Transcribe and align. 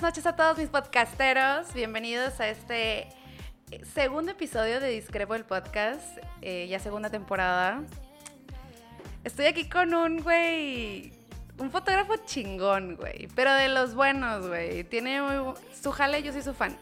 buenas 0.00 0.16
noches 0.16 0.32
a 0.32 0.34
todos 0.34 0.56
mis 0.56 0.68
podcasteros. 0.68 1.74
Bienvenidos 1.74 2.40
a 2.40 2.48
este 2.48 3.08
eh, 3.70 3.84
segundo 3.92 4.32
episodio 4.32 4.80
de 4.80 4.88
Discrepo 4.88 5.34
el 5.34 5.44
Podcast, 5.44 6.16
eh, 6.40 6.66
ya 6.70 6.78
segunda 6.78 7.10
temporada. 7.10 7.82
Estoy 9.24 9.44
aquí 9.44 9.68
con 9.68 9.92
un 9.92 10.22
güey, 10.22 11.12
un 11.58 11.70
fotógrafo 11.70 12.16
chingón, 12.24 12.96
güey, 12.96 13.28
pero 13.34 13.52
de 13.52 13.68
los 13.68 13.94
buenos, 13.94 14.48
güey. 14.48 14.84
Tiene 14.84 15.20
muy, 15.20 15.54
su 15.78 15.92
jale, 15.92 16.22
yo 16.22 16.32
soy 16.32 16.42
su 16.42 16.54
fan. 16.54 16.78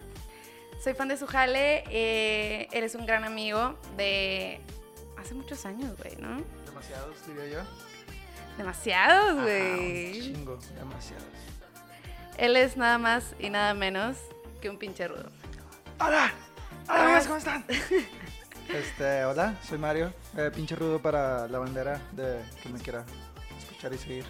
Soy 0.81 0.95
fan 0.95 1.09
de 1.09 1.17
su 1.17 1.27
jale, 1.27 1.83
eh, 1.91 2.69
eres 2.71 2.95
un 2.95 3.05
gran 3.05 3.25
amigo 3.25 3.81
de 3.97 4.61
hace 5.17 5.35
muchos 5.35 5.67
años, 5.67 5.97
güey, 6.01 6.15
¿no? 6.19 6.41
Demasiados, 6.67 7.27
diría 7.27 7.49
yo. 7.49 7.61
Demasiados, 8.57 9.43
güey. 9.43 10.07
un 10.07 10.35
chingo, 10.37 10.59
demasiados. 10.77 11.58
Él 12.39 12.57
es 12.57 12.77
nada 12.77 12.99
más 12.99 13.35
y 13.39 13.51
nada 13.51 13.75
menos 13.75 14.17
que 14.61 14.71
un 14.71 14.79
pinche 14.79 15.09
rudo. 15.09 15.29
¡Hola! 16.01 16.33
¡Hola, 16.89 17.05
amigos! 17.05 17.25
¿Cómo 17.27 17.37
están? 17.39 17.65
Este, 18.69 19.25
hola, 19.25 19.57
soy 19.67 19.79
Mario. 19.79 20.13
Eh, 20.37 20.51
pinche 20.55 20.77
rudo 20.77 21.01
para 21.01 21.49
la 21.49 21.59
bandera 21.59 22.03
de 22.13 22.43
que 22.63 22.69
me 22.69 22.79
quiera 22.79 23.03
escuchar 23.59 23.95
y 23.95 23.97
seguir. 23.97 24.27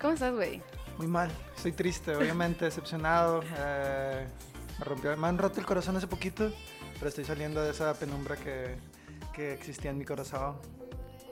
¿Cómo 0.00 0.14
estás, 0.14 0.34
güey? 0.34 0.60
Muy 0.96 1.06
mal, 1.06 1.30
estoy 1.54 1.70
triste, 1.70 2.16
obviamente, 2.16 2.64
decepcionado. 2.64 3.40
eh, 3.56 4.26
me, 4.80 4.84
rompió, 4.84 5.16
me 5.16 5.28
han 5.28 5.38
roto 5.38 5.60
el 5.60 5.66
corazón 5.66 5.96
hace 5.96 6.08
poquito, 6.08 6.52
pero 6.94 7.08
estoy 7.08 7.24
saliendo 7.24 7.62
de 7.62 7.70
esa 7.70 7.94
penumbra 7.94 8.34
que, 8.34 8.76
que 9.32 9.52
existía 9.52 9.92
en 9.92 9.98
mi 9.98 10.04
corazón. 10.04 10.56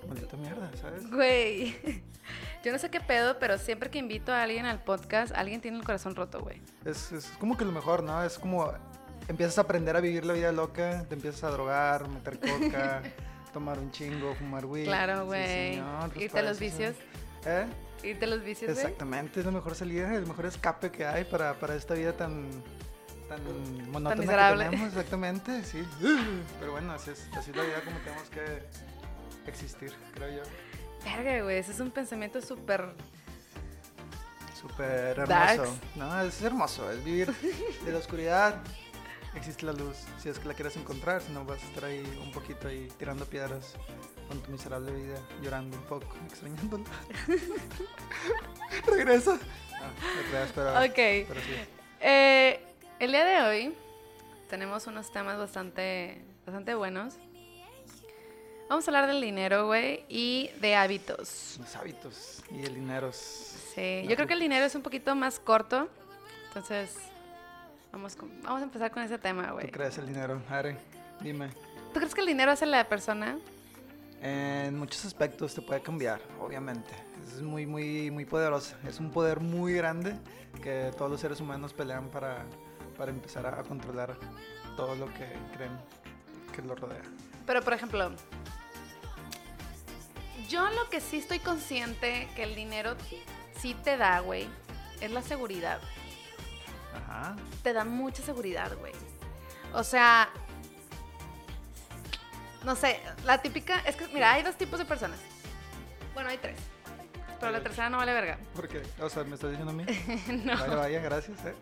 Maldita 0.08 0.36
mierda, 0.36 0.70
¿sabes? 0.80 1.10
Güey. 1.10 1.76
Yo 2.64 2.72
no 2.72 2.78
sé 2.78 2.90
qué 2.90 3.00
pedo, 3.00 3.38
pero 3.38 3.58
siempre 3.58 3.90
que 3.90 3.98
invito 3.98 4.32
a 4.32 4.42
alguien 4.42 4.66
al 4.66 4.82
podcast, 4.82 5.32
alguien 5.36 5.60
tiene 5.60 5.78
el 5.78 5.84
corazón 5.84 6.16
roto, 6.16 6.40
güey. 6.40 6.60
Es, 6.84 7.12
es 7.12 7.26
como 7.38 7.56
que 7.56 7.64
lo 7.64 7.72
mejor, 7.72 8.02
¿no? 8.02 8.24
Es 8.24 8.38
como 8.38 8.72
empiezas 9.28 9.58
a 9.58 9.62
aprender 9.62 9.96
a 9.96 10.00
vivir 10.00 10.24
la 10.24 10.32
vida 10.32 10.52
loca, 10.52 11.04
te 11.08 11.14
empiezas 11.14 11.44
a 11.44 11.50
drogar, 11.50 12.08
meter 12.08 12.38
coca, 12.38 13.02
tomar 13.52 13.78
un 13.78 13.90
chingo, 13.90 14.34
fumar 14.34 14.64
weed. 14.66 14.84
Claro, 14.84 15.26
güey. 15.26 15.74
señor, 15.74 16.10
pues 16.10 16.24
Irte 16.24 16.38
a 16.38 16.42
los 16.42 16.58
vicios. 16.58 16.94
¿Eh? 17.44 17.66
Irte 18.02 18.24
a 18.24 18.28
los 18.28 18.42
vicios. 18.42 18.70
Exactamente, 18.70 19.40
es 19.40 19.46
la 19.46 19.52
mejor 19.52 19.74
salida, 19.74 20.14
el 20.14 20.26
mejor 20.26 20.46
escape 20.46 20.90
que 20.90 21.06
hay 21.06 21.24
para, 21.24 21.54
para 21.54 21.74
esta 21.74 21.94
vida 21.94 22.12
tan, 22.12 22.48
tan 23.28 23.90
monótona 23.90 24.20
miserable. 24.20 24.64
que 24.64 24.70
tenemos. 24.70 24.88
Exactamente, 24.88 25.64
sí. 25.64 25.84
Pero 26.60 26.72
bueno, 26.72 26.92
así 26.92 27.10
es, 27.10 27.28
así 27.36 27.50
es 27.50 27.56
la 27.56 27.64
vida 27.64 27.80
como 27.84 27.98
tenemos 27.98 28.28
que 28.30 28.62
existir, 29.50 29.92
creo 30.14 30.42
yo. 30.42 30.42
Verga, 31.04 31.42
güey. 31.42 31.58
Ese 31.58 31.72
es 31.72 31.80
un 31.80 31.90
pensamiento 31.90 32.40
súper. 32.40 32.92
Súper 34.60 35.26
Darks. 35.28 35.52
hermoso. 35.54 35.78
No, 35.94 36.20
es 36.22 36.42
hermoso, 36.42 36.90
es 36.90 37.04
vivir 37.04 37.32
de 37.84 37.92
la 37.92 37.98
oscuridad. 37.98 38.62
Existe 39.34 39.66
la 39.66 39.72
luz, 39.72 39.96
si 40.18 40.30
es 40.30 40.38
que 40.38 40.48
la 40.48 40.54
quieres 40.54 40.76
encontrar, 40.78 41.20
si 41.20 41.30
no 41.30 41.44
vas 41.44 41.62
a 41.62 41.66
estar 41.66 41.84
ahí 41.84 42.02
un 42.24 42.32
poquito 42.32 42.68
ahí 42.68 42.88
tirando 42.98 43.26
piedras 43.26 43.74
con 44.28 44.40
tu 44.42 44.50
miserable 44.50 44.90
vida, 44.92 45.18
llorando 45.42 45.76
un 45.76 45.82
poco, 45.84 46.06
extrañándola. 46.26 46.84
Regresa. 48.86 49.32
No, 49.32 49.86
no 49.88 50.30
creas, 50.30 50.50
pero, 50.54 50.70
Ok. 50.80 51.26
pero 51.28 51.40
sí. 51.40 51.54
Eh, 52.00 52.60
el 52.98 53.10
día 53.12 53.24
de 53.26 53.42
hoy 53.42 53.74
tenemos 54.48 54.86
unos 54.86 55.12
temas 55.12 55.38
bastante, 55.38 56.24
bastante 56.46 56.74
buenos. 56.74 57.16
Vamos 58.68 58.86
a 58.86 58.90
hablar 58.90 59.06
del 59.06 59.20
dinero, 59.20 59.66
güey, 59.66 60.04
y 60.08 60.50
de 60.60 60.74
hábitos. 60.74 61.56
Los 61.60 61.76
hábitos 61.76 62.42
y 62.50 62.64
el 62.64 62.74
dinero. 62.74 63.08
es- 63.08 63.52
Sí, 63.74 64.04
yo 64.08 64.14
creo 64.16 64.26
que 64.26 64.32
el 64.32 64.40
dinero 64.40 64.64
es 64.64 64.74
un 64.74 64.82
poquito 64.82 65.14
más 65.14 65.38
corto. 65.38 65.88
Entonces, 66.48 66.96
vamos, 67.92 68.16
con- 68.16 68.42
vamos 68.42 68.62
a 68.62 68.64
empezar 68.64 68.90
con 68.90 69.02
ese 69.02 69.18
tema, 69.18 69.52
güey. 69.52 69.66
¿Tú 69.66 69.72
crees 69.72 69.98
el 69.98 70.06
dinero? 70.06 70.42
Are, 70.48 70.76
dime. 71.20 71.50
¿Tú 71.92 72.00
crees 72.00 72.14
que 72.14 72.22
el 72.22 72.26
dinero 72.26 72.50
hace 72.50 72.66
la 72.66 72.88
persona? 72.88 73.38
En 74.22 74.76
muchos 74.78 75.04
aspectos 75.04 75.54
te 75.54 75.60
puede 75.62 75.82
cambiar, 75.82 76.20
obviamente. 76.40 76.90
Es 77.26 77.42
muy, 77.42 77.66
muy, 77.66 78.10
muy 78.10 78.24
poderoso. 78.24 78.74
Es 78.88 78.98
un 78.98 79.10
poder 79.10 79.40
muy 79.40 79.74
grande 79.74 80.16
que 80.62 80.90
todos 80.96 81.10
los 81.10 81.20
seres 81.20 81.38
humanos 81.40 81.72
pelean 81.74 82.08
para, 82.08 82.44
para 82.96 83.10
empezar 83.10 83.46
a, 83.46 83.60
a 83.60 83.62
controlar 83.62 84.16
todo 84.76 84.96
lo 84.96 85.06
que 85.06 85.26
creen 85.54 85.72
que 86.54 86.62
lo 86.62 86.74
rodea. 86.74 87.02
Pero, 87.46 87.60
por 87.62 87.74
ejemplo, 87.74 88.10
yo 90.48 90.68
lo 90.70 90.88
que 90.88 91.00
sí 91.00 91.18
estoy 91.18 91.38
consciente 91.38 92.28
que 92.36 92.44
el 92.44 92.54
dinero 92.54 92.96
sí 93.58 93.74
te 93.74 93.96
da, 93.96 94.20
güey, 94.20 94.48
es 95.00 95.10
la 95.10 95.22
seguridad. 95.22 95.80
Ajá. 96.94 97.36
Te 97.62 97.72
da 97.72 97.84
mucha 97.84 98.22
seguridad, 98.22 98.76
güey. 98.78 98.92
O 99.72 99.84
sea, 99.84 100.30
no 102.64 102.74
sé, 102.74 103.00
la 103.24 103.40
típica, 103.42 103.80
es 103.80 103.96
que, 103.96 104.08
mira, 104.08 104.32
hay 104.32 104.42
dos 104.42 104.56
tipos 104.56 104.78
de 104.78 104.84
personas. 104.84 105.18
Bueno, 106.14 106.30
hay 106.30 106.38
tres. 106.38 106.58
Pero 107.38 107.52
la 107.52 107.60
tercera 107.60 107.90
no 107.90 107.98
vale 107.98 108.14
verga. 108.14 108.38
¿Por 108.54 108.66
qué? 108.66 108.82
O 109.00 109.10
sea, 109.10 109.24
¿me 109.24 109.34
estás 109.34 109.50
diciendo 109.50 109.72
a 109.72 109.74
mí? 109.74 109.84
no. 110.44 110.56
Vaya, 110.56 110.76
vaya, 110.76 111.00
gracias. 111.00 111.38
¿eh? 111.44 111.54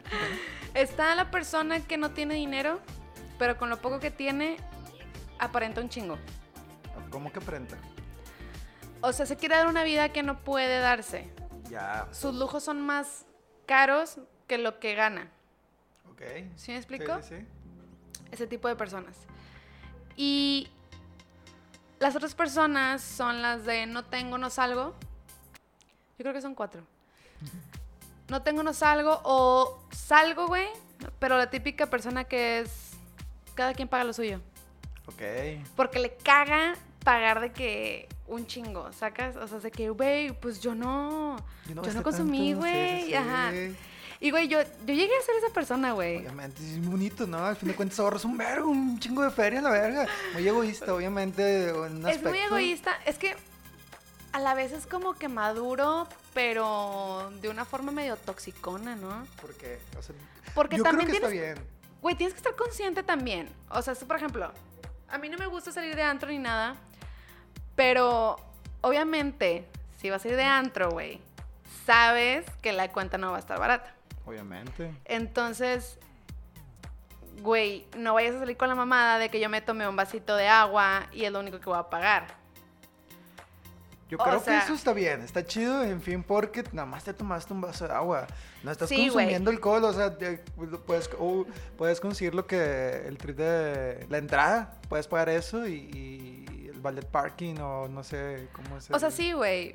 Está 0.74 1.14
la 1.14 1.30
persona 1.30 1.80
que 1.80 1.96
no 1.96 2.12
tiene 2.12 2.34
dinero, 2.34 2.80
pero 3.38 3.58
con 3.58 3.70
lo 3.70 3.78
poco 3.78 3.98
que 3.98 4.10
tiene, 4.10 4.56
aparenta 5.38 5.80
un 5.80 5.88
chingo. 5.88 6.16
¿Cómo 7.10 7.32
que 7.32 7.40
prenda? 7.40 7.76
O 9.06 9.12
sea, 9.12 9.26
se 9.26 9.36
quiere 9.36 9.54
dar 9.54 9.66
una 9.66 9.84
vida 9.84 10.08
que 10.08 10.22
no 10.22 10.40
puede 10.40 10.78
darse. 10.78 11.30
Ya. 11.68 12.08
Sus 12.10 12.34
lujos 12.34 12.64
son 12.64 12.80
más 12.80 13.26
caros 13.66 14.18
que 14.46 14.56
lo 14.56 14.80
que 14.80 14.94
gana. 14.94 15.30
Ok. 16.10 16.22
¿Sí 16.56 16.72
me 16.72 16.78
explico? 16.78 17.20
Sí, 17.20 17.28
sí, 17.28 17.36
sí. 17.40 17.46
Ese 18.32 18.46
tipo 18.46 18.66
de 18.66 18.76
personas. 18.76 19.14
Y 20.16 20.70
las 21.98 22.16
otras 22.16 22.34
personas 22.34 23.02
son 23.02 23.42
las 23.42 23.66
de 23.66 23.84
no 23.84 24.06
tengo, 24.06 24.38
no 24.38 24.48
salgo. 24.48 24.94
Yo 26.16 26.22
creo 26.22 26.32
que 26.32 26.40
son 26.40 26.54
cuatro. 26.54 26.82
No 28.26 28.40
tengo, 28.40 28.62
no 28.62 28.72
salgo. 28.72 29.20
O 29.22 29.84
salgo, 29.90 30.46
güey. 30.46 30.66
Pero 31.18 31.36
la 31.36 31.50
típica 31.50 31.90
persona 31.90 32.24
que 32.24 32.60
es. 32.60 32.92
Cada 33.54 33.74
quien 33.74 33.86
paga 33.86 34.04
lo 34.04 34.14
suyo. 34.14 34.40
Ok. 35.06 35.22
Porque 35.76 35.98
le 35.98 36.16
caga 36.16 36.74
pagar 37.04 37.42
de 37.42 37.52
que 37.52 38.08
un 38.26 38.46
chingo, 38.46 38.92
¿sacas? 38.92 39.36
O 39.36 39.46
sea, 39.46 39.58
de 39.60 39.70
que, 39.70 39.90
güey, 39.90 40.32
pues 40.40 40.60
yo 40.60 40.74
no. 40.74 41.36
Yo 41.68 41.92
no, 41.92 42.02
consumí, 42.02 42.54
güey. 42.54 43.06
sí. 43.06 43.14
Ajá. 43.14 43.52
Y, 44.20 44.30
güey, 44.30 44.48
yo, 44.48 44.62
yo 44.62 44.94
llegué 44.94 45.14
a 45.16 45.22
ser 45.22 45.34
esa 45.36 45.52
persona, 45.52 45.92
güey. 45.92 46.18
Obviamente, 46.18 46.62
es 46.62 46.82
bonito, 46.86 47.26
¿no? 47.26 47.44
Al 47.44 47.56
fin 47.56 47.68
de 47.68 47.74
cuentas 47.74 47.98
ahorras 48.00 48.24
un 48.24 48.38
vergo, 48.38 48.70
un 48.70 48.98
chingo 48.98 49.22
de 49.22 49.30
feria, 49.30 49.60
la 49.60 49.70
verga. 49.70 50.06
Muy 50.32 50.48
egoísta, 50.48 50.94
obviamente. 50.94 51.68
En 51.68 51.96
un 51.96 52.08
Es 52.08 52.22
muy 52.22 52.38
egoísta. 52.38 52.92
Es 53.04 53.18
que 53.18 53.36
a 54.32 54.38
la 54.40 54.54
vez 54.54 54.72
es 54.72 54.86
como 54.86 55.14
que 55.14 55.28
maduro, 55.28 56.08
pero 56.32 57.30
de 57.42 57.48
una 57.48 57.64
forma 57.64 57.92
medio 57.92 58.16
toxicona, 58.16 58.96
¿no? 58.96 59.26
Porque, 59.40 59.78
o 59.98 60.02
sea, 60.02 60.14
Porque 60.54 60.76
yo 60.78 60.84
también 60.84 61.08
creo 61.08 61.20
que 61.20 61.28
tienes, 61.28 61.48
está 61.50 61.60
bien. 61.60 61.68
güey, 62.00 62.14
tienes 62.16 62.34
que 62.34 62.38
estar 62.38 62.56
consciente 62.56 63.02
también. 63.02 63.48
O 63.68 63.82
sea, 63.82 63.94
por 63.94 64.16
ejemplo, 64.16 64.50
a 65.08 65.18
mí 65.18 65.28
no 65.28 65.36
me 65.38 65.46
gusta 65.46 65.70
salir 65.70 65.94
de 65.94 66.02
antro 66.02 66.30
ni 66.30 66.38
nada, 66.38 66.76
pero 67.76 68.36
obviamente, 68.80 69.66
si 69.98 70.10
vas 70.10 70.24
a 70.24 70.28
ir 70.28 70.36
de 70.36 70.44
antro, 70.44 70.90
güey, 70.90 71.20
sabes 71.86 72.44
que 72.62 72.72
la 72.72 72.90
cuenta 72.92 73.18
no 73.18 73.30
va 73.30 73.36
a 73.36 73.40
estar 73.40 73.58
barata. 73.58 73.94
Obviamente. 74.26 74.90
Entonces, 75.04 75.98
güey, 77.42 77.86
no 77.96 78.14
vayas 78.14 78.36
a 78.36 78.38
salir 78.40 78.56
con 78.56 78.68
la 78.68 78.74
mamada 78.74 79.18
de 79.18 79.28
que 79.28 79.40
yo 79.40 79.48
me 79.48 79.60
tomé 79.60 79.88
un 79.88 79.96
vasito 79.96 80.36
de 80.36 80.48
agua 80.48 81.06
y 81.12 81.24
es 81.24 81.32
lo 81.32 81.40
único 81.40 81.58
que 81.60 81.66
voy 81.66 81.78
a 81.78 81.90
pagar. 81.90 82.26
Yo 84.08 84.18
O 84.18 84.22
creo 84.24 84.38
sea- 84.40 84.58
que 84.60 84.64
eso 84.66 84.74
está 84.74 84.92
bien, 84.92 85.22
está 85.22 85.44
chido, 85.44 85.82
en 85.82 86.00
fin, 86.00 86.22
porque 86.22 86.62
nada 86.72 86.86
más 86.86 87.04
te 87.04 87.12
tomaste 87.14 87.52
un 87.52 87.62
vaso 87.62 87.88
de 87.88 87.94
agua. 87.94 88.26
No 88.62 88.70
estás 88.70 88.88
Sí, 88.88 89.08
consumiendo 89.08 89.50
alcohol, 89.50 89.82
o 89.84 89.92
sea, 89.92 90.16
puedes, 90.86 91.10
o 91.18 91.46
puedes 91.76 92.00
conseguir 92.00 92.34
lo 92.34 92.46
que 92.46 93.06
el 93.08 93.16
trip 93.18 93.36
de 93.36 94.06
la 94.08 94.18
entrada, 94.18 94.74
puedes 94.88 95.08
pagar 95.08 95.30
eso 95.30 95.66
y, 95.66 96.43
ballet 96.84 97.04
parking 97.06 97.56
o 97.60 97.88
no 97.88 98.04
sé 98.04 98.48
cómo 98.52 98.76
es. 98.76 98.88
O 98.92 98.98
sea, 99.00 99.10
sí, 99.10 99.32
güey. 99.32 99.72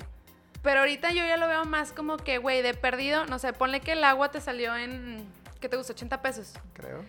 Pero 0.62 0.80
ahorita 0.80 1.10
yo 1.10 1.24
ya 1.26 1.36
lo 1.36 1.46
veo 1.48 1.64
más 1.66 1.92
como 1.92 2.16
que, 2.16 2.38
güey, 2.38 2.62
de 2.62 2.72
perdido, 2.74 3.26
no 3.26 3.38
sé, 3.38 3.52
ponle 3.52 3.80
que 3.80 3.92
el 3.92 4.04
agua 4.04 4.30
te 4.30 4.40
salió 4.40 4.74
en, 4.76 5.26
¿qué 5.60 5.68
te 5.68 5.76
gusta? 5.76 5.92
80 5.92 6.22
pesos. 6.22 6.52
Creo. 6.74 7.02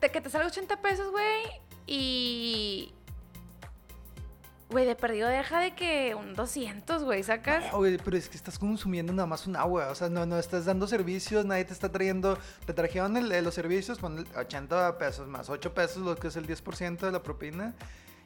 De 0.00 0.10
que 0.10 0.20
te 0.20 0.30
salga 0.30 0.46
80 0.48 0.80
pesos, 0.82 1.10
güey, 1.12 1.42
y... 1.86 2.92
Güey, 4.70 4.86
de 4.86 4.94
perdido 4.96 5.28
deja 5.28 5.60
de 5.60 5.74
que 5.74 6.14
un 6.14 6.32
200, 6.34 7.04
güey, 7.04 7.22
sacas. 7.22 7.70
No, 7.72 7.78
güey, 7.78 7.98
pero 7.98 8.16
es 8.16 8.28
que 8.30 8.36
estás 8.38 8.58
consumiendo 8.58 9.12
nada 9.12 9.26
más 9.26 9.46
un 9.46 9.54
agua, 9.54 9.88
o 9.90 9.94
sea, 9.94 10.08
no, 10.08 10.24
no 10.24 10.38
estás 10.38 10.64
dando 10.64 10.86
servicios, 10.86 11.44
nadie 11.44 11.66
te 11.66 11.74
está 11.74 11.92
trayendo, 11.92 12.38
te 12.64 12.72
trajeron 12.72 13.16
el- 13.18 13.44
los 13.44 13.52
servicios 13.52 13.98
con 13.98 14.26
80 14.34 14.96
pesos 14.96 15.28
más 15.28 15.50
8 15.50 15.74
pesos, 15.74 15.98
lo 15.98 16.16
que 16.16 16.28
es 16.28 16.36
el 16.36 16.46
10% 16.46 17.00
de 17.04 17.12
la 17.12 17.22
propina, 17.22 17.74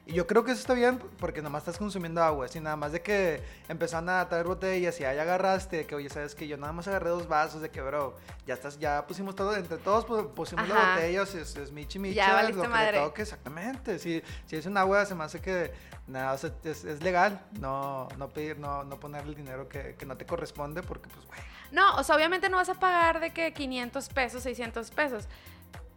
Y 0.09 0.13
yo 0.13 0.25
creo 0.25 0.45
que 0.45 0.51
eso 0.51 0.61
está 0.61 0.73
bien 0.73 0.99
porque 1.19 1.41
nomás 1.41 1.63
estás 1.63 1.77
consumiendo 1.77 2.23
agua. 2.23 2.47
Si 2.47 2.61
nada 2.61 2.77
más 2.77 2.93
de 2.93 3.01
que 3.01 3.43
empezaron 3.67 4.07
a 4.07 4.27
traer 4.29 4.45
botellas 4.45 4.97
y 5.01 5.03
ahí 5.03 5.17
agarraste, 5.19 5.85
que 5.85 5.95
oye, 5.95 6.09
sabes 6.09 6.33
que 6.33 6.47
yo 6.47 6.55
nada 6.55 6.71
más 6.71 6.87
agarré 6.87 7.09
dos 7.09 7.27
vasos, 7.27 7.61
de 7.61 7.69
que, 7.69 7.81
bro, 7.81 8.15
ya 8.45 8.53
estás, 8.53 8.79
ya 8.79 9.05
pusimos 9.05 9.35
todo, 9.35 9.53
entre 9.57 9.77
todos 9.77 10.07
pu- 10.07 10.33
pusimos 10.33 10.65
la 10.69 10.75
Ajá. 10.75 10.93
botella, 10.95 11.23
es, 11.23 11.35
es, 11.35 11.55
es 11.57 11.71
michi 11.73 11.99
valiste 11.99 12.53
lo 12.55 12.61
que 12.61 12.67
madre. 12.69 12.91
le 12.99 13.03
toque, 13.03 13.21
exactamente. 13.23 13.99
Si, 13.99 14.23
si 14.45 14.55
es 14.55 14.65
un 14.65 14.77
agua, 14.77 15.05
se 15.05 15.13
me 15.13 15.25
hace 15.25 15.41
que, 15.41 15.73
nada, 16.07 16.31
o 16.31 16.37
sea, 16.37 16.51
es, 16.63 16.85
es 16.85 17.03
legal 17.03 17.41
no, 17.59 18.07
no 18.17 18.29
pedir, 18.29 18.57
no, 18.59 18.85
no 18.85 18.97
poner 19.01 19.25
el 19.25 19.35
dinero 19.35 19.67
que, 19.67 19.95
que 19.95 20.05
no 20.05 20.15
te 20.15 20.25
corresponde 20.25 20.83
porque, 20.83 21.09
pues, 21.09 21.25
güey. 21.27 21.39
No, 21.71 21.95
o 21.97 22.03
sea, 22.05 22.15
obviamente 22.15 22.49
no 22.49 22.55
vas 22.55 22.69
a 22.69 22.75
pagar 22.75 23.19
de 23.19 23.31
que 23.33 23.51
500 23.51 24.07
pesos, 24.07 24.41
600 24.43 24.89
pesos. 24.91 25.27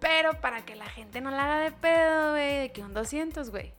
Pero 0.01 0.33
para 0.41 0.65
que 0.65 0.75
la 0.75 0.87
gente 0.87 1.21
no 1.21 1.31
la 1.31 1.45
haga 1.45 1.61
de 1.61 1.71
pedo, 1.71 2.31
güey, 2.33 2.59
de 2.59 2.73
que 2.73 2.83
un 2.83 2.93
200, 2.93 3.51
güey. 3.51 3.73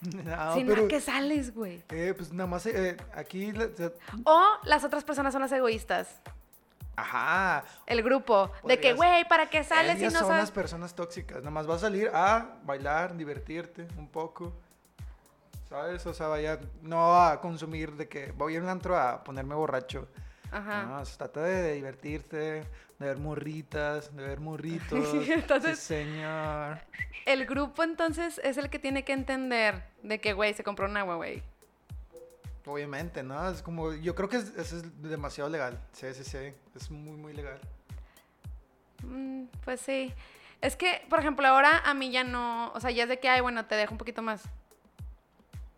No, 0.00 0.54
si 0.54 0.62
no, 0.62 0.74
pero, 0.74 0.84
¿a 0.84 0.88
qué 0.88 1.00
sales, 1.00 1.54
güey? 1.54 1.82
eh, 1.88 2.14
pues 2.16 2.32
nada 2.32 2.46
más, 2.46 2.64
eh, 2.66 2.96
aquí, 3.14 3.52
O 4.24 4.44
las 4.64 4.84
otras 4.84 5.02
personas 5.04 5.32
son 5.32 5.42
las 5.42 5.50
egoístas. 5.52 6.20
ajá, 6.96 7.64
El 7.86 8.02
grupo. 8.02 8.50
De 8.64 8.78
que, 8.78 8.92
güey, 8.94 9.26
¿para 9.28 9.50
qué 9.50 9.64
sales 9.64 9.98
si 9.98 10.04
no 10.04 10.10
son 10.10 10.20
sabes? 10.20 10.36
las 10.42 10.50
personas 10.52 10.94
tóxicas. 10.94 11.38
Nada 11.38 11.50
más 11.50 11.66
vas 11.66 11.78
a 11.78 11.86
salir 11.86 12.10
a 12.14 12.58
bailar, 12.64 13.16
divertirte 13.16 13.86
un 13.96 14.08
poco. 14.08 14.52
¿Sabes? 15.68 16.06
O 16.06 16.14
sea, 16.14 16.28
vaya, 16.28 16.58
no 16.82 17.20
a 17.20 17.40
consumir 17.40 17.92
de 17.92 18.08
que 18.08 18.32
voy 18.32 18.56
a 18.56 18.60
un 18.60 18.68
antro 18.68 18.96
a 18.96 19.22
ponerme 19.22 19.54
borracho. 19.54 20.08
Ajá. 20.50 20.84
No, 20.84 21.04
se 21.04 21.16
trata 21.18 21.42
de 21.42 21.74
divertirte, 21.74 22.64
de 22.98 23.06
ver 23.06 23.18
morritas, 23.18 24.14
de 24.16 24.22
ver 24.26 24.40
morritos. 24.40 25.28
Entonces- 25.28 25.78
Sí, 25.78 25.86
señor. 25.94 26.78
El 27.26 27.44
grupo 27.46 27.82
entonces 27.82 28.40
es 28.42 28.56
el 28.56 28.70
que 28.70 28.78
tiene 28.78 29.04
que 29.04 29.12
entender 29.12 29.82
de 30.02 30.20
que, 30.20 30.32
güey, 30.32 30.54
se 30.54 30.64
compró 30.64 30.86
un 30.86 30.96
agua, 30.96 31.16
güey. 31.16 31.42
Obviamente, 32.66 33.22
¿no? 33.22 33.48
Es 33.50 33.62
como, 33.62 33.94
yo 33.94 34.14
creo 34.14 34.28
que 34.28 34.36
es- 34.36 34.52
eso 34.56 34.76
es 34.78 35.02
demasiado 35.02 35.48
legal. 35.48 35.78
Sí, 35.92 36.06
sí, 36.14 36.24
sí. 36.24 36.38
Es 36.74 36.90
muy, 36.90 37.16
muy 37.16 37.32
legal. 37.32 37.60
Mm, 39.02 39.44
pues 39.64 39.80
sí. 39.80 40.12
Es 40.60 40.74
que, 40.76 41.02
por 41.08 41.20
ejemplo, 41.20 41.46
ahora 41.46 41.78
a 41.84 41.94
mí 41.94 42.10
ya 42.10 42.24
no, 42.24 42.72
o 42.72 42.80
sea, 42.80 42.90
ya 42.90 43.04
es 43.04 43.08
de 43.08 43.18
que, 43.20 43.28
ay, 43.28 43.40
bueno, 43.40 43.64
te 43.66 43.74
dejo 43.76 43.92
un 43.92 43.98
poquito 43.98 44.22
más. 44.22 44.42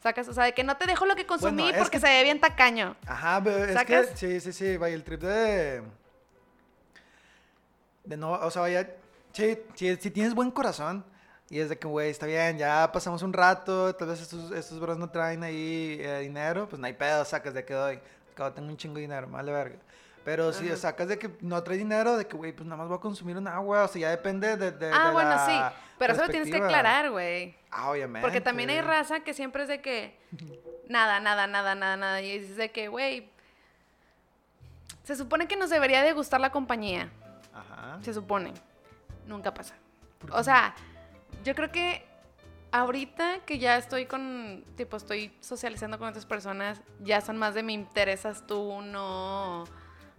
¿Sacas? 0.02 0.26
O 0.28 0.32
sea, 0.32 0.44
de 0.44 0.54
que 0.54 0.64
no 0.64 0.76
te 0.78 0.86
dejo 0.86 1.04
lo 1.04 1.14
que 1.14 1.26
consumí 1.26 1.62
Bueno, 1.64 1.78
porque 1.78 1.98
que- 1.98 2.06
se 2.06 2.08
ve 2.08 2.22
bien 2.22 2.40
tacaño. 2.40 2.96
Ajá, 3.06 3.40
pero 3.44 3.64
es 3.66 3.84
que 3.84 4.04
sí, 4.16 4.40
sí, 4.40 4.52
sí, 4.52 4.76
vaya, 4.78 4.94
el 4.94 5.04
trip 5.04 5.20
de. 5.20 5.82
De 8.04 8.16
no, 8.16 8.32
o 8.32 8.50
sea, 8.50 8.62
vaya. 8.62 8.96
Sí, 9.32 9.58
sí, 9.74 9.96
si 9.96 10.10
tienes 10.10 10.34
buen 10.34 10.50
corazón 10.50 11.04
y 11.48 11.58
es 11.58 11.68
de 11.68 11.78
que, 11.78 11.86
güey, 11.86 12.10
está 12.10 12.26
bien, 12.26 12.58
ya 12.58 12.90
pasamos 12.92 13.22
un 13.22 13.32
rato, 13.32 13.94
tal 13.94 14.08
vez 14.08 14.20
estos, 14.20 14.52
estos 14.52 14.78
bros 14.80 14.98
no 14.98 15.10
traen 15.10 15.42
ahí 15.42 15.98
eh, 16.00 16.20
dinero, 16.20 16.68
pues 16.68 16.78
no 16.78 16.86
hay 16.86 16.92
pedo, 16.92 17.24
sacas 17.24 17.54
de 17.54 17.64
que 17.64 17.74
doy. 17.74 18.00
Acabo, 18.32 18.52
tengo 18.52 18.68
un 18.68 18.76
chingo 18.76 18.94
de 18.94 19.02
dinero, 19.02 19.28
vale 19.28 19.52
verga. 19.52 19.76
Pero 20.24 20.52
si 20.52 20.68
sacas 20.76 21.08
de 21.08 21.18
que 21.18 21.30
no 21.40 21.62
traes 21.62 21.78
dinero, 21.80 22.16
de 22.16 22.26
que, 22.26 22.36
güey, 22.36 22.52
pues 22.52 22.66
nada 22.66 22.76
más 22.76 22.88
voy 22.88 22.98
a 22.98 23.00
consumir 23.00 23.36
un 23.36 23.48
agua, 23.48 23.84
o 23.84 23.88
sea, 23.88 24.00
ya 24.00 24.10
depende 24.10 24.56
de. 24.56 24.70
de 24.70 24.90
ah, 24.92 25.06
de 25.06 25.12
bueno, 25.12 25.30
la 25.30 25.46
sí. 25.46 25.76
Pero 25.98 26.12
eso 26.12 26.22
lo 26.22 26.28
tienes 26.28 26.50
que 26.50 26.56
aclarar, 26.56 27.10
güey. 27.10 27.56
Ah, 27.70 27.90
obviamente. 27.90 28.20
Porque 28.24 28.40
también 28.40 28.70
hay 28.70 28.80
raza 28.80 29.20
que 29.20 29.34
siempre 29.34 29.62
es 29.62 29.68
de 29.68 29.80
que 29.80 30.16
nada, 30.88 31.20
nada, 31.20 31.46
nada, 31.46 31.74
nada, 31.74 31.96
nada. 31.96 32.22
Y 32.22 32.38
dices 32.38 32.56
de 32.56 32.70
que, 32.70 32.88
güey, 32.88 33.30
se 35.04 35.16
supone 35.16 35.48
que 35.48 35.56
nos 35.56 35.70
debería 35.70 36.02
de 36.02 36.12
gustar 36.12 36.40
la 36.40 36.50
compañía. 36.50 37.10
Ajá. 37.90 38.02
Se 38.02 38.14
supone. 38.14 38.52
Nunca 39.26 39.52
pasa. 39.54 39.74
¿Por 40.18 40.32
O 40.32 40.42
sea, 40.42 40.74
yo 41.44 41.54
creo 41.54 41.70
que 41.70 42.04
ahorita 42.72 43.40
que 43.46 43.58
ya 43.58 43.76
estoy 43.76 44.06
con, 44.06 44.64
tipo, 44.76 44.96
estoy 44.96 45.32
socializando 45.40 45.98
con 45.98 46.08
otras 46.08 46.26
personas, 46.26 46.80
ya 47.00 47.20
son 47.20 47.36
más 47.36 47.54
de 47.54 47.62
me 47.62 47.72
interesas 47.72 48.46
tú, 48.46 48.80
no, 48.82 49.64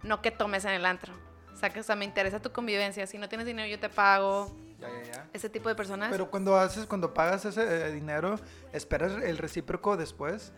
no 0.02 0.22
que 0.22 0.30
tomes 0.30 0.64
en 0.64 0.72
el 0.72 0.84
antro. 0.86 1.14
O 1.52 1.56
sea, 1.56 1.70
que, 1.70 1.80
o 1.80 1.82
sea, 1.82 1.94
me 1.96 2.04
interesa 2.04 2.40
tu 2.40 2.50
convivencia. 2.52 3.06
Si 3.06 3.18
no 3.18 3.28
tienes 3.28 3.46
dinero, 3.46 3.68
yo 3.68 3.78
te 3.78 3.88
pago. 3.88 4.54
Ya, 4.80 4.88
ya, 4.88 5.02
ya. 5.12 5.28
Ese 5.32 5.48
tipo 5.48 5.68
de 5.68 5.74
personas. 5.76 6.10
Pero 6.10 6.28
cuando 6.30 6.56
haces, 6.56 6.86
cuando 6.86 7.14
pagas 7.14 7.44
ese 7.44 7.62
eh, 7.62 7.92
dinero, 7.92 8.36
¿esperas 8.72 9.12
el 9.22 9.38
recíproco 9.38 9.96
después? 9.96 10.52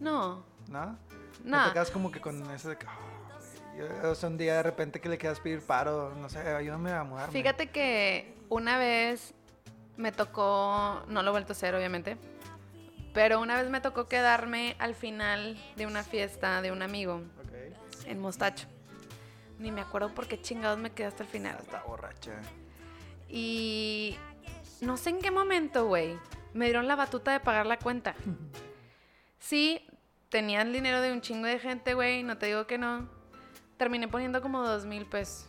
no, 0.00 0.44
¿No? 0.68 0.98
no. 1.42 1.66
te 1.66 1.72
quedas 1.72 1.90
como 1.90 2.10
que 2.12 2.20
con 2.20 2.48
ese 2.50 2.68
de 2.70 2.76
que, 2.78 2.86
"Ah, 2.86 2.96
güey", 3.00 3.23
yo- 3.76 4.10
o 4.10 4.14
sea, 4.14 4.28
un 4.28 4.36
día 4.38 4.54
de 4.56 4.62
repente 4.62 5.00
que 5.00 5.08
le 5.08 5.18
quieras 5.18 5.40
pedir 5.40 5.60
paro, 5.60 6.14
no 6.16 6.28
sé, 6.28 6.38
ayúdame 6.40 6.92
a 6.92 7.04
mudarme. 7.04 7.32
Fíjate 7.32 7.68
que 7.70 8.34
una 8.48 8.78
vez 8.78 9.34
me 9.96 10.12
tocó, 10.12 11.02
no 11.08 11.22
lo 11.22 11.28
he 11.28 11.32
vuelto 11.32 11.52
a 11.52 11.56
hacer 11.56 11.74
obviamente, 11.74 12.16
pero 13.12 13.40
una 13.40 13.56
vez 13.60 13.70
me 13.70 13.80
tocó 13.80 14.08
quedarme 14.08 14.76
al 14.78 14.94
final 14.94 15.56
de 15.76 15.86
una 15.86 16.02
fiesta 16.02 16.60
de 16.62 16.72
un 16.72 16.82
amigo 16.82 17.22
Ok. 17.44 18.06
en 18.06 18.18
Mostacho. 18.20 18.66
Ni 19.58 19.70
me 19.70 19.80
acuerdo 19.82 20.12
por 20.14 20.26
qué 20.26 20.40
chingados 20.40 20.78
me 20.78 20.90
quedé 20.90 21.06
hasta 21.06 21.22
el 21.22 21.28
final. 21.28 21.56
Está 21.60 21.82
borracha. 21.84 22.32
Y 23.28 24.16
no 24.80 24.96
sé 24.96 25.10
en 25.10 25.20
qué 25.20 25.30
momento, 25.30 25.86
güey, 25.86 26.18
me 26.52 26.66
dieron 26.66 26.88
la 26.88 26.96
batuta 26.96 27.32
de 27.32 27.40
pagar 27.40 27.66
la 27.66 27.78
cuenta. 27.78 28.14
Sí, 29.38 29.86
tenía 30.30 30.62
el 30.62 30.72
dinero 30.72 31.02
de 31.02 31.12
un 31.12 31.20
chingo 31.20 31.46
de 31.46 31.58
gente, 31.58 31.92
güey, 31.92 32.22
no 32.22 32.38
te 32.38 32.46
digo 32.46 32.66
que 32.66 32.78
no. 32.78 33.10
Terminé 33.76 34.08
poniendo 34.08 34.40
como 34.40 34.62
dos 34.62 34.84
mil 34.84 35.06
pesos. 35.06 35.46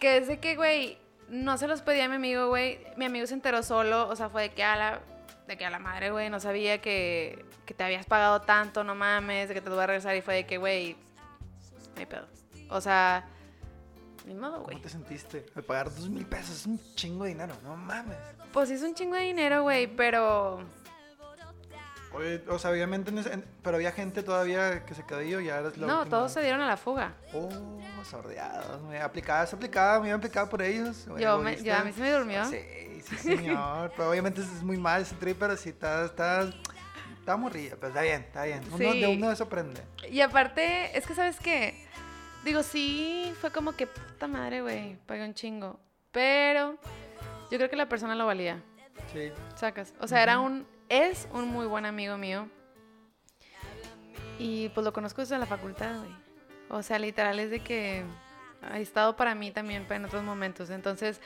Que 0.00 0.18
es 0.18 0.28
de 0.28 0.38
que, 0.38 0.54
güey, 0.54 0.96
no 1.28 1.58
se 1.58 1.66
los 1.66 1.82
pedí 1.82 2.00
a 2.00 2.08
mi 2.08 2.14
amigo, 2.14 2.48
güey. 2.48 2.78
Mi 2.96 3.04
amigo 3.06 3.26
se 3.26 3.34
enteró 3.34 3.62
solo, 3.62 4.08
o 4.08 4.16
sea, 4.16 4.28
fue 4.28 4.42
de 4.42 4.50
que 4.50 4.62
a 4.62 4.76
la, 4.76 5.00
de 5.46 5.58
que 5.58 5.66
a 5.66 5.70
la 5.70 5.78
madre, 5.78 6.10
güey, 6.10 6.30
no 6.30 6.38
sabía 6.38 6.80
que, 6.80 7.44
que 7.66 7.74
te 7.74 7.84
habías 7.84 8.06
pagado 8.06 8.42
tanto, 8.42 8.84
no 8.84 8.94
mames, 8.94 9.48
de 9.48 9.54
que 9.54 9.60
te 9.60 9.68
lo 9.68 9.74
voy 9.74 9.84
a 9.84 9.88
regresar. 9.88 10.14
Y 10.16 10.22
fue 10.22 10.34
de 10.34 10.46
que, 10.46 10.58
güey, 10.58 10.96
no 11.94 12.00
hay 12.00 12.06
pedo. 12.06 12.26
O 12.70 12.80
sea, 12.80 13.26
ni 14.26 14.34
modo, 14.34 14.62
güey. 14.62 14.76
¿Cómo 14.76 14.82
te 14.82 14.88
sentiste? 14.88 15.46
Al 15.56 15.64
pagar 15.64 15.86
dos 15.86 16.08
mil 16.08 16.26
pesos 16.26 16.60
es 16.60 16.66
un 16.66 16.78
chingo 16.94 17.24
de 17.24 17.30
dinero, 17.30 17.54
no 17.64 17.76
mames. 17.76 18.18
Pues 18.52 18.68
sí 18.68 18.74
es 18.76 18.82
un 18.82 18.94
chingo 18.94 19.16
de 19.16 19.22
dinero, 19.22 19.62
güey, 19.62 19.86
pero... 19.86 20.60
Oye, 22.18 22.42
o 22.48 22.58
sea, 22.58 22.70
obviamente, 22.72 23.10
en 23.10 23.18
ese- 23.18 23.32
en- 23.32 23.44
pero 23.62 23.76
había 23.76 23.92
gente 23.92 24.22
todavía 24.22 24.84
que 24.84 24.94
se 24.94 25.04
quedó 25.04 25.18
o 25.18 25.40
ya 25.40 25.58
eres 25.58 25.76
la 25.78 25.86
No, 25.86 25.98
última? 26.00 26.16
todos 26.16 26.32
se 26.32 26.40
dieron 26.42 26.60
a 26.60 26.66
la 26.66 26.76
fuga. 26.76 27.14
Oh, 27.32 27.48
sordeados. 28.04 28.82
Me 28.82 29.00
aplicabas, 29.00 29.52
aplicaba, 29.54 30.00
me 30.00 30.08
iba 30.08 30.16
aplicado 30.16 30.48
por 30.48 30.60
ellos. 30.62 31.06
Yo, 31.18 31.38
me, 31.38 31.56
yo- 31.62 31.76
a 31.76 31.84
mí 31.84 31.92
se 31.92 32.00
me 32.00 32.10
durmió. 32.10 32.44
Sí, 32.46 32.58
sí, 33.06 33.16
señor. 33.16 33.92
pero 33.96 34.10
obviamente 34.10 34.40
es 34.40 34.62
muy 34.62 34.76
mal 34.76 35.02
ese 35.02 35.14
trip, 35.14 35.36
pero 35.38 35.56
sí 35.56 35.68
está, 35.68 36.04
está, 36.06 36.50
está 37.20 37.36
morrilla. 37.36 37.76
Pero 37.76 37.88
está 37.88 38.02
bien, 38.02 38.22
está 38.22 38.44
bien. 38.44 38.62
Uno, 38.66 38.78
Sí. 38.92 39.00
De 39.00 39.06
uno 39.08 39.30
eso 39.30 39.44
aprende. 39.44 39.80
Y 40.10 40.20
aparte, 40.20 40.96
es 40.98 41.06
que, 41.06 41.14
¿sabes 41.14 41.38
qué? 41.38 41.86
Digo, 42.44 42.62
sí, 42.62 43.32
fue 43.40 43.50
como 43.52 43.72
que 43.76 43.86
puta 43.86 44.26
madre, 44.26 44.62
güey, 44.62 44.96
pagué 45.06 45.24
un 45.24 45.34
chingo. 45.34 45.78
Pero 46.10 46.78
yo 47.50 47.58
creo 47.58 47.68
que 47.70 47.76
la 47.76 47.88
persona 47.88 48.14
lo 48.14 48.26
valía, 48.26 48.62
Sí. 49.12 49.30
sacas. 49.56 49.92
O 50.00 50.08
sea, 50.08 50.22
era 50.22 50.38
un, 50.40 50.66
es 50.88 51.28
un 51.32 51.48
muy 51.48 51.66
buen 51.66 51.86
amigo 51.86 52.16
mío. 52.16 52.48
Y 54.38 54.68
pues 54.70 54.84
lo 54.84 54.92
conozco 54.92 55.20
desde 55.20 55.38
la 55.38 55.46
facultad, 55.46 55.98
güey. 55.98 56.14
O 56.68 56.82
sea, 56.82 56.98
literal 56.98 57.38
es 57.40 57.50
de 57.50 57.60
que 57.60 58.04
ha 58.62 58.78
estado 58.78 59.16
para 59.16 59.34
mí 59.34 59.50
también 59.50 59.86
en 59.88 60.04
otros 60.04 60.22
momentos. 60.22 60.70
Entonces, 60.70 61.20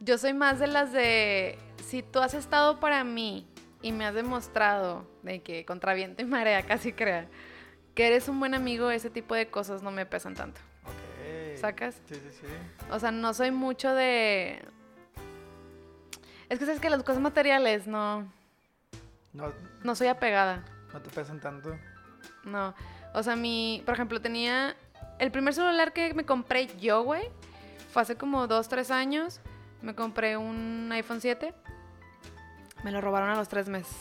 yo 0.00 0.18
soy 0.18 0.34
más 0.34 0.58
de 0.58 0.66
las 0.66 0.92
de, 0.92 1.58
si 1.86 2.02
tú 2.02 2.20
has 2.20 2.34
estado 2.34 2.80
para 2.80 3.04
mí 3.04 3.46
y 3.82 3.92
me 3.92 4.04
has 4.04 4.14
demostrado 4.14 5.06
de 5.22 5.40
que 5.40 5.64
contra 5.64 5.94
viento 5.94 6.22
y 6.22 6.24
marea, 6.24 6.62
casi 6.66 6.92
crea, 6.92 7.28
que 7.94 8.06
eres 8.06 8.28
un 8.28 8.38
buen 8.38 8.54
amigo, 8.54 8.90
ese 8.90 9.10
tipo 9.10 9.34
de 9.34 9.48
cosas 9.50 9.82
no 9.82 9.90
me 9.90 10.06
pesan 10.06 10.34
tanto. 10.34 10.60
Ok. 10.84 11.58
¿Sacas? 11.58 12.00
Sí, 12.06 12.14
sí, 12.14 12.30
sí. 12.40 12.46
O 12.90 12.98
sea, 12.98 13.10
no 13.10 13.34
soy 13.34 13.50
mucho 13.50 13.94
de... 13.94 14.62
Es 16.48 16.58
que 16.58 16.64
sabes 16.64 16.80
que 16.80 16.88
las 16.88 17.02
cosas 17.02 17.20
materiales 17.20 17.86
no, 17.86 18.32
No, 19.32 19.52
no 19.84 19.94
soy 19.94 20.08
apegada. 20.08 20.64
no 20.92 21.00
te 21.00 21.10
pesan 21.10 21.40
tanto. 21.40 21.78
No. 22.44 22.74
O 23.14 23.22
sea, 23.22 23.36
mi, 23.36 23.82
por 23.84 23.94
ejemplo, 23.94 24.20
tenía 24.20 24.76
el 25.18 25.30
primer 25.30 25.54
celular 25.54 25.92
que 25.92 26.14
me 26.14 26.24
compré 26.24 26.68
yo, 26.78 27.02
güey, 27.02 27.28
fue 27.90 28.02
hace 28.02 28.16
como 28.16 28.46
dos, 28.46 28.68
tres 28.68 28.90
años. 28.90 29.40
Me 29.82 29.94
compré 29.94 30.36
un 30.36 30.88
iPhone 30.92 31.20
7. 31.20 31.54
Me 32.84 32.92
lo 32.92 33.00
robaron 33.00 33.30
a 33.30 33.36
los 33.36 33.48
tres 33.48 33.68
meses. 33.68 33.96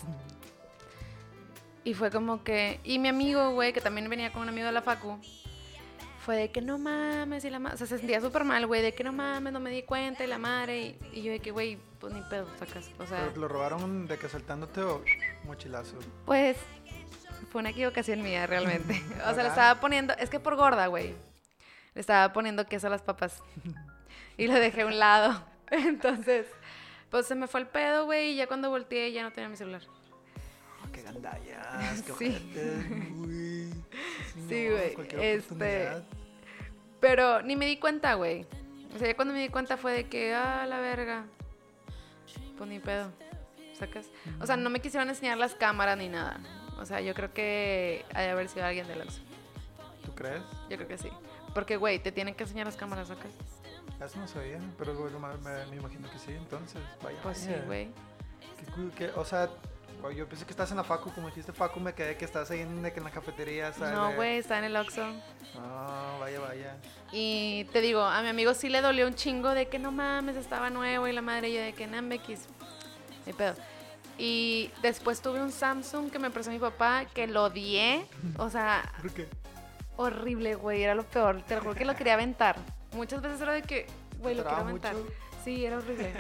Y 1.84 1.94
fue 1.94 2.12
como 2.12 2.44
que... 2.44 2.80
Y 2.84 3.00
mi 3.00 3.08
amigo, 3.08 3.52
güey, 3.52 3.74
que 3.74 3.82
también 3.82 4.10
venía 4.10 4.32
con 4.32 4.42
un 4.42 4.50
amigo 4.50 4.66
de 4.66 4.74
la 4.74 4.82
facu, 4.82 5.20
fue 6.28 6.36
de 6.36 6.52
que 6.52 6.60
no 6.62 6.78
mames 6.78 7.46
y 7.46 7.50
la 7.50 7.58
madre... 7.58 7.76
O 7.76 7.78
sea, 7.78 7.88
se 7.88 7.98
sentía 8.00 8.20
súper 8.20 8.44
mal, 8.44 8.68
güey, 8.68 8.82
de 8.82 8.94
que 8.94 9.02
no 9.06 9.14
mames, 9.14 9.54
no 9.54 9.62
me 9.62 9.70
di 9.72 9.84
cuenta 9.84 10.26
y 10.26 10.28
la 10.28 10.38
madre. 10.38 10.78
Y, 10.78 10.98
y 11.14 11.22
yo 11.24 11.32
de 11.32 11.40
que, 11.40 11.52
güey, 11.52 11.78
pues 12.02 12.14
ni 12.14 12.22
pedo, 12.24 12.46
sacas. 12.60 12.90
O 13.00 13.08
sea, 13.08 13.20
¿Pero 13.22 13.32
te 13.32 13.40
lo 13.40 13.48
robaron 13.48 14.08
de 14.08 14.18
que 14.18 14.28
saltándote 14.28 14.82
o 14.82 15.02
mochilazo? 15.46 15.98
pues 16.26 16.58
fue 17.50 17.62
una 17.62 17.70
equivocación 17.70 18.22
mía 18.22 18.46
realmente. 18.46 19.02
O 19.26 19.34
sea, 19.34 19.44
le 19.44 19.48
estaba 19.48 19.80
poniendo, 19.80 20.14
es 20.20 20.30
que 20.30 20.42
por 20.42 20.58
gorda, 20.58 20.88
güey. 20.88 21.16
Le 21.96 22.02
estaba 22.02 22.34
poniendo 22.34 22.66
queso 22.68 22.88
a 22.88 22.90
las 22.90 23.02
papas. 23.02 23.42
Y 24.38 24.48
lo 24.48 24.54
dejé 24.56 24.82
a 24.82 24.86
un 24.86 25.00
lado. 25.00 25.42
Entonces, 25.72 26.46
Pues 27.10 27.26
se 27.26 27.36
me 27.36 27.48
fue 27.48 27.62
el 27.62 27.68
pedo, 27.68 28.04
güey, 28.04 28.32
y 28.34 28.36
ya 28.36 28.48
cuando 28.48 28.70
volteé 28.70 29.14
ya 29.14 29.24
no 29.24 29.32
tenía 29.32 29.48
mi 29.48 29.56
celular. 29.56 29.82
Oh, 30.86 30.92
qué 30.92 31.02
gandallas, 31.04 32.02
qué 32.02 32.14
Sí. 32.14 32.52
güey. 33.16 33.70
Sí, 34.50 34.70
güey, 34.70 34.96
este. 35.22 35.90
Pero 37.00 37.42
ni 37.42 37.56
me 37.56 37.66
di 37.66 37.78
cuenta, 37.78 38.14
güey. 38.16 38.46
O 38.96 38.98
sea, 39.00 39.08
ya 39.08 39.16
cuando 39.16 39.34
me 39.34 39.42
di 39.42 39.50
cuenta 39.50 39.78
fue 39.78 39.92
de 39.94 40.08
que, 40.10 40.34
ah, 40.34 40.66
la 40.68 40.80
verga. 40.80 41.26
Pues 42.58 42.70
ni 42.70 42.80
pedo. 42.80 43.12
¿Sacas? 43.78 44.08
O 44.42 44.46
sea, 44.48 44.58
no 44.58 44.70
me 44.72 44.80
quisieron 44.82 45.08
enseñar 45.10 45.38
las 45.38 45.54
cámaras 45.54 45.98
ni 45.98 46.10
nada. 46.10 46.40
O 46.80 46.86
sea, 46.86 47.00
yo 47.02 47.14
creo 47.14 47.32
que 47.34 48.06
ha 48.14 48.22
de 48.22 48.30
haber 48.30 48.50
sido 48.50 48.66
alguien 48.66 48.88
del 48.88 49.02
Oxxo. 49.02 49.22
¿Tú 50.04 50.14
crees? 50.16 50.42
Yo 50.70 50.78
creo 50.78 50.88
que 50.88 50.98
sí. 50.98 51.10
Porque, 51.54 51.78
güey, 51.78 52.00
te 52.00 52.12
tienen 52.12 52.34
que 52.34 52.44
enseñar 52.44 52.66
las 52.66 52.76
cámaras, 52.76 53.08
¿sacas? 53.10 53.32
Eso 54.04 54.20
no 54.20 54.28
sabía, 54.28 54.60
pero 54.78 54.94
bueno, 54.96 55.20
me, 55.20 55.66
me- 55.68 55.76
imagino 55.78 56.10
que 56.12 56.18
sí, 56.20 56.32
entonces, 56.32 56.80
vaya. 57.04 57.18
Pues 57.24 57.38
sí, 57.40 57.52
güey. 57.66 57.90
O 59.16 59.26
sea, 59.26 59.46
güey, 59.48 59.56
yo 60.16 60.28
pensé 60.28 60.46
que 60.46 60.52
estás 60.52 60.72
en 60.72 60.78
la 60.78 60.84
facu, 60.84 61.12
como 61.12 61.28
dijiste 61.28 61.52
facu, 61.52 61.80
me 61.80 61.94
quedé 61.94 62.16
que 62.18 62.26
estás 62.26 62.50
ahí 62.52 62.62
en, 62.62 62.86
en 62.86 63.04
la 63.04 63.12
cafetería, 63.12 63.74
¿sabes? 63.74 63.94
No, 63.94 64.14
güey, 64.16 64.38
está 64.38 64.58
en 64.60 64.66
el 64.66 64.76
Oxxo. 64.76 65.06
No, 65.56 66.20
vaya, 66.20 66.40
vaya. 66.40 66.78
Y 67.12 67.66
te 67.74 67.82
digo, 67.82 68.02
a 68.02 68.22
mi 68.22 68.30
amigo 68.30 68.54
sí 68.54 68.70
le 68.70 68.82
dolió 68.82 69.08
un 69.08 69.16
chingo 69.16 69.50
de 69.52 69.68
que 69.68 69.80
no 69.80 69.92
mames, 69.92 70.36
estaba 70.38 70.70
nuevo 70.70 71.08
y 71.08 71.14
la 71.14 71.22
madre 71.22 71.50
y 71.50 71.56
yo 71.56 71.62
de 71.62 71.74
que 71.74 71.88
Nambex. 71.88 72.48
Ni 73.26 73.34
pedo. 73.34 73.56
Y 74.18 74.72
después 74.82 75.22
tuve 75.22 75.42
un 75.42 75.52
Samsung 75.52 76.10
que 76.10 76.20
me 76.20 76.30
prestó 76.32 76.52
mi 76.52 76.60
papá 76.60 77.06
que 77.06 77.28
lo 77.28 77.46
odié. 77.46 78.06
O 78.38 78.50
sea, 78.50 78.90
¿Por 79.02 79.12
qué? 79.12 79.28
horrible, 79.96 80.56
güey, 80.56 80.84
era 80.84 80.96
lo 80.96 81.04
peor. 81.04 81.42
Te 81.44 81.56
lo 81.56 81.62
juro 81.62 81.76
que 81.76 81.86
lo 81.86 81.96
quería 81.96 82.14
aventar. 82.14 82.56
Muchas 82.94 83.22
veces 83.22 83.42
era 83.42 83.54
de 83.54 83.62
que, 83.64 83.86
güey, 84.20 84.36
lo 84.36 84.44
quiero 84.44 84.58
¿Atoraba 84.58 84.70
aventar. 84.70 84.94
mucho? 84.96 85.12
Sí, 85.44 85.66
era 85.66 85.78
horrible. 85.78 86.14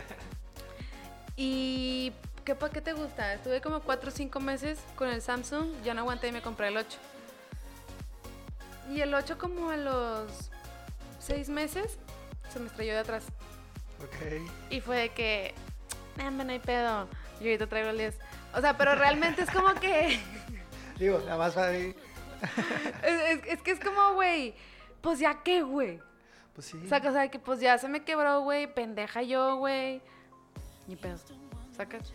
y 1.38 2.12
¿qué 2.47 2.55
pa' 2.55 2.69
qué 2.69 2.79
te 2.79 2.93
gusta? 2.93 3.33
Estuve 3.33 3.59
como 3.59 3.81
4 3.81 4.07
o 4.07 4.11
5 4.11 4.39
meses 4.39 4.79
con 4.95 5.09
el 5.09 5.21
Samsung, 5.21 5.67
ya 5.83 5.93
no 5.93 5.99
aguanté 5.99 6.29
y 6.29 6.31
me 6.31 6.41
compré 6.41 6.69
el 6.69 6.77
8. 6.77 6.97
Y 8.89 9.01
el 9.01 9.13
8 9.13 9.37
como 9.37 9.69
a 9.69 9.75
los 9.75 10.49
6 11.19 11.49
meses 11.49 11.97
se 12.49 12.59
me 12.61 12.67
estrelló 12.67 12.93
de 12.93 12.99
atrás. 12.99 13.25
Ok. 14.01 14.41
Y 14.69 14.79
fue 14.79 14.95
de 14.95 15.09
que, 15.09 15.53
nah, 16.15 16.29
no 16.29 16.49
hay 16.49 16.59
pedo. 16.59 17.09
Y 17.41 17.47
ahorita 17.47 17.67
traigo 17.67 17.89
el 17.89 17.97
10. 17.97 18.17
O 18.55 18.61
sea, 18.61 18.77
pero 18.77 18.95
realmente 18.95 19.41
es 19.41 19.51
como 19.51 19.73
que... 19.73 20.17
Digo, 20.97 21.19
nada 21.25 21.37
más 21.37 21.57
ahí, 21.57 21.93
es, 23.03 23.21
es- 23.39 23.45
es 23.45 23.61
que 23.61 23.71
es 23.71 23.79
como, 23.81 24.13
güey, 24.13 24.55
pues 25.01 25.19
ya 25.19 25.43
qué, 25.43 25.63
güey. 25.63 25.99
pues 26.55 26.67
sí. 26.67 26.79
O 26.85 26.87
sea, 26.87 27.29
que 27.29 27.39
pues 27.39 27.59
ya 27.59 27.77
se 27.77 27.89
me 27.89 28.05
quebró, 28.05 28.39
güey, 28.39 28.73
pendeja 28.73 29.21
yo, 29.21 29.57
güey. 29.57 30.01
Ni 30.87 30.95
pedo. 30.95 31.17
¿Sacas? 31.77 32.12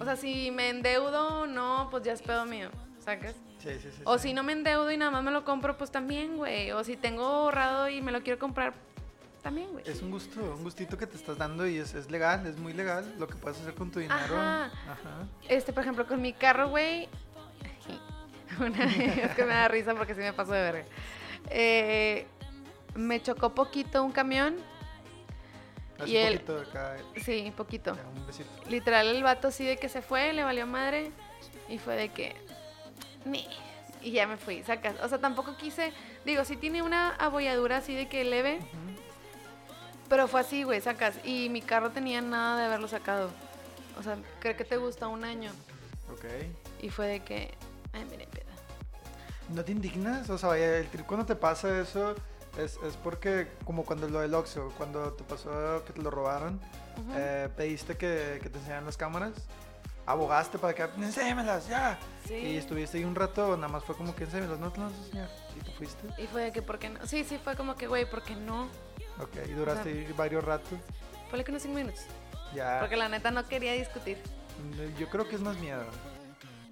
O 0.00 0.04
sea, 0.04 0.16
si 0.16 0.50
me 0.50 0.70
endeudo 0.70 1.42
o 1.42 1.46
no, 1.46 1.88
pues 1.90 2.02
ya 2.02 2.12
es 2.12 2.20
pedo 2.20 2.44
mío. 2.44 2.70
¿Sacas? 2.98 3.36
sí, 3.58 3.70
sí, 3.80 3.88
sí. 3.96 4.02
O 4.04 4.18
si 4.18 4.34
no 4.34 4.42
me 4.42 4.52
endeudo 4.52 4.90
y 4.90 4.96
nada 4.96 5.10
más 5.10 5.22
me 5.22 5.30
lo 5.30 5.44
compro, 5.44 5.78
pues 5.78 5.90
también, 5.90 6.36
güey. 6.36 6.72
O 6.72 6.82
si 6.82 6.96
tengo 6.96 7.24
ahorrado 7.24 7.88
y 7.88 8.02
me 8.02 8.10
lo 8.10 8.22
quiero 8.22 8.38
comprar, 8.38 8.74
también, 9.42 9.70
güey. 9.70 9.84
Es 9.86 10.02
un 10.02 10.10
gusto, 10.10 10.40
un 10.56 10.64
gustito 10.64 10.98
que 10.98 11.06
te 11.06 11.16
estás 11.16 11.38
dando 11.38 11.66
y 11.66 11.76
es, 11.76 11.94
es 11.94 12.10
legal, 12.10 12.46
es 12.46 12.58
muy 12.58 12.72
legal 12.72 13.14
lo 13.18 13.28
que 13.28 13.36
puedes 13.36 13.60
hacer 13.60 13.74
con 13.74 13.90
tu 13.90 14.00
dinero. 14.00 14.36
Ajá. 14.36 14.64
Ajá. 14.64 15.28
Este, 15.48 15.72
por 15.72 15.82
ejemplo, 15.82 16.06
con 16.06 16.20
mi 16.20 16.32
carro, 16.32 16.70
güey. 16.70 17.08
Una 18.58 18.86
vez 18.86 19.34
que 19.36 19.44
me 19.44 19.54
da 19.54 19.68
risa 19.68 19.94
porque 19.94 20.14
sí 20.14 20.20
me 20.20 20.32
pasó 20.32 20.52
de 20.52 20.62
verga. 20.62 20.84
Eh, 21.50 22.26
me 22.94 23.22
chocó 23.22 23.54
poquito 23.54 24.02
un 24.02 24.12
camión. 24.12 24.56
Así 25.98 26.12
Y 26.12 26.16
un 26.16 26.22
el- 26.26 26.34
poquito 26.40 26.54
de 26.56 26.62
acá, 26.62 26.96
Sí, 27.24 27.52
poquito. 27.56 27.94
ya, 27.96 28.02
un 28.08 28.26
besito. 28.26 28.50
Literal, 28.68 29.06
el 29.08 29.22
vato 29.22 29.48
así 29.48 29.64
de 29.64 29.76
que 29.76 29.88
se 29.88 30.02
fue, 30.02 30.32
le 30.32 30.42
valió 30.42 30.66
madre. 30.66 31.12
Y 31.68 31.78
fue 31.78 31.94
de 31.96 32.08
que. 32.10 32.34
"Ni". 33.24 33.46
Y 34.02 34.10
ya 34.12 34.26
me 34.26 34.36
fui, 34.36 34.62
sacas. 34.64 34.96
O 35.02 35.08
sea, 35.08 35.18
tampoco 35.18 35.56
quise. 35.56 35.92
Digo, 36.26 36.44
sí 36.44 36.56
tiene 36.56 36.82
una 36.82 37.14
abolladura 37.14 37.78
así 37.78 37.94
de 37.94 38.08
que 38.08 38.24
leve. 38.24 38.58
Pero 40.08 40.28
fue 40.28 40.40
así, 40.40 40.62
güey, 40.64 40.80
sacas. 40.80 41.14
Y 41.24 41.48
mi 41.48 41.62
carro 41.62 41.90
tenía 41.90 42.20
nada 42.20 42.58
de 42.58 42.66
haberlo 42.66 42.88
sacado. 42.88 43.30
O 43.98 44.02
sea, 44.02 44.18
creo 44.40 44.56
que 44.56 44.64
te 44.64 44.76
gusta 44.76 45.08
un 45.08 45.24
año. 45.24 45.50
Ok. 46.12 46.24
Y 46.82 46.90
fue 46.90 47.06
de 47.06 47.20
que. 47.20 47.54
Ay, 47.92 48.04
mire, 48.10 48.26
peda. 48.26 48.44
¿No 49.48 49.64
te 49.64 49.72
indignas? 49.72 50.28
O 50.28 50.36
sea, 50.36 50.50
vaya, 50.50 50.78
el 50.78 50.88
trip 50.88 51.06
cuando 51.06 51.24
te 51.24 51.34
pasa 51.36 51.80
eso 51.80 52.14
es, 52.58 52.78
es 52.86 52.96
porque, 53.02 53.48
como 53.64 53.84
cuando 53.84 54.08
lo 54.08 54.20
del 54.20 54.34
Oxxo, 54.34 54.72
cuando 54.76 55.12
te 55.12 55.24
pasó 55.24 55.84
que 55.84 55.92
te 55.92 56.02
lo 56.02 56.10
robaron, 56.10 56.54
Ujú. 56.98 57.12
eh, 57.16 57.48
pediste 57.56 57.96
que, 57.96 58.38
que 58.42 58.48
te 58.48 58.58
enseñaran 58.58 58.84
las 58.84 58.96
cámaras, 58.96 59.32
abogaste 60.06 60.58
para 60.58 60.74
que, 60.74 60.82
enséñamelas, 61.02 61.68
ya. 61.68 61.98
Sí. 62.26 62.34
Y 62.34 62.56
estuviste 62.56 62.98
ahí 62.98 63.04
un 63.04 63.14
rato, 63.14 63.56
nada 63.56 63.68
más 63.68 63.84
fue 63.84 63.96
como 63.96 64.14
que 64.14 64.24
enséñamelas, 64.24 64.58
no 64.58 64.72
te 64.72 64.80
las 64.80 64.92
enseñar. 64.92 65.28
Y 65.58 65.64
te 65.64 65.70
fuiste. 65.72 66.08
Y 66.22 66.26
fue 66.26 66.42
de 66.44 66.52
que, 66.52 66.62
¿por 66.62 66.78
qué 66.78 66.90
no? 66.90 67.06
Sí, 67.06 67.24
sí, 67.24 67.38
fue 67.42 67.56
como 67.56 67.74
que, 67.76 67.86
güey, 67.86 68.08
¿por 68.08 68.22
qué 68.22 68.34
no? 68.36 68.64
Ok, 69.20 69.36
y 69.48 69.52
duraste 69.52 69.88
ahí 69.90 70.14
varios 70.16 70.44
ratos. 70.44 70.78
Fue 71.30 71.42
que 71.44 71.50
unos 71.50 71.62
cinco 71.62 71.76
minutos. 71.76 72.02
Ya. 72.54 72.78
Porque 72.80 72.96
la 72.96 73.08
neta 73.08 73.30
no 73.30 73.46
quería 73.48 73.72
discutir. 73.72 74.18
Yo 74.98 75.08
creo 75.08 75.28
que 75.28 75.34
es 75.34 75.40
más 75.40 75.56
miedo. 75.58 75.84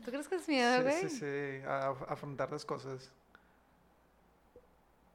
¿Tú 0.04 0.10
crees 0.10 0.26
que 0.28 0.36
es 0.36 0.48
miedo, 0.48 0.76
Sí, 0.78 0.82
güey? 0.82 1.08
sí, 1.08 1.08
sí, 1.20 1.66
a, 1.66 1.86
a 1.88 2.12
afrontar 2.12 2.50
las 2.50 2.64
cosas. 2.64 3.10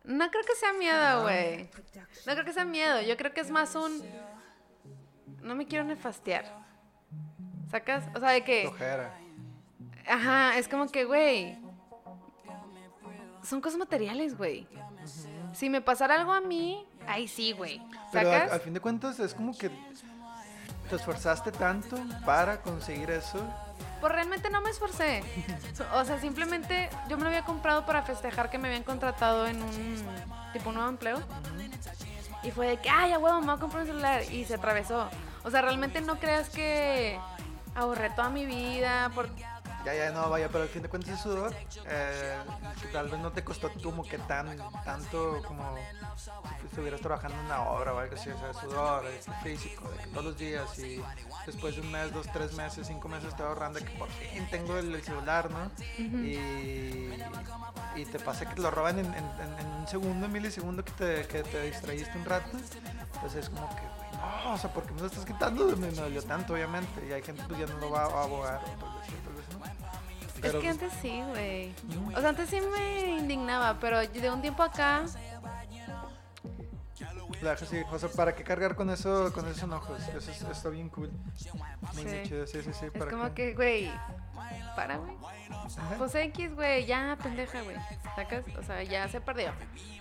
No 0.07 0.31
creo 0.31 0.43
que 0.45 0.55
sea 0.55 0.71
miedo, 0.71 1.23
güey. 1.23 1.69
No 2.25 2.33
creo 2.33 2.45
que 2.45 2.53
sea 2.53 2.63
miedo. 2.63 3.01
Yo 3.01 3.17
creo 3.17 3.33
que 3.33 3.41
es 3.41 3.51
más 3.51 3.75
un. 3.75 4.01
No 5.41 5.53
me 5.53 5.65
quiero 5.65 5.83
nefastear. 5.83 6.45
¿Sacas? 7.69 8.05
O 8.15 8.19
sea, 8.19 8.29
de 8.29 8.43
que. 8.43 8.71
Ajá, 10.07 10.57
es 10.57 10.69
como 10.69 10.87
que, 10.87 11.03
güey. 11.03 11.59
Son 13.43 13.59
cosas 13.59 13.77
materiales, 13.77 14.37
güey. 14.37 14.65
Si 15.53 15.69
me 15.69 15.81
pasara 15.81 16.15
algo 16.15 16.31
a 16.31 16.39
mí, 16.39 16.87
ahí 17.05 17.27
sí, 17.27 17.51
güey. 17.51 17.81
Pero 18.13 18.31
al, 18.31 18.49
al 18.49 18.61
fin 18.61 18.73
de 18.73 18.79
cuentas 18.79 19.19
es 19.19 19.33
como 19.33 19.57
que 19.57 19.69
te 20.89 20.95
esforzaste 20.95 21.51
tanto 21.51 21.97
para 22.25 22.61
conseguir 22.61 23.09
eso. 23.11 23.45
Pues 23.99 24.13
realmente 24.13 24.49
no 24.49 24.61
me 24.61 24.69
esforcé. 24.69 25.23
O 25.93 26.05
sea, 26.05 26.19
simplemente 26.19 26.89
yo 27.09 27.17
me 27.17 27.23
lo 27.23 27.29
había 27.29 27.43
comprado 27.43 27.85
para 27.85 28.03
festejar 28.03 28.49
que 28.49 28.57
me 28.57 28.67
habían 28.67 28.83
contratado 28.83 29.47
en 29.47 29.61
un 29.61 30.05
tipo 30.53 30.69
un 30.69 30.75
nuevo 30.75 30.89
empleo. 30.89 31.19
Y 32.43 32.51
fue 32.51 32.67
de 32.67 32.77
que, 32.77 32.89
ay, 32.89 33.13
a 33.13 33.19
huevo, 33.19 33.39
me 33.39 33.47
voy 33.47 33.55
a 33.55 33.59
comprar 33.59 33.81
un 33.81 33.87
celular. 33.87 34.23
Y 34.31 34.45
se 34.45 34.55
atravesó. 34.55 35.09
O 35.43 35.49
sea, 35.49 35.61
realmente 35.61 36.01
no 36.01 36.19
creas 36.19 36.49
que 36.49 37.19
ahorré 37.75 38.09
toda 38.11 38.29
mi 38.29 38.45
vida 38.45 39.09
por... 39.13 39.29
Ya, 39.87 39.93
ya, 39.95 40.11
no, 40.11 40.29
vaya, 40.29 40.49
pero 40.49 40.63
al 40.63 40.69
fin 40.69 40.81
de 40.81 40.89
cuentas 40.89 41.13
es 41.15 41.21
sudor. 41.21 41.55
eh, 41.85 42.37
que 42.81 42.87
tal 42.89 43.07
vez 43.07 43.19
no 43.21 43.31
te 43.31 43.41
costó 43.41 43.71
como 43.81 44.03
que 44.03 44.17
tan, 44.17 44.57
tanto 44.83 45.41
como 45.47 45.77
si 46.59 46.65
estuvieras 46.67 46.99
trabajando 46.99 47.37
en 47.39 47.45
una 47.45 47.61
obra 47.69 47.93
o 47.93 47.99
algo 47.99 48.13
así. 48.15 48.29
O 48.29 48.37
sea, 48.37 48.53
sudor 48.53 49.05
eh, 49.05 49.21
físico, 49.43 49.89
de 49.89 49.97
que 50.03 50.07
todos 50.07 50.25
los 50.25 50.37
días 50.37 50.77
y 50.79 51.01
después 51.45 51.75
de 51.75 51.81
un 51.83 51.91
mes, 51.91 52.11
dos, 52.11 52.27
tres 52.33 52.51
meses, 52.53 52.85
cinco 52.85 53.07
meses 53.07 53.33
te 53.37 53.43
ahorrando 53.43 53.79
que 53.79 53.89
por 53.91 54.09
fin 54.09 54.45
tengo 54.51 54.77
el, 54.77 54.93
el 54.93 55.01
celular, 55.03 55.49
¿no? 55.49 55.71
y, 55.97 57.09
y 57.95 58.05
te 58.11 58.19
pasa 58.19 58.45
que 58.49 58.55
te 58.55 58.61
lo 58.61 58.69
roban 58.71 58.99
en, 58.99 59.05
en- 59.05 59.13
en- 59.15 59.59
en 59.59 59.67
un 59.67 59.87
segundo, 59.87 60.25
en 60.25 60.31
milisegundo 60.33 60.83
que 60.83 60.91
te, 60.91 61.27
que 61.27 61.43
te 61.43 61.61
distraíste 61.61 62.17
un 62.17 62.25
rato. 62.25 62.57
Pues 63.21 63.35
es 63.35 63.49
como 63.49 63.67
que, 63.69 63.81
no, 64.17 64.53
o 64.53 64.57
sea, 64.57 64.71
¿por 64.71 64.83
qué 64.85 64.93
me 64.93 64.99
lo 65.01 65.07
estás 65.07 65.25
quitando? 65.25 65.65
Me, 65.77 65.87
me 65.87 65.91
dolió 65.91 66.21
tanto, 66.23 66.53
obviamente. 66.53 67.07
Y 67.07 67.13
hay 67.13 67.23
gente 67.23 67.41
pues 67.47 67.59
ya 67.59 67.65
no 67.67 67.77
lo 67.79 67.89
va 67.89 68.01
a 68.03 68.23
abogar, 68.23 68.61
o 68.63 69.26
sí. 69.67 70.39
Pero, 70.41 70.57
es 70.59 70.63
que 70.63 70.69
antes 70.69 70.93
sí, 71.01 71.21
güey. 71.29 71.73
O 72.15 72.19
sea, 72.19 72.29
antes 72.29 72.49
sí 72.49 72.59
me 72.61 73.17
indignaba, 73.17 73.77
pero 73.79 73.99
de 73.99 74.31
un 74.31 74.41
tiempo 74.41 74.63
acá... 74.63 75.03
la 77.41 77.51
dejas 77.51 77.71
ir. 77.73 77.85
O 77.91 77.99
sea, 77.99 78.09
¿para 78.09 78.33
qué 78.35 78.43
cargar 78.43 78.75
con 78.75 78.89
eso, 78.89 79.31
con 79.33 79.47
esos 79.47 79.63
enojos? 79.63 79.99
Eso 80.09 80.31
es- 80.31 80.41
está 80.41 80.69
bien 80.69 80.89
cool. 80.89 81.11
Muy, 81.93 82.03
muy 82.03 82.11
Sí. 82.13 82.23
chido, 82.29 82.47
sí, 82.47 82.61
sí, 82.63 82.71
sí. 82.73 82.85
Es 82.85 82.91
¿para 82.91 83.11
como 83.11 83.23
qué? 83.33 83.33
que, 83.33 83.53
güey, 83.53 83.91
para, 84.75 84.97
güey. 84.97 85.15
Pues 85.97 86.15
X, 86.15 86.55
güey, 86.55 86.85
ya, 86.85 87.17
pendeja, 87.21 87.61
güey. 87.61 87.75
¿Sacas? 88.15 88.43
O 88.59 88.63
sea, 88.63 88.81
ya 88.83 89.07
se 89.07 89.21
perdió. 89.21 89.51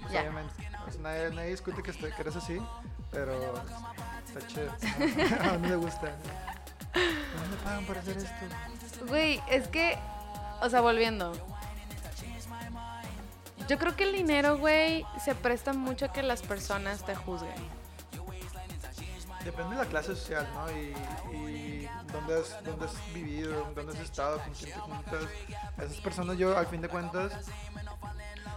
Pues, 0.00 0.12
Ya. 0.12 0.20
obviamente. 0.22 0.54
O 0.86 0.90
sea, 0.90 1.00
nadie, 1.02 1.30
nadie 1.30 1.50
discute 1.50 1.82
que, 1.82 1.90
esté- 1.90 2.14
que 2.14 2.22
eres 2.22 2.36
así, 2.36 2.58
pero 3.10 3.32
está 4.26 4.46
chido. 4.46 4.70
a 5.50 5.58
mí 5.58 5.68
me 5.68 5.76
gusta. 5.76 6.14
¿Cómo 6.96 7.46
me 7.50 7.56
pagan 7.62 7.84
por 7.84 7.98
hacer 7.98 8.16
esto? 8.16 9.06
Güey, 9.06 9.40
es 9.48 9.68
que, 9.68 9.98
o 10.62 10.70
sea, 10.70 10.80
volviendo. 10.80 11.32
Yo 13.68 13.78
creo 13.78 13.96
que 13.96 14.04
el 14.04 14.12
dinero, 14.12 14.58
güey, 14.58 15.04
se 15.24 15.34
presta 15.34 15.72
mucho 15.72 16.06
a 16.06 16.12
que 16.12 16.22
las 16.22 16.42
personas 16.42 17.04
te 17.04 17.14
juzguen. 17.14 17.54
Depende 19.44 19.76
de 19.76 19.82
la 19.84 19.88
clase 19.88 20.14
social, 20.16 20.48
¿no? 20.54 20.70
Y, 20.72 20.92
y 21.36 21.88
dónde, 22.12 22.40
has, 22.40 22.64
dónde 22.64 22.86
has 22.86 23.14
vivido, 23.14 23.72
dónde 23.76 23.92
has 23.92 24.00
estado, 24.00 24.38
con 24.38 24.52
quién 24.54 24.72
te 24.72 24.78
juntas. 24.80 25.22
Esas 25.78 25.96
personas 25.98 26.36
yo, 26.36 26.56
al 26.56 26.66
fin 26.66 26.80
de 26.80 26.88
cuentas, 26.88 27.32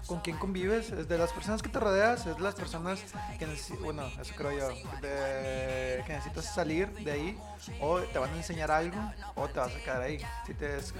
con 0.09 0.21
quién 0.21 0.37
convives, 0.37 0.89
es 0.89 1.07
de 1.07 1.19
las 1.19 1.31
personas 1.31 1.61
que 1.61 1.69
te 1.69 1.79
rodeas, 1.79 2.25
es 2.25 2.35
de 2.35 2.41
las 2.41 2.55
personas 2.55 2.99
que 3.37 3.45
necesitas, 3.45 3.79
bueno, 3.79 4.07
eso 4.19 4.33
creo 4.35 4.51
yo, 4.51 4.69
de, 5.01 6.03
que 6.03 6.13
necesitas 6.13 6.45
salir 6.51 6.89
de 6.89 7.11
ahí, 7.11 7.39
o 7.79 7.99
te 7.99 8.17
van 8.17 8.33
a 8.33 8.37
enseñar 8.37 8.71
algo, 8.71 8.97
o 9.35 9.47
te 9.47 9.59
vas 9.59 9.71
a 9.75 9.77
quedar 9.77 10.01
ahí. 10.01 10.19
Si 10.47 10.55
te, 10.55 10.81
si 10.81 10.93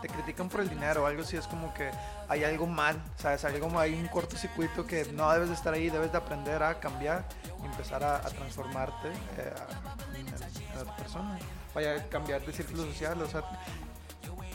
te 0.00 0.08
critican 0.08 0.48
por 0.48 0.60
el 0.60 0.70
dinero 0.70 1.02
o 1.02 1.06
algo 1.06 1.22
así, 1.22 1.36
es 1.36 1.48
como 1.48 1.74
que 1.74 1.90
hay 2.28 2.44
algo 2.44 2.68
mal, 2.68 3.02
¿sabes? 3.16 3.44
Hay, 3.44 3.58
como, 3.58 3.80
hay 3.80 3.92
un 3.92 4.06
cortocircuito 4.06 4.86
que 4.86 5.04
no 5.06 5.32
debes 5.32 5.48
de 5.48 5.56
estar 5.56 5.74
ahí, 5.74 5.90
debes 5.90 6.12
de 6.12 6.18
aprender 6.18 6.62
a 6.62 6.78
cambiar 6.78 7.24
y 7.60 7.66
empezar 7.66 8.04
a, 8.04 8.20
transformarte 8.20 9.08
eh, 9.36 9.52
en, 10.14 10.80
otra 10.80 10.96
persona. 10.96 11.36
Vaya 11.74 11.96
a 11.96 12.08
cambiar 12.08 12.40
de 12.46 12.52
círculo 12.52 12.84
social, 12.84 13.20
o 13.20 13.26
sea, 13.26 13.42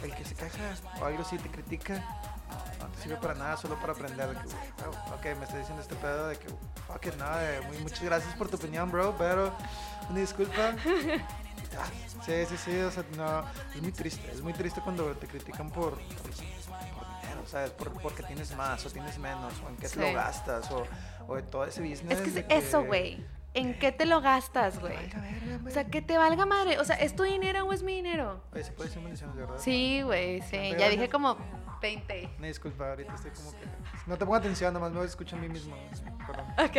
el 0.04 0.16
que 0.16 0.24
se 0.24 0.36
queja 0.36 0.74
o 1.02 1.06
algo 1.06 1.22
así 1.24 1.38
te 1.38 1.50
critica, 1.50 2.02
no 2.80 2.88
te 2.88 3.02
sirve 3.02 3.18
para 3.18 3.34
nada, 3.36 3.58
solo 3.58 3.80
para 3.80 3.94
aprender. 3.94 4.30
De 4.30 4.36
que, 4.36 4.48
ok, 4.88 5.38
me 5.38 5.46
está 5.46 5.58
diciendo 5.58 5.82
este 5.82 5.96
pedo 5.96 6.28
de 6.28 6.38
que, 6.38 6.48
fuck 6.88 7.16
nada, 7.18 7.62
muy, 7.68 7.78
muchas 7.80 8.04
gracias 8.04 8.34
por 8.36 8.50
tu 8.50 8.58
opinión, 8.58 8.92
bro, 8.92 9.16
pero 9.18 9.54
una 10.10 10.20
disculpa. 10.20 10.76
Ah, 11.78 11.86
sí, 12.26 12.46
sí, 12.48 12.58
sí, 12.58 12.80
o 12.80 12.90
sea, 12.90 13.04
no, 13.16 13.44
es 13.76 13.82
muy 13.82 13.92
triste, 13.92 14.32
es 14.32 14.42
muy 14.42 14.54
triste 14.54 14.82
cuando 14.82 15.12
te 15.16 15.28
critican 15.28 15.70
por, 15.70 15.92
por, 15.92 16.34
dinero, 16.34 17.46
¿sabes? 17.46 17.70
Por, 17.72 17.92
porque 18.02 18.24
tienes 18.24 18.56
más 18.56 18.84
o 18.86 18.90
tienes 18.90 19.20
menos, 19.20 19.54
o 19.64 19.70
en 19.70 19.78
qué 19.78 19.88
te 19.88 20.00
lo 20.00 20.14
gastas, 20.14 20.72
o, 20.72 20.84
o 21.28 21.36
de 21.36 21.44
todo 21.44 21.66
ese 21.66 21.82
business. 21.82 22.20
Es 22.20 22.34
que, 22.34 22.46
eso, 22.50 22.84
güey. 22.84 23.24
¿En 23.54 23.78
qué 23.78 23.92
te 23.92 24.06
lo 24.06 24.22
gastas, 24.22 24.80
güey? 24.80 24.96
O 25.66 25.70
sea, 25.70 25.86
que 25.86 26.02
te 26.02 26.18
valga 26.18 26.46
madre. 26.46 26.80
O 26.80 26.86
sea, 26.86 26.96
¿es 26.96 27.16
tu 27.16 27.24
dinero 27.24 27.66
o 27.66 27.74
es 27.74 27.82
mi 27.82 27.96
dinero? 27.96 28.42
Oye, 28.54 28.64
¿se 28.64 28.72
puede 28.72 28.90
decir 28.90 29.02
municiones, 29.02 29.36
de 29.36 29.42
verdad? 29.42 29.58
Sí, 29.60 30.02
güey, 30.04 30.42
sí. 30.42 30.76
Ya 30.78 30.88
dije 30.90 31.10
como 31.10 31.38
20. 31.82 32.30
Me 32.40 32.48
disculpa, 32.48 32.90
ahorita 32.90 33.14
estoy 33.16 33.32
como 33.32 33.52
que... 33.52 33.66
No 34.08 34.18
te 34.18 34.26
pongo 34.26 34.36
atención, 34.38 34.74
nomás 34.74 34.92
me 34.92 35.04
escucho 35.04 35.36
a 35.36 35.40
mí 35.40 35.50
mismo. 35.50 35.76
Perdón. 36.28 36.46
Ok. 36.58 36.76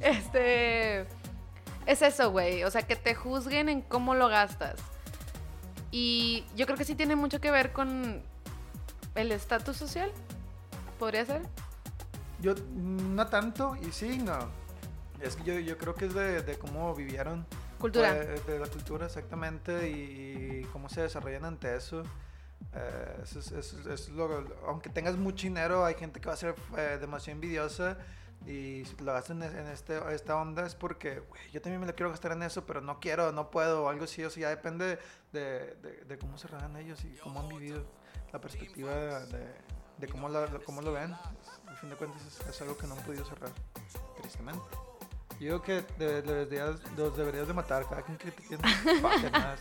este... 0.00 1.06
Es 1.86 2.02
eso, 2.02 2.30
güey. 2.30 2.64
O 2.64 2.70
sea, 2.70 2.82
que 2.82 2.96
te 2.96 3.14
juzguen 3.14 3.68
en 3.68 3.80
cómo 3.80 4.14
lo 4.14 4.28
gastas. 4.28 4.76
Y 5.90 6.44
yo 6.54 6.66
creo 6.66 6.76
que 6.76 6.84
sí 6.84 6.94
tiene 6.94 7.16
mucho 7.16 7.40
que 7.40 7.50
ver 7.50 7.72
con 7.72 8.22
el 9.14 9.32
estatus 9.32 9.76
social. 9.76 10.12
¿Podría 10.98 11.24
ser? 11.24 11.42
Yo 12.40 12.54
no 12.74 13.26
tanto, 13.26 13.76
y 13.76 13.90
sí, 13.92 14.18
no. 14.18 14.50
Es 15.20 15.36
que 15.36 15.44
yo, 15.44 15.58
yo 15.58 15.78
creo 15.78 15.94
que 15.94 16.06
es 16.06 16.14
de, 16.14 16.42
de 16.42 16.58
cómo 16.58 16.94
vivieron. 16.94 17.46
Cultura. 17.78 18.12
De, 18.12 18.58
la 18.58 18.66
cultura, 18.66 19.06
exactamente, 19.06 19.88
y, 19.88 20.66
cómo 20.72 20.88
se 20.88 21.02
desarrollan 21.02 21.44
ante 21.44 21.76
eso. 21.76 22.02
Eh, 22.78 23.22
es, 23.24 24.08
lo, 24.10 24.44
aunque 24.66 24.88
tengas 24.88 25.16
mucho 25.16 25.46
dinero, 25.46 25.84
hay 25.84 25.94
gente 25.94 26.20
que 26.20 26.28
va 26.28 26.34
a 26.34 26.36
ser 26.36 26.54
eh, 26.76 26.98
demasiado 27.00 27.34
envidiosa 27.36 27.98
y 28.46 28.84
si 28.84 28.96
lo 29.02 29.12
gastas 29.12 29.36
en, 29.54 29.66
este, 29.66 29.98
esta 30.14 30.36
onda 30.36 30.64
es 30.64 30.74
porque 30.74 31.22
yo 31.52 31.60
también 31.60 31.80
me 31.80 31.86
lo 31.86 31.94
quiero 31.94 32.10
gastar 32.10 32.32
en 32.32 32.42
eso, 32.42 32.64
pero 32.64 32.80
no 32.80 33.00
quiero, 33.00 33.32
no 33.32 33.50
puedo, 33.50 33.84
o 33.84 33.88
algo 33.88 34.04
así. 34.04 34.22
O 34.24 34.30
sea, 34.30 34.42
ya 34.42 34.48
depende 34.50 34.98
de, 35.32 35.74
de, 36.06 36.18
cómo 36.18 36.38
se 36.38 36.46
regan 36.48 36.76
ellos 36.76 37.04
y 37.04 37.16
cómo 37.16 37.40
han 37.40 37.48
vivido 37.48 37.84
la 38.32 38.40
perspectiva 38.40 39.20
de, 39.98 40.08
cómo, 40.08 40.28
cómo 40.64 40.82
lo 40.82 40.92
ven. 40.92 41.14
Al 41.66 41.76
fin 41.76 41.90
de 41.90 41.96
cuentas 41.96 42.22
es 42.48 42.60
algo 42.62 42.76
que 42.76 42.86
no 42.86 42.94
han 42.94 43.02
podido 43.04 43.24
cerrar, 43.24 43.50
tristemente. 44.20 44.62
Yo 45.40 45.46
digo 45.46 45.62
que 45.62 45.84
deberías, 45.98 46.80
los 46.96 47.16
deberías 47.16 47.46
de 47.46 47.54
matar 47.54 47.84
cada 47.88 48.02
quien 48.02 48.16
que 48.18 48.30
te 48.30 48.42
quiera. 48.42 48.62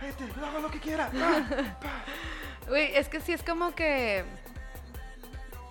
Gente, 0.00 0.24
hago 0.44 0.60
lo 0.60 0.70
que 0.70 0.80
quiera. 0.80 1.10
Uy, 2.70 2.82
es 2.94 3.08
que 3.08 3.20
sí 3.20 3.32
es 3.32 3.42
como 3.42 3.74
que. 3.74 4.24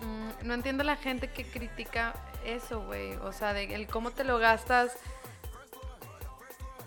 Mm, 0.00 0.46
no 0.46 0.54
entiendo 0.54 0.84
la 0.84 0.96
gente 0.96 1.30
que 1.30 1.44
critica 1.44 2.14
eso, 2.44 2.84
güey. 2.84 3.14
O 3.16 3.32
sea, 3.32 3.52
de 3.52 3.74
el 3.74 3.86
cómo 3.86 4.10
te 4.10 4.24
lo 4.24 4.38
gastas. 4.38 4.96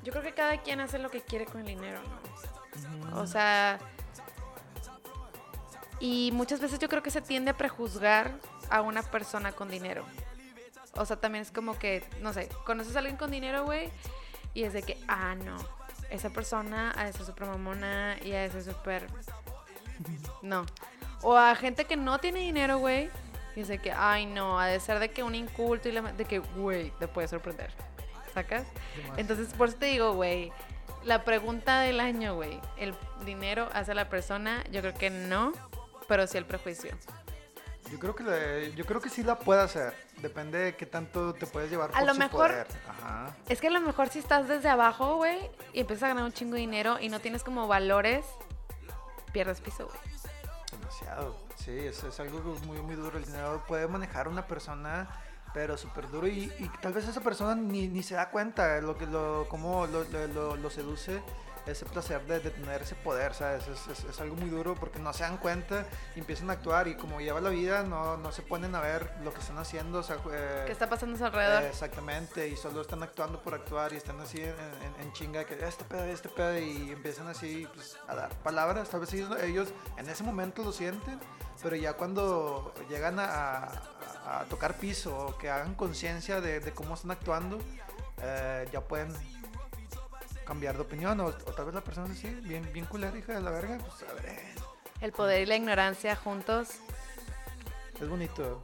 Yo 0.03 0.11
creo 0.11 0.23
que 0.23 0.33
cada 0.33 0.57
quien 0.61 0.79
hace 0.79 0.97
lo 0.97 1.09
que 1.09 1.21
quiere 1.21 1.45
con 1.45 1.61
el 1.61 1.67
dinero, 1.67 2.01
¿no? 2.01 3.21
O 3.21 3.27
sea. 3.27 3.79
Y 5.99 6.31
muchas 6.33 6.61
veces 6.61 6.79
yo 6.79 6.87
creo 6.87 7.03
que 7.03 7.11
se 7.11 7.21
tiende 7.21 7.51
a 7.51 7.57
prejuzgar 7.57 8.33
a 8.69 8.81
una 8.81 9.03
persona 9.03 9.51
con 9.51 9.69
dinero. 9.69 10.05
O 10.95 11.05
sea, 11.05 11.17
también 11.17 11.41
es 11.41 11.51
como 11.51 11.77
que, 11.77 12.03
no 12.21 12.33
sé, 12.33 12.49
conoces 12.65 12.95
a 12.95 12.99
alguien 12.99 13.17
con 13.17 13.31
dinero, 13.31 13.65
güey, 13.65 13.89
y 14.53 14.63
es 14.63 14.73
de 14.73 14.81
que, 14.81 14.97
ah, 15.07 15.35
no, 15.35 15.57
esa 16.09 16.29
persona 16.29 16.93
ha 16.97 17.05
de 17.05 17.13
ser 17.13 17.25
súper 17.25 17.47
mamona 17.47 18.17
y 18.23 18.33
ha 18.33 18.41
de 18.41 18.49
ser 18.51 18.63
súper... 18.63 19.07
No. 20.41 20.65
O 21.21 21.35
a 21.35 21.55
gente 21.55 21.85
que 21.85 21.97
no 21.97 22.19
tiene 22.19 22.39
dinero, 22.39 22.77
güey, 22.77 23.09
y 23.55 23.63
de 23.63 23.79
que, 23.79 23.91
ay, 23.91 24.25
no, 24.25 24.59
ha 24.59 24.67
de 24.67 24.79
ser 24.79 24.99
de 24.99 25.09
que 25.09 25.23
un 25.23 25.35
inculto 25.35 25.89
y 25.89 25.91
de 25.91 26.25
que, 26.25 26.39
güey, 26.39 26.91
te 26.99 27.07
puede 27.07 27.27
sorprender. 27.27 27.71
¿Sacas? 28.33 28.65
Entonces, 29.17 29.53
por 29.53 29.69
eso 29.69 29.77
te 29.77 29.87
digo, 29.87 30.13
güey, 30.13 30.53
la 31.03 31.23
pregunta 31.23 31.81
del 31.81 31.99
año, 31.99 32.35
güey, 32.35 32.59
¿el 32.77 32.93
dinero 33.25 33.67
hace 33.73 33.91
a 33.91 33.95
la 33.95 34.07
persona? 34.09 34.63
Yo 34.71 34.81
creo 34.81 34.93
que 34.93 35.09
no, 35.09 35.51
pero 36.07 36.27
sí 36.27 36.37
el 36.37 36.45
prejuicio. 36.45 36.91
Yo 37.91 37.99
creo 37.99 38.15
que 38.15 38.73
yo 38.75 38.85
creo 38.85 39.01
que 39.01 39.09
sí 39.09 39.23
la 39.23 39.39
puede 39.39 39.61
hacer. 39.61 39.93
Depende 40.21 40.57
de 40.59 40.75
qué 40.75 40.85
tanto 40.85 41.33
te 41.33 41.47
puedes 41.47 41.71
llevar 41.71 41.91
a 41.93 42.03
lo 42.03 42.13
mejor, 42.13 42.67
Es 43.47 43.59
que 43.59 43.67
a 43.67 43.71
lo 43.71 43.81
mejor 43.81 44.09
si 44.09 44.19
estás 44.19 44.47
desde 44.47 44.69
abajo, 44.69 45.15
güey, 45.15 45.49
y 45.73 45.81
empiezas 45.81 46.03
a 46.03 46.07
ganar 46.09 46.23
un 46.23 46.33
chingo 46.33 46.53
de 46.53 46.59
dinero 46.59 46.97
y 46.99 47.09
no 47.09 47.19
tienes 47.19 47.43
como 47.43 47.67
valores, 47.67 48.25
pierdes 49.31 49.61
piso, 49.61 49.87
güey. 49.87 49.99
Demasiado. 50.71 51.35
Sí, 51.55 51.71
es, 51.71 52.03
es 52.03 52.19
algo 52.19 52.39
muy, 52.65 52.77
muy 52.81 52.95
duro. 52.95 53.17
El 53.17 53.25
dinero 53.25 53.63
puede 53.67 53.87
manejar 53.87 54.27
una 54.27 54.45
persona 54.45 55.07
pero 55.53 55.77
súper 55.77 56.09
duro 56.09 56.27
y, 56.27 56.51
y, 56.59 56.71
tal 56.81 56.93
vez 56.93 57.07
esa 57.07 57.21
persona 57.21 57.55
ni, 57.55 57.87
ni 57.87 58.03
se 58.03 58.15
da 58.15 58.29
cuenta 58.29 58.79
lo 58.81 58.97
que 58.97 59.07
lo 59.07 59.47
cómo 59.49 59.87
lo, 59.87 60.03
lo, 60.27 60.55
lo 60.55 60.69
seduce 60.69 61.21
ese 61.71 61.85
placer 61.85 62.25
de, 62.25 62.39
tener 62.39 62.81
ese 62.81 62.95
poder, 62.95 63.33
¿sabes? 63.33 63.67
Es, 63.67 64.03
es, 64.03 64.19
algo 64.21 64.35
muy 64.35 64.49
duro 64.49 64.75
porque 64.75 64.99
no 64.99 65.13
se 65.13 65.23
dan 65.23 65.37
cuenta 65.37 65.85
y 66.15 66.19
empiezan 66.19 66.49
a 66.49 66.53
actuar 66.53 66.87
y 66.87 66.95
como 66.95 67.19
lleva 67.19 67.39
la 67.41 67.49
vida 67.49 67.83
no, 67.83 68.17
no 68.17 68.31
se 68.31 68.41
ponen 68.41 68.75
a 68.75 68.81
ver 68.81 69.11
lo 69.23 69.33
que 69.33 69.39
están 69.39 69.57
haciendo. 69.57 69.99
O 69.99 70.03
sea, 70.03 70.17
eh, 70.31 70.63
¿Qué 70.65 70.71
está 70.71 70.89
pasando 70.89 71.15
a 71.15 71.17
su 71.17 71.25
alrededor? 71.25 71.63
exactamente, 71.63 72.47
y 72.47 72.55
solo 72.55 72.81
están 72.81 73.03
actuando 73.03 73.41
por 73.41 73.53
actuar 73.53 73.93
y 73.93 73.97
están 73.97 74.19
así 74.19 74.41
en, 74.41 75.13
chinga 75.13 75.43
que 75.43 75.55
este 75.65 75.83
pedo, 75.83 76.03
este 76.03 76.29
pedo 76.29 76.57
y 76.59 76.91
empiezan 76.91 77.27
así 77.27 77.67
pues, 77.73 77.97
a 78.07 78.15
dar 78.15 78.29
palabras. 78.43 78.89
Tal 78.89 78.99
vez 79.01 79.13
ellos, 79.13 79.69
en 79.97 80.07
ese 80.07 80.23
momento 80.23 80.63
lo 80.63 80.71
sienten, 80.71 81.19
pero 81.61 81.75
ya 81.75 81.93
cuando 81.93 82.73
llegan 82.89 83.19
a, 83.19 83.69
a, 84.25 84.45
tocar 84.49 84.77
piso 84.77 85.17
o 85.17 85.37
que 85.37 85.49
hagan 85.49 85.75
conciencia 85.75 86.41
de, 86.41 86.59
de, 86.59 86.71
cómo 86.71 86.93
están 86.93 87.11
actuando, 87.11 87.59
eh, 88.21 88.67
ya 88.71 88.81
pueden 88.81 89.13
cambiar 90.49 90.75
de 90.77 90.81
opinión 90.81 91.19
o, 91.19 91.31
tal 91.31 91.65
vez 91.65 91.75
la 91.75 91.83
persona 91.83 92.11
así, 92.11 92.27
bien, 92.41 92.67
bien 92.73 92.87
culera, 92.87 93.15
hija 93.15 93.33
de 93.33 93.41
la 93.41 93.51
verga, 93.51 93.77
pues 93.77 94.09
a 94.09 94.13
ver. 94.15 94.35
El 94.99 95.11
poder 95.11 95.43
y 95.43 95.45
la 95.45 95.55
ignorancia 95.55 96.15
juntos. 96.15 96.69
Es 98.01 98.09
bonito. 98.09 98.59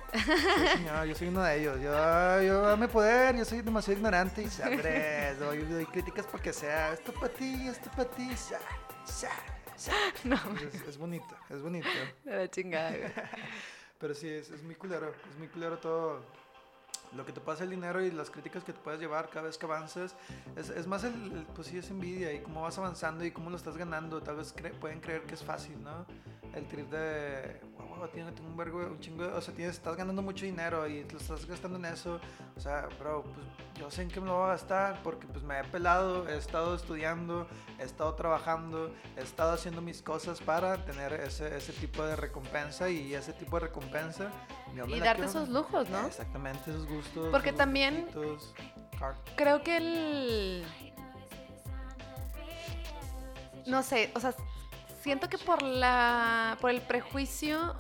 yo 1.08 1.13
soy 1.13 1.28
uno 1.28 1.43
de 1.43 1.60
ellos. 1.60 1.80
Yo, 1.80 2.41
yo 2.41 2.62
dame 2.62 2.88
poder, 2.88 3.36
yo 3.36 3.45
soy 3.45 3.62
demasiado 3.62 4.00
ignorante 4.00 4.41
y 4.41 4.50
sabré, 4.50 5.36
doy, 5.36 5.60
doy 5.60 5.86
críticas 5.86 6.26
porque 6.26 6.52
sea 6.52 6.93
esto 6.93 7.13
para 7.13 7.32
ti, 7.32 7.67
esto 7.67 7.91
para 7.91 8.10
ti, 8.10 8.32
ya, 8.50 8.60
ya, 9.21 9.93
No. 10.24 10.38
Es, 10.58 10.82
es, 10.88 10.98
bonito, 10.98 11.36
es 11.52 11.62
bonito. 11.62 11.88
De 12.24 12.36
la 12.36 12.50
chingada, 12.50 12.95
Pero 14.00 14.15
sí, 14.15 14.28
es, 14.28 14.50
es 14.50 14.63
muy 14.63 14.74
culero, 14.74 15.13
es 15.30 15.38
muy 15.38 15.50
culero 15.50 15.78
todo 15.78 16.24
lo 17.15 17.25
que 17.25 17.32
te 17.32 17.41
pasa 17.41 17.63
el 17.63 17.69
dinero 17.69 18.04
y 18.04 18.12
las 18.12 18.30
críticas 18.30 18.63
que 18.63 18.73
te 18.73 18.80
puedes 18.80 18.99
llevar 18.99 19.30
cada 19.30 19.47
vez 19.47 19.58
que 19.58 19.65
avances, 19.65 20.15
es, 20.56 20.69
es 20.69 20.88
más 20.88 21.04
el, 21.04 21.45
pues 21.56 21.67
sí, 21.67 21.78
es 21.78 21.89
envidia 21.89 22.34
y 22.34 22.41
cómo 22.41 22.62
vas 22.62 22.78
avanzando 22.78 23.23
y 23.25 23.32
cómo 23.32 23.49
lo 23.49 23.58
estás 23.58 23.78
ganando. 23.78 24.21
Tal 24.21 24.36
vez 24.38 24.54
pueden 24.80 24.99
creer 24.99 25.23
que 25.23 25.36
es 25.36 25.43
fácil, 25.43 25.82
¿no? 25.84 26.06
El 26.54 26.67
trip 26.67 26.89
de, 26.89 27.60
wow, 27.97 28.08
tiene, 28.10 28.31
un 28.45 28.58
vergo, 28.58 28.79
un 28.79 28.99
chingo, 28.99 29.25
o 29.36 29.41
sea, 29.41 29.53
tienes, 29.53 29.75
estás 29.75 29.95
ganando 29.95 30.21
mucho 30.21 30.45
dinero 30.45 30.88
y 30.88 31.03
lo 31.03 31.17
estás 31.17 31.45
gastando 31.45 31.77
en 31.77 31.86
eso. 31.86 32.19
O 32.55 32.60
sea, 32.60 32.88
bro, 32.99 33.23
pues 33.23 33.45
yo 33.79 33.91
sé 33.91 34.03
en 34.03 34.10
qué 34.10 34.19
me 34.21 34.27
lo 34.27 34.38
voy 34.38 34.45
a 34.45 34.47
gastar 34.49 35.01
porque 35.03 35.27
pues 35.27 35.43
me 35.43 35.60
he 35.60 35.63
pelado, 35.63 36.27
he 36.29 36.38
estado 36.38 36.75
estudiando, 36.75 37.47
he 37.79 37.84
estado 37.84 38.13
trabajando, 38.15 38.93
he 39.17 39.21
estado 39.21 39.53
haciendo 39.53 39.81
mis 39.81 40.01
cosas 40.01 40.39
para 40.41 40.84
tener 40.86 41.13
ese, 41.13 41.55
ese 41.55 41.73
tipo 41.73 42.03
de 42.03 42.15
recompensa 42.15 42.89
y 42.89 43.13
ese 43.13 43.34
tipo 43.34 43.60
de 43.60 43.67
recompensa. 43.67 44.31
Y 44.88 44.99
darte 44.99 45.25
esos 45.25 45.49
lujos, 45.49 45.89
¿no? 45.89 46.05
Exactamente, 46.08 46.69
esos 46.69 46.88
gustos. 46.88 47.29
Porque 47.31 47.53
también 47.53 48.08
creo 49.36 49.62
que 49.63 49.77
el... 49.77 50.65
No 53.65 53.81
sé, 53.81 54.12
o 54.13 54.19
sea, 54.19 54.36
siento 55.05 55.29
que 55.29 55.37
por 55.37 55.61
la 55.61 56.57
por 56.59 56.71
el 56.71 56.81
prejuicio, 56.81 57.75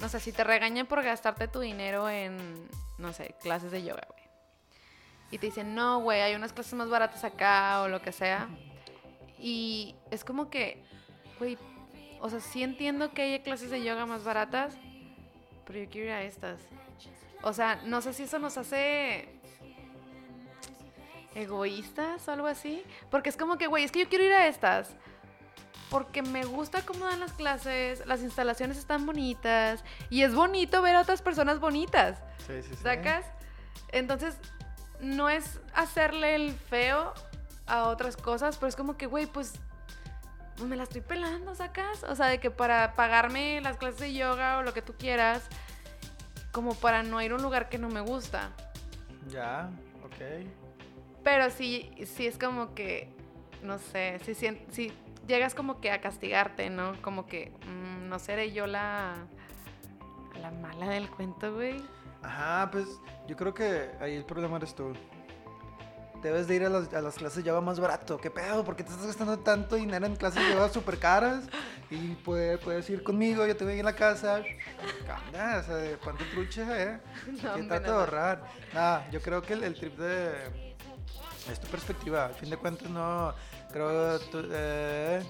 no 0.00 0.08
sé, 0.08 0.18
si 0.18 0.32
te 0.32 0.42
regañan 0.42 0.88
por 0.88 1.04
gastarte 1.04 1.46
tu 1.46 1.60
dinero 1.60 2.10
en, 2.10 2.36
no 2.98 3.12
sé, 3.12 3.36
clases 3.40 3.70
de 3.70 3.84
yoga, 3.84 4.04
güey. 4.08 4.24
Y 5.30 5.38
te 5.38 5.46
dicen, 5.46 5.76
no, 5.76 6.00
güey, 6.00 6.20
hay 6.20 6.34
unas 6.34 6.52
clases 6.52 6.74
más 6.74 6.90
baratas 6.90 7.22
acá 7.22 7.82
o 7.82 7.88
lo 7.88 8.02
que 8.02 8.10
sea. 8.10 8.48
Y 9.38 9.94
es 10.10 10.24
como 10.24 10.50
que, 10.50 10.82
güey, 11.38 11.56
o 12.20 12.28
sea, 12.28 12.40
sí 12.40 12.64
entiendo 12.64 13.12
que 13.12 13.22
hay 13.22 13.40
clases 13.40 13.70
de 13.70 13.84
yoga 13.84 14.04
más 14.04 14.24
baratas, 14.24 14.74
pero 15.64 15.78
yo 15.78 15.88
quiero 15.88 16.08
ir 16.08 16.12
a 16.12 16.22
estas. 16.24 16.60
O 17.42 17.52
sea, 17.52 17.76
no 17.84 18.02
sé 18.02 18.14
si 18.14 18.24
eso 18.24 18.40
nos 18.40 18.58
hace 18.58 19.28
egoístas 21.36 22.26
o 22.26 22.32
algo 22.32 22.48
así. 22.48 22.82
Porque 23.12 23.28
es 23.28 23.36
como 23.36 23.58
que, 23.58 23.68
güey, 23.68 23.84
es 23.84 23.92
que 23.92 24.00
yo 24.00 24.08
quiero 24.08 24.24
ir 24.24 24.32
a 24.32 24.48
estas. 24.48 24.96
Porque 25.90 26.22
me 26.22 26.44
gusta 26.44 26.82
cómo 26.82 27.06
dan 27.06 27.20
las 27.20 27.32
clases, 27.32 28.04
las 28.06 28.20
instalaciones 28.20 28.76
están 28.76 29.06
bonitas 29.06 29.82
y 30.10 30.22
es 30.22 30.34
bonito 30.34 30.82
ver 30.82 30.96
a 30.96 31.00
otras 31.00 31.22
personas 31.22 31.60
bonitas. 31.60 32.18
Sí, 32.46 32.62
sí, 32.62 32.70
sí. 32.70 32.82
¿Sacas? 32.82 33.24
Entonces, 33.90 34.36
no 35.00 35.30
es 35.30 35.60
hacerle 35.74 36.34
el 36.34 36.52
feo 36.52 37.14
a 37.66 37.84
otras 37.84 38.16
cosas, 38.16 38.56
pero 38.56 38.68
es 38.68 38.76
como 38.76 38.96
que, 38.96 39.06
güey, 39.06 39.26
pues, 39.26 39.54
me 40.66 40.76
la 40.76 40.82
estoy 40.82 41.00
pelando, 41.00 41.54
¿sacas? 41.54 42.02
O 42.04 42.14
sea, 42.16 42.26
de 42.26 42.40
que 42.40 42.50
para 42.50 42.94
pagarme 42.94 43.60
las 43.60 43.76
clases 43.76 44.00
de 44.00 44.12
yoga 44.12 44.58
o 44.58 44.62
lo 44.62 44.74
que 44.74 44.82
tú 44.82 44.94
quieras, 44.98 45.46
como 46.52 46.74
para 46.74 47.02
no 47.02 47.22
ir 47.22 47.32
a 47.32 47.36
un 47.36 47.42
lugar 47.42 47.68
que 47.68 47.78
no 47.78 47.88
me 47.88 48.00
gusta. 48.00 48.50
Ya, 49.30 49.70
ok. 50.04 50.46
Pero 51.22 51.50
sí, 51.50 51.92
sí 52.06 52.26
es 52.26 52.38
como 52.38 52.74
que, 52.74 53.08
no 53.62 53.78
sé, 53.78 54.18
si, 54.24 54.34
si 54.34 54.92
llegas 55.28 55.54
como 55.54 55.80
que 55.80 55.90
a 55.92 56.00
castigarte, 56.00 56.70
¿no? 56.70 57.00
Como 57.02 57.26
que, 57.26 57.52
mm, 57.66 58.08
no 58.08 58.18
seré 58.18 58.50
yo 58.52 58.66
la, 58.66 59.14
la 60.40 60.50
mala 60.50 60.88
del 60.88 61.08
cuento, 61.10 61.54
güey. 61.54 61.76
Ajá, 62.22 62.68
pues 62.72 62.86
yo 63.28 63.36
creo 63.36 63.54
que 63.54 63.90
ahí 64.00 64.14
el 64.16 64.24
problema 64.24 64.56
eres 64.56 64.74
tú. 64.74 64.92
Debes 66.22 66.48
de 66.48 66.56
ir 66.56 66.64
a 66.64 66.68
las, 66.68 66.92
a 66.92 67.00
las 67.00 67.14
clases 67.14 67.44
yoga 67.44 67.60
más 67.60 67.78
barato. 67.78 68.18
¿Qué 68.20 68.28
pedo? 68.28 68.64
¿Por 68.64 68.74
qué 68.74 68.82
te 68.82 68.90
estás 68.90 69.06
gastando 69.06 69.38
tanto 69.38 69.76
dinero 69.76 70.04
en 70.04 70.16
clases 70.16 70.42
yoga 70.52 70.68
súper 70.68 70.98
caras? 70.98 71.44
Y 71.90 72.16
puede- 72.16 72.58
puedes 72.58 72.90
ir 72.90 73.04
conmigo, 73.04 73.46
yo 73.46 73.56
te 73.56 73.64
voy 73.64 73.78
en 73.78 73.84
la 73.84 73.94
casa. 73.94 74.42
Cambia, 75.06 75.58
o 75.58 75.62
sea, 75.62 75.96
ponte 76.02 76.24
trucha, 76.24 76.82
¿eh? 76.82 77.00
No, 77.42 77.52
hombre, 77.54 77.68
trata 77.68 77.92
de 77.92 77.98
ahorrar. 77.98 78.42
Nada, 78.74 79.08
yo 79.12 79.22
creo 79.22 79.42
que 79.42 79.52
el, 79.52 79.62
el 79.62 79.74
trip 79.76 79.96
de... 79.96 80.74
Es 81.52 81.60
tu 81.60 81.68
perspectiva. 81.68 82.26
Al 82.26 82.34
fin 82.34 82.50
de 82.50 82.56
cuentas, 82.56 82.90
no... 82.90 83.32
Creo 83.72 84.18
tú, 84.30 84.42
eh, 84.50 85.22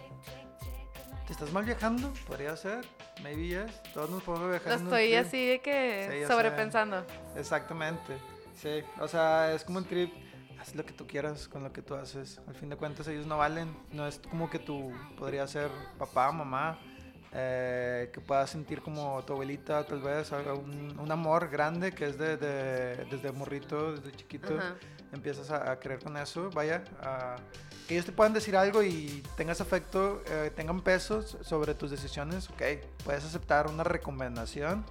¿Te 1.27 1.33
estás 1.33 1.53
mal 1.53 1.64
viajando? 1.64 2.12
Podría 2.27 2.57
ser. 2.57 2.85
Maybe 3.22 3.48
yes. 3.48 3.83
Todos 3.92 4.11
nos 4.11 4.22
podemos 4.22 4.48
viajar 4.51 4.68
Lo 4.68 4.74
en 4.74 4.81
un 4.81 4.87
estoy 4.87 5.14
así 5.14 5.46
de 5.46 5.61
que 5.61 6.09
Sí, 6.22 6.27
sobrepensando. 6.27 7.05
Exactamente, 7.37 8.16
sí. 8.55 8.83
O 9.01 9.09
sea, 9.09 9.53
es 9.53 9.64
como 9.64 9.79
un 9.79 9.85
trip, 9.85 10.12
haz 10.61 10.74
lo 10.74 10.87
que 10.87 10.92
tú 10.92 11.07
quieras 11.07 11.48
con 11.48 11.64
lo 11.64 11.72
que 11.72 11.83
tú 11.83 11.94
haces. 11.96 12.40
Al 12.46 12.55
fin 12.55 12.68
de 12.70 12.77
cuentas 12.77 13.09
ellos 13.09 13.27
no 13.27 13.37
valen, 13.37 13.77
no 13.92 14.07
es 14.07 14.20
como 14.31 14.48
que 14.48 14.59
tú 14.61 14.92
podrías 15.18 15.51
ser 15.51 15.68
papá, 15.98 16.31
mamá, 16.33 16.79
eh, 17.33 18.09
que 18.14 18.20
puedas 18.20 18.48
sentir 18.51 18.81
como 18.81 19.22
tu 19.24 19.33
abuelita 19.35 19.85
tal 19.85 20.01
vez, 20.01 20.31
un, 20.33 20.96
un 20.98 21.11
amor 21.12 21.48
grande 21.51 21.92
que 21.92 22.07
es 22.07 22.16
de, 22.16 22.37
de- 22.37 23.05
desde 23.11 23.33
morrito, 23.33 23.96
desde 23.96 24.16
chiquito, 24.16 24.57
Ajá. 24.57 24.77
Empiezas 25.12 25.51
a, 25.51 25.71
a 25.71 25.79
creer 25.81 26.01
con 26.03 26.16
eso, 26.16 26.51
vaya, 26.51 26.83
a- 27.03 27.37
que 27.87 27.94
ellos 27.94 28.05
te 28.07 28.12
puedan 28.12 28.35
decir 28.35 28.55
algo 28.57 28.83
y 28.83 29.23
tengas 29.37 29.61
afecto, 29.62 30.23
eh, 30.27 30.53
tengan 30.55 30.83
pesos 30.83 31.38
sobre 31.42 31.75
tus 31.75 31.90
decisiones, 31.90 32.51
ok, 32.51 32.62
puedes 33.05 33.25
aceptar 33.25 33.66
una 33.68 33.83
recomendación 33.85 34.85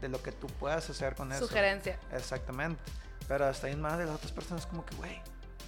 de 0.00 0.08
lo 0.08 0.22
que 0.22 0.30
tú 0.32 0.46
puedas 0.46 0.88
hacer 0.88 1.14
con 1.16 1.32
eso. 1.32 1.46
Sugerencia. 1.46 1.98
Exactamente. 2.12 2.80
Pero 3.26 3.46
hasta 3.46 3.66
ahí 3.66 3.76
más 3.76 3.98
de 3.98 4.06
las 4.06 4.14
otras 4.14 4.32
personas 4.32 4.64
como 4.66 4.84
que, 4.86 4.94
güey, 4.96 5.20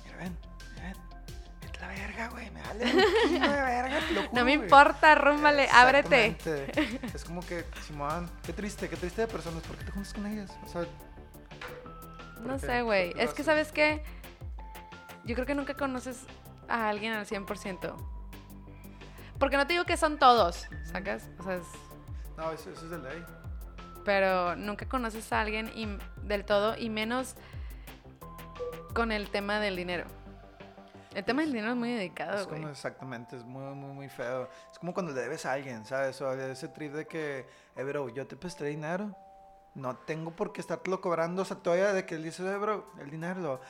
mira, 0.05 0.17
ven, 0.19 0.37
mira, 0.77 0.87
ven. 0.89 0.97
Vete 1.61 1.79
a 1.79 1.83
la 1.83 1.89
verga, 1.89 2.29
güey, 2.29 2.51
me 2.51 2.63
vale 2.63 2.85
un 2.85 3.33
de 3.33 3.39
verga, 3.41 4.01
te 4.07 4.13
lo 4.15 4.23
No 4.23 4.29
juro, 4.31 4.45
me 4.45 4.57
güey. 4.57 4.65
importa, 4.65 5.15
rúmbale, 5.17 5.69
ábrete. 5.71 6.37
Es 7.15 7.25
como 7.25 7.45
que, 7.45 7.65
Simón, 7.87 8.31
qué 8.45 8.53
triste, 8.53 8.89
qué 8.89 8.97
triste 8.97 9.23
de 9.23 9.27
personas. 9.29 9.63
¿Por 9.65 9.77
qué 9.77 9.85
te 9.85 9.91
juntas 9.91 10.15
con 10.15 10.27
ellas? 10.27 10.51
O 10.65 10.69
sea, 10.69 10.87
No 12.43 12.59
sé, 12.59 12.83
güey. 12.83 13.09
¿Por 13.11 13.13
qué 13.19 13.25
lo 13.25 13.29
Es 13.31 13.35
que? 13.35 13.45
¿sabes 13.45 13.73
qué? 13.73 14.03
Yo 15.25 15.35
creo 15.35 15.47
que 15.47 15.55
nunca 15.55 15.75
conoces 15.75 16.25
a 16.69 16.89
alguien 16.89 17.13
al 17.13 17.27
100%. 17.27 17.95
Porque 19.39 19.57
no 19.57 19.67
te 19.67 19.73
digo 19.75 19.85
que 19.85 19.97
son 19.97 20.19
todos, 20.19 20.67
¿sacas? 20.85 21.29
O 21.39 21.43
sea, 21.43 21.57
es- 21.57 21.67
no, 22.37 22.53
eso, 22.53 22.71
eso 22.71 22.85
es 22.85 22.91
de 22.91 22.99
ley. 22.99 23.25
pero 24.05 24.57
nunca 24.57 24.89
conoces 24.89 25.33
a 25.33 25.41
alguien 25.41 25.71
y- 25.77 25.97
del 26.27 26.45
todo 26.45 26.77
y 26.77 26.91
menos 26.91 27.37
con 28.95 29.13
el 29.13 29.31
tema 29.31 29.61
del 29.61 29.77
dinero. 29.77 30.07
El 31.15 31.25
tema 31.25 31.43
del 31.43 31.53
dinero 31.53 31.71
es 31.73 31.77
muy 31.77 31.93
delicado, 31.93 32.41
Es 32.41 32.47
como 32.47 32.69
exactamente, 32.69 33.37
es 33.37 33.45
muy, 33.45 33.63
muy, 33.75 33.93
muy 33.95 34.09
feo. 34.09 34.49
Es 34.73 34.79
como 34.79 34.93
cuando 34.95 35.13
le 35.13 35.21
debes 35.21 35.45
a 35.47 35.53
alguien, 35.53 35.85
¿sabes? 35.85 36.21
O 36.23 36.33
ese 36.33 36.69
trip 36.69 36.93
de 36.95 37.07
que, 37.07 37.47
eh, 37.77 37.85
bro, 37.85 38.09
yo 38.09 38.27
te 38.27 38.35
presté 38.35 38.65
dinero. 38.65 39.15
No 39.75 39.97
tengo 39.97 40.31
por 40.33 40.53
qué 40.53 40.61
estártelo 40.61 41.01
cobrando. 41.01 41.43
O 41.43 41.45
sea, 41.45 41.57
todavía 41.57 41.93
de 41.93 42.05
que 42.07 42.15
él 42.17 42.25
dice, 42.25 42.43
bro, 42.59 42.93
el 43.01 43.11
dinero, 43.11 43.41
lo, 43.41 43.61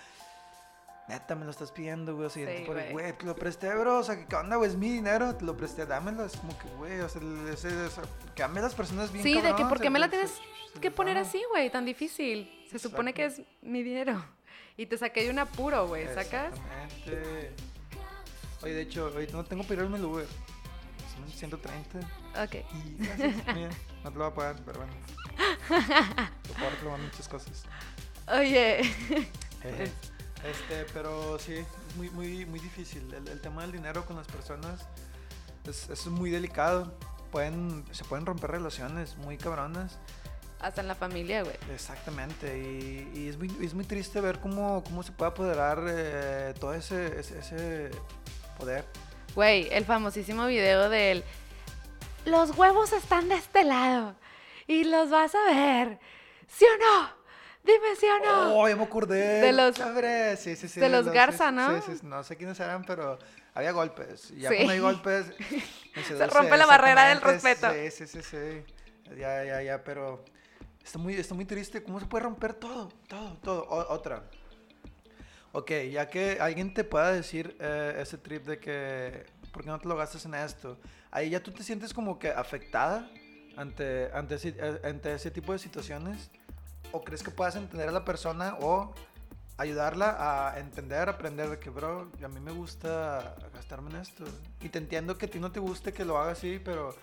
neta, 1.09 1.35
me 1.37 1.45
lo 1.45 1.51
estás 1.51 1.71
pidiendo, 1.71 2.15
güey. 2.15 2.27
O 2.27 2.31
sea, 2.31 2.47
Sí, 2.57 2.65
güey. 2.67 2.91
güey, 2.93 3.13
te 3.17 3.25
lo 3.25 3.37
presté, 3.37 3.73
bro. 3.77 3.99
O 3.99 4.03
sea, 4.03 4.27
¿qué 4.27 4.35
onda, 4.37 4.57
güey? 4.57 4.71
Es 4.71 4.77
mi 4.77 4.91
dinero, 4.91 5.35
te 5.37 5.45
lo 5.45 5.57
presté, 5.57 5.87
dámelo. 5.87 6.25
Es 6.25 6.37
como 6.37 6.59
que, 6.59 6.69
güey, 6.77 7.01
o 7.01 7.09
sea, 7.09 7.21
el- 7.23 7.49
ese, 7.49 7.69
ese, 7.87 8.01
cambia 8.35 8.63
las 8.63 8.75
personas 8.75 9.13
bien 9.13 9.23
Sí, 9.23 9.35
de 9.35 9.41
que 9.43 9.49
cabrón, 9.51 9.69
¿por 9.69 9.81
qué 9.81 9.91
me 9.91 9.99
la 10.01 10.09
tienes 10.09 10.31
se- 10.33 10.73
se 10.75 10.81
que 10.81 10.91
poner 10.91 11.19
así, 11.19 11.41
güey? 11.51 11.71
Tan 11.71 11.85
difícil. 11.85 12.51
Se 12.71 12.79
supone 12.79 13.13
que 13.15 13.27
es 13.27 13.43
mi 13.63 13.83
dinero. 13.83 14.25
Y 14.77 14.87
te 14.87 14.97
saqué 14.99 15.23
de 15.25 15.31
un 15.31 15.39
apuro, 15.39 15.87
güey, 15.87 16.07
¿sacas? 16.15 16.53
Exactamente. 16.55 17.53
Oye, 18.63 18.73
de 18.75 18.81
hecho, 18.83 19.07
ahorita 19.09 19.35
no 19.37 19.45
tengo 19.45 19.65
para 19.65 19.83
irme 19.83 19.99
el 19.99 20.05
Uber. 20.05 20.27
Son 21.15 21.29
130. 21.31 21.99
Ok. 22.43 22.55
Y 22.75 23.05
gracias, 23.05 23.55
mira, 23.55 23.71
no 24.03 24.11
te 24.13 24.19
lo 24.19 24.25
voy 24.25 24.33
a 24.33 24.35
pagar, 24.35 24.57
pero 24.65 24.79
bueno. 24.79 24.93
Puedo 25.69 26.71
reclamar 26.71 27.01
muchas 27.01 27.29
cosas. 27.29 27.65
Oye. 28.29 28.85
Jeje. 29.63 29.93
Este, 30.45 30.87
pero 30.93 31.39
sí, 31.39 31.55
es 31.55 31.97
muy, 31.97 32.11
muy, 32.11 32.47
muy 32.47 32.59
difícil. 32.59 33.13
El, 33.15 33.29
el 33.29 33.41
tema 33.41 33.63
del 33.63 33.73
dinero 33.73 34.05
con 34.05 34.17
las 34.17 34.27
personas 34.27 34.87
es, 35.69 35.89
es 35.89 36.07
muy 36.07 36.31
delicado. 36.31 36.97
Pueden, 37.31 37.85
se 37.93 38.05
pueden 38.05 38.27
romper 38.27 38.51
relaciones 38.51 39.17
muy 39.17 39.39
cabronas. 39.39 39.99
Hasta 40.61 40.81
en 40.81 40.89
la 40.89 40.95
familia, 40.95 41.43
güey. 41.43 41.57
Exactamente. 41.73 42.59
Y, 42.59 43.21
y 43.21 43.29
es, 43.29 43.39
muy, 43.39 43.57
es 43.61 43.75
muy 43.75 43.85
triste 43.85 44.21
ver 44.21 44.39
cómo, 44.41 44.85
cómo 44.85 45.03
se 45.03 45.13
puede 45.13 45.31
apoderar 45.31 45.83
eh, 45.89 46.55
todo 46.61 46.75
ese, 46.75 47.19
ese, 47.19 47.39
ese 47.39 47.91
poder. 48.59 48.85
Güey, 49.35 49.69
el 49.73 49.85
famosísimo 49.85 50.47
video 50.47 50.89
del 50.89 51.25
Los 52.27 52.57
huevos 52.57 52.93
están 52.93 53.29
de 53.29 53.37
este 53.37 53.65
lado 53.65 54.15
y 54.81 54.85
los 54.85 55.11
vas 55.11 55.35
a 55.35 55.45
ver. 55.45 55.99
¿Sí 56.49 56.65
o 56.65 56.79
no? 56.79 57.23
Dime 57.65 57.95
sí 57.99 58.07
o 58.07 58.19
no. 58.25 58.57
Oh, 58.61 58.69
ya 58.69 58.75
me 58.77 58.83
acordé. 58.83 59.41
De 59.41 59.53
los-. 59.53 59.77
Sí, 60.41 60.57
sí, 60.57 60.69
sí. 60.69 60.81
de 60.81 60.89
los 60.89 61.07
Garza, 61.09 61.51
sí, 61.51 61.55
¿no? 61.55 61.81
Sí, 61.83 61.93
sí, 61.93 62.07
no 62.07 62.25
sé 62.25 62.37
quiénes 62.37 62.59
eran, 62.59 62.85
pero 62.85 63.19
había 63.55 63.71
golpes. 63.73 64.31
Y 64.33 64.41
ya 64.41 64.49
Sí. 64.51 64.57
cuando 64.57 64.73
hay 64.73 64.79
golpes. 64.81 65.27
Se 66.07 66.27
rompe 66.27 66.57
la 66.57 66.67
barrera 66.67 67.09
del 67.09 67.19
exactamente, 67.19 67.91
Sí, 67.91 68.07
sí, 68.07 68.23
sí, 68.23 68.29
sí. 68.29 69.15
Ya, 69.17 69.45
ya, 69.45 69.63
ya, 69.63 69.85
pero 69.85 70.25
está 70.83 70.99
muy, 70.99 71.15
está 71.15 71.35
muy 71.35 71.45
triste. 71.45 71.83
¿Cómo 71.83 72.01
se 72.01 72.07
puede 72.07 72.25
romper 72.25 72.55
todo? 72.55 72.89
Todo, 73.09 73.37
todo. 73.43 73.63
O- 73.65 73.93
otra. 73.93 74.25
Ok, 75.53 75.71
ya 75.91 76.09
que 76.09 76.39
alguien 76.41 76.73
te 76.73 76.83
pueda 76.83 77.13
decir 77.13 77.57
eh, 77.61 77.97
ese 78.01 78.17
trip 78.17 78.45
de 78.47 78.59
que, 78.59 79.27
¿por 79.53 79.63
qué 79.63 79.69
no 79.69 79.79
te 79.79 79.87
lo 79.87 79.97
gastas 79.97 80.25
en 80.25 80.35
esto? 80.35 80.79
Ahí 81.11 81.29
ya 81.31 81.43
tú 81.43 81.53
te 81.53 81.63
sientes 81.63 81.93
como 81.93 82.19
que 82.19 82.31
afectada 82.31 83.11
ante, 83.57 84.05
eh, 84.05 84.81
ante 84.85 85.15
ese 85.15 85.31
tipo 85.31 85.53
de 85.53 85.59
situaciones. 85.59 86.31
¿O 86.93 87.03
crees 87.03 87.23
que 87.23 87.31
puedas 87.31 87.57
entender 87.57 87.89
a 87.89 87.93
la 87.93 88.05
persona 88.05 88.57
o 88.61 88.95
ayudarla 89.57 90.51
a 90.51 90.59
entender, 90.59 91.09
aprender 91.09 91.49
de 91.49 91.59
que, 91.59 91.71
bro, 91.71 92.11
a 92.23 92.29
mí 92.29 92.41
me 92.41 92.53
gusta 92.53 93.35
gastarme 93.55 93.91
en 93.91 93.97
esto? 93.97 94.25
Y 94.61 94.69
te 94.69 94.79
entiendo 94.79 95.17
que 95.17 95.27
a 95.27 95.31
ti 95.31 95.39
no 95.39 95.51
te 95.53 95.61
guste 95.61 95.93
que 95.93 96.05
lo 96.05 96.19
haga 96.19 96.33
así, 96.33 96.61
pero 96.63 96.95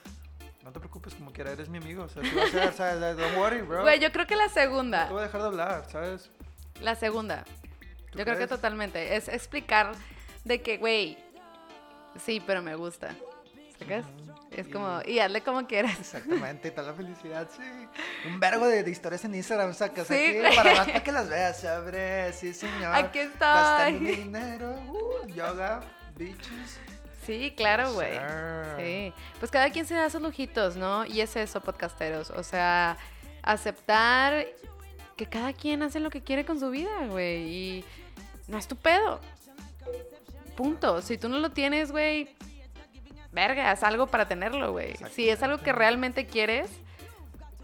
no 0.63 0.71
te 0.71 0.79
preocupes, 0.79 1.15
como 1.15 1.31
quiera, 1.31 1.51
eres 1.51 1.69
mi 1.69 1.77
amigo. 1.79 2.03
O 2.03 2.09
sea, 2.09 2.23
si 2.23 2.35
va 2.35 2.43
a 2.43 2.47
ser, 2.47 2.73
¿sabes? 2.73 2.99
Don't 3.17 3.37
worry, 3.37 3.61
bro. 3.61 3.81
Güey, 3.81 3.99
yo 3.99 4.11
creo 4.11 4.27
que 4.27 4.35
la 4.35 4.47
No 4.47 4.53
te 4.53 4.59
segunda. 4.61 5.09
voy 5.09 5.19
a 5.19 5.23
dejar 5.23 5.41
de 5.41 5.47
hablar, 5.47 5.85
¿sabes? 5.89 6.29
La 6.81 6.95
segunda. 6.95 7.43
¿Tú 8.11 8.19
Yo 8.19 8.25
creo 8.25 8.37
que 8.37 8.47
totalmente. 8.47 9.15
Es 9.15 9.27
explicar 9.27 9.93
de 10.43 10.61
que, 10.61 10.77
güey, 10.77 11.17
sí, 12.23 12.41
pero 12.45 12.61
me 12.61 12.75
gusta. 12.75 13.15
¿Sacas? 13.79 14.05
Ujú. 14.05 14.28
Es 14.51 14.67
Y- 14.67 14.71
como, 14.71 14.99
y 15.05 15.19
hazle 15.19 15.41
como 15.41 15.67
quieras. 15.67 15.97
Exactamente, 15.99 16.69
y 16.69 16.71
tal 16.71 16.87
la 16.87 16.93
felicidad, 16.93 17.47
sí. 17.55 17.61
Un 18.27 18.39
vergo 18.39 18.67
de, 18.67 18.83
de 18.83 18.89
historias 18.91 19.23
en 19.25 19.35
Instagram 19.35 19.73
sacas 19.73 20.07
Sí, 20.07 20.13
aquí 20.15 20.39
güey. 20.39 20.55
para 20.55 20.73
más 20.75 20.87
para 20.87 21.03
que 21.03 21.11
las 21.11 21.29
veas, 21.29 21.59
sabré, 21.61 22.33
sí 22.33 22.53
señor. 22.53 22.95
Aquí 22.95 23.19
Gastando 23.19 23.99
mi 23.99 24.09
estoy. 24.09 24.23
dinero, 24.23 24.71
uh, 24.87 25.27
yoga, 25.27 25.81
bitches. 26.15 26.79
Sí, 27.25 27.53
claro, 27.55 27.93
güey. 27.93 28.17
Sí. 28.79 29.13
Pues 29.37 29.51
cada 29.51 29.69
quien 29.69 29.85
se 29.85 29.93
da 29.93 30.09
sus 30.09 30.19
lujitos, 30.21 30.75
¿no? 30.77 31.05
Y 31.05 31.21
es 31.21 31.35
eso, 31.35 31.61
podcasteros. 31.61 32.31
O 32.31 32.41
sea, 32.41 32.97
aceptar 33.43 34.47
que 35.15 35.27
cada 35.27 35.53
quien 35.53 35.83
hace 35.83 35.99
lo 35.99 36.09
que 36.09 36.23
quiere 36.23 36.43
con 36.43 36.59
su 36.59 36.71
vida, 36.71 37.05
güey. 37.07 37.37
Y 37.53 37.85
no 38.47 38.57
es 38.57 38.67
tu 38.67 38.75
pedo. 38.75 39.19
Punto. 40.55 41.01
Si 41.01 41.17
tú 41.17 41.29
no 41.29 41.37
lo 41.39 41.51
tienes, 41.51 41.91
güey, 41.91 42.29
verga, 43.47 43.71
haz 43.71 43.83
algo 43.83 44.07
para 44.07 44.27
tenerlo, 44.27 44.71
güey. 44.71 44.95
Si 45.13 45.29
es 45.29 45.41
algo 45.43 45.57
que 45.59 45.71
realmente 45.71 46.25
quieres, 46.27 46.69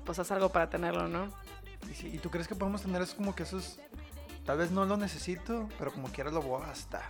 pues 0.06 0.20
haz 0.20 0.32
algo 0.32 0.50
para 0.50 0.70
tenerlo, 0.70 1.08
¿no? 1.08 1.32
¿Y, 1.90 1.94
si- 1.94 2.08
y 2.08 2.18
tú 2.18 2.30
crees 2.30 2.48
que 2.48 2.56
podemos 2.56 2.82
tener 2.82 3.02
eso 3.02 3.16
como 3.16 3.36
que 3.36 3.44
esos... 3.44 3.80
Tal 4.46 4.58
vez 4.60 4.70
no 4.72 4.86
lo 4.86 4.96
necesito, 4.98 5.68
pero 5.80 5.92
como 5.92 6.08
quiera 6.10 6.30
lo 6.30 6.42
voy 6.42 6.62
a 6.62 6.68
gastar. 6.68 7.04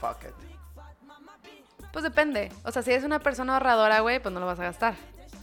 Fuck 0.00 0.24
it. 0.24 0.34
Pues 1.92 2.02
depende. 2.02 2.50
O 2.64 2.72
sea, 2.72 2.82
si 2.82 2.90
eres 2.92 3.04
una 3.04 3.20
persona 3.20 3.54
ahorradora, 3.54 4.00
güey, 4.00 4.20
pues 4.20 4.32
no 4.34 4.40
lo 4.40 4.46
vas 4.46 4.58
a 4.60 4.64
gastar. 4.64 4.94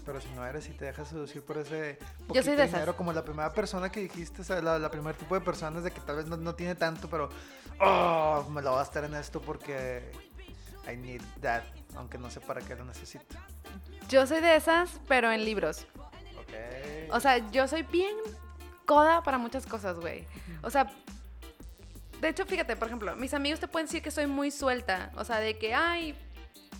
Pero 0.06 0.20
si 0.20 0.28
no 0.36 0.46
eres 0.46 0.68
y 0.68 0.72
te 0.74 0.84
dejas 0.86 1.08
seducir 1.08 1.42
por 1.44 1.58
ese 1.58 1.98
Yo 2.34 2.44
soy 2.44 2.56
de 2.56 2.64
esas. 2.64 2.74
dinero, 2.74 2.98
como 2.98 3.14
la 3.14 3.24
primera 3.24 3.54
persona 3.54 3.90
que 3.90 4.02
dijiste, 4.02 4.42
o 4.42 4.44
sea, 4.44 4.62
la, 4.62 4.78
la 4.78 4.92
primer 4.92 5.16
tipo 5.16 5.34
de 5.34 5.40
personas 5.42 5.84
de 5.86 5.92
que 5.92 6.02
tal 6.02 6.18
vez 6.18 6.26
no, 6.28 6.36
no 6.36 6.54
tiene 6.56 6.76
tanto, 6.76 7.10
pero 7.10 7.30
oh, 7.80 8.46
me 8.50 8.62
lo 8.62 8.72
voy 8.72 8.80
a 8.80 8.84
gastar 8.84 9.06
en 9.06 9.16
esto 9.16 9.42
porque 9.42 10.12
I 10.92 10.98
need 10.98 11.22
that, 11.42 11.64
aunque 11.96 12.18
no 12.18 12.30
sé 12.30 12.40
para 12.42 12.62
qué 12.62 12.76
lo 12.76 12.86
necesito. 12.86 13.26
Yo 14.10 14.26
soy 14.28 14.42
de 14.42 14.56
esas, 14.56 15.00
pero 15.08 15.32
en 15.32 15.46
libros. 15.46 15.88
Ok. 16.38 17.12
O 17.12 17.20
sea, 17.20 17.38
yo 17.52 17.68
soy 17.68 17.84
bien 17.84 18.16
coda 18.86 19.24
para 19.24 19.38
muchas 19.38 19.66
cosas, 19.66 19.98
güey. 20.00 20.28
O 20.62 20.70
sea, 20.70 20.92
de 22.20 22.30
hecho, 22.30 22.46
fíjate, 22.46 22.76
por 22.76 22.88
ejemplo, 22.88 23.16
mis 23.16 23.34
amigos 23.34 23.60
te 23.60 23.68
pueden 23.68 23.88
decir 23.88 24.02
que 24.02 24.12
soy 24.12 24.28
muy 24.28 24.52
suelta. 24.52 25.12
O 25.16 25.24
sea, 25.24 25.40
de 25.40 25.58
que, 25.58 25.74
ay, 25.74 26.16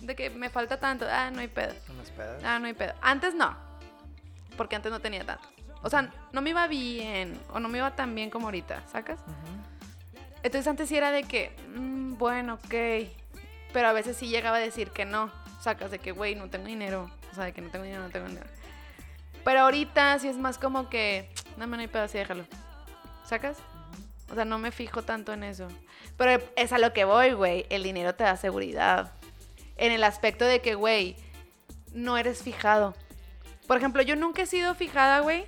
de 0.00 0.14
que 0.16 0.30
me 0.30 0.48
falta 0.50 0.78
tanto. 0.80 1.06
Ah, 1.10 1.30
no 1.30 1.40
hay 1.40 1.48
pedo. 1.48 1.74
Unas 1.90 2.10
pedas. 2.10 2.42
Ah, 2.44 2.58
no 2.58 2.66
hay 2.66 2.74
pedo. 2.74 2.94
Antes 3.02 3.34
no. 3.34 3.56
Porque 4.56 4.76
antes 4.76 4.90
no 4.92 5.00
tenía 5.00 5.24
tanto. 5.24 5.48
O 5.82 5.90
sea, 5.90 6.10
no 6.32 6.40
me 6.40 6.50
iba 6.50 6.66
bien. 6.66 7.38
O 7.52 7.60
no 7.60 7.68
me 7.68 7.78
iba 7.78 7.94
tan 7.94 8.14
bien 8.14 8.30
como 8.30 8.46
ahorita, 8.46 8.86
¿sacas? 8.88 9.18
Entonces 10.42 10.66
antes 10.66 10.88
sí 10.88 10.96
era 10.96 11.10
de 11.10 11.24
que, 11.24 11.54
"Mm, 11.74 12.14
bueno, 12.16 12.54
ok. 12.54 12.74
Pero 13.74 13.88
a 13.88 13.92
veces 13.92 14.16
sí 14.16 14.28
llegaba 14.28 14.58
a 14.58 14.60
decir 14.60 14.90
que 14.90 15.04
no. 15.04 15.30
Sacas 15.60 15.90
de 15.90 15.98
que, 15.98 16.12
güey, 16.12 16.36
no 16.36 16.48
tengo 16.48 16.66
dinero. 16.66 17.10
O 17.32 17.34
sea, 17.34 17.44
de 17.44 17.52
que 17.52 17.60
no 17.60 17.70
tengo 17.70 17.84
dinero, 17.84 18.04
no 18.04 18.10
tengo 18.10 18.28
dinero. 18.28 18.46
Pero 19.44 19.60
ahorita 19.60 20.16
sí 20.20 20.28
es 20.28 20.38
más 20.38 20.58
como 20.58 20.88
que, 20.88 21.28
no 21.56 21.66
me 21.66 21.76
no 21.76 21.80
hay 21.80 21.88
pedo, 21.88 22.04
así 22.04 22.16
déjalo. 22.16 22.46
¿Sacas? 23.26 23.58
O 24.30 24.34
sea, 24.36 24.44
no 24.44 24.58
me 24.58 24.70
fijo 24.70 25.02
tanto 25.02 25.32
en 25.32 25.42
eso. 25.42 25.66
Pero 26.16 26.40
es 26.54 26.72
a 26.72 26.78
lo 26.78 26.92
que 26.92 27.04
voy, 27.04 27.32
güey. 27.32 27.66
El 27.68 27.82
dinero 27.82 28.14
te 28.14 28.22
da 28.22 28.36
seguridad. 28.36 29.12
En 29.76 29.90
el 29.90 30.04
aspecto 30.04 30.44
de 30.44 30.60
que, 30.60 30.76
güey, 30.76 31.16
no 31.92 32.16
eres 32.16 32.44
fijado. 32.44 32.94
Por 33.66 33.76
ejemplo, 33.76 34.02
yo 34.02 34.14
nunca 34.14 34.42
he 34.42 34.46
sido 34.46 34.76
fijada, 34.76 35.18
güey. 35.18 35.46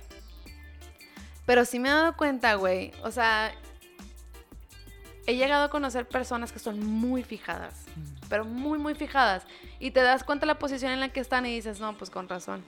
Pero 1.45 1.63
sí 1.63 1.79
me 1.79 1.87
he 1.87 1.93
dado 1.93 2.17
cuenta, 2.17 2.55
güey. 2.55 2.91
O 3.03 3.11
sea, 3.11 3.53
he 5.27 5.35
llegado 5.37 5.63
a 5.63 5.69
conocer 5.69 6.05
personas 6.05 6.51
que 6.51 6.59
son 6.59 6.85
muy 6.85 7.23
fijadas. 7.23 7.85
Pero 8.29 8.45
muy, 8.45 8.79
muy 8.79 8.95
fijadas. 8.95 9.45
Y 9.79 9.91
te 9.91 10.01
das 10.01 10.23
cuenta 10.23 10.45
la 10.45 10.59
posición 10.59 10.91
en 10.91 10.99
la 10.99 11.09
que 11.09 11.19
están 11.19 11.45
y 11.45 11.55
dices, 11.55 11.79
no, 11.79 11.97
pues 11.97 12.09
con 12.09 12.27
razón. 12.27 12.63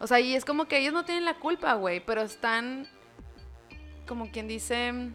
O 0.00 0.06
sea, 0.06 0.20
y 0.20 0.34
es 0.34 0.44
como 0.44 0.66
que 0.66 0.78
ellos 0.78 0.92
no 0.92 1.04
tienen 1.04 1.24
la 1.24 1.34
culpa, 1.34 1.74
güey. 1.74 2.00
Pero 2.04 2.22
están, 2.22 2.88
como 4.06 4.30
quien 4.30 4.48
dice... 4.48 5.10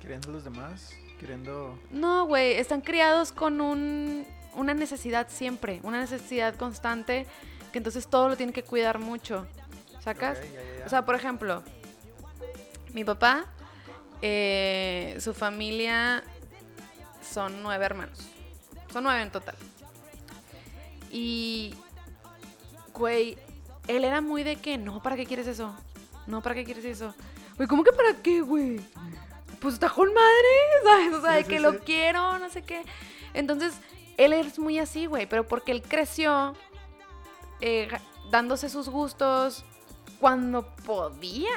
Queriendo 0.00 0.28
a 0.28 0.32
los 0.32 0.44
demás, 0.44 0.94
queriendo... 1.18 1.78
No, 1.90 2.26
güey, 2.26 2.54
están 2.54 2.80
criados 2.80 3.32
con 3.32 3.60
un, 3.60 4.26
una 4.54 4.74
necesidad 4.74 5.28
siempre, 5.28 5.80
una 5.82 6.00
necesidad 6.00 6.54
constante, 6.56 7.26
que 7.72 7.78
entonces 7.78 8.06
todo 8.08 8.28
lo 8.28 8.36
tienen 8.36 8.52
que 8.52 8.62
cuidar 8.62 8.98
mucho, 8.98 9.46
¿sacas? 10.00 10.38
O 10.84 10.88
sea, 10.88 11.04
por 11.04 11.14
ejemplo, 11.14 11.62
mi 12.92 13.04
papá, 13.04 13.46
eh, 14.22 15.16
su 15.20 15.34
familia 15.34 16.22
son 17.22 17.62
nueve 17.62 17.84
hermanos, 17.84 18.28
son 18.94 19.04
nueve 19.04 19.20
en 19.22 19.30
total. 19.30 19.56
Y, 21.10 21.74
güey, 22.92 23.36
él 23.88 24.04
era 24.04 24.20
muy 24.20 24.42
de 24.42 24.56
que, 24.56 24.78
no, 24.78 25.02
¿para 25.02 25.16
qué 25.16 25.26
quieres 25.26 25.46
eso? 25.46 25.74
No, 26.26 26.40
¿para 26.42 26.54
qué 26.54 26.64
quieres 26.64 26.84
eso? 26.84 27.14
Güey, 27.56 27.68
¿cómo 27.68 27.84
que 27.84 27.92
para 27.92 28.14
qué, 28.22 28.40
güey? 28.40 28.80
Pues 29.60 29.74
está 29.74 29.88
con 29.90 30.12
madre, 30.12 30.48
¿sabes? 30.84 31.14
O 31.14 31.20
sea, 31.20 31.32
Sí, 31.32 31.36
de 31.42 31.44
que 31.44 31.56
sí. 31.56 31.62
lo 31.62 31.78
quiero, 31.80 32.38
no 32.38 32.48
sé 32.50 32.62
qué. 32.62 32.82
Entonces, 33.34 33.74
él 34.16 34.32
es 34.32 34.58
muy 34.58 34.78
así, 34.78 35.06
güey, 35.06 35.26
pero 35.26 35.46
porque 35.46 35.72
él 35.72 35.82
creció 35.82 36.54
eh, 37.60 37.88
dándose 38.30 38.68
sus 38.68 38.88
gustos 38.88 39.64
cuando 40.20 40.66
podía, 40.86 41.50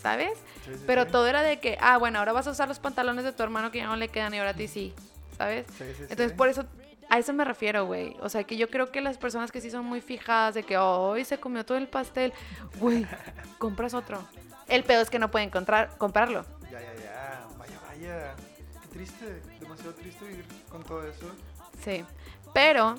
¿sabes? 0.00 0.38
Sí, 0.64 0.72
sí, 0.74 0.84
Pero 0.86 1.04
sí. 1.04 1.10
todo 1.12 1.26
era 1.26 1.42
de 1.42 1.60
que, 1.60 1.76
ah, 1.80 1.98
bueno, 1.98 2.18
ahora 2.18 2.32
vas 2.32 2.46
a 2.46 2.50
usar 2.50 2.68
los 2.68 2.78
pantalones 2.78 3.24
de 3.24 3.32
tu 3.32 3.42
hermano 3.42 3.70
que 3.70 3.78
ya 3.78 3.86
no 3.86 3.96
le 3.96 4.08
quedan 4.08 4.34
y 4.34 4.38
ahora 4.38 4.50
a 4.50 4.54
ti 4.54 4.68
sí, 4.68 4.94
¿sabes? 5.38 5.66
Sí, 5.78 5.84
sí, 5.84 5.94
sí. 5.96 6.02
Entonces, 6.10 6.32
por 6.32 6.48
eso, 6.48 6.66
a 7.08 7.18
eso 7.18 7.32
me 7.32 7.44
refiero, 7.44 7.86
güey. 7.86 8.16
O 8.20 8.28
sea, 8.28 8.44
que 8.44 8.56
yo 8.56 8.68
creo 8.68 8.90
que 8.92 9.00
las 9.00 9.16
personas 9.16 9.50
que 9.50 9.60
sí 9.60 9.70
son 9.70 9.86
muy 9.86 10.00
fijadas 10.00 10.54
de 10.54 10.62
que 10.62 10.76
hoy 10.76 11.24
se 11.24 11.38
comió 11.38 11.64
todo 11.64 11.78
el 11.78 11.88
pastel, 11.88 12.32
güey, 12.78 13.06
compras 13.58 13.94
otro. 13.94 14.22
El 14.68 14.84
pedo 14.84 15.00
es 15.00 15.08
que 15.08 15.18
no 15.18 15.30
pueden 15.30 15.48
encontrar, 15.48 15.96
comprarlo. 15.96 16.44
Ya, 16.70 16.80
ya, 16.80 16.94
ya. 16.96 17.46
Vaya, 17.58 17.80
vaya. 17.86 18.34
Qué 18.82 18.88
triste. 18.88 19.42
Demasiado 19.60 19.94
triste 19.94 20.26
vivir 20.26 20.44
con 20.68 20.82
todo 20.82 21.06
eso. 21.08 21.30
Sí. 21.82 22.04
Pero 22.52 22.96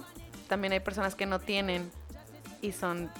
también 0.48 0.74
hay 0.74 0.80
personas 0.80 1.14
que 1.14 1.28
no 1.28 1.40
tienen 1.40 1.92
y 2.62 2.72
son 2.72 3.12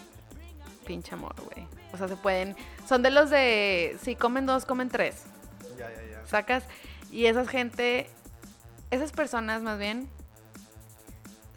pinche 0.86 1.14
amor, 1.14 1.36
güey. 1.54 1.68
O 1.94 1.98
sea, 1.98 2.08
se 2.08 2.16
pueden. 2.16 2.56
Son 2.88 3.04
de 3.04 3.12
los 3.12 3.30
de. 3.30 3.98
Si 4.02 4.16
comen 4.16 4.48
dos, 4.48 4.66
comen 4.66 4.90
tres. 4.90 5.26
Ya, 5.78 5.90
ya, 5.92 6.04
ya. 6.10 6.26
¿Sacas? 6.26 6.64
Y 7.12 7.26
esas 7.26 7.48
gente. 7.48 8.10
Esas 8.92 9.12
personas, 9.12 9.62
más 9.62 9.78
bien. 9.78 10.10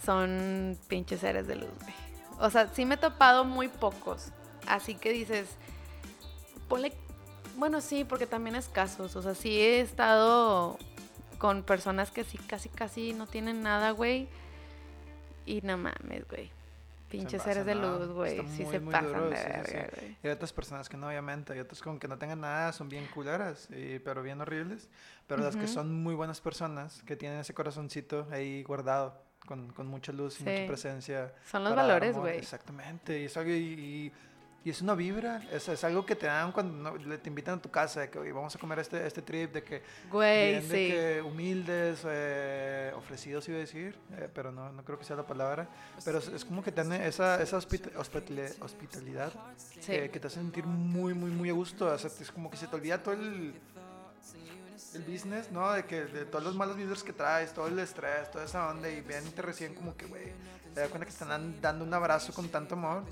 Son 0.04 0.76
pinches 0.88 1.20
seres 1.20 1.46
de 1.46 1.56
luz, 1.56 1.70
güey. 1.80 1.94
O 2.40 2.50
sea, 2.50 2.68
sí 2.74 2.84
me 2.84 2.96
he 2.96 2.98
topado 2.98 3.44
muy 3.44 3.68
pocos. 3.68 4.28
Así 4.66 4.94
que 4.94 5.12
dices. 5.12 5.48
Ponle. 6.68 6.92
Bueno, 7.56 7.80
sí, 7.80 8.04
porque 8.04 8.26
también 8.26 8.56
es 8.56 8.68
casos. 8.68 9.14
O 9.16 9.22
sea, 9.22 9.34
sí 9.34 9.60
he 9.60 9.80
estado 9.80 10.78
con 11.38 11.62
personas 11.62 12.10
que 12.10 12.24
sí, 12.24 12.38
casi, 12.38 12.68
casi 12.68 13.12
no 13.12 13.26
tienen 13.26 13.62
nada, 13.62 13.90
güey. 13.90 14.28
Y 15.46 15.60
no 15.62 15.76
mames, 15.76 16.26
güey. 16.28 16.50
Pinches 17.12 17.42
seres 17.42 17.64
de 17.66 17.74
luz, 17.74 18.08
güey. 18.08 18.46
Sí 18.48 18.64
se 18.64 18.80
muy 18.80 18.92
pasan 18.92 19.30
de 19.30 19.36
sí, 19.36 19.42
sí, 19.66 19.72
verga, 19.74 19.96
sí. 20.00 20.16
Y 20.22 20.26
hay 20.26 20.32
otras 20.32 20.52
personas 20.52 20.88
que 20.88 20.96
no, 20.96 21.06
obviamente. 21.08 21.52
Hay 21.52 21.60
otras 21.60 21.80
con 21.82 21.98
que 21.98 22.08
no 22.08 22.18
tengan 22.18 22.40
nada, 22.40 22.72
son 22.72 22.88
bien 22.88 23.06
culeras, 23.14 23.68
y- 23.70 23.98
pero 24.00 24.22
bien 24.22 24.40
horribles. 24.40 24.88
Pero 25.26 25.42
las 25.42 25.54
que 25.56 25.68
son 25.68 25.92
muy 26.02 26.14
buenas 26.14 26.40
personas, 26.40 27.02
que 27.04 27.14
tienen 27.16 27.38
ese 27.38 27.54
corazoncito 27.54 28.26
ahí 28.32 28.62
guardado, 28.64 29.22
con, 29.46 29.72
con 29.72 29.86
mucha 29.86 30.12
luz 30.12 30.40
y 30.40 30.44
Sí. 30.44 30.50
mucha 30.50 30.66
presencia. 30.66 31.32
Son 31.50 31.62
los 31.64 31.74
valores, 31.76 32.16
güey. 32.16 32.38
Exactamente. 32.38 33.20
Y 33.20 33.24
es 33.26 33.36
algo, 33.36 33.50
y, 33.50 33.54
y- 33.54 34.12
y 34.64 34.70
es 34.70 34.80
una 34.80 34.94
vibra. 34.94 35.42
Es, 35.50 35.68
es 35.68 35.82
algo 35.84 36.06
que 36.06 36.14
te 36.14 36.26
dan 36.26 36.52
cuando 36.52 36.92
no- 36.96 37.18
te 37.18 37.28
invitan 37.28 37.58
a 37.58 37.62
tu 37.62 37.70
casa, 37.70 38.00
de 38.00 38.10
que 38.10 38.18
"Oye, 38.18 38.32
vamos 38.32 38.54
a 38.54 38.58
comer 38.58 38.78
este, 38.78 39.04
este 39.06 39.20
trip, 39.22 39.52
de 39.52 39.62
que 39.64 39.82
Güey, 40.10 40.50
bien 40.60 40.68
de 40.68 40.76
sí. 40.76 40.92
que 40.92 41.22
humildes, 41.22 42.00
eh, 42.04 42.92
ofrecidos 42.96 43.48
iba 43.48 43.56
a 43.56 43.60
decir, 43.60 43.98
eh, 44.12 44.28
pero 44.32 44.52
no, 44.52 44.70
no 44.72 44.84
creo 44.84 44.98
que 44.98 45.04
sea 45.04 45.16
la 45.16 45.26
palabra. 45.26 45.68
Pero 46.04 46.18
es, 46.18 46.28
es 46.28 46.44
como 46.44 46.62
que 46.62 46.70
tiene 46.70 47.06
esa, 47.06 47.42
esa 47.42 47.56
hospita- 47.56 47.90
hospitali- 47.98 48.54
hospitalidad 48.60 49.32
Sí. 49.56 49.80
que, 49.80 50.10
que 50.10 50.20
te 50.20 50.26
hace 50.28 50.36
sentir 50.36 50.64
muy, 50.64 51.12
muy, 51.14 51.30
muy 51.30 51.50
a 51.50 51.52
gusto. 51.52 51.86
O 51.86 51.98
sea, 51.98 52.10
es 52.20 52.30
como 52.30 52.50
que 52.50 52.56
se 52.56 52.66
te 52.68 52.76
olvida 52.76 53.02
todo 53.02 53.14
el, 53.14 53.54
el 54.94 55.02
business, 55.04 55.50
¿no? 55.50 55.72
De 55.72 55.84
que 55.84 56.04
de 56.04 56.24
todos 56.26 56.44
los 56.44 56.54
malos 56.54 56.76
vibras 56.76 57.02
que 57.02 57.12
traes, 57.12 57.52
todo 57.52 57.66
el 57.66 57.78
estrés, 57.78 58.30
toda 58.30 58.44
esa 58.44 58.68
onda, 58.68 58.88
y 58.88 59.00
ven 59.00 59.26
y 59.26 59.30
te 59.30 59.42
reciben 59.42 59.74
como 59.74 59.96
que, 59.96 60.06
güey, 60.06 60.32
te 60.74 60.80
das 60.80 60.88
cuenta 60.90 61.06
que 61.06 61.12
están 61.12 61.28
dan- 61.28 61.60
dando 61.60 61.84
un 61.84 61.92
abrazo 61.94 62.32
con 62.32 62.48
tanto 62.48 62.74
amor. 62.74 63.04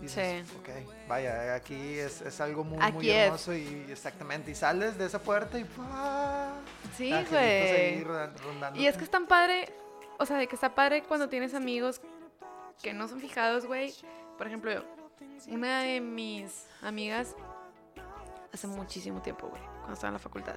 Y 0.00 0.02
dices, 0.02 0.46
Sí. 0.48 0.56
ok, 0.60 1.08
vaya, 1.08 1.54
aquí 1.54 1.74
es, 1.98 2.20
es 2.22 2.40
algo 2.40 2.62
muy, 2.64 2.78
Aquí 2.80 2.92
muy 2.92 3.10
es. 3.10 3.16
hermoso 3.26 3.52
y 3.54 3.86
exactamente, 3.90 4.50
y 4.52 4.54
sales 4.54 4.96
de 4.96 5.06
esa 5.06 5.18
puerta 5.20 5.58
y 5.58 5.64
¡pua! 5.64 6.52
Sí, 6.96 7.10
güey. 7.30 8.04
Y 8.80 8.86
es 8.86 8.96
que 8.96 9.04
es 9.04 9.10
tan 9.10 9.26
padre, 9.26 9.68
o 10.18 10.24
sea, 10.26 10.36
de 10.38 10.46
que 10.46 10.54
está 10.54 10.74
padre 10.74 11.02
cuando 11.02 11.28
tienes 11.28 11.52
amigos 11.54 12.00
que 12.82 12.92
no 12.94 13.08
son 13.08 13.20
fijados, 13.20 13.66
güey. 13.66 13.92
Por 14.36 14.46
ejemplo, 14.46 14.84
una 15.48 15.82
de 15.82 16.00
mis 16.00 16.66
amigas, 16.82 17.34
hace 18.52 18.66
muchísimo 18.68 19.20
tiempo, 19.20 19.48
güey, 19.48 19.62
cuando 19.78 19.94
estaba 19.94 20.08
en 20.08 20.14
la 20.14 20.18
facultad. 20.20 20.56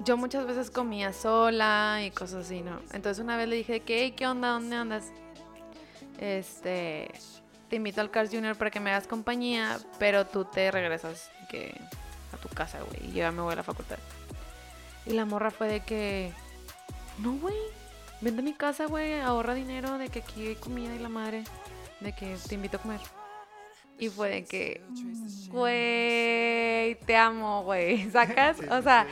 Yo 0.00 0.16
muchas 0.18 0.44
veces 0.46 0.70
comía 0.70 1.12
sola 1.14 2.00
y 2.04 2.10
cosas 2.10 2.44
así, 2.46 2.60
¿no? 2.60 2.80
Entonces 2.92 3.18
una 3.18 3.36
vez 3.38 3.48
le 3.48 3.56
dije 3.56 3.80
que, 3.80 4.00
"Hey, 4.02 4.12
¿qué 4.12 4.26
onda? 4.26 4.48
¿Dónde 4.50 4.76
andas? 4.76 5.10
Este, 6.18 7.10
te 7.68 7.76
invito 7.76 8.00
al 8.00 8.10
Cars 8.10 8.30
Junior 8.30 8.56
para 8.56 8.70
que 8.70 8.80
me 8.80 8.90
hagas 8.90 9.06
compañía, 9.06 9.78
pero 9.98 10.26
tú 10.26 10.44
te 10.44 10.70
regresas 10.70 11.30
que 11.48 11.74
a 12.32 12.36
tu 12.36 12.48
casa, 12.48 12.80
güey, 12.82 13.10
y 13.10 13.12
yo 13.12 13.18
ya 13.18 13.32
me 13.32 13.42
voy 13.42 13.52
a 13.52 13.56
la 13.56 13.62
facultad. 13.62 13.98
Y 15.06 15.12
la 15.12 15.24
morra 15.24 15.50
fue 15.50 15.68
de 15.68 15.80
que, 15.80 16.32
no, 17.18 17.34
güey, 17.34 17.56
vente 18.20 18.40
a 18.40 18.44
mi 18.44 18.54
casa, 18.54 18.86
güey, 18.86 19.20
ahorra 19.20 19.54
dinero 19.54 19.98
de 19.98 20.08
que 20.08 20.20
aquí 20.20 20.48
hay 20.48 20.56
comida 20.56 20.94
y 20.94 20.98
la 20.98 21.08
madre, 21.08 21.44
de 22.00 22.14
que 22.14 22.36
te 22.48 22.54
invito 22.54 22.78
a 22.78 22.80
comer. 22.80 23.00
Y 23.98 24.08
fue 24.08 24.28
de 24.28 24.44
que, 24.44 24.82
güey, 25.50 26.96
te 27.06 27.16
amo, 27.16 27.62
güey, 27.62 28.10
¿sacas? 28.12 28.58
O 28.70 28.82
sea, 28.82 29.06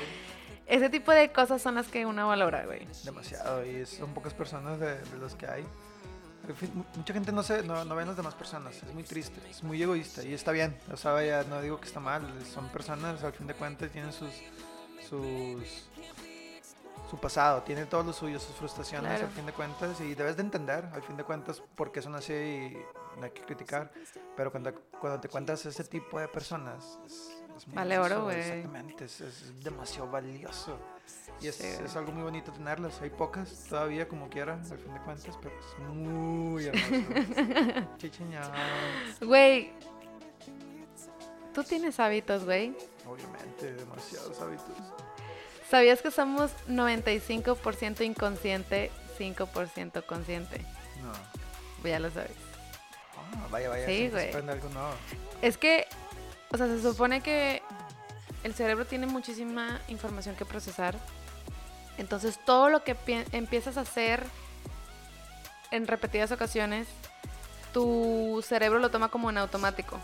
ese 0.66 0.88
tipo 0.88 1.12
de 1.12 1.30
cosas 1.30 1.62
son 1.62 1.76
las 1.76 1.88
que 1.88 2.06
uno 2.06 2.26
valora, 2.26 2.64
güey. 2.64 2.86
Demasiado, 3.04 3.64
y 3.64 3.84
son 3.86 4.12
pocas 4.14 4.34
personas 4.34 4.80
de, 4.80 4.98
de 4.98 5.18
los 5.18 5.34
que 5.34 5.46
hay. 5.46 5.64
Mucha 6.96 7.14
gente 7.14 7.30
no, 7.32 7.42
se, 7.42 7.62
no, 7.62 7.84
no 7.84 7.94
ve 7.94 8.02
a 8.02 8.06
las 8.06 8.16
demás 8.16 8.34
personas, 8.34 8.82
es 8.82 8.92
muy 8.92 9.04
triste, 9.04 9.40
es 9.48 9.62
muy 9.62 9.80
egoísta 9.82 10.22
y 10.24 10.34
está 10.34 10.50
bien. 10.52 10.76
O 10.92 10.96
sea, 10.96 11.12
vaya, 11.12 11.44
no 11.44 11.60
digo 11.62 11.78
que 11.78 11.86
está 11.86 12.00
mal, 12.00 12.22
son 12.52 12.68
personas, 12.68 13.22
al 13.22 13.32
fin 13.32 13.46
de 13.46 13.54
cuentas 13.54 13.90
tienen 13.92 14.12
sus, 14.12 14.32
sus, 15.08 15.88
su 17.10 17.18
pasado, 17.20 17.62
tienen 17.62 17.86
todos 17.88 18.04
los 18.04 18.16
suyos, 18.16 18.42
sus 18.42 18.56
frustraciones, 18.56 19.10
Claro. 19.12 19.26
al 19.26 19.32
fin 19.32 19.46
de 19.46 19.52
cuentas, 19.52 20.00
y 20.00 20.14
debes 20.14 20.36
de 20.36 20.42
entender, 20.42 20.84
al 20.92 21.02
fin 21.02 21.16
de 21.16 21.24
cuentas, 21.24 21.62
por 21.76 21.92
qué 21.92 22.02
son 22.02 22.14
así 22.16 22.32
y 22.32 22.76
no 23.18 23.24
hay 23.24 23.30
que 23.30 23.42
criticar. 23.42 23.92
Pero 24.36 24.50
cuando, 24.50 24.74
cuando 25.00 25.20
te 25.20 25.28
cuentas 25.28 25.64
ese 25.66 25.84
tipo 25.84 26.18
de 26.18 26.26
personas, 26.28 26.98
es, 27.06 27.41
es 27.62 27.68
muy 27.68 27.76
Vale 27.76 27.98
oro, 27.98 28.24
güey. 28.24 28.38
Exactamente, 28.40 29.04
es, 29.04 29.20
es 29.20 29.62
demasiado 29.64 30.10
valioso. 30.10 30.78
Y 31.40 31.46
es, 31.48 31.54
Sí, 31.56 31.66
güey. 31.74 31.84
es 31.86 31.96
algo 31.96 32.12
muy 32.12 32.22
bonito 32.24 32.52
tenerlas. 32.52 33.00
Hay 33.00 33.10
pocas 33.10 33.52
todavía, 33.68 34.08
como 34.08 34.28
quiera, 34.28 34.54
al 34.54 34.78
fin 34.78 34.92
de 34.94 35.00
cuentas, 35.00 35.38
pero 35.40 35.54
es 35.58 35.78
muy 35.94 36.66
hermoso. 36.66 37.88
Chicheña. 37.98 38.42
Güey, 39.20 39.72
tú 41.54 41.62
tienes 41.64 41.98
hábitos, 42.00 42.44
güey. 42.44 42.76
Obviamente, 43.06 43.74
demasiados 43.74 44.40
hábitos. 44.40 44.66
¿Sabías 45.68 46.02
que 46.02 46.10
somos 46.10 46.50
95% 46.68 48.04
inconsciente, 48.04 48.90
5% 49.18 50.04
consciente? 50.04 50.58
No. 51.02 51.12
Pues 51.80 51.92
ya 51.92 51.98
lo 52.00 52.10
sabes. 52.10 52.30
Ah, 53.16 53.48
vaya, 53.50 53.68
vaya. 53.70 53.86
Sí, 53.86 54.08
güey. 54.08 54.32
algo 54.32 54.68
nuevo. 54.68 54.90
Es 55.40 55.56
que, 55.56 55.86
o 56.52 56.56
sea, 56.56 56.66
se 56.66 56.82
supone 56.82 57.20
que 57.20 57.62
el 58.44 58.54
cerebro 58.54 58.84
tiene 58.86 59.06
muchísima 59.06 59.80
información 59.88 60.34
que 60.36 60.44
procesar. 60.44 60.94
Entonces, 61.98 62.38
todo 62.44 62.68
lo 62.68 62.82
que 62.84 62.94
pi- 62.94 63.24
empiezas 63.32 63.76
a 63.76 63.82
hacer 63.82 64.24
en 65.70 65.86
repetidas 65.86 66.32
ocasiones, 66.32 66.88
tu 67.72 68.44
cerebro 68.46 68.78
lo 68.78 68.90
toma 68.90 69.08
como 69.08 69.30
en 69.30 69.38
automático. 69.38 69.98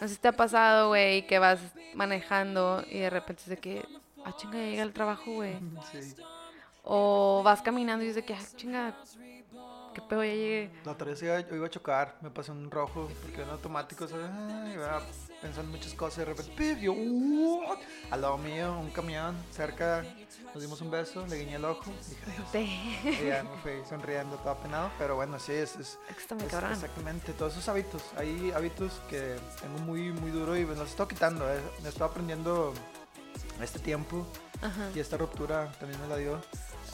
No 0.00 0.06
sé 0.08 0.14
si 0.14 0.20
te 0.20 0.28
ha 0.28 0.32
pasado, 0.32 0.88
güey, 0.88 1.26
que 1.26 1.38
vas 1.38 1.58
manejando 1.94 2.84
y 2.88 2.98
de 3.00 3.10
repente 3.10 3.42
es 3.42 3.48
de 3.48 3.56
que, 3.58 3.84
ah, 4.24 4.32
chinga, 4.36 4.54
ya 4.58 4.64
llega 4.66 4.82
el 4.84 4.92
trabajo, 4.92 5.32
güey. 5.32 5.58
Sí. 5.92 6.14
O 6.84 7.42
vas 7.44 7.60
caminando 7.60 8.04
y 8.04 8.08
es 8.08 8.14
de 8.14 8.24
que, 8.24 8.34
ah, 8.34 8.38
chinga, 8.56 8.94
qué 9.92 10.00
pedo, 10.02 10.24
ya 10.24 10.32
llegué. 10.32 10.70
La 10.84 10.92
otra 10.92 11.08
vez 11.08 11.22
iba, 11.22 11.36
a 11.36 11.70
chocar, 11.70 12.16
me 12.20 12.30
pasó 12.30 12.52
un 12.52 12.70
rojo, 12.70 13.08
porque 13.22 13.42
en 13.42 13.50
automático. 13.50 14.06
Ay, 14.12 14.72
iba 14.74 15.02
pensando 15.40 15.70
en 15.70 15.76
muchas 15.76 15.94
cosas, 15.94 16.18
de 16.18 16.24
repente, 16.26 16.52
¡pip! 16.56 16.78
Al 18.10 18.20
lado 18.20 18.38
mío, 18.38 18.78
un 18.78 18.90
camión, 18.90 19.36
cerca, 19.50 20.04
nos 20.52 20.62
dimos 20.62 20.80
un 20.80 20.90
beso, 20.90 21.26
le 21.26 21.38
guiñé 21.38 21.56
el 21.56 21.64
ojo, 21.64 21.92
dije, 22.08 22.22
adiós. 22.32 23.20
Y 23.20 23.26
ya 23.26 23.44
me 23.44 23.56
fui 23.62 23.88
sonriendo, 23.88 24.36
todo 24.36 24.50
apenado, 24.50 24.90
pero 24.98 25.16
bueno, 25.16 25.38
sí, 25.38 25.52
es, 25.52 25.98
exactamente, 26.08 27.32
todos 27.32 27.52
esos 27.52 27.68
hábitos, 27.68 28.02
hay 28.16 28.50
hábitos 28.52 29.00
que 29.08 29.36
tengo 29.60 29.78
muy, 29.80 30.12
muy 30.12 30.30
duro 30.30 30.56
y 30.56 30.64
me 30.64 30.74
los 30.74 30.90
estoy 30.90 31.06
quitando, 31.06 31.48
eh. 31.48 31.60
me 31.82 31.88
estoy 31.88 32.06
aprendiendo 32.08 32.72
este 33.62 33.78
tiempo 33.78 34.26
Ajá. 34.62 34.90
y 34.94 35.00
esta 35.00 35.16
ruptura 35.16 35.70
también 35.78 36.00
me 36.00 36.08
la 36.08 36.16
dio. 36.16 36.40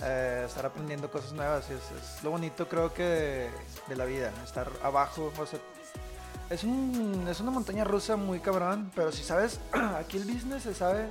Eh, 0.02 0.44
estar 0.46 0.66
aprendiendo 0.66 1.10
cosas 1.10 1.32
nuevas 1.32 1.70
es, 1.70 1.82
es 1.92 2.22
lo 2.22 2.30
bonito 2.30 2.68
creo 2.68 2.92
que 2.92 3.02
de, 3.02 3.50
de 3.88 3.96
la 3.96 4.04
vida, 4.04 4.32
estar 4.44 4.70
abajo, 4.82 5.32
o 5.38 5.46
sea, 5.46 5.60
es, 6.50 6.64
un, 6.64 7.26
es 7.28 7.40
una 7.40 7.50
montaña 7.50 7.84
rusa 7.84 8.16
muy 8.16 8.40
cabrón, 8.40 8.90
pero 8.94 9.12
si 9.12 9.22
sabes, 9.22 9.60
aquí 9.98 10.16
el 10.16 10.24
business 10.24 10.64
se 10.64 10.74
sabe, 10.74 11.08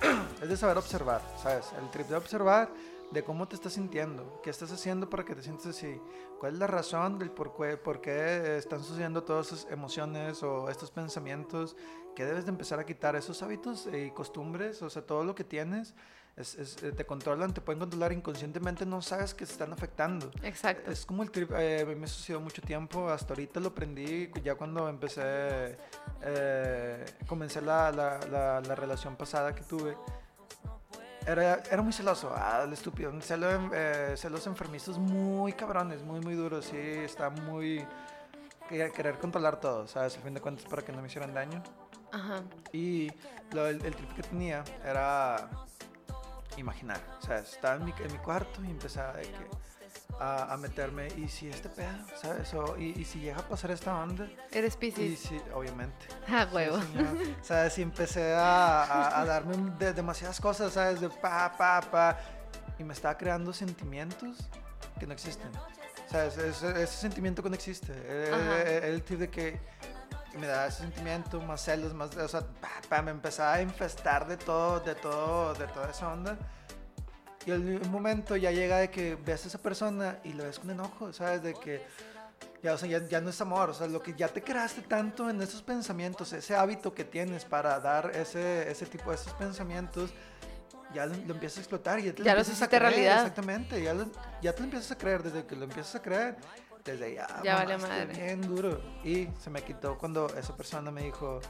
es 0.42 0.48
de 0.48 0.56
saber 0.56 0.78
observar, 0.78 1.20
¿sabes? 1.42 1.66
El 1.80 1.90
trip 1.90 2.08
de 2.08 2.16
observar 2.16 2.70
de 3.10 3.22
cómo 3.22 3.46
te 3.46 3.54
estás 3.54 3.74
sintiendo, 3.74 4.40
qué 4.42 4.50
estás 4.50 4.72
haciendo 4.72 5.08
para 5.08 5.24
que 5.24 5.34
te 5.34 5.42
sientas 5.42 5.66
así, 5.66 6.00
cuál 6.40 6.54
es 6.54 6.58
la 6.58 6.66
razón 6.66 7.18
del 7.18 7.30
por 7.30 7.54
qué, 7.56 7.76
por 7.76 8.00
qué 8.00 8.56
están 8.56 8.82
sucediendo 8.82 9.22
todas 9.22 9.52
esas 9.52 9.70
emociones 9.70 10.42
o 10.42 10.68
estos 10.68 10.90
pensamientos, 10.90 11.76
que 12.16 12.24
debes 12.24 12.44
de 12.44 12.50
empezar 12.50 12.80
a 12.80 12.86
quitar 12.86 13.14
esos 13.16 13.42
hábitos 13.42 13.88
y 13.92 14.10
costumbres, 14.10 14.82
o 14.82 14.90
sea, 14.90 15.02
todo 15.02 15.24
lo 15.24 15.34
que 15.34 15.44
tienes. 15.44 15.94
Es- 16.36 16.54
es- 16.56 16.82
eh, 16.82 16.92
te 16.92 17.04
controlan, 17.06 17.54
te 17.54 17.60
pueden 17.60 17.78
controlar 17.80 18.12
inconscientemente, 18.12 18.84
no 18.84 19.00
sabes 19.02 19.34
que 19.34 19.46
se 19.46 19.52
están 19.52 19.72
afectando. 19.72 20.30
Exacto. 20.42 20.90
Es 20.90 21.06
como 21.06 21.22
el 21.22 21.30
trip, 21.30 21.52
eh, 21.56 21.84
me 21.98 22.06
sucedió 22.08 22.40
mucho 22.40 22.60
tiempo, 22.62 23.08
hasta 23.08 23.34
ahorita 23.34 23.60
lo 23.60 23.68
aprendí 23.68 24.30
ya 24.42 24.54
cuando 24.56 24.88
empecé, 24.88 25.78
eh, 26.22 27.04
comencé 27.26 27.60
la, 27.60 27.90
la, 27.92 28.18
la, 28.30 28.60
la 28.60 28.74
relación 28.74 29.16
pasada 29.16 29.54
que 29.54 29.62
tuve. 29.62 29.96
Era, 31.26 31.62
era 31.70 31.80
muy 31.80 31.92
celoso, 31.94 32.30
ah, 32.36 32.62
el 32.66 32.72
estúpido, 32.74 33.10
celo, 33.22 33.70
eh, 33.72 34.14
celos 34.16 34.46
enfermizos 34.46 34.98
muy 34.98 35.54
cabrones, 35.54 36.02
muy, 36.02 36.20
muy 36.20 36.34
duros, 36.34 36.66
sí, 36.66 36.76
está 36.76 37.30
muy... 37.30 37.86
que- 38.68 38.90
Querer 38.92 39.18
controlar 39.18 39.58
todo, 39.58 39.86
¿sabes? 39.86 40.16
Al 40.16 40.22
fin 40.22 40.34
de 40.34 40.40
cuentas 40.42 40.66
para 40.66 40.82
que 40.82 40.92
no 40.92 41.00
me 41.00 41.06
hicieran 41.08 41.32
daño. 41.32 41.62
Ajá. 42.12 42.42
Y 42.72 43.10
lo- 43.52 43.66
el, 43.66 43.82
el 43.86 43.94
trip 43.96 44.12
que 44.14 44.22
tenía 44.22 44.62
era 44.84 45.48
imaginar. 46.60 47.00
O 47.22 47.26
sea, 47.26 47.38
estaba 47.38 47.76
en 47.76 47.84
mi, 47.84 47.94
en 47.98 48.12
mi 48.12 48.18
cuarto 48.18 48.62
y 48.64 48.70
empezaba 48.70 49.14
de 49.14 49.22
que, 49.22 49.46
a, 50.20 50.52
a 50.52 50.56
meterme. 50.56 51.08
¿Y 51.16 51.28
si 51.28 51.48
este 51.48 51.68
pedo? 51.68 51.90
¿Sabes? 52.20 52.52
O, 52.54 52.76
y, 52.78 52.98
y 53.00 53.04
si 53.04 53.20
llega 53.20 53.38
a 53.38 53.48
pasar 53.48 53.70
esta 53.70 53.94
onda? 53.96 54.28
Eres 54.52 54.74
Y 54.74 54.78
Pisces. 54.78 55.18
si, 55.20 55.40
obviamente. 55.54 56.06
Ah, 56.28 56.46
Sí, 56.48 56.54
huevo. 56.54 56.80
señor. 56.80 57.06
o 57.40 57.44
sea, 57.44 57.70
si 57.70 57.82
empecé 57.82 58.34
a, 58.34 58.84
a- 58.84 59.20
a 59.20 59.24
darme 59.24 59.56
de- 59.78 59.92
demasiadas 59.92 60.40
cosas, 60.40 60.72
¿sabes? 60.72 61.00
De 61.00 61.08
pa, 61.10 61.52
pa, 61.56 61.80
pa. 61.80 62.18
Y 62.78 62.84
me 62.84 62.92
estaba 62.92 63.16
creando 63.16 63.52
sentimientos 63.52 64.48
que 64.98 65.06
no 65.06 65.12
existen. 65.12 65.50
¿Sabes? 66.10 66.36
Ese, 66.38 66.70
ese 66.82 66.86
sentimiento 66.96 67.42
que 67.42 67.48
no 67.48 67.54
existe. 67.54 67.92
Eh, 67.94 68.30
Ajá. 68.32 68.62
El, 68.62 69.02
tipo 69.02 69.20
de 69.20 69.30
que 69.30 69.60
me 70.38 70.46
da 70.46 70.66
ese 70.66 70.78
sentimiento, 70.78 71.40
más 71.40 71.62
celos, 71.64 71.94
más. 71.94 72.16
O 72.16 72.28
sea, 72.28 72.42
pa, 72.88 73.02
me 73.02 73.10
empezaba 73.10 73.54
a 73.54 73.62
infestar 73.62 74.26
de 74.26 74.36
todo, 74.36 74.80
de 74.80 74.94
todo, 74.94 75.54
de 75.54 75.66
toda 75.68 75.90
esa 75.90 76.12
onda. 76.12 76.36
Y 77.46 77.50
el 77.50 77.80
un 77.82 77.90
momento 77.90 78.36
ya 78.36 78.50
llega 78.50 78.78
de 78.78 78.90
que 78.90 79.16
ves 79.16 79.44
a 79.44 79.48
esa 79.48 79.58
persona 79.58 80.18
y 80.24 80.32
lo 80.32 80.44
ves 80.44 80.58
con 80.58 80.70
enojo, 80.70 81.12
¿sabes? 81.12 81.42
De 81.42 81.54
que 81.54 81.84
ya, 82.62 82.72
o 82.72 82.78
sea, 82.78 82.88
ya, 82.88 83.06
ya 83.06 83.20
no 83.20 83.28
es 83.28 83.38
amor, 83.42 83.68
o 83.68 83.74
sea, 83.74 83.86
lo 83.86 84.02
que 84.02 84.14
ya 84.14 84.28
te 84.28 84.42
creaste 84.42 84.80
tanto 84.80 85.28
en 85.28 85.42
esos 85.42 85.62
pensamientos, 85.62 86.32
ese 86.32 86.56
hábito 86.56 86.94
que 86.94 87.04
tienes 87.04 87.44
para 87.44 87.78
dar 87.80 88.10
ese, 88.14 88.70
ese 88.70 88.86
tipo 88.86 89.10
de 89.10 89.16
esos 89.16 89.34
pensamientos, 89.34 90.14
ya 90.94 91.04
lo, 91.04 91.14
lo 91.26 91.34
empiezas 91.34 91.58
a 91.58 91.60
explotar 91.60 91.98
y 91.98 92.04
ya 92.04 92.12
te 92.14 92.20
lo 92.20 92.24
Ya 92.24 92.32
lo 92.32 92.40
empiezas 92.40 92.62
a 92.62 92.68
creer, 92.68 92.82
realidad. 92.84 93.16
Exactamente, 93.18 93.82
ya, 93.82 93.92
lo- 93.92 94.10
ya 94.40 94.52
te 94.54 94.60
lo 94.60 94.64
empiezas 94.64 94.90
a 94.92 94.96
creer, 94.96 95.22
desde 95.22 95.44
que 95.44 95.54
lo 95.56 95.64
empiezas 95.64 95.94
a 95.96 96.00
creer, 96.00 96.36
desde 96.84 97.14
ya, 97.14 97.26
Ya 97.42 97.54
vale 97.56 97.78
madre. 97.78 98.06
bien 98.06 98.40
duro. 98.42 98.80
Y 99.02 99.28
se 99.40 99.50
me 99.50 99.62
quitó 99.62 99.96
cuando 99.98 100.26
esa 100.36 100.56
persona 100.56 100.90
me 100.90 101.02
dijo, 101.02 101.40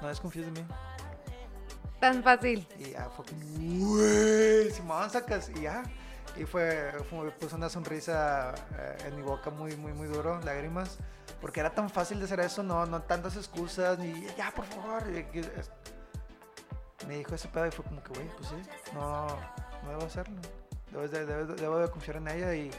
no 0.00 0.08
desconfíes 0.08 0.46
de 0.46 0.60
mí. 0.60 0.66
Tan 2.00 2.22
fácil. 2.22 2.66
Y 2.78 2.90
ya 2.90 3.08
fue 3.10 3.24
como, 3.26 3.44
güey, 3.94 4.70
Simón, 4.72 5.08
sacas, 5.10 5.50
y 5.50 5.62
ya. 5.62 5.82
Y 6.36 6.44
fue, 6.44 6.92
fue 7.10 7.30
puso 7.32 7.56
una 7.56 7.68
sonrisa 7.68 8.54
eh, 8.76 8.96
en 9.06 9.16
mi 9.16 9.22
boca 9.22 9.50
muy, 9.50 9.76
muy, 9.76 9.92
muy 9.92 10.08
duro, 10.08 10.40
lágrimas. 10.40 10.98
Porque 11.40 11.60
era 11.60 11.70
tan 11.74 11.88
fácil 11.90 12.18
de 12.18 12.24
hacer 12.24 12.40
eso, 12.40 12.62
no, 12.62 12.86
no 12.86 13.02
tantas 13.02 13.36
excusas, 13.36 13.98
ni 13.98 14.26
ya, 14.36 14.50
por 14.52 14.64
favor. 14.64 15.02
y 15.12 17.06
me 17.06 17.18
dijo 17.18 17.34
ese 17.34 17.48
pedo 17.48 17.66
y 17.66 17.70
fue 17.70 17.84
como 17.84 18.02
que, 18.02 18.12
güey, 18.14 18.28
pues 18.36 18.48
sí, 18.48 18.70
no, 18.94 19.26
no 19.84 19.90
debo 19.90 20.04
hacerlo. 20.04 20.40
Debo 20.90 21.06
de, 21.08 21.26
debo, 21.26 21.54
debo 21.54 21.78
de 21.78 21.90
confiar 21.90 22.16
en 22.18 22.28
ella 22.28 22.54
y 22.54 22.70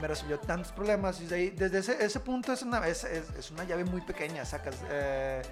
me 0.00 0.08
resolvió 0.08 0.38
tantos 0.38 0.72
problemas. 0.72 1.20
Y 1.20 1.24
desde, 1.24 1.36
ahí- 1.36 1.50
desde 1.50 1.78
ese, 1.78 2.04
ese 2.04 2.20
punto 2.20 2.52
es 2.52 2.62
una, 2.62 2.86
es, 2.88 3.04
es, 3.04 3.30
es 3.30 3.50
una 3.50 3.64
llave 3.64 3.84
muy 3.84 4.00
pequeña, 4.00 4.44
sacas. 4.44 4.76
eh, 4.90 5.42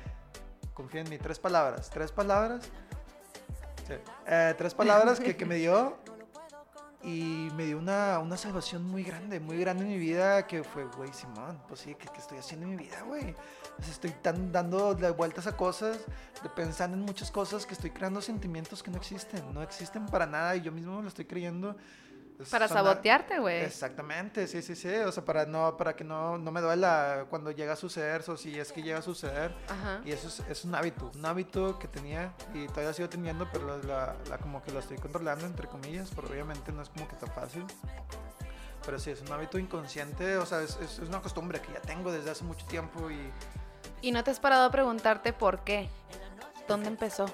confía 0.74 1.00
en 1.02 1.10
mí, 1.10 1.18
tres 1.18 1.38
palabras. 1.38 1.90
Tres 1.90 2.12
palabras. 2.12 2.64
Sí. 3.86 3.94
Eh, 4.26 4.54
tres 4.58 4.74
palabras 4.74 5.18
que, 5.20 5.36
que 5.36 5.46
me 5.46 5.56
dio 5.56 5.96
y 7.02 7.48
me 7.54 7.64
dio 7.64 7.78
una, 7.78 8.18
una 8.18 8.36
salvación 8.36 8.84
muy 8.84 9.02
grande, 9.04 9.38
muy 9.40 9.56
grande 9.58 9.84
en 9.84 9.88
mi 9.90 9.98
vida 9.98 10.46
que 10.46 10.64
fue, 10.64 10.84
güey, 10.84 11.12
Simón, 11.12 11.62
pues 11.68 11.80
sí, 11.80 11.94
¿qué, 11.94 12.06
qué 12.12 12.18
estoy 12.18 12.38
haciendo 12.38 12.66
en 12.66 12.76
mi 12.76 12.84
vida, 12.84 13.02
güey? 13.02 13.34
Sea, 13.80 13.90
estoy 13.92 14.10
tan 14.10 14.50
dando 14.50 14.94
vueltas 15.16 15.46
a 15.46 15.56
cosas, 15.56 15.98
de 16.42 16.48
pensando 16.50 16.96
en 16.96 17.04
muchas 17.04 17.30
cosas 17.30 17.64
que 17.64 17.74
estoy 17.74 17.90
creando 17.92 18.20
sentimientos 18.20 18.82
que 18.82 18.90
no 18.90 18.96
existen, 18.96 19.54
no 19.54 19.62
existen 19.62 20.06
para 20.06 20.26
nada 20.26 20.56
y 20.56 20.60
yo 20.62 20.72
mismo 20.72 20.96
me 20.96 21.02
lo 21.02 21.08
estoy 21.08 21.24
creyendo. 21.24 21.76
Es- 22.40 22.50
Para 22.50 22.68
son 22.68 22.76
la- 22.76 22.82
sabotearte, 22.84 23.40
güey. 23.40 23.62
Exactamente, 23.64 24.46
sí, 24.46 24.62
sí, 24.62 24.76
sí, 24.76 24.88
o 24.88 25.10
sea, 25.10 25.24
para, 25.24 25.44
no, 25.44 25.76
para 25.76 25.96
que 25.96 26.04
no, 26.04 26.38
no 26.38 26.52
me 26.52 26.60
duela 26.60 27.26
cuando 27.30 27.50
llega 27.50 27.72
a 27.72 27.76
suceder, 27.76 28.22
o 28.28 28.36
si 28.36 28.58
es 28.58 28.70
que 28.72 28.80
llega 28.82 28.98
a 28.98 29.02
suceder. 29.02 29.52
Ajá. 29.68 30.00
Y 30.04 30.12
eso 30.12 30.28
es, 30.28 30.40
es 30.48 30.64
un 30.64 30.74
hábito, 30.74 31.10
un 31.14 31.26
hábito 31.26 31.78
que 31.80 31.88
tenía 31.88 32.32
y 32.54 32.66
todavía 32.68 32.92
sigo 32.92 33.08
teniendo, 33.08 33.48
pero 33.52 33.78
la, 33.82 34.14
la- 34.28 34.38
como 34.38 34.62
que 34.62 34.70
lo 34.70 34.78
estoy 34.78 34.98
controlando, 34.98 35.46
entre 35.46 35.66
comillas, 35.66 36.10
pero 36.14 36.28
obviamente 36.28 36.70
no 36.70 36.82
es 36.82 36.88
como 36.90 37.08
que 37.08 37.16
tan 37.16 37.30
fácil. 37.32 37.64
Pero 38.86 38.98
sí, 39.00 39.10
es 39.10 39.20
un 39.20 39.32
hábito 39.32 39.58
inconsciente, 39.58 40.36
o 40.36 40.46
sea, 40.46 40.62
es, 40.62 40.76
es- 40.76 41.00
una 41.00 41.20
costumbre 41.20 41.60
que 41.60 41.72
ya 41.72 41.80
tengo 41.80 42.12
desde 42.12 42.30
hace 42.30 42.44
mucho 42.44 42.64
tiempo 42.66 43.10
y 43.10 43.30
¿Y 44.00 44.12
no 44.12 44.22
te 44.22 44.30
has 44.30 44.38
parado 44.38 44.64
a 44.66 44.70
preguntarte 44.70 45.32
por 45.32 45.64
qué? 45.64 45.90
¿Dónde 46.68 46.86
empezó? 46.88 47.26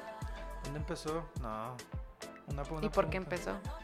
¿dónde 0.65 0.79
empezó? 0.79 1.29
No. 1.43 1.77
Una, 2.47 2.63
¿Y 2.63 2.73
una 2.73 2.91
por 2.91 3.11
qué 3.11 3.21
pregunta. 3.21 3.37
empezó? 3.37 3.84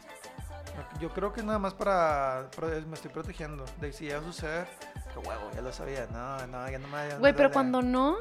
Yo 1.00 1.10
creo 1.10 1.32
que 1.32 1.42
nada 1.42 1.58
más 1.58 1.74
para, 1.74 2.48
me 2.86 2.94
estoy 2.94 3.10
protegiendo 3.10 3.64
de 3.80 3.92
si 3.92 4.04
llega 4.04 4.18
a 4.18 4.22
suceder, 4.22 4.68
que 5.12 5.18
huevo, 5.18 5.50
ya 5.54 5.62
lo 5.62 5.72
sabía, 5.72 6.06
no, 6.12 6.46
no, 6.46 6.70
ya 6.70 6.78
no 6.78 6.88
me 6.88 7.08
no 7.08 7.18
Güey, 7.18 7.34
pero 7.34 7.50
cuando 7.50 7.82
no. 7.82 8.18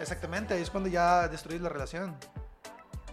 Exactamente, 0.00 0.54
ahí 0.54 0.62
es 0.62 0.70
cuando 0.70 0.88
ya 0.88 1.28
destruyes 1.28 1.62
la 1.62 1.68
relación. 1.68 2.16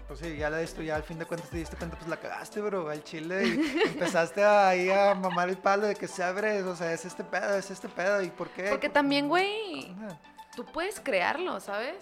Pues 0.08 0.20
sí, 0.20 0.36
ya 0.36 0.50
la 0.50 0.58
destruyó, 0.58 0.94
al 0.94 1.04
fin 1.04 1.20
de 1.20 1.26
cuentas 1.26 1.50
te 1.50 1.58
diste 1.58 1.78
cuenta, 1.78 1.96
pues 1.96 2.10
la 2.10 2.18
cagaste, 2.18 2.60
bro, 2.60 2.90
al 2.90 3.02
chile. 3.04 3.48
Y 3.48 3.82
empezaste 3.86 4.44
ahí 4.44 4.90
a 4.90 5.16
mamar 5.16 5.48
el 5.48 5.58
palo 5.58 5.88
de 5.88 5.96
que 5.96 6.08
se 6.08 6.22
abre, 6.22 6.64
o 6.64 6.76
sea, 6.76 6.92
es 6.92 7.06
este 7.06 7.24
pedo, 7.24 7.56
es 7.56 7.72
este 7.72 7.88
pedo, 7.88 8.22
¿y 8.22 8.30
por 8.30 8.50
qué? 8.50 8.70
porque 8.70 8.90
también, 8.90 9.30
güey, 9.30 9.96
tú 10.56 10.66
puedes 10.66 11.00
crearlo, 11.00 11.60
¿sabes? 11.62 11.96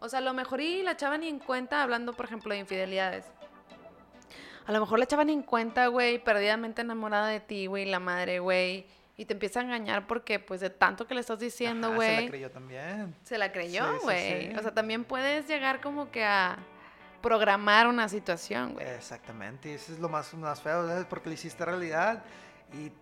O 0.00 0.08
sea, 0.08 0.18
a 0.18 0.22
lo 0.22 0.34
mejor 0.34 0.60
y 0.60 0.82
la 0.82 0.96
chava 0.96 1.16
ni 1.16 1.28
en 1.28 1.38
cuenta, 1.38 1.82
hablando, 1.82 2.12
por 2.12 2.26
ejemplo, 2.26 2.52
de 2.52 2.60
infidelidades. 2.60 3.24
A 4.66 4.72
lo 4.72 4.80
mejor 4.80 4.98
la 4.98 5.06
chava 5.06 5.24
ni 5.24 5.32
en 5.32 5.42
cuenta, 5.42 5.86
güey, 5.88 6.22
perdidamente 6.22 6.82
enamorada 6.82 7.28
de 7.28 7.40
ti, 7.40 7.66
güey, 7.66 7.84
la 7.86 8.00
madre, 8.00 8.40
güey. 8.40 8.86
Y 9.18 9.24
te 9.24 9.32
empieza 9.32 9.60
a 9.60 9.62
engañar 9.62 10.06
porque, 10.06 10.38
pues, 10.40 10.60
de 10.60 10.68
tanto 10.70 11.06
que 11.06 11.14
le 11.14 11.20
estás 11.20 11.38
diciendo, 11.38 11.94
güey. 11.94 12.16
Se 12.16 12.22
la 12.22 12.28
creyó 12.28 12.50
también. 12.50 13.14
Se 13.22 13.38
la 13.38 13.52
creyó, 13.52 13.84
Sí, 13.84 13.90
sí, 13.98 14.04
güey. 14.04 14.50
sí. 14.52 14.56
O 14.58 14.62
sea, 14.62 14.74
también 14.74 15.04
puedes 15.04 15.46
llegar 15.48 15.80
como 15.80 16.10
que 16.10 16.24
a 16.24 16.58
programar 17.22 17.86
una 17.86 18.08
situación, 18.08 18.74
güey. 18.74 18.86
Exactamente, 18.86 19.70
y 19.70 19.72
eso 19.72 19.92
es 19.92 19.98
lo 20.00 20.08
más, 20.08 20.32
más 20.34 20.60
feo, 20.60 20.86
¿sabes? 20.86 21.06
Porque 21.06 21.28
lo 21.30 21.34
hiciste 21.34 21.64
realidad 21.64 22.22
y 22.74 22.92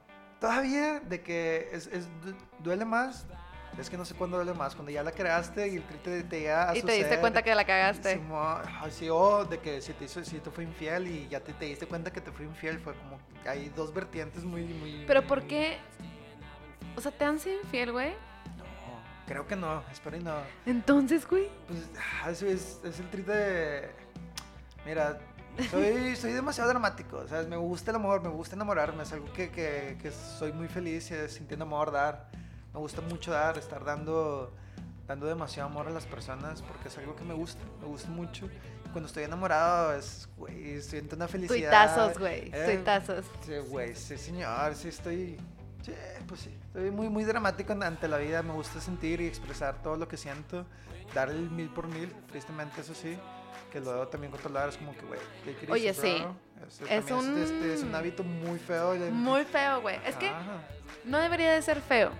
todavía 0.41 1.01
de 1.01 1.21
que 1.23 1.69
es, 1.73 1.87
es- 1.89 2.07
du- 2.23 2.35
duele 2.61 2.85
más, 2.85 3.27
es 3.79 3.91
que 3.91 3.97
no 3.97 4.05
sé 4.05 4.15
cuándo 4.15 4.37
duele 4.37 4.55
más, 4.55 4.75
cuando 4.75 4.93
ya 4.93 5.03
la 5.03 5.13
creaste 5.13 5.69
y 5.69 5.77
el 5.77 5.83
te, 5.83 6.23
te 6.23 6.41
llega 6.41 6.71
a 6.71 6.77
y 6.77 6.83
te 6.83 6.93
diste 6.93 7.19
cuenta 7.19 7.43
que 7.43 7.55
la 7.55 7.65
cagaste. 7.65 8.21
Así, 8.81 9.09
o 9.11 9.45
de 9.45 9.59
que 9.59 9.81
si 9.81 9.93
te, 9.93 10.05
hizo, 10.05 10.25
si 10.25 10.39
te 10.39 10.51
fue 10.51 10.65
infiel 10.65 11.09
y 11.09 11.29
ya 11.29 11.41
te, 11.41 11.53
te 11.53 11.67
diste 11.67 11.87
cuenta 11.87 12.13
que 12.13 12.21
te 12.21 12.31
fue 12.31 12.45
infiel, 12.45 12.79
fue 12.79 12.95
como 12.95 13.19
hay 13.47 13.71
dos 13.71 13.93
vertientes 13.93 14.45
muy, 14.45 14.65
muy... 14.65 15.05
Pero 15.07 15.27
¿por 15.27 15.43
qué? 15.43 15.79
O 16.97 17.01
sea, 17.01 17.13
¿te 17.13 17.25
han 17.25 17.39
sido 17.39 17.61
infiel, 17.61 17.93
güey? 17.93 18.11
No, 18.57 18.65
creo 19.27 19.47
que 19.47 19.57
no, 19.57 19.83
espero 19.91 20.17
y 20.17 20.21
no. 20.21 20.37
Entonces, 20.67 21.29
güey. 21.29 21.49
Pues 21.67 21.91
ah, 22.23 22.31
eso 22.31 22.47
es, 22.47 22.81
es 22.85 23.01
el 23.01 23.11
triste 23.11 23.33
de... 23.33 23.91
Mira, 24.87 25.19
soy, 25.71 26.17
soy 26.17 26.33
demasiado 26.33 26.71
dramático, 26.71 27.27
¿sabes? 27.29 27.49
Me 27.49 27.57
gusta 27.57 27.91
el 27.91 27.97
amor, 27.97 28.23
me 28.23 28.29
gusta 28.29 28.55
enamorarme, 28.55 29.03
es 29.03 29.13
algo 29.13 29.33
que, 29.33 29.51
que, 29.51 29.99
que 30.01 30.11
soy 30.11 30.53
muy 30.53 30.69
feliz 30.69 31.13
sintiendo 31.29 31.65
amor, 31.65 31.91
dar. 31.91 32.29
Me 32.75 32.81
gusta 32.81 33.01
mucho 33.03 33.31
dar, 33.31 33.57
estar 33.57 33.85
dando, 33.85 34.53
dando 35.07 35.27
demasiado 35.27 35.69
amor 35.69 35.87
a 35.87 35.91
las 35.91 36.05
personas 36.07 36.61
porque 36.63 36.89
es 36.89 36.99
algo 36.99 37.15
que 37.15 37.25
me 37.25 37.33
gusta, 37.35 37.63
me 37.81 37.87
gusta 37.87 38.09
mucho. 38.11 38.49
Cuando 38.93 39.07
estoy 39.07 39.25
enamorado 39.25 39.95
es, 39.95 40.29
güey, 40.37 40.81
siento 40.83 41.17
una 41.17 41.29
felicidad. 41.29 41.71
Tuitazos, 41.71 42.19
güey. 42.19 42.51
Eh, 42.53 42.75
Tuitazos. 42.75 43.25
Sí, 43.47 43.53
güey, 43.69 43.95
sí, 43.95 44.19
señor, 44.19 44.75
sí 44.75 44.89
estoy... 44.89 45.37
Sí, 45.83 45.93
pues 46.27 46.41
sí, 46.41 46.57
estoy 46.69 46.91
muy, 46.91 47.09
muy 47.11 47.25
dramático 47.25 47.73
ante 47.75 48.09
la 48.09 48.17
vida, 48.17 48.43
me 48.43 48.55
gusta 48.55 48.81
sentir 48.81 49.21
y 49.21 49.27
expresar 49.27 49.83
todo 49.83 49.97
lo 49.97 50.09
que 50.09 50.17
siento, 50.17 50.65
dar 51.13 51.29
el 51.29 51.51
mil 51.51 51.69
por 51.69 51.87
mil, 51.89 52.11
tristemente 52.31 52.81
eso 52.81 52.95
sí, 52.95 53.19
que 53.71 53.81
luego 53.81 54.09
también 54.09 54.31
controlar 54.31 54.71
es 54.71 54.79
como 54.79 54.93
que, 54.97 55.03
güey, 55.03 55.21
take 55.45 55.65
it 55.65 55.71
Oye, 55.71 55.93
sí. 55.93 56.17
bro. 56.21 56.35
Este 56.67 56.97
Es 56.97 57.05
también 57.05 57.37
es, 57.37 57.51
este, 57.51 57.75
es 57.75 57.83
un 57.83 57.89
un- 57.91 57.95
hábito 57.97 58.25
muy 58.25 58.59
feo. 58.59 58.95
Muy 59.13 59.45
feo, 59.45 59.83
güey. 59.83 59.99
Es 60.07 60.17
que 60.17 60.33
no 61.05 61.19
debería 61.19 61.53
de 61.53 61.61
ser 61.61 61.83
feo. 61.83 62.11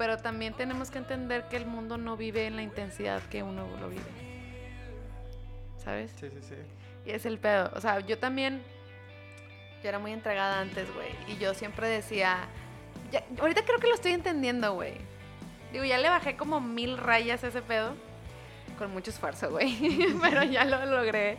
Pero 0.00 0.16
también 0.16 0.54
tenemos 0.54 0.90
que 0.90 0.96
entender 0.96 1.46
que 1.50 1.58
el 1.58 1.66
mundo 1.66 1.98
no 1.98 2.16
vive 2.16 2.46
en 2.46 2.56
la 2.56 2.62
intensidad 2.62 3.20
que 3.24 3.42
uno 3.42 3.66
lo 3.78 3.90
vive. 3.90 4.00
¿Sabes? 5.76 6.10
Sí, 6.18 6.28
sí, 6.30 6.38
sí. 6.40 6.54
Y 7.04 7.10
es 7.10 7.26
el 7.26 7.38
pedo. 7.38 7.70
O 7.74 7.80
sea, 7.82 8.00
yo 8.00 8.16
también. 8.18 8.62
Yo 9.82 9.90
era 9.90 9.98
muy 9.98 10.12
entregada 10.12 10.58
antes, 10.60 10.88
güey. 10.94 11.08
Y 11.28 11.36
yo 11.38 11.52
siempre 11.52 11.86
decía. 11.86 12.38
ya- 13.12 13.24
ahorita 13.38 13.62
creo 13.66 13.78
que 13.78 13.88
lo 13.88 13.94
estoy 13.94 14.12
entendiendo, 14.12 14.72
güey. 14.72 14.94
Digo, 15.70 15.84
ya 15.84 15.98
le 15.98 16.08
bajé 16.08 16.34
como 16.34 16.62
mil 16.62 16.96
rayas 16.96 17.44
a 17.44 17.48
ese 17.48 17.60
pedo. 17.60 17.92
Con 18.78 18.92
mucho 18.92 19.10
esfuerzo, 19.10 19.50
güey. 19.50 19.76
Pero 20.22 20.44
ya 20.44 20.64
lo 20.64 20.82
logré. 20.86 21.36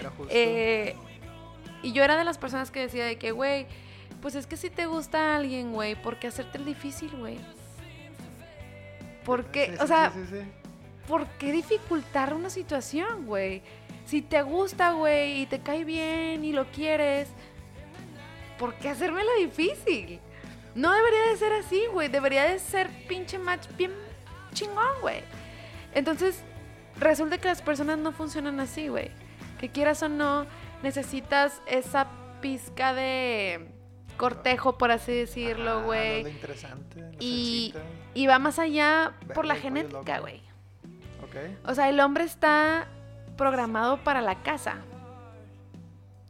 Era 0.00 0.08
justo. 0.16 0.32
Eh, 0.34 0.96
y 1.82 1.92
yo 1.92 2.02
era 2.04 2.16
de 2.16 2.24
las 2.24 2.38
personas 2.38 2.70
que 2.70 2.80
decía 2.80 3.04
de 3.04 3.16
que, 3.18 3.32
güey, 3.32 3.66
pues 4.22 4.34
es 4.34 4.46
que 4.46 4.56
si 4.56 4.70
te 4.70 4.86
gusta 4.86 5.36
alguien, 5.36 5.72
güey, 5.74 5.94
¿por 5.94 6.18
qué 6.18 6.28
hacerte 6.28 6.56
el 6.56 6.64
difícil, 6.64 7.10
güey? 7.14 7.38
¿Por 9.28 9.44
qué? 9.52 9.66
Sí, 9.66 9.76
o 9.80 9.86
sea, 9.86 10.10
sí. 10.10 10.40
¿por 11.06 11.26
qué 11.38 11.52
dificultar 11.52 12.32
una 12.32 12.48
situación, 12.48 13.26
güey? 13.26 13.60
Si 14.06 14.22
te 14.22 14.40
gusta, 14.40 14.92
güey, 14.92 15.42
y 15.42 15.46
te 15.46 15.60
cae 15.60 15.84
bien 15.84 16.42
y 16.44 16.52
lo 16.54 16.64
quieres, 16.70 17.28
¿por 18.58 18.72
qué 18.76 18.88
hacérmelo 18.88 19.28
difícil? 19.38 20.18
No 20.74 20.92
debería 20.94 21.26
de 21.30 21.36
ser 21.36 21.52
así, 21.52 21.82
güey. 21.92 22.08
Debería 22.08 22.44
de 22.44 22.58
ser 22.58 22.88
pinche 23.06 23.38
match 23.38 23.66
bien 23.76 23.92
chingón, 24.54 25.00
güey. 25.02 25.20
Entonces, 25.94 26.42
resulta 26.98 27.36
que 27.38 27.48
las 27.48 27.60
personas 27.60 27.98
no 27.98 28.12
funcionan 28.12 28.60
así, 28.60 28.88
güey. 28.88 29.10
Que 29.60 29.68
quieras 29.68 30.02
o 30.02 30.08
no, 30.08 30.46
necesitas 30.82 31.60
esa 31.66 32.06
pizca 32.40 32.94
de 32.94 33.66
cortejo, 34.16 34.78
por 34.78 34.90
así 34.90 35.12
decirlo, 35.12 35.82
güey. 35.84 36.22
lo 36.22 36.28
interesante, 36.30 37.00
la 37.00 37.10
Y- 37.20 37.72
salsita. 37.74 37.97
Y 38.14 38.26
va 38.26 38.38
más 38.38 38.58
allá 38.58 39.12
por 39.34 39.44
la 39.44 39.54
genética, 39.54 40.18
güey. 40.20 40.42
Ok. 41.22 41.36
O 41.66 41.74
sea, 41.74 41.88
el 41.88 42.00
hombre 42.00 42.24
está 42.24 42.88
programado 43.36 43.98
para 44.04 44.20
la 44.20 44.42
casa. 44.42 44.76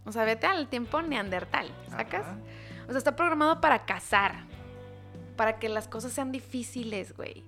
O 0.05 0.13
sea, 0.13 0.25
vete 0.25 0.47
al 0.47 0.69
tiempo 0.69 1.03
neandertal, 1.03 1.71
¿sacas? 1.91 2.27
Ajá. 2.27 2.39
O 2.87 2.91
sea, 2.91 2.99
está 2.99 3.17
programado 3.17 3.61
para 3.61 3.85
cazar. 3.85 4.45
Para 5.37 5.59
que 5.59 5.69
las 5.69 5.87
cosas 5.87 6.13
sean 6.13 6.33
difíciles, 6.33 7.17
güey. 7.17 7.45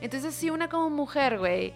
Entonces, 0.00 0.34
si 0.34 0.50
una 0.50 0.68
como 0.68 0.90
mujer, 0.90 1.38
güey, 1.38 1.74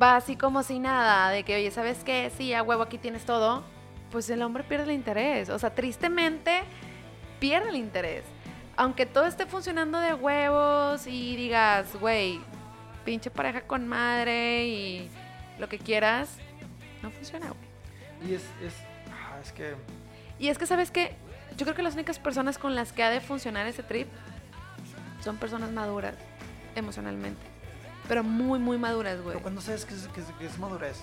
va 0.00 0.16
así 0.16 0.36
como 0.36 0.62
sin 0.62 0.82
nada, 0.82 1.30
de 1.30 1.42
que, 1.42 1.56
oye, 1.56 1.70
¿sabes 1.70 2.02
qué? 2.04 2.30
Sí, 2.36 2.54
a 2.54 2.62
huevo 2.62 2.82
aquí 2.82 2.98
tienes 2.98 3.24
todo, 3.24 3.64
pues 4.10 4.28
el 4.30 4.42
hombre 4.42 4.64
pierde 4.64 4.84
el 4.84 4.92
interés. 4.92 5.50
O 5.50 5.58
sea, 5.58 5.74
tristemente, 5.74 6.62
pierde 7.38 7.70
el 7.70 7.76
interés. 7.76 8.24
Aunque 8.80 9.04
todo 9.04 9.26
esté 9.26 9.44
funcionando 9.44 10.00
de 10.00 10.14
huevos 10.14 11.06
y 11.06 11.36
digas, 11.36 11.94
güey, 12.00 12.40
pinche 13.04 13.30
pareja 13.30 13.60
con 13.60 13.86
madre 13.86 14.68
y 14.68 15.10
lo 15.58 15.68
que 15.68 15.78
quieras, 15.78 16.38
no 17.02 17.10
funciona, 17.10 17.48
güey. 17.48 18.30
Y 18.30 18.34
es, 18.36 18.42
es, 18.62 18.72
ah, 19.12 19.36
es 19.42 19.52
que 19.52 19.74
Y 20.38 20.48
es 20.48 20.56
que, 20.56 20.64
¿sabes 20.64 20.90
qué? 20.90 21.14
Yo 21.58 21.66
creo 21.66 21.76
que 21.76 21.82
las 21.82 21.92
únicas 21.92 22.18
personas 22.18 22.56
con 22.56 22.74
las 22.74 22.94
que 22.94 23.02
ha 23.02 23.10
de 23.10 23.20
funcionar 23.20 23.66
ese 23.66 23.82
trip 23.82 24.08
son 25.22 25.36
personas 25.36 25.70
maduras 25.72 26.14
emocionalmente. 26.74 27.42
Pero 28.08 28.24
muy, 28.24 28.58
muy 28.58 28.78
maduras, 28.78 29.20
güey. 29.20 29.34
Pero 29.34 29.42
cuando 29.42 29.60
sabes 29.60 29.84
que 29.84 29.92
es, 29.92 30.08
que 30.08 30.22
es, 30.22 30.26
que 30.38 30.46
es 30.46 30.58
madurez, 30.58 30.96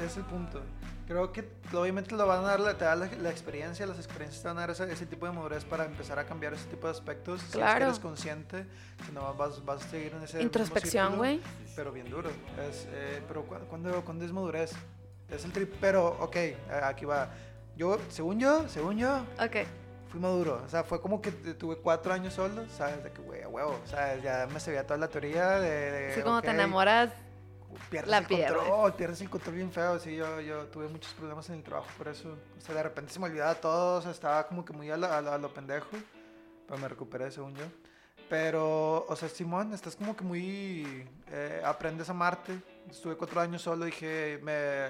es 0.00 0.16
el 0.16 0.22
punto. 0.22 0.62
Creo 1.10 1.32
que 1.32 1.44
obviamente 1.74 2.14
lo 2.14 2.24
van 2.24 2.44
a 2.44 2.56
dar, 2.56 2.74
te 2.74 2.84
da 2.84 2.94
la, 2.94 3.06
la 3.20 3.30
experiencia, 3.30 3.84
las 3.84 3.96
experiencias 3.98 4.42
te 4.42 4.46
van 4.46 4.58
a 4.58 4.60
dar 4.60 4.70
ese, 4.70 4.92
ese 4.92 5.06
tipo 5.06 5.26
de 5.26 5.32
madurez 5.32 5.64
para 5.64 5.84
empezar 5.84 6.20
a 6.20 6.24
cambiar 6.24 6.54
ese 6.54 6.66
tipo 6.66 6.86
de 6.86 6.92
aspectos. 6.92 7.40
Si 7.40 7.46
es 7.46 7.52
que 7.54 7.58
Claro. 7.58 7.86
eres 7.86 7.98
consciente, 7.98 8.64
si 9.04 9.10
no 9.10 9.34
vas, 9.34 9.64
vas 9.64 9.84
a 9.84 9.88
seguir 9.88 10.12
en 10.14 10.22
ese 10.22 10.40
Introspección, 10.40 11.16
güey. 11.16 11.40
Pero 11.74 11.90
bien 11.90 12.08
duro. 12.08 12.30
Es, 12.64 12.86
eh, 12.92 13.20
pero 13.26 13.42
cu- 13.42 13.56
cuando, 13.68 14.04
cuando 14.04 14.24
es 14.24 14.30
madurez, 14.32 14.70
es 15.28 15.44
el 15.44 15.50
trip. 15.50 15.74
Pero, 15.80 16.16
ok, 16.20 16.36
aquí 16.84 17.06
va. 17.06 17.28
Yo, 17.76 17.98
según 18.08 18.38
yo, 18.38 18.68
según 18.68 18.96
yo, 18.96 19.16
Ok. 19.44 19.66
fui 20.10 20.20
maduro. 20.20 20.62
O 20.64 20.68
sea, 20.68 20.84
fue 20.84 21.00
como 21.00 21.20
que 21.20 21.32
tuve 21.32 21.74
cuatro 21.78 22.12
años 22.12 22.34
solo, 22.34 22.62
¿sabes? 22.68 23.02
De 23.02 23.10
que, 23.10 23.20
güey, 23.20 23.42
a 23.42 23.48
huevo. 23.48 23.80
O 23.84 23.88
sea, 23.88 24.16
ya 24.18 24.46
me 24.52 24.60
sabía 24.60 24.86
toda 24.86 24.98
la 25.00 25.08
teoría 25.08 25.58
de. 25.58 25.68
de 25.90 26.12
Así 26.12 26.22
como 26.22 26.40
te 26.40 26.50
enamoras. 26.50 27.10
Pierdes 27.90 28.10
la 28.10 28.18
el 28.18 28.26
pierdes. 28.26 28.52
control, 28.56 28.94
pierdes 28.94 29.20
el 29.20 29.30
control 29.30 29.54
bien 29.56 29.72
feo. 29.72 29.98
Sí, 29.98 30.14
yo, 30.16 30.40
yo 30.40 30.66
tuve 30.68 30.86
muchos 30.88 31.12
problemas 31.14 31.48
en 31.50 31.56
el 31.56 31.62
trabajo 31.64 31.88
por 31.98 32.08
eso. 32.08 32.36
O 32.56 32.60
sea, 32.60 32.74
de 32.74 32.82
repente 32.84 33.12
se 33.12 33.18
me 33.18 33.26
olvidaba 33.26 33.54
todo, 33.56 33.98
o 33.98 34.02
sea, 34.02 34.12
estaba 34.12 34.46
como 34.46 34.64
que 34.64 34.72
muy 34.72 34.90
a 34.90 34.96
lo, 34.96 35.06
a 35.12 35.20
lo- 35.20 35.32
a 35.32 35.38
lo 35.38 35.52
pendejo. 35.52 35.88
Pero 36.66 36.78
me 36.80 36.88
recuperé, 36.88 37.30
según 37.32 37.54
yo. 37.56 37.64
Pero, 38.28 39.04
o 39.08 39.16
sea, 39.16 39.28
Simón, 39.28 39.72
estás 39.74 39.96
como 39.96 40.14
que 40.16 40.22
muy. 40.22 41.04
eh, 41.32 41.60
aprendes 41.64 42.08
a 42.08 42.12
amarte. 42.12 42.60
Estuve 42.88 43.16
cuatro 43.16 43.40
años 43.40 43.60
solo, 43.62 43.84
dije. 43.86 44.38
Me, 44.42 44.86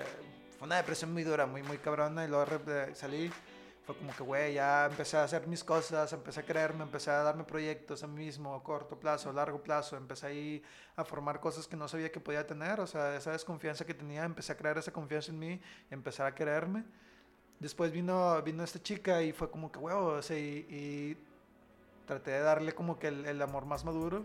fue 0.59 0.67
una 0.67 0.77
depresión 0.77 1.11
muy 1.13 1.25
dura, 1.25 1.47
muy, 1.47 1.63
muy 1.63 1.79
cabrona. 1.79 2.25
Y 2.25 2.29
luego 2.29 2.45
salí. 2.95 3.33
Fue 3.91 3.99
como 3.99 4.15
que, 4.15 4.23
güey, 4.23 4.55
ya 4.55 4.87
empecé 4.87 5.17
a 5.17 5.25
hacer 5.25 5.49
mis 5.49 5.65
cosas, 5.65 6.13
empecé 6.13 6.39
a 6.39 6.43
creerme, 6.45 6.85
empecé 6.85 7.11
a 7.11 7.25
darme 7.25 7.43
proyectos 7.43 8.05
a 8.05 8.07
mí 8.07 8.25
mismo, 8.25 8.55
a 8.55 8.63
corto 8.63 9.01
plazo, 9.01 9.31
a 9.31 9.33
largo 9.33 9.61
plazo. 9.61 9.97
Empecé 9.97 10.29
ahí 10.29 10.63
a 10.95 11.05
formar 11.05 11.41
cosas 11.41 11.67
que 11.67 11.75
no 11.75 11.89
sabía 11.89 12.13
que 12.13 12.21
podía 12.21 12.47
tener. 12.47 12.79
O 12.79 12.87
sea, 12.87 13.17
esa 13.17 13.33
desconfianza 13.33 13.85
que 13.85 13.93
tenía, 13.93 14.23
empecé 14.23 14.53
a 14.53 14.57
crear 14.57 14.79
esa 14.79 14.93
confianza 14.93 15.33
en 15.33 15.41
mí 15.41 15.61
empezar 15.91 16.29
a 16.29 16.37
quererme. 16.37 16.85
Después 17.59 17.91
vino, 17.91 18.41
vino 18.43 18.63
esta 18.63 18.81
chica 18.81 19.23
y 19.23 19.33
fue 19.33 19.51
como 19.51 19.73
que, 19.73 19.81
huevo, 19.81 20.07
o 20.07 20.23
sea, 20.23 20.39
y, 20.39 20.67
y 20.71 21.27
traté 22.07 22.31
de 22.31 22.41
darle 22.43 22.73
como 22.73 22.97
que 22.97 23.09
el, 23.09 23.27
el 23.27 23.43
amor 23.43 23.67
más 23.67 23.85
maduro. 23.85 24.25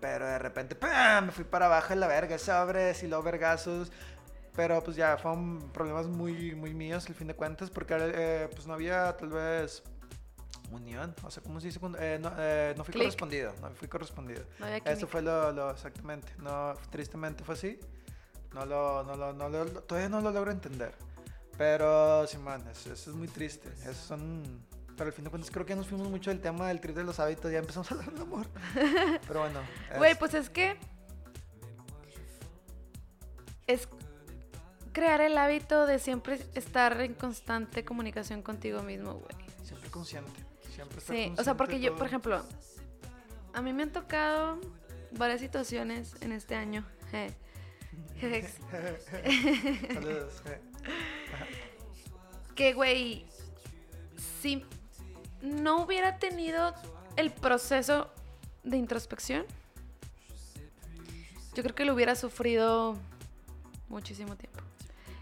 Pero 0.00 0.26
de 0.26 0.38
repente, 0.38 0.74
¡pam! 0.74 1.26
Me 1.26 1.32
fui 1.32 1.44
para 1.44 1.66
abajo 1.66 1.92
en 1.92 2.00
la 2.00 2.06
verga, 2.06 2.38
sobres 2.38 3.02
y 3.02 3.08
luego 3.08 3.24
vergazos. 3.24 3.92
Pero 4.54 4.82
pues 4.84 4.96
ya 4.96 5.16
fueron 5.16 5.70
problemas 5.72 6.06
muy, 6.08 6.54
muy 6.54 6.74
míos 6.74 7.06
al 7.08 7.14
fin 7.14 7.26
de 7.28 7.34
cuentas, 7.34 7.70
porque 7.70 7.96
eh, 7.98 8.48
pues 8.52 8.66
no 8.66 8.74
había 8.74 9.16
tal 9.16 9.30
vez 9.30 9.82
unión, 10.70 11.14
o 11.22 11.30
sea, 11.30 11.42
¿cómo 11.42 11.60
se 11.60 11.66
dice? 11.68 11.80
eh, 11.98 12.18
no, 12.20 12.32
eh, 12.38 12.74
no 12.76 12.84
fui 12.84 12.92
Click. 12.92 13.04
correspondido, 13.04 13.52
no 13.60 13.70
fui 13.70 13.88
correspondido. 13.88 14.42
No 14.58 14.66
Eso 14.66 15.06
fue 15.06 15.22
lo, 15.22 15.52
lo- 15.52 15.70
exactamente, 15.70 16.28
no, 16.38 16.74
tristemente 16.90 17.44
fue 17.44 17.54
así. 17.54 17.78
No 18.54 18.66
lo, 18.66 19.02
no 19.04 19.16
lo, 19.16 19.32
no 19.32 19.48
lo- 19.48 19.64
todavía 19.82 20.08
no 20.10 20.20
lo 20.20 20.30
logro 20.30 20.50
entender. 20.50 20.94
Pero, 21.56 22.26
sí, 22.26 22.36
man, 22.38 22.62
eso, 22.70 22.92
eso 22.92 23.10
es 23.10 23.16
muy 23.16 23.28
triste. 23.28 23.68
Esos 23.82 23.96
son... 23.96 24.42
Pero 24.96 25.04
al 25.08 25.12
fin 25.12 25.24
de 25.24 25.30
cuentas 25.30 25.50
creo 25.50 25.64
que 25.64 25.74
nos 25.74 25.86
fuimos 25.86 26.08
mucho 26.08 26.30
del 26.30 26.40
tema 26.40 26.68
del 26.68 26.80
trip 26.80 26.94
de 26.96 27.04
los 27.04 27.18
hábitos, 27.20 27.50
ya 27.50 27.58
empezamos 27.58 27.90
a 27.90 27.94
hablar 27.94 28.12
de 28.12 28.20
amor. 28.22 28.46
Pero 29.26 29.40
bueno. 29.40 29.60
Güey, 29.96 30.12
es- 30.12 30.18
pues 30.18 30.34
es 30.34 30.50
que 30.50 30.76
es 33.66 33.88
crear 34.92 35.20
el 35.20 35.36
hábito 35.38 35.86
de 35.86 35.98
siempre 35.98 36.38
estar 36.54 37.00
en 37.00 37.14
constante 37.14 37.84
comunicación 37.84 38.42
contigo 38.42 38.82
mismo, 38.82 39.14
güey. 39.14 39.34
Siempre 39.64 39.90
consciente. 39.90 40.40
Siempre 40.74 40.98
estar 40.98 41.16
Sí, 41.16 41.32
o 41.38 41.44
sea, 41.44 41.54
consciente 41.54 41.56
porque 41.56 41.80
yo, 41.80 41.96
por 41.96 42.06
ejemplo, 42.06 42.42
a 43.52 43.62
mí 43.62 43.72
me 43.72 43.82
han 43.84 43.92
tocado 43.92 44.60
varias 45.12 45.40
situaciones 45.40 46.14
en 46.20 46.32
este 46.32 46.54
año. 46.54 46.86
Saludos. 49.92 50.42
que, 52.54 52.72
güey, 52.72 53.26
si 54.40 54.64
no 55.42 55.82
hubiera 55.82 56.18
tenido 56.18 56.74
el 57.16 57.32
proceso 57.32 58.10
de 58.62 58.76
introspección, 58.76 59.44
yo 61.54 61.62
creo 61.62 61.74
que 61.74 61.84
lo 61.84 61.92
hubiera 61.94 62.14
sufrido 62.14 62.96
muchísimo 63.88 64.36
tiempo. 64.36 64.60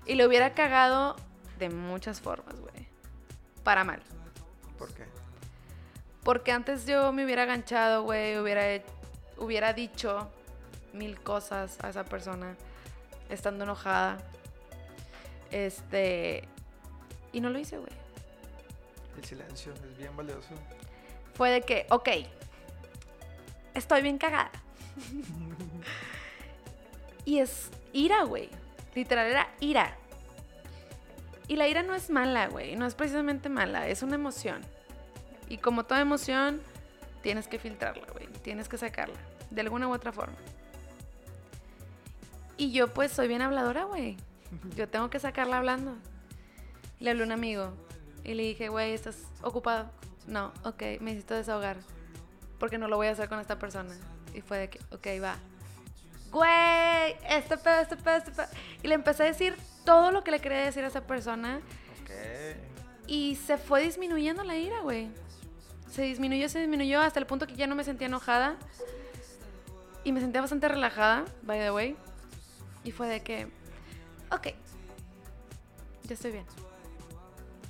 Y 0.07 0.15
lo 0.15 0.27
hubiera 0.27 0.55
cagado 0.55 1.17
de 1.59 1.69
muchas 1.69 2.21
formas, 2.21 2.59
güey. 2.59 2.89
Para 3.63 3.85
mal. 3.85 4.03
¿Por 4.79 4.93
qué? 4.95 5.05
Porque 6.23 6.53
antes 6.53 6.87
yo 6.87 7.13
me 7.13 7.25
hubiera 7.25 7.45
aganchado, 7.45 8.03
güey, 8.03 8.39
hubiera, 8.39 8.83
hubiera 9.39 9.73
dicho 9.73 10.31
mil 10.93 11.21
cosas 11.21 11.79
a 11.83 11.91
esa 11.91 12.05
persona 12.05 12.57
estando 13.29 13.65
enojada. 13.65 14.19
Este. 15.51 16.49
Y 17.33 17.41
no 17.41 17.51
lo 17.51 17.59
hice, 17.59 17.79
güey. 17.79 17.93
El 19.17 19.25
silencio 19.25 19.73
es 19.75 19.99
bien 19.99 20.17
valioso. 20.17 20.55
Fue 21.35 21.51
de 21.51 21.63
que, 21.63 21.87
ok, 21.91 22.09
estoy 23.75 24.03
bien 24.03 24.19
cagada. 24.19 24.51
y 27.25 27.39
es 27.39 27.71
ira, 27.93 28.25
güey. 28.25 28.51
Literal 28.95 29.27
era 29.27 29.49
ira. 29.61 29.97
Y 31.49 31.57
la 31.57 31.67
ira 31.69 31.83
no 31.83 31.95
es 31.95 32.11
mala, 32.11 32.49
güey. 32.49 32.77
No 32.77 32.87
es 32.87 32.95
precisamente 32.95 33.49
mala, 33.49 33.89
es 33.89 34.03
una 34.03 34.15
emoción. 34.15 34.63
Y 35.49 35.59
como 35.59 35.85
toda 35.85 36.01
emoción, 36.01 36.61
tienes 37.23 37.49
que 37.49 37.59
filtrarla, 37.59 38.07
güey. 38.13 38.29
Tienes 38.43 38.69
que 38.69 38.79
sacarla. 38.79 39.19
De 39.51 39.61
alguna 39.61 39.89
u 39.89 39.93
otra 39.93 40.13
forma. 40.13 40.37
Y 42.57 42.73
yo, 42.73 42.93
pues, 42.95 43.11
soy 43.11 43.27
bien 43.27 43.43
habladora, 43.43 43.85
güey. 43.85 44.17
Yo 44.77 44.89
tengo 44.89 45.11
que 45.11 45.19
sacarla 45.19 45.59
hablando. 45.59 45.97
Le 47.01 47.11
hablé 47.11 47.23
a 47.23 47.27
un 47.27 47.33
amigo 47.33 47.73
y 48.23 48.35
le 48.35 48.43
dije, 48.43 48.69
güey, 48.69 48.93
¿estás 48.93 49.17
ocupado? 49.43 49.91
No, 50.27 50.53
ok, 50.65 50.83
me 51.01 51.13
necesito 51.13 51.35
desahogar. 51.35 51.79
Porque 52.59 52.79
no 52.79 52.87
lo 52.87 52.97
voy 52.97 53.07
a 53.09 53.13
hacer 53.13 53.29
con 53.29 53.41
esta 53.41 53.59
persona. 53.59 53.97
Y 54.35 54.43
fue 54.43 54.59
de 54.59 54.71
que, 54.71 54.79
ok, 54.95 55.23
va. 55.23 55.39
Güey, 56.31 57.17
este 57.29 57.57
pedo, 57.57 57.81
este 57.81 57.97
pedo, 57.97 58.17
este 58.17 58.31
pedo. 58.31 58.47
Y 58.83 58.89
le 58.89 58.95
empecé 58.95 59.25
a 59.25 59.27
decir 59.27 59.57
todo 59.85 60.11
lo 60.13 60.23
que 60.23 60.31
le 60.31 60.41
quería 60.41 60.59
decir 60.61 60.85
a 60.85 60.89
esa 60.89 61.01
persona. 61.07 61.61
Ok. 62.03 62.11
Y 63.07 63.37
se 63.37 63.57
fue 63.59 63.83
disminuyendo 63.83 64.45
la 64.45 64.57
ira, 64.57 64.81
güey. 64.83 65.09
Se 65.91 66.03
disminuyó, 66.03 66.49
se 66.49 66.61
disminuyó 66.61 67.01
hasta 67.01 67.19
el 67.19 67.27
punto 67.27 67.47
que 67.47 67.55
ya 67.57 67.67
no 67.67 67.75
me 67.75 67.83
sentía 67.83 68.07
enojada. 68.07 68.57
Y 70.05 70.13
me 70.13 70.21
sentía 70.21 70.41
bastante 70.41 70.69
relajada, 70.69 71.25
by 71.43 71.59
the 71.59 71.71
way. 71.73 71.97
Y 72.85 72.93
fue 72.93 73.09
de 73.09 73.23
que, 73.23 73.49
ok, 74.31 74.49
ya 76.05 76.15
estoy 76.15 76.31
bien. 76.33 76.47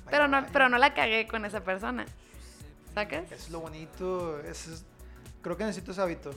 Pero 0.09 0.27
no, 0.27 0.45
pero 0.53 0.69
no 0.69 0.77
la 0.77 0.93
cagué 0.93 1.27
con 1.27 1.45
esa 1.45 1.63
persona. 1.63 2.05
¿Sacas? 2.93 3.31
Es 3.31 3.49
lo 3.49 3.61
bonito, 3.61 4.39
es- 4.41 4.85
creo 5.41 5.57
que 5.57 5.63
necesito 5.65 5.91
ese 5.93 6.01
hábito. 6.01 6.31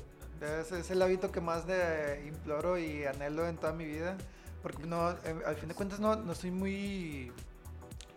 Es, 0.44 0.72
es 0.72 0.90
el 0.90 1.02
hábito 1.02 1.30
que 1.32 1.40
más 1.40 1.66
de 1.66 2.24
imploro 2.26 2.78
y 2.78 3.04
anhelo 3.04 3.46
en 3.48 3.56
toda 3.56 3.72
mi 3.72 3.84
vida. 3.84 4.16
Porque 4.62 4.84
no, 4.86 5.10
eh, 5.10 5.42
al 5.46 5.56
fin 5.56 5.68
de 5.68 5.74
cuentas 5.74 6.00
no, 6.00 6.16
no 6.16 6.32
estoy 6.32 6.50
muy... 6.50 7.32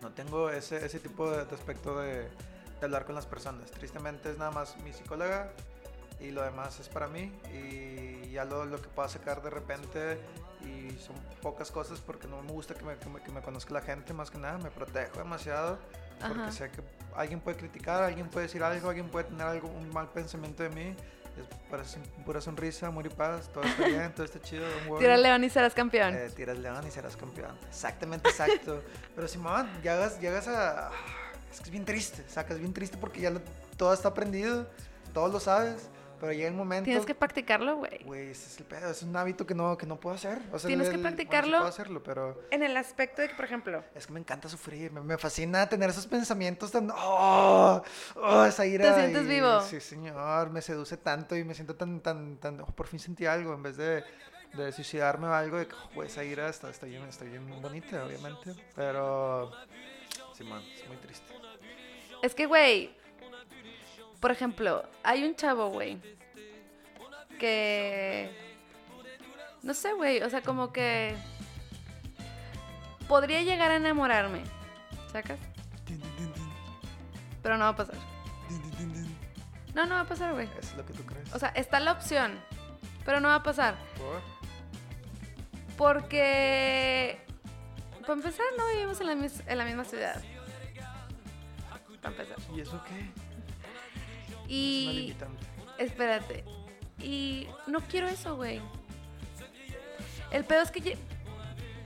No 0.01 0.11
tengo 0.11 0.49
ese, 0.49 0.85
ese 0.85 0.99
tipo 0.99 1.29
de, 1.31 1.45
de 1.45 1.55
aspecto 1.55 1.99
de, 1.99 2.21
de 2.21 2.29
hablar 2.83 3.05
con 3.05 3.15
las 3.15 3.25
personas. 3.25 3.71
Tristemente 3.71 4.31
es 4.31 4.37
nada 4.37 4.51
más 4.51 4.77
mi 4.83 4.93
psicóloga 4.93 5.51
y 6.19 6.31
lo 6.31 6.43
demás 6.43 6.79
es 6.79 6.87
para 6.89 7.07
mí. 7.07 7.33
Y 7.53 8.29
ya 8.31 8.45
lo, 8.45 8.65
lo 8.65 8.81
que 8.81 8.87
puedo 8.89 9.09
sacar 9.09 9.41
de 9.41 9.49
repente 9.49 10.19
y 10.63 10.91
son 10.99 11.15
pocas 11.41 11.71
cosas 11.71 11.99
porque 11.99 12.27
no 12.27 12.41
me 12.41 12.51
gusta 12.51 12.73
que 12.73 12.83
me, 12.83 12.97
que 12.97 13.09
me, 13.09 13.21
que 13.21 13.31
me 13.31 13.41
conozca 13.41 13.73
la 13.73 13.81
gente 13.81 14.13
más 14.13 14.29
que 14.29 14.37
nada. 14.37 14.57
Me 14.59 14.69
protejo 14.69 15.17
demasiado 15.17 15.79
porque 16.19 16.41
Ajá. 16.41 16.51
sé 16.51 16.71
que 16.71 16.81
alguien 17.15 17.39
puede 17.39 17.57
criticar, 17.57 18.03
alguien 18.03 18.29
puede 18.29 18.47
decir 18.47 18.63
algo, 18.63 18.89
alguien 18.89 19.09
puede 19.09 19.25
tener 19.25 19.47
algo, 19.47 19.67
un 19.67 19.89
mal 19.89 20.09
pensamiento 20.09 20.63
de 20.63 20.69
mí. 20.69 20.95
Es 21.37 21.45
para 21.69 21.83
pura 22.25 22.41
sonrisa, 22.41 22.87
amor 22.87 23.05
y 23.05 23.09
paz, 23.09 23.49
todo 23.53 23.63
está 23.63 23.85
bien, 23.87 24.11
todo 24.13 24.25
está 24.25 24.41
chido. 24.41 24.63
don't 24.69 24.87
worry. 24.87 25.01
Tira 25.03 25.15
el 25.15 25.23
león 25.23 25.43
y 25.43 25.49
serás 25.49 25.73
campeón. 25.73 26.15
Eh, 26.15 26.29
tiras 26.35 26.57
león 26.57 26.85
y 26.87 26.91
serás 26.91 27.15
campeón. 27.15 27.55
Exactamente, 27.69 28.29
exacto. 28.29 28.81
Pero 29.15 29.27
Simón, 29.27 29.69
llegas, 29.83 30.19
llegas 30.19 30.47
a... 30.47 30.89
Es 31.51 31.59
que 31.59 31.65
es 31.65 31.69
bien 31.71 31.85
triste, 31.85 32.23
sacas 32.27 32.59
bien 32.59 32.73
triste 32.73 32.97
porque 32.97 33.21
ya 33.21 33.29
lo- 33.29 33.41
todo 33.77 33.93
está 33.93 34.09
aprendido, 34.09 34.67
todo 35.13 35.27
lo 35.29 35.39
sabes, 35.39 35.89
pero 36.19 36.31
llega 36.33 36.47
el 36.47 36.53
momento... 36.53 36.85
Tienes 36.85 37.05
que 37.05 37.15
practicarlo, 37.15 37.77
güey. 37.77 38.03
Güey, 38.03 38.29
ese 38.29 38.47
es 38.47 38.57
el 38.59 38.65
pedo, 38.65 38.89
es 38.91 39.01
un 39.03 39.15
hábito 39.15 39.45
que 39.45 39.53
no, 39.55 39.77
que 39.77 39.85
no 39.85 39.99
puedo 39.99 40.15
hacer. 40.15 40.39
O 40.51 40.59
sea, 40.59 40.67
Tienes 40.67 40.89
que 40.89 40.95
el- 40.95 41.01
bueno, 41.01 41.15
sí 41.15 41.15
practicarlo. 41.15 41.57
puedo 41.57 41.69
hacerlo, 41.69 42.03
pero... 42.03 42.41
En 42.51 42.63
el 42.63 42.75
aspecto 42.77 43.21
de 43.21 43.29
que, 43.29 43.35
por 43.35 43.45
ejemplo, 43.45 43.83
Es 43.95 44.07
que 44.07 44.13
me 44.13 44.19
encanta 44.19 44.49
sufrir, 44.49 44.91
me, 44.91 45.01
me 45.01 45.17
fascina 45.17 45.67
tener 45.69 45.89
esos 45.89 46.07
pensamientos 46.07 46.71
tan... 46.71 46.89
¡Oh! 46.95 47.81
¡Oh! 48.15 48.45
Esa 48.45 48.65
ira. 48.65 48.93
¿Te 48.95 49.01
sientes 49.01 49.23
y- 49.25 49.27
vivo? 49.27 49.61
Sí, 49.61 49.79
señor, 49.79 50.49
me 50.49 50.61
seduce 50.61 50.97
tanto 50.97 51.35
y 51.35 51.43
me 51.43 51.53
siento 51.53 51.75
tan, 51.75 51.99
tan, 52.01 52.37
tan... 52.37 52.61
oh, 52.61 52.65
por 52.67 52.87
fin 52.87 52.99
sentí 52.99 53.25
algo, 53.25 53.53
en 53.53 53.63
vez 53.63 53.77
de, 53.77 54.03
de 54.53 54.71
suicidarme 54.71 55.27
o 55.27 55.33
algo, 55.33 55.57
de 55.57 55.67
que 55.67 55.75
oh, 55.95 56.03
esa 56.03 56.23
ira 56.23 56.49
está, 56.49 56.69
está, 56.69 56.85
bien, 56.85 57.03
está 57.03 57.25
bien 57.25 57.47
bonita, 57.61 58.05
obviamente, 58.05 58.53
pero... 58.75 59.51
Sí, 60.33 60.43
man, 60.43 60.61
es 60.61 60.87
muy 60.87 60.97
triste. 60.97 61.33
es 62.21 62.35
que, 62.35 62.45
güey, 62.45 62.95
por 64.19 64.31
ejemplo, 64.31 64.83
hay 65.03 65.23
un 65.23 65.35
chavo, 65.35 65.69
güey, 65.69 65.99
que... 67.39 68.31
No 69.63 69.73
sé, 69.73 69.93
güey, 69.93 70.21
o 70.21 70.29
sea, 70.29 70.41
como 70.41 70.71
que... 70.71 71.15
Podría 73.07 73.41
llegar 73.41 73.71
a 73.71 73.77
enamorarme, 73.77 74.43
¿sacas? 75.11 75.39
Pero 77.41 77.57
no 77.57 77.63
va 77.63 77.69
a 77.69 77.75
pasar. 77.75 77.95
No, 79.73 79.85
no 79.85 79.95
va 79.95 80.01
a 80.01 80.07
pasar, 80.07 80.33
güey. 80.33 80.49
Es 80.59 80.75
lo 80.75 80.85
que 80.85 80.93
tú 80.93 81.05
crees. 81.05 81.33
O 81.33 81.39
sea, 81.39 81.49
está 81.49 81.79
la 81.79 81.91
opción, 81.93 82.39
pero 83.05 83.19
no 83.19 83.29
va 83.29 83.35
a 83.35 83.43
pasar. 83.43 83.75
¿Por? 83.97 84.21
Porque, 85.77 87.21
para 88.01 88.13
empezar, 88.13 88.45
no 88.57 88.67
vivimos 88.69 88.99
en 88.99 89.07
la, 89.07 89.13
en 89.13 89.57
la 89.57 89.65
misma 89.65 89.85
ciudad. 89.85 90.21
Para 92.01 92.15
empezar. 92.15 92.37
¿Y 92.55 92.61
eso 92.61 92.83
qué? 92.85 93.26
Y, 94.47 95.13
espérate, 95.77 96.43
y 97.01 97.47
no 97.67 97.81
quiero 97.81 98.07
eso, 98.07 98.35
güey. 98.35 98.61
El 100.31 100.45
pedo 100.45 100.61
es 100.61 100.71
que 100.71 100.97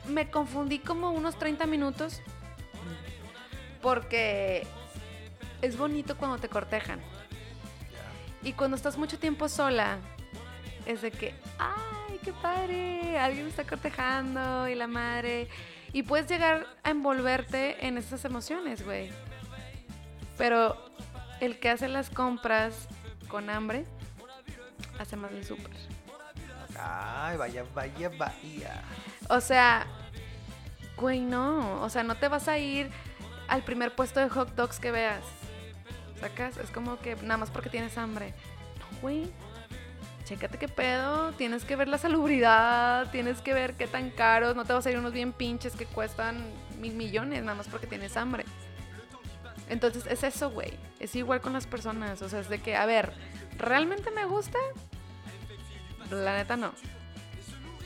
me 0.07 0.29
confundí 0.29 0.79
como 0.79 1.11
unos 1.11 1.37
30 1.37 1.65
minutos 1.67 2.21
porque 3.81 4.65
es 5.61 5.77
bonito 5.77 6.17
cuando 6.17 6.37
te 6.37 6.49
cortejan. 6.49 6.99
Y 8.43 8.53
cuando 8.53 8.75
estás 8.75 8.97
mucho 8.97 9.19
tiempo 9.19 9.47
sola, 9.47 9.99
es 10.85 11.01
de 11.01 11.11
que, 11.11 11.35
¡ay, 11.59 12.19
qué 12.23 12.33
padre! 12.33 13.19
Alguien 13.19 13.43
me 13.43 13.49
está 13.49 13.63
cortejando 13.63 14.67
y 14.67 14.75
la 14.75 14.87
madre. 14.87 15.47
Y 15.93 16.03
puedes 16.03 16.27
llegar 16.27 16.65
a 16.83 16.89
envolverte 16.89 17.85
en 17.85 17.97
esas 17.97 18.25
emociones, 18.25 18.83
güey. 18.83 19.11
Pero 20.37 20.90
el 21.41 21.59
que 21.59 21.69
hace 21.69 21.89
las 21.89 22.09
compras 22.09 22.87
con 23.27 23.49
hambre, 23.49 23.85
hace 24.99 25.17
más 25.17 25.31
el 25.31 25.43
súper. 25.43 25.71
Ay, 26.79 27.35
vaya, 27.35 27.65
vaya, 27.75 28.09
vaya. 28.17 28.81
O 29.27 29.41
sea, 29.41 29.85
güey, 30.95 31.19
no. 31.19 31.81
O 31.81 31.89
sea, 31.89 32.03
no 32.03 32.15
te 32.15 32.27
vas 32.27 32.47
a 32.47 32.57
ir 32.57 32.89
al 33.47 33.63
primer 33.63 33.93
puesto 33.95 34.19
de 34.19 34.29
hot 34.29 34.55
dogs 34.55 34.79
que 34.79 34.91
veas. 34.91 35.23
¿Sacas? 36.19 36.57
Es 36.57 36.69
como 36.69 36.99
que 36.99 37.15
nada 37.17 37.37
más 37.37 37.49
porque 37.49 37.69
tienes 37.69 37.97
hambre. 37.97 38.33
No, 38.79 39.01
güey. 39.01 39.31
chécate 40.23 40.57
qué 40.57 40.67
pedo, 40.67 41.31
tienes 41.33 41.65
que 41.65 41.75
ver 41.75 41.87
la 41.87 41.97
salubridad, 41.97 43.09
tienes 43.11 43.41
que 43.41 43.53
ver 43.53 43.73
qué 43.73 43.87
tan 43.87 44.11
caros, 44.11 44.55
no 44.55 44.63
te 44.63 44.73
vas 44.73 44.85
a 44.85 44.91
ir 44.91 44.97
unos 44.97 45.11
bien 45.11 45.33
pinches 45.33 45.75
que 45.75 45.85
cuestan 45.85 46.41
mil 46.79 46.93
millones 46.93 47.43
nada 47.43 47.57
más 47.57 47.67
porque 47.67 47.87
tienes 47.87 48.15
hambre. 48.15 48.45
Entonces 49.69 50.05
es 50.07 50.23
eso, 50.23 50.49
güey. 50.49 50.73
Es 50.99 51.15
igual 51.15 51.41
con 51.41 51.53
las 51.53 51.67
personas. 51.67 52.21
O 52.21 52.29
sea, 52.29 52.39
es 52.39 52.49
de 52.49 52.61
que, 52.61 52.75
a 52.75 52.85
ver, 52.85 53.13
¿realmente 53.57 54.11
me 54.11 54.25
gusta? 54.25 54.59
La 56.09 56.35
neta 56.35 56.57
no. 56.57 56.73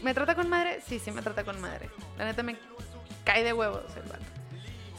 ¿Me 0.01 0.13
trata 0.13 0.35
con 0.35 0.49
madre? 0.49 0.81
Sí, 0.85 0.99
sí 0.99 1.11
me 1.11 1.21
trata 1.21 1.43
con 1.43 1.59
madre. 1.61 1.89
La 2.17 2.25
neta 2.25 2.43
me 2.43 2.57
cae 3.23 3.43
de 3.43 3.53
huevos 3.53 3.83
el 3.95 4.03
vato. 4.03 4.25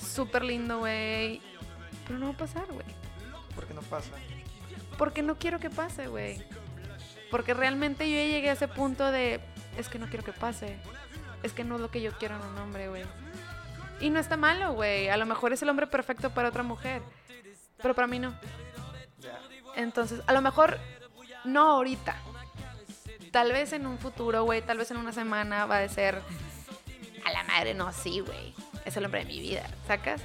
Súper 0.00 0.44
lindo, 0.44 0.78
güey. 0.78 1.40
Pero 2.06 2.18
no 2.18 2.26
va 2.26 2.32
a 2.32 2.36
pasar, 2.36 2.66
güey. 2.66 2.86
¿Por 3.54 3.66
qué 3.66 3.74
no 3.74 3.82
pasa? 3.82 4.10
Porque 4.98 5.22
no 5.22 5.36
quiero 5.36 5.58
que 5.58 5.70
pase, 5.70 6.06
güey. 6.08 6.42
Porque 7.30 7.54
realmente 7.54 8.08
yo 8.08 8.16
ya 8.16 8.26
llegué 8.26 8.50
a 8.50 8.52
ese 8.52 8.68
punto 8.68 9.10
de, 9.10 9.40
es 9.76 9.88
que 9.88 9.98
no 9.98 10.06
quiero 10.06 10.24
que 10.24 10.32
pase. 10.32 10.76
Es 11.42 11.52
que 11.52 11.64
no 11.64 11.76
es 11.76 11.80
lo 11.80 11.90
que 11.90 12.00
yo 12.00 12.12
quiero 12.12 12.36
en 12.36 12.42
un 12.42 12.58
hombre, 12.58 12.88
güey. 12.88 13.04
Y 14.00 14.10
no 14.10 14.20
está 14.20 14.36
malo, 14.36 14.74
güey. 14.74 15.08
A 15.08 15.16
lo 15.16 15.26
mejor 15.26 15.52
es 15.52 15.62
el 15.62 15.68
hombre 15.68 15.86
perfecto 15.86 16.30
para 16.30 16.48
otra 16.48 16.62
mujer. 16.62 17.02
Pero 17.78 17.94
para 17.94 18.06
mí 18.06 18.18
no. 18.18 18.34
Entonces, 19.74 20.20
a 20.26 20.32
lo 20.32 20.42
mejor 20.42 20.78
no 21.44 21.70
ahorita. 21.70 22.16
Tal 23.30 23.52
vez 23.52 23.72
en 23.72 23.86
un 23.86 23.98
futuro, 23.98 24.44
güey. 24.44 24.62
Tal 24.62 24.78
vez 24.78 24.90
en 24.90 24.98
una 24.98 25.12
semana 25.12 25.66
va 25.66 25.78
a 25.78 25.88
ser. 25.88 26.20
A 27.24 27.32
la 27.32 27.42
madre, 27.44 27.74
no, 27.74 27.92
sí, 27.92 28.20
güey. 28.20 28.54
Es 28.84 28.96
el 28.96 29.04
hombre 29.04 29.24
de 29.24 29.26
mi 29.26 29.40
vida, 29.40 29.64
¿sacas? 29.86 30.20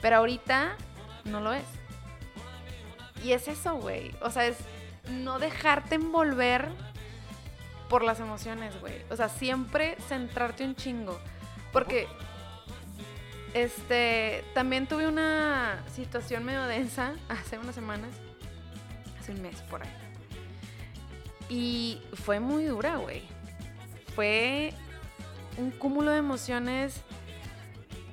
Pero 0.00 0.16
ahorita 0.16 0.76
no 1.24 1.40
lo 1.40 1.52
es. 1.52 1.64
Y 3.22 3.32
es 3.32 3.46
eso, 3.46 3.76
güey. 3.76 4.12
O 4.20 4.30
sea, 4.30 4.46
es 4.46 4.56
no 5.08 5.38
dejarte 5.38 5.94
envolver 5.94 6.70
por 7.88 8.02
las 8.02 8.20
emociones, 8.20 8.78
güey. 8.80 9.04
O 9.10 9.16
sea, 9.16 9.28
siempre 9.28 9.96
centrarte 10.08 10.64
un 10.64 10.74
chingo. 10.74 11.20
Porque 11.72 12.08
este, 13.54 14.44
también 14.54 14.86
tuve 14.86 15.06
una 15.06 15.82
situación 15.94 16.44
medio 16.44 16.64
densa 16.64 17.14
hace 17.28 17.58
unas 17.58 17.74
semanas, 17.74 18.10
hace 19.20 19.32
un 19.32 19.42
mes 19.42 19.56
por 19.62 19.82
ahí. 19.82 19.90
Y 21.48 22.00
fue 22.14 22.40
muy 22.40 22.64
dura, 22.64 22.96
güey. 22.96 23.22
Fue 24.14 24.72
un 25.58 25.70
cúmulo 25.70 26.10
de 26.10 26.18
emociones 26.18 27.02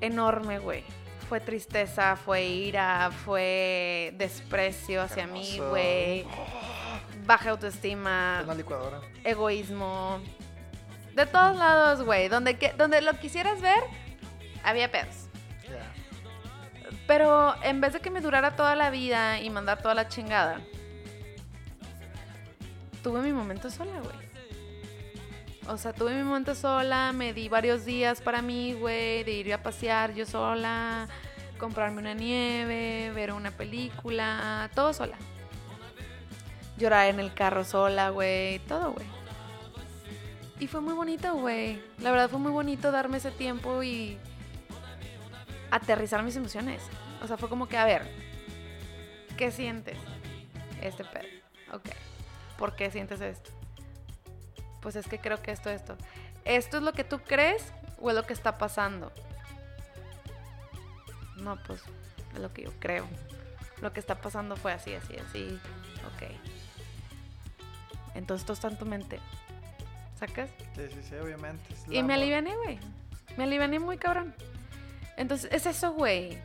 enorme, 0.01 0.59
güey. 0.59 0.83
Fue 1.29 1.39
tristeza, 1.39 2.15
fue 2.15 2.43
ira, 2.45 3.11
fue 3.23 4.13
desprecio 4.17 5.01
hacia 5.01 5.27
mí, 5.27 5.59
güey. 5.69 6.25
Baja 7.25 7.51
autoestima, 7.51 8.41
Una 8.43 8.55
licuadora. 8.55 8.99
egoísmo. 9.23 10.19
De 11.13 11.25
todos 11.27 11.55
lados, 11.55 12.03
güey. 12.03 12.27
Donde, 12.29 12.73
donde 12.77 13.01
lo 13.01 13.13
quisieras 13.19 13.61
ver, 13.61 13.83
había 14.63 14.91
pedos. 14.91 15.28
Pero 17.09 17.55
en 17.63 17.81
vez 17.81 17.93
de 17.93 18.01
que 18.01 18.11
me 18.11 18.21
durara 18.21 18.55
toda 18.55 18.75
la 18.75 18.91
vida 18.91 19.41
y 19.41 19.49
mandar 19.49 19.81
toda 19.81 19.95
la 19.95 20.07
chingada, 20.07 20.61
tuve 23.01 23.21
mi 23.21 23.33
momento 23.33 23.71
sola, 23.71 23.99
güey. 23.99 24.15
O 25.67 25.75
sea, 25.79 25.91
tuve 25.91 26.13
mi 26.13 26.21
momento 26.21 26.53
sola, 26.53 27.11
me 27.11 27.33
di 27.33 27.49
varios 27.49 27.83
días 27.83 28.21
para 28.21 28.43
mí, 28.43 28.73
güey, 28.73 29.23
de 29.23 29.31
ir 29.31 29.51
a 29.55 29.63
pasear 29.63 30.13
yo 30.13 30.27
sola, 30.27 31.07
comprarme 31.57 31.97
una 31.97 32.13
nieve, 32.13 33.11
ver 33.15 33.31
una 33.31 33.49
película, 33.49 34.69
todo 34.75 34.93
sola. 34.93 35.17
Llorar 36.77 37.07
en 37.07 37.19
el 37.19 37.33
carro 37.33 37.63
sola, 37.63 38.11
güey, 38.11 38.59
todo, 38.67 38.91
güey. 38.91 39.07
Y 40.59 40.67
fue 40.67 40.79
muy 40.79 40.93
bonito, 40.93 41.33
güey. 41.33 41.81
La 41.97 42.11
verdad 42.11 42.29
fue 42.29 42.37
muy 42.37 42.51
bonito 42.51 42.91
darme 42.91 43.17
ese 43.17 43.31
tiempo 43.31 43.81
y 43.81 44.19
aterrizar 45.71 46.21
mis 46.21 46.35
emociones. 46.35 46.83
O 47.21 47.27
sea, 47.27 47.37
fue 47.37 47.49
como 47.49 47.67
que, 47.67 47.77
a 47.77 47.85
ver, 47.85 48.07
¿qué 49.37 49.51
sientes? 49.51 49.97
Este 50.81 51.03
pedo. 51.03 51.27
Ok. 51.73 51.89
¿Por 52.57 52.75
qué 52.75 52.91
sientes 52.91 53.21
esto? 53.21 53.51
Pues 54.81 54.95
es 54.95 55.07
que 55.07 55.19
creo 55.19 55.41
que 55.41 55.51
esto, 55.51 55.69
esto. 55.69 55.97
¿Esto 56.45 56.77
es 56.77 56.83
lo 56.83 56.93
que 56.93 57.03
tú 57.03 57.19
crees 57.19 57.73
o 57.99 58.09
es 58.09 58.15
lo 58.15 58.23
que 58.23 58.33
está 58.33 58.57
pasando? 58.57 59.11
No, 61.37 61.57
pues 61.63 61.81
es 62.33 62.39
lo 62.39 62.51
que 62.53 62.63
yo 62.63 62.71
creo. 62.79 63.05
Lo 63.81 63.93
que 63.93 63.99
está 63.99 64.15
pasando 64.15 64.55
fue 64.55 64.73
así, 64.73 64.93
así, 64.93 65.15
así. 65.17 65.59
Ok. 66.15 66.31
Entonces 68.15 68.45
todo 68.45 68.53
está 68.53 68.67
en 68.69 68.77
tu 68.77 68.85
mente. 68.85 69.19
¿Sacas? 70.17 70.49
Sí, 70.75 70.81
sí, 70.89 71.01
sí, 71.01 71.15
obviamente. 71.15 71.63
Y 71.89 72.03
me 72.03 72.13
aliviané, 72.13 72.55
güey. 72.57 72.79
Me 73.37 73.45
aliviané 73.45 73.79
muy 73.79 73.97
cabrón. 73.97 74.33
Entonces, 75.15 75.49
es 75.53 75.65
eso, 75.65 75.93
güey. 75.93 76.37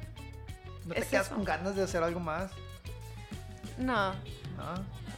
¿No 0.84 0.94
te 0.94 1.00
es 1.00 1.06
quedas 1.06 1.26
eso. 1.26 1.34
con 1.34 1.44
ganas 1.44 1.74
de 1.76 1.82
hacer 1.82 2.02
algo 2.02 2.20
más? 2.20 2.50
No, 3.78 4.12
¿No? 4.12 4.16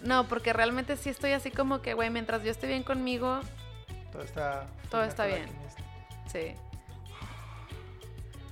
no, 0.02 0.28
porque 0.28 0.52
realmente 0.52 0.96
sí 0.96 1.10
estoy 1.10 1.32
así 1.32 1.50
como 1.50 1.82
que, 1.82 1.94
güey, 1.94 2.10
mientras 2.10 2.42
yo 2.42 2.50
esté 2.50 2.66
bien 2.66 2.82
conmigo, 2.82 3.40
Todo 4.12 4.22
está... 4.22 4.66
Todo 4.90 5.02
está 5.04 5.26
bien. 5.26 5.46
sí. 6.30 6.54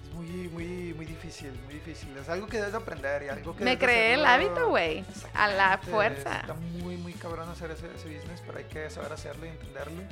Es 0.04 0.12
muy, 0.14 0.48
muy, 0.48 0.94
muy 0.94 1.06
difícil, 1.06 1.50
muy 1.64 1.74
difícil. 1.74 2.16
Es 2.16 2.28
algo 2.28 2.46
que 2.46 2.58
debes 2.58 2.72
de 2.72 2.78
aprender 2.78 3.22
y 3.24 3.28
algo 3.28 3.56
que 3.56 3.64
Me 3.64 3.78
creé 3.78 4.14
el 4.14 4.24
hábito, 4.26 4.68
güey. 4.68 5.04
A 5.34 5.48
la 5.48 5.78
fuerza. 5.78 6.40
Está 6.40 6.54
muy, 6.54 6.96
muy 6.96 7.12
cabrón 7.14 7.48
hacer 7.48 7.70
ese, 7.72 7.86
ese 7.94 8.14
business, 8.16 8.40
pero 8.46 8.58
hay 8.58 8.64
que 8.64 8.88
saber 8.90 9.12
hacerlo 9.12 9.46
y 9.46 9.48
entenderlo. 9.48 10.02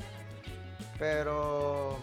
Pero 0.98 1.98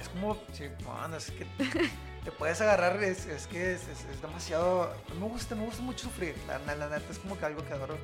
es 0.00 0.08
como, 0.10 0.36
sí, 0.52 0.64
bueno, 0.84 1.16
es 1.16 1.30
que 1.30 1.46
te 2.24 2.32
puedes 2.32 2.60
agarrar, 2.60 3.02
es, 3.02 3.26
es 3.26 3.46
que 3.46 3.72
es, 3.74 3.88
es- 3.88 4.04
es 4.04 4.20
demasiado. 4.22 4.92
Me 5.18 5.26
gusta, 5.26 5.54
me 5.54 5.64
gusta 5.64 5.82
mucho 5.82 6.04
sufrir. 6.04 6.34
La, 6.46 6.58
la, 6.76 6.88
neta 6.88 7.10
es 7.10 7.18
como 7.18 7.38
que 7.38 7.44
algo 7.46 7.64
que 7.64 7.72
adoro. 7.72 7.96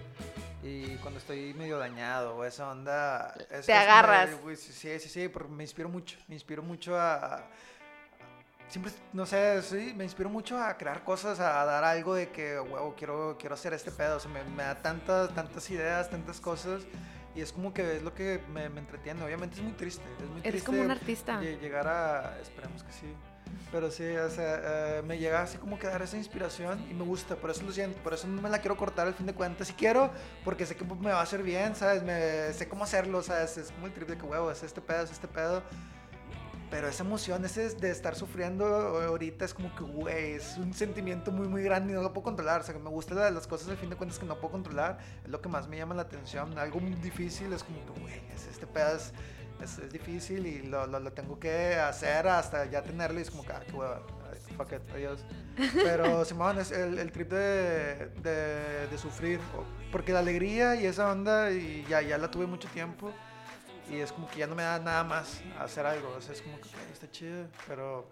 Y 0.62 0.96
cuando 0.96 1.20
estoy 1.20 1.54
medio 1.54 1.78
dañado 1.78 2.34
o 2.36 2.44
esa 2.44 2.70
onda. 2.70 3.34
Te 3.64 3.72
agarras. 3.74 4.40
güey, 4.42 4.56
sí, 4.56 4.98
sí, 4.98 5.08
sí, 5.08 5.28
porque 5.28 5.48
me 5.52 5.62
inspiro 5.64 5.88
mucho. 5.88 6.18
Me 6.28 6.34
inspiro 6.34 6.62
mucho 6.62 6.96
a. 6.98 7.14
a- 7.36 7.44
Siempre, 8.68 8.90
no 9.12 9.24
sé, 9.26 9.62
sí, 9.62 9.94
me 9.96 10.02
inspiro 10.02 10.28
mucho 10.28 10.60
a 10.60 10.76
crear 10.76 11.04
cosas, 11.04 11.38
a 11.38 11.64
dar 11.64 11.84
algo 11.84 12.16
de 12.16 12.30
que, 12.30 12.58
huevo, 12.58 12.96
quiero, 12.98 13.36
quiero 13.38 13.54
hacer 13.54 13.72
este 13.74 13.92
pedo. 13.92 14.16
O 14.16 14.20
sea, 14.20 14.28
me, 14.28 14.42
me 14.42 14.64
da 14.64 14.74
tantas, 14.82 15.32
tantas 15.32 15.70
ideas, 15.70 16.10
tantas 16.10 16.40
cosas. 16.40 16.82
Y 17.36 17.42
es 17.42 17.52
como 17.52 17.72
que 17.72 17.98
es 17.98 18.02
lo 18.02 18.12
que 18.12 18.40
me, 18.52 18.68
me 18.68 18.80
entretiene. 18.80 19.22
Obviamente 19.22 19.56
es 19.56 19.62
muy 19.62 19.72
triste. 19.74 20.02
Es 20.20 20.28
muy 20.28 20.40
Eres 20.40 20.50
triste 20.50 20.66
como 20.66 20.80
un 20.82 20.90
artista. 20.90 21.40
lle- 21.40 21.60
llegar 21.60 21.86
a. 21.86 22.38
Esperemos 22.42 22.82
que 22.82 22.92
sí. 22.92 23.14
Pero 23.72 23.90
sí, 23.90 24.04
o 24.04 24.30
sea, 24.30 24.60
eh, 24.98 25.02
me 25.04 25.18
llega 25.18 25.42
así 25.42 25.58
como 25.58 25.78
que 25.78 25.88
dar 25.88 26.00
esa 26.00 26.16
inspiración 26.16 26.86
y 26.88 26.94
me 26.94 27.02
gusta, 27.04 27.34
por 27.34 27.50
eso 27.50 27.62
lo 27.64 27.72
siento, 27.72 28.00
por 28.00 28.14
eso 28.14 28.28
no 28.28 28.40
me 28.40 28.48
la 28.48 28.60
quiero 28.60 28.76
cortar 28.76 29.08
al 29.08 29.14
fin 29.14 29.26
de 29.26 29.34
cuentas. 29.34 29.66
Si 29.66 29.74
quiero, 29.74 30.10
porque 30.44 30.64
sé 30.66 30.76
que 30.76 30.84
me 30.84 31.10
va 31.10 31.18
a 31.18 31.22
hacer 31.22 31.42
bien, 31.42 31.74
¿sabes? 31.74 32.02
Me, 32.04 32.52
sé 32.52 32.68
cómo 32.68 32.84
hacerlo, 32.84 33.22
¿sabes? 33.22 33.58
Es 33.58 33.72
como 33.72 33.86
el 33.88 33.92
triple 33.92 34.16
que 34.16 34.22
huevo, 34.24 34.50
es 34.52 34.62
este 34.62 34.80
pedo, 34.80 35.02
es 35.02 35.10
este 35.10 35.26
pedo. 35.26 35.62
Pero 36.70 36.88
esa 36.88 37.04
emoción, 37.04 37.44
ese 37.44 37.68
de 37.76 37.90
estar 37.90 38.16
sufriendo 38.16 38.66
ahorita 38.66 39.44
es 39.44 39.54
como 39.54 39.74
que, 39.76 39.84
güey, 39.84 40.32
es 40.32 40.56
un 40.58 40.72
sentimiento 40.74 41.30
muy, 41.30 41.46
muy 41.46 41.62
grande 41.62 41.92
y 41.92 41.96
no 41.96 42.02
lo 42.02 42.12
puedo 42.12 42.24
controlar. 42.24 42.60
O 42.60 42.64
sea, 42.64 42.74
que 42.74 42.80
me 42.80 42.90
gustan 42.90 43.18
la- 43.18 43.30
las 43.30 43.46
cosas 43.46 43.68
al 43.68 43.76
fin 43.76 43.88
de 43.90 43.94
cuentas 43.96 44.18
que 44.18 44.26
no 44.26 44.34
puedo 44.40 44.50
controlar. 44.52 44.98
Es 45.24 45.30
lo 45.30 45.40
que 45.40 45.48
más 45.48 45.68
me 45.68 45.76
llama 45.76 45.94
la 45.94 46.02
atención. 46.02 46.58
Algo 46.58 46.80
muy 46.80 46.94
difícil 46.94 47.52
es 47.52 47.62
como 47.62 47.78
que, 47.94 48.00
güey, 48.00 48.14
es- 48.34 48.46
este 48.48 48.66
pedo 48.66 48.96
es, 48.96 49.12
es, 49.62 49.78
es 49.78 49.92
difícil 49.92 50.46
y 50.46 50.62
lo, 50.62 50.86
lo, 50.86 51.00
lo 51.00 51.12
tengo 51.12 51.38
que 51.38 51.76
hacer 51.76 52.26
hasta 52.28 52.64
ya 52.66 52.82
tenerlo 52.82 53.18
y 53.18 53.22
es 53.22 53.30
como 53.30 53.44
que, 53.44 53.52
ah, 53.52 53.62
qué 53.66 53.72
hueva. 53.72 54.02
Fuck 54.56 54.72
it, 54.72 54.90
adiós. 54.94 55.24
Pero, 55.74 56.24
Simón, 56.26 56.58
es 56.58 56.70
el, 56.70 56.98
el 56.98 57.10
trip 57.12 57.30
de, 57.30 58.06
de, 58.22 58.86
de 58.86 58.98
sufrir. 58.98 59.40
Porque 59.92 60.12
la 60.12 60.20
alegría 60.20 60.74
y 60.76 60.86
esa 60.86 61.10
onda, 61.10 61.50
y 61.50 61.84
ya, 61.88 62.00
ya 62.02 62.16
la 62.18 62.30
tuve 62.30 62.46
mucho 62.46 62.68
tiempo. 62.68 63.12
Y 63.90 63.98
es 64.00 64.12
como 64.12 64.28
que 64.28 64.38
ya 64.40 64.46
no 64.46 64.54
me 64.54 64.62
da 64.62 64.78
nada 64.78 65.04
más 65.04 65.40
hacer 65.60 65.86
algo. 65.86 66.14
O 66.16 66.20
sea, 66.20 66.32
es 66.34 66.42
como 66.42 66.56
que 66.60 66.68
ok, 66.68 66.74
está 66.92 67.10
chido. 67.10 67.46
Pero 67.68 68.08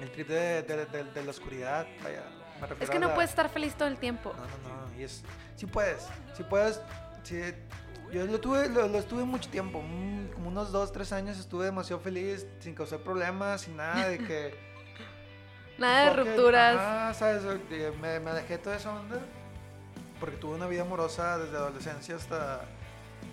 el 0.00 0.10
trip 0.12 0.28
de, 0.28 0.62
de, 0.62 1.24
la 1.24 1.30
oscuridad, 1.30 1.86
vaya, 2.02 2.22
me 2.60 2.66
refiero 2.66 2.84
Es 2.84 2.90
que 2.90 2.96
a 2.96 3.00
no 3.00 3.08
la- 3.08 3.14
puedes 3.14 3.30
estar 3.30 3.48
feliz 3.50 3.74
todo 3.74 3.88
el 3.88 3.98
tiempo. 3.98 4.32
No, 4.34 4.42
no, 4.68 4.86
no. 4.90 4.98
Y 4.98 5.04
es, 5.04 5.22
sí 5.56 5.66
puedes, 5.66 6.06
sí 6.36 6.42
puedes. 6.44 6.80
Sí, 7.22 7.40
yo 8.14 8.26
lo 8.26 8.40
tuve, 8.40 8.68
lo, 8.68 8.88
lo 8.88 8.98
estuve 8.98 9.24
mucho 9.24 9.48
tiempo. 9.50 9.82
mm, 9.82 10.28
Como 10.34 10.48
unos 10.48 10.72
dos, 10.72 10.92
tres 10.92 11.12
años 11.12 11.38
estuve 11.38 11.66
demasiado 11.66 12.00
feliz, 12.00 12.46
sin 12.60 12.74
causar 12.74 13.00
problemas, 13.00 13.62
sin 13.62 13.76
nada 13.76 14.08
de 14.08 14.18
que. 14.18 14.54
Nada 15.78 16.10
de 16.10 16.22
rupturas. 16.22 16.76
ajá, 16.76 17.14
¿sabes? 17.14 17.42
Me, 18.00 18.20
me 18.20 18.30
alejé 18.30 18.54
de 18.54 18.58
toda 18.58 18.76
esa 18.76 18.94
onda. 18.94 19.18
Porque 20.20 20.36
tuve 20.36 20.54
una 20.54 20.68
vida 20.68 20.82
amorosa 20.82 21.36
desde 21.38 21.56
adolescencia 21.56 22.14
hasta, 22.14 22.60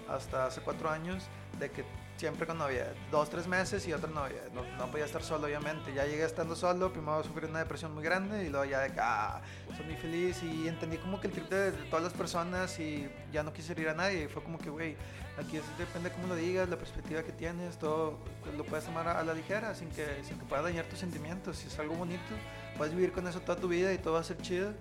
hasta 0.09 0.47
hace 0.47 0.61
cuatro 0.61 0.89
años. 0.89 1.23
De 1.59 1.69
que 1.69 1.85
siempre 2.21 2.45
con 2.45 2.59
novia. 2.59 2.93
Dos, 3.09 3.31
tres 3.31 3.47
meses 3.47 3.87
y 3.87 3.93
otra 3.93 4.07
novia. 4.11 4.43
No, 4.53 4.61
no 4.77 4.91
podía 4.91 5.05
estar 5.05 5.23
solo, 5.23 5.47
obviamente. 5.47 5.91
Ya 5.91 6.05
llegué 6.05 6.23
estando 6.23 6.55
solo, 6.55 6.93
primero 6.93 7.23
sufrí 7.23 7.47
una 7.47 7.57
depresión 7.57 7.95
muy 7.95 8.03
grande 8.03 8.45
y 8.45 8.49
luego 8.49 8.65
ya 8.65 8.81
de 8.81 8.93
ah, 8.99 9.41
soy 9.75 9.87
muy 9.87 9.95
feliz 9.95 10.43
y 10.43 10.67
entendí 10.67 10.97
como 10.97 11.19
que 11.19 11.27
el 11.27 11.33
trip 11.33 11.49
de, 11.49 11.71
de 11.71 11.83
todas 11.89 12.03
las 12.03 12.13
personas 12.13 12.79
y 12.79 13.09
ya 13.33 13.41
no 13.41 13.51
quise 13.51 13.73
ir 13.73 13.89
a 13.89 13.95
nadie. 13.95 14.25
Y 14.25 14.27
fue 14.27 14.43
como 14.43 14.59
que, 14.59 14.69
güey, 14.69 14.95
aquí 15.39 15.57
es, 15.57 15.63
depende 15.79 16.11
cómo 16.11 16.27
lo 16.27 16.35
digas, 16.35 16.69
la 16.69 16.77
perspectiva 16.77 17.23
que 17.23 17.31
tienes, 17.31 17.79
todo 17.79 18.19
lo 18.55 18.63
puedes 18.65 18.85
tomar 18.85 19.07
a, 19.07 19.19
a 19.19 19.23
la 19.23 19.33
ligera 19.33 19.73
sin 19.73 19.89
que, 19.89 20.05
sin 20.23 20.37
que 20.37 20.45
pueda 20.45 20.61
dañar 20.61 20.85
tus 20.85 20.99
sentimientos. 20.99 21.57
Si 21.57 21.69
es 21.69 21.79
algo 21.79 21.95
bonito, 21.95 22.35
puedes 22.77 22.93
vivir 22.93 23.13
con 23.13 23.27
eso 23.27 23.39
toda 23.39 23.59
tu 23.59 23.67
vida 23.67 23.91
y 23.93 23.97
todo 23.97 24.13
va 24.13 24.19
a 24.19 24.23
ser 24.23 24.37
chido. 24.37 24.73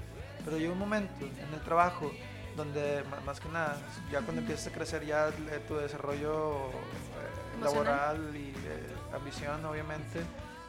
Pero 0.45 0.59
llega 0.59 0.73
un 0.73 0.79
momento 0.79 1.25
en 1.25 1.55
el 1.55 1.61
trabajo 1.63 2.13
donde 2.57 3.03
más 3.25 3.41
que 3.41 3.49
nada, 3.49 3.79
ya 4.13 4.21
cuando 4.21 4.43
empiezas 4.43 4.67
a 4.67 4.73
crecer 4.73 5.07
ya 5.07 5.31
tu 5.67 5.77
desarrollo 5.77 6.69
eh. 6.69 7.30
Laboral 7.65 8.37
y 8.37 8.53
de 8.53 9.17
ambición, 9.17 9.65
obviamente, 9.65 10.21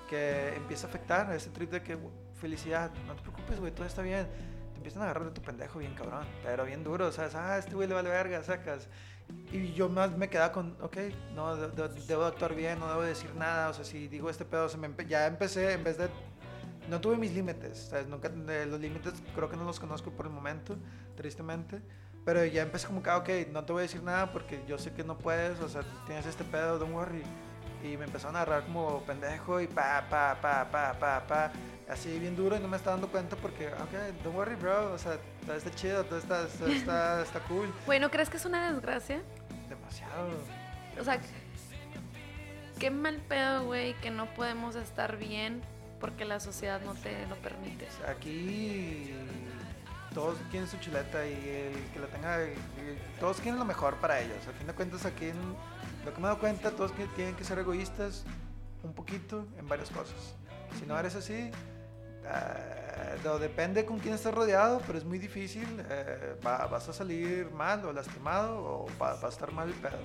que 0.10 0.56
empieza 0.56 0.88
a 0.88 0.90
afectar 0.90 1.32
ese 1.34 1.50
trip 1.50 1.72
de 1.72 1.82
que 1.82 1.96
"Güey, 1.96 2.14
felicidad, 2.36 2.92
no 3.08 3.16
te 3.16 3.22
preocupes, 3.22 3.60
güey, 3.60 3.72
todo 3.72 3.86
está 3.86 4.02
bien. 4.02 4.28
Te 4.72 4.78
empiezan 4.78 5.02
a 5.04 5.06
agarrar 5.06 5.26
de 5.26 5.32
tu 5.32 5.42
pendejo 5.42 5.80
bien 5.80 5.94
cabrón, 5.94 6.26
pero 6.44 6.66
bien 6.66 6.84
duro, 6.84 7.12
¿sabes? 7.12 7.36
Ah, 7.36 7.58
este 7.58 7.76
güey 7.76 7.88
le 7.88 7.94
vale 7.94 8.10
verga, 8.10 8.44
sacas. 8.44 8.88
Y 9.52 9.72
yo 9.74 9.88
más 9.88 10.18
me 10.18 10.30
quedaba 10.30 10.52
con, 10.52 10.76
ok, 10.82 10.98
no, 11.36 11.56
de- 11.56 11.70
de- 11.88 12.02
debo 12.08 12.26
actuar 12.26 12.54
bien, 12.56 12.80
no 12.80 12.88
debo 12.90 13.02
decir 13.04 13.34
nada, 13.36 13.70
o 13.70 13.74
sea, 13.74 13.86
si 13.86 14.08
digo 14.08 14.30
este 14.30 14.44
pedo, 14.44 14.68
se 14.68 14.78
me 14.78 14.90
empe- 14.90 15.08
ya 15.08 15.28
empecé, 15.28 15.74
en 15.74 15.84
vez 15.84 15.98
de 15.98 16.10
no 16.90 17.00
tuve 17.00 17.16
mis 17.16 17.32
límites, 17.32 17.88
¿sabes? 17.92 18.08
Nunca, 18.08 18.28
de 18.28 18.66
los 18.66 18.80
límites 18.82 19.14
creo 19.36 19.50
que 19.50 19.56
no 19.56 19.64
los 19.64 19.80
conozco 19.80 20.12
por 20.12 20.26
el 20.26 20.32
momento, 20.34 20.76
tristemente. 21.16 21.80
Pero 22.24 22.46
ya 22.46 22.62
empecé 22.62 22.88
como 22.88 23.02
que, 23.02 23.10
ah, 23.10 23.18
ok, 23.18 23.30
no 23.52 23.66
te 23.66 23.74
voy 23.74 23.82
a 23.82 23.84
decir 23.84 24.04
nada 24.04 24.32
porque 24.32 24.64
yo 24.68 24.78
sé 24.78 24.94
que 24.94 25.04
no 25.04 25.18
puedes, 25.18 25.60
o 25.60 25.70
sea, 25.70 25.82
tienes 26.06 26.26
este 26.26 26.44
pedo, 26.44 26.78
don't 26.78 26.94
worry. 26.94 27.24
Y 27.84 27.98
me 27.98 28.06
empezaron 28.06 28.36
a 28.36 28.44
agarrar 28.44 28.64
como 28.66 29.02
pendejo 29.02 29.60
y 29.60 29.66
pa, 29.66 30.06
pa, 30.08 30.38
pa, 30.40 30.70
pa, 30.70 30.94
pa, 31.00 31.26
pa. 31.28 31.52
Así 31.90 32.20
bien 32.20 32.36
duro 32.36 32.56
y 32.56 32.60
no 32.60 32.68
me 32.68 32.78
estaba 32.78 32.96
dando 32.96 33.08
cuenta 33.08 33.36
porque, 33.38 33.68
ok, 33.68 34.24
don't 34.24 34.38
worry, 34.38 34.56
bro. 34.56 34.94
O 34.94 34.98
sea, 35.00 35.18
todo 35.46 35.56
está 35.56 35.72
chido, 35.72 36.04
todo 36.06 36.20
está, 36.20 36.48
todo 36.48 36.70
está, 36.70 37.22
está 37.24 37.40
cool. 37.42 37.74
Güey, 37.88 38.00
¿no 38.00 38.12
crees 38.12 38.30
que 38.30 38.38
es 38.38 38.46
una 38.46 38.72
desgracia? 38.72 39.24
Demasiado. 39.68 40.30
O 41.00 41.04
sea, 41.04 41.20
qué 42.80 42.92
mal 42.92 43.18
pedo, 43.28 43.66
güey, 43.66 43.96
que 43.96 44.12
no 44.12 44.32
podemos 44.36 44.76
estar 44.76 45.18
bien 45.18 45.62
porque 46.00 46.26
la 46.26 46.40
sociedad 46.40 46.82
no 46.82 46.94
te 46.96 47.26
lo 47.28 47.36
permite. 47.38 47.88
Aquí 48.08 49.14
todos 50.14 50.38
quieren 50.50 50.68
su 50.68 50.78
chuleta 50.78 51.26
y 51.26 51.34
el 51.74 51.92
que 51.94 52.00
la 52.00 52.08
tenga, 52.08 52.38
todos 53.20 53.40
quieren 53.40 53.58
lo 53.60 53.66
mejor 53.66 53.96
para 53.96 54.20
ellos. 54.20 54.46
Al 54.48 54.54
fin 54.54 54.68
de 54.68 54.74
cuentas, 54.74 55.06
aquí 55.06 55.26
en, 55.30 55.38
lo 56.06 56.14
que 56.14 56.20
me 56.20 56.26
he 56.26 56.30
dado 56.30 56.40
cuenta, 56.40 56.72
todos 56.72 56.92
tienen 57.16 57.36
que 57.36 57.44
ser 57.44 57.60
egoístas 57.60 58.24
un 58.84 58.94
poquito 58.94 59.46
en 59.58 59.68
varias 59.68 59.90
cosas. 59.90 60.36
Si 60.80 60.86
no 60.86 60.98
eres 61.00 61.16
así, 61.16 61.52
no, 63.24 63.40
depende 63.40 63.86
con 63.86 64.00
quién 64.00 64.14
estás 64.14 64.34
rodeado, 64.34 64.82
pero 64.86 64.98
es 64.98 65.06
muy 65.06 65.20
difícil. 65.20 65.68
eh, 65.90 66.36
va- 66.46 66.66
vas 66.68 66.88
a 66.90 66.94
salir 66.94 67.50
mal 67.52 67.84
o 67.86 67.94
lastimado 67.94 68.58
o 68.58 68.88
va, 69.02 69.16
va 69.16 69.28
a 69.28 69.30
estar 69.30 69.52
mal 69.52 69.68
el 69.70 69.76
pedo. 69.76 70.00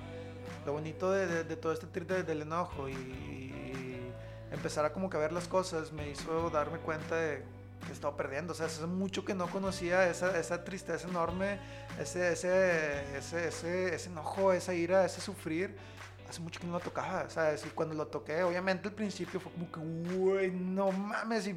Lo 0.65 0.73
bonito 0.73 1.11
de, 1.11 1.25
de- 1.27 1.43
de 1.43 1.55
todo 1.55 1.71
este 1.73 1.87
trip 1.87 2.07
de- 2.09 2.23
del 2.23 2.41
enojo 2.41 2.89
y, 2.89 2.93
y 2.93 4.11
empezar 4.51 4.85
a 4.85 4.93
como 4.93 5.09
que 5.09 5.17
ver 5.17 5.31
las 5.31 5.47
cosas 5.47 5.91
me 5.91 6.09
hizo 6.09 6.49
darme 6.49 6.79
cuenta 6.79 7.15
de 7.15 7.43
que 7.85 7.93
estaba 7.93 8.15
perdiendo. 8.15 8.53
O 8.53 8.55
sea, 8.55 8.67
hace 8.67 8.85
mucho 8.85 9.23
que 9.25 9.33
no 9.33 9.49
conocía 9.49 10.09
esa, 10.09 10.37
esa 10.37 10.63
tristeza 10.63 11.07
enorme, 11.07 11.59
ese, 11.99 12.33
ese, 12.33 13.17
ese, 13.17 13.47
ese, 13.93 14.09
enojo, 14.09 14.53
esa 14.53 14.73
ira, 14.73 15.05
ese 15.05 15.21
sufrir. 15.21 15.75
Hace 16.29 16.41
mucho 16.41 16.59
que 16.59 16.67
no 16.67 16.73
lo 16.73 16.79
tocaba, 16.81 17.29
¿sabes? 17.29 17.65
Y 17.65 17.69
cuando 17.69 17.95
lo 17.95 18.07
toqué, 18.07 18.43
obviamente 18.43 18.89
al 18.89 18.93
principio 18.93 19.39
fue 19.39 19.49
como 19.51 19.71
que, 19.71 19.79
güey, 20.17 20.51
no 20.51 20.91
mames, 20.91 21.47
y 21.47 21.55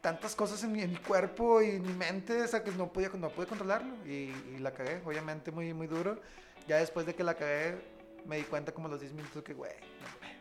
tantas 0.00 0.36
cosas 0.36 0.62
en 0.62 0.70
mi, 0.70 0.82
en 0.82 0.92
mi 0.92 0.98
cuerpo 0.98 1.60
y 1.60 1.70
en 1.70 1.82
mi 1.82 1.92
mente, 1.92 2.42
o 2.42 2.46
sea, 2.46 2.62
que 2.62 2.70
no 2.70 2.92
podía, 2.92 3.08
no 3.08 3.28
pude 3.30 3.46
controlarlo. 3.46 3.96
Y, 4.06 4.32
y 4.54 4.58
la 4.60 4.72
cagué, 4.72 5.02
obviamente, 5.04 5.50
muy, 5.50 5.74
muy 5.74 5.88
duro. 5.88 6.20
Ya 6.68 6.76
después 6.76 7.06
de 7.06 7.14
que 7.14 7.24
la 7.24 7.34
cagué, 7.34 7.76
me 8.24 8.36
di 8.36 8.44
cuenta 8.44 8.72
como 8.72 8.86
a 8.86 8.90
los 8.90 9.00
10 9.00 9.14
minutos 9.14 9.42
que, 9.42 9.54
güey, 9.54 9.72
me 9.72 10.06
mamé. 10.12 10.36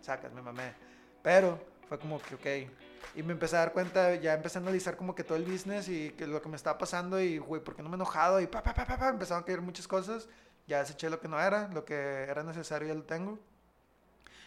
Sacas, 0.00 0.32
me 0.32 0.42
mamé. 0.42 0.72
Pero 1.22 1.60
fue 1.88 1.98
como 1.98 2.20
que, 2.20 2.34
ok. 2.34 2.70
Y 3.14 3.22
me 3.22 3.32
empecé 3.32 3.56
a 3.56 3.60
dar 3.60 3.72
cuenta, 3.72 4.14
ya 4.14 4.34
empecé 4.34 4.58
a 4.58 4.60
analizar 4.62 4.96
como 4.96 5.14
que 5.14 5.24
todo 5.24 5.36
el 5.36 5.44
business 5.44 5.88
y 5.88 6.10
que 6.10 6.26
lo 6.26 6.40
que 6.40 6.48
me 6.48 6.56
estaba 6.56 6.78
pasando 6.78 7.20
y, 7.20 7.38
güey, 7.38 7.62
¿por 7.62 7.74
qué 7.74 7.82
no 7.82 7.88
me 7.88 7.94
he 7.94 7.96
enojado? 7.96 8.40
Y 8.40 8.46
pa, 8.46 8.62
pa, 8.62 8.72
pa, 8.72 8.86
pa, 8.86 8.96
pa, 8.96 9.08
empezaron 9.08 9.42
a 9.42 9.46
caer 9.46 9.60
muchas 9.60 9.88
cosas. 9.88 10.28
Ya 10.68 10.78
deseché 10.78 11.10
lo 11.10 11.18
que 11.18 11.26
no 11.26 11.40
era, 11.40 11.68
lo 11.68 11.84
que 11.84 11.94
era 11.94 12.44
necesario 12.44 12.86
ya 12.86 12.94
lo 12.94 13.02
tengo. 13.02 13.38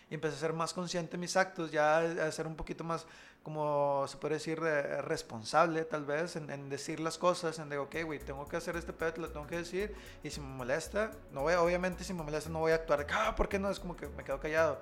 Y 0.09 0.15
empecé 0.15 0.37
a 0.37 0.39
ser 0.39 0.53
más 0.53 0.73
consciente 0.73 1.13
de 1.13 1.17
mis 1.17 1.35
actos, 1.35 1.71
ya 1.71 1.97
a 1.97 2.31
ser 2.31 2.47
un 2.47 2.55
poquito 2.55 2.83
más, 2.83 3.05
como 3.41 4.05
se 4.07 4.17
puede 4.17 4.35
decir, 4.35 4.59
eh, 4.63 5.01
responsable 5.01 5.83
tal 5.85 6.05
vez 6.05 6.35
en, 6.35 6.49
en 6.49 6.69
decir 6.69 6.99
las 6.99 7.17
cosas, 7.17 7.59
en 7.59 7.67
de, 7.69 7.77
ok, 7.77 7.95
güey, 8.05 8.19
tengo 8.19 8.47
que 8.47 8.55
hacer 8.55 8.77
este 8.77 8.93
pedo, 8.93 9.13
te 9.13 9.21
lo 9.21 9.29
tengo 9.31 9.47
que 9.47 9.57
decir. 9.57 9.93
Y 10.23 10.29
si 10.29 10.39
me 10.39 10.47
molesta, 10.47 11.11
no 11.31 11.41
voy, 11.41 11.55
obviamente 11.55 12.03
si 12.03 12.13
me 12.13 12.23
molesta 12.23 12.49
no 12.49 12.59
voy 12.59 12.71
a 12.71 12.75
actuar, 12.75 13.05
ah, 13.11 13.35
¿por 13.35 13.49
qué 13.49 13.59
no? 13.59 13.69
Es 13.69 13.79
como 13.79 13.95
que 13.97 14.07
me 14.07 14.23
quedo 14.23 14.39
callado. 14.39 14.79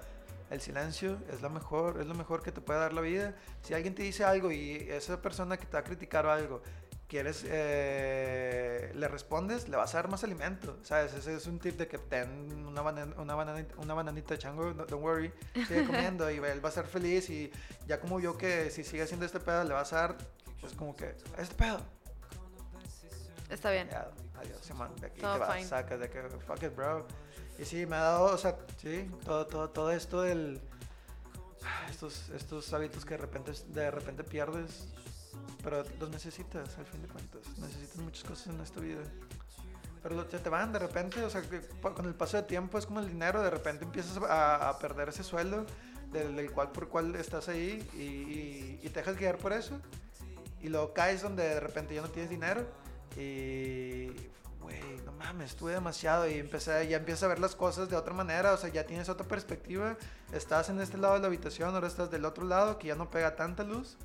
El 0.52 0.60
silencio 0.62 1.18
es 1.32 1.42
lo 1.42 1.50
mejor, 1.50 2.00
es 2.02 2.06
lo 2.08 2.14
mejor 2.14 2.44
que 2.44 2.52
te 2.52 2.60
puede 2.62 2.80
dar 2.80 2.92
la 2.94 3.02
vida. 3.02 3.34
Si 3.62 3.74
alguien 3.74 3.96
te 3.96 4.04
dice 4.04 4.24
algo 4.26 4.52
y 4.52 4.76
esa 4.90 5.22
persona 5.22 5.56
que 5.58 5.66
te 5.66 5.74
va 5.74 5.80
a 5.80 5.84
criticar 5.84 6.26
algo, 6.28 6.62
quieres, 7.08 7.44
eh, 7.48 8.92
le 8.94 9.08
respondes, 9.08 9.70
le 9.70 9.78
vas 9.78 9.94
a 9.96 9.98
dar 10.00 10.10
más 10.10 10.24
alimento, 10.26 10.78
¿sabes? 10.84 11.14
Ese 11.14 11.36
es 11.36 11.48
un 11.48 11.58
tip 11.60 11.78
de 11.78 11.88
que 11.88 11.98
ten 11.98 12.66
una, 12.68 12.82
banana, 12.82 13.16
una, 13.18 13.34
bananita, 13.36 13.76
una 13.78 13.94
bananita 13.94 14.38
chango, 14.38 14.74
no- 14.74 14.86
don't 14.86 15.02
worry, 15.04 15.32
sigue 15.68 15.86
comiendo 15.88 16.30
y 16.30 16.38
él 16.38 16.64
va 16.64 16.70
a 16.70 16.72
ser 16.74 16.86
feliz 16.86 17.30
y 17.30 17.50
ya 17.88 18.00
como 18.00 18.18
vio 18.18 18.38
que 18.38 18.70
si 18.72 18.84
sigue 18.84 19.04
haciendo 19.04 19.26
este 19.26 19.40
pedo 19.40 19.64
le 19.64 19.74
vas 19.74 19.92
a 19.94 19.96
dar, 20.02 20.18
pues 20.60 20.74
como 20.74 20.96
que, 20.96 21.16
este 21.38 21.56
pedo, 21.56 21.80
Está 23.50 23.72
bien. 23.72 23.90
ya, 23.90 24.10
adiós, 24.40 24.60
Simón, 24.62 24.96
de 24.98 25.08
aquí 25.08 25.20
Todo 25.22 25.34
te 25.34 25.40
vas, 25.40 25.56
fine. 25.56 25.68
sacas 25.68 26.00
de 26.00 26.10
que, 26.10 26.22
fuck 26.46 26.64
it, 26.64 26.74
bro. 26.76 27.06
Y 27.62 27.66
sí, 27.66 27.86
me 27.86 27.96
ha 27.96 28.00
dado, 28.02 28.26
o 28.34 28.38
sea, 28.38 28.58
sí, 28.78 29.08
todo, 29.24 29.46
todo, 29.46 29.70
todo 29.70 29.92
esto 29.92 30.22
del, 30.24 30.60
ah, 31.64 31.88
estos, 31.92 32.30
estos 32.30 32.74
hábitos 32.74 33.06
que 33.06 33.12
de 33.12 33.18
repente, 33.18 33.52
de 33.68 33.92
repente 33.92 34.24
pierdes, 34.24 34.88
pero 35.64 35.84
los 36.00 36.10
necesitas, 36.10 36.76
al 36.80 36.86
fin 36.88 37.04
de 37.04 37.08
cuentas. 37.08 37.42
Necesitas 37.60 37.98
muchas 37.98 38.24
cosas 38.24 38.48
en 38.48 38.60
esta 38.62 38.80
vida. 38.80 39.02
Pero 40.02 40.28
se 40.28 40.40
te 40.40 40.50
van 40.50 40.74
de 40.74 40.80
repente, 40.80 41.24
o 41.24 41.30
sea, 41.30 41.44
con 41.82 42.06
el 42.08 42.16
paso 42.16 42.38
de 42.38 42.44
tiempo 42.44 42.80
es 42.80 42.88
como 42.88 43.00
el 43.00 43.08
dinero, 43.08 43.44
de 43.44 43.52
repente 43.52 43.86
empiezas 43.86 44.18
a, 44.18 44.70
a 44.70 44.80
perder 44.80 45.10
ese 45.10 45.24
sueldo 45.24 45.64
del, 46.12 46.36
del 46.36 46.52
cual 46.52 46.72
por 46.72 46.90
cual 46.90 47.14
estás 47.16 47.48
ahí 47.48 47.88
y, 47.94 48.02
y- 48.02 48.80
y 48.82 48.90
te 48.90 49.02
dejas 49.02 49.16
guiar 49.18 49.38
por 49.38 49.54
eso. 49.54 49.80
Y 50.60 50.70
luego 50.70 50.94
caes 50.94 51.22
donde 51.22 51.44
de 51.44 51.60
repente 51.60 51.94
ya 51.94 52.02
no 52.02 52.10
tienes 52.10 52.32
dinero 52.32 52.66
y, 53.16 54.10
güey, 54.62 54.80
no 55.06 55.12
mames, 55.14 55.52
estuve 55.52 55.74
demasiado 55.74 56.28
y 56.30 56.36
empecé, 56.36 56.88
ya 56.88 56.98
empiezas 56.98 57.24
a 57.24 57.28
ver 57.28 57.40
las 57.40 57.56
cosas 57.56 57.90
de 57.90 57.96
otra 57.96 58.14
manera, 58.14 58.54
o 58.54 58.58
sea, 58.58 58.70
ya 58.70 58.86
tienes 58.86 59.10
otra 59.10 59.28
perspectiva. 59.28 59.98
Estás 60.32 60.70
en 60.70 60.80
este 60.80 60.98
lado 60.98 61.16
de 61.16 61.20
la 61.22 61.28
habitación, 61.28 61.74
ahora 61.74 61.88
estás 61.88 62.10
del 62.12 62.26
otro 62.26 62.46
lado 62.46 62.78
que 62.78 62.88
ya 62.88 62.96
no 62.96 63.10
pega 63.10 63.36
tanta 63.36 63.64
luz 63.64 63.98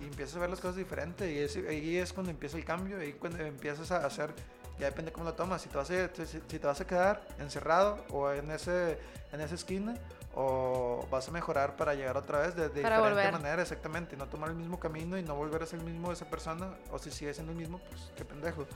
y 0.00 0.04
empiezas 0.04 0.36
a 0.36 0.40
ver 0.40 0.50
las 0.50 0.60
cosas 0.60 0.76
diferente 0.76 1.32
y 1.32 1.38
es, 1.38 1.56
ahí 1.56 1.96
es 1.96 2.12
cuando 2.12 2.30
empieza 2.30 2.56
el 2.56 2.64
cambio, 2.64 2.98
ahí 2.98 3.12
cuando 3.14 3.42
empiezas 3.42 3.90
a 3.90 4.04
hacer, 4.04 4.34
ya 4.78 4.86
depende 4.86 5.12
cómo 5.12 5.24
lo 5.24 5.34
tomas, 5.34 5.62
si 5.62 5.68
te 5.68 5.76
vas 5.76 5.90
a, 5.90 6.08
si, 6.14 6.26
si 6.26 6.58
te 6.58 6.66
vas 6.66 6.80
a 6.80 6.86
quedar 6.86 7.26
encerrado 7.38 8.04
o 8.10 8.30
en, 8.30 8.50
ese, 8.50 8.98
en 9.32 9.40
esa 9.40 9.54
esquina 9.54 9.94
o 10.34 11.06
vas 11.10 11.28
a 11.28 11.30
mejorar 11.30 11.76
para 11.76 11.94
llegar 11.94 12.16
otra 12.16 12.40
vez 12.40 12.56
de, 12.56 12.62
de 12.62 12.82
diferente 12.82 13.08
volver. 13.08 13.32
manera, 13.32 13.62
exactamente, 13.62 14.16
y 14.16 14.18
no 14.18 14.26
tomar 14.26 14.50
el 14.50 14.56
mismo 14.56 14.80
camino 14.80 15.16
y 15.16 15.22
no 15.22 15.36
volver 15.36 15.62
a 15.62 15.66
ser 15.66 15.78
el 15.78 15.84
mismo 15.84 16.08
de 16.08 16.14
esa 16.14 16.28
persona 16.28 16.74
o 16.90 16.98
si 16.98 17.12
sigue 17.12 17.32
siendo 17.32 17.52
el 17.52 17.58
mismo, 17.58 17.78
pues 17.78 18.10
qué 18.16 18.24
pendejo. 18.24 18.66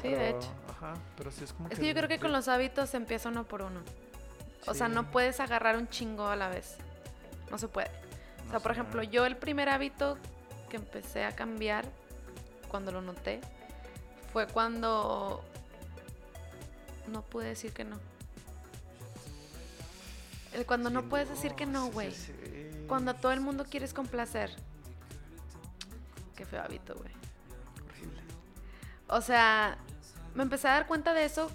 Sí, 0.00 0.08
de 0.08 0.30
hecho. 0.30 0.48
Ajá, 0.68 0.94
pero 1.16 1.30
sí 1.30 1.44
es 1.44 1.52
como 1.52 1.68
Es 1.68 1.78
que 1.78 1.86
yo 1.86 1.94
creo 1.94 2.08
que 2.08 2.18
con 2.18 2.32
los 2.32 2.48
hábitos 2.48 2.90
se 2.90 2.96
empieza 2.96 3.28
uno 3.28 3.44
por 3.44 3.62
uno. 3.62 3.80
O 4.66 4.74
sea, 4.74 4.88
no 4.88 5.10
puedes 5.10 5.40
agarrar 5.40 5.76
un 5.76 5.88
chingo 5.88 6.28
a 6.28 6.36
la 6.36 6.48
vez. 6.48 6.76
No 7.50 7.58
se 7.58 7.68
puede. 7.68 7.90
O 8.46 8.50
sea, 8.50 8.60
por 8.60 8.72
ejemplo, 8.72 9.02
yo 9.02 9.26
el 9.26 9.36
primer 9.36 9.68
hábito 9.68 10.18
que 10.68 10.76
empecé 10.76 11.24
a 11.24 11.32
cambiar 11.32 11.84
cuando 12.68 12.92
lo 12.92 13.02
noté 13.02 13.40
fue 14.32 14.46
cuando 14.46 15.44
no 17.08 17.22
pude 17.22 17.48
decir 17.48 17.72
que 17.72 17.84
no. 17.84 17.98
El 20.52 20.66
cuando 20.66 20.90
no 20.90 21.08
puedes 21.08 21.28
decir 21.28 21.54
que 21.54 21.66
no, 21.66 21.86
güey. 21.88 22.12
sí, 22.12 22.32
sí. 22.44 22.84
Cuando 22.86 23.12
a 23.12 23.14
todo 23.14 23.32
el 23.32 23.40
mundo 23.40 23.64
quieres 23.68 23.94
complacer. 23.94 24.50
Qué 26.36 26.44
feo 26.44 26.62
hábito, 26.62 26.94
güey. 26.94 27.21
O 29.12 29.20
sea, 29.20 29.76
me 30.34 30.42
empecé 30.42 30.68
a 30.68 30.72
dar 30.72 30.86
cuenta 30.86 31.12
de 31.12 31.26
eso 31.26 31.50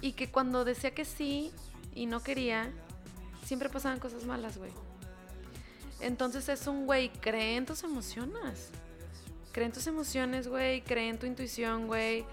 y 0.00 0.14
que 0.14 0.32
cuando 0.32 0.64
decía 0.64 0.92
que 0.92 1.04
sí 1.04 1.52
y 1.94 2.06
no 2.06 2.24
quería, 2.24 2.72
siempre 3.44 3.68
pasaban 3.68 4.00
cosas 4.00 4.24
malas, 4.24 4.58
güey. 4.58 4.72
Entonces 6.00 6.48
es 6.48 6.66
un 6.66 6.86
güey, 6.86 7.10
cree 7.10 7.56
en 7.56 7.66
tus 7.66 7.84
emociones. 7.84 8.70
Cree 9.52 9.66
en 9.66 9.72
tus 9.72 9.86
emociones, 9.86 10.48
güey. 10.48 10.82
Cree 10.82 11.08
en 11.08 11.20
tu 11.20 11.26
intuición, 11.26 11.86
güey. 11.86 12.24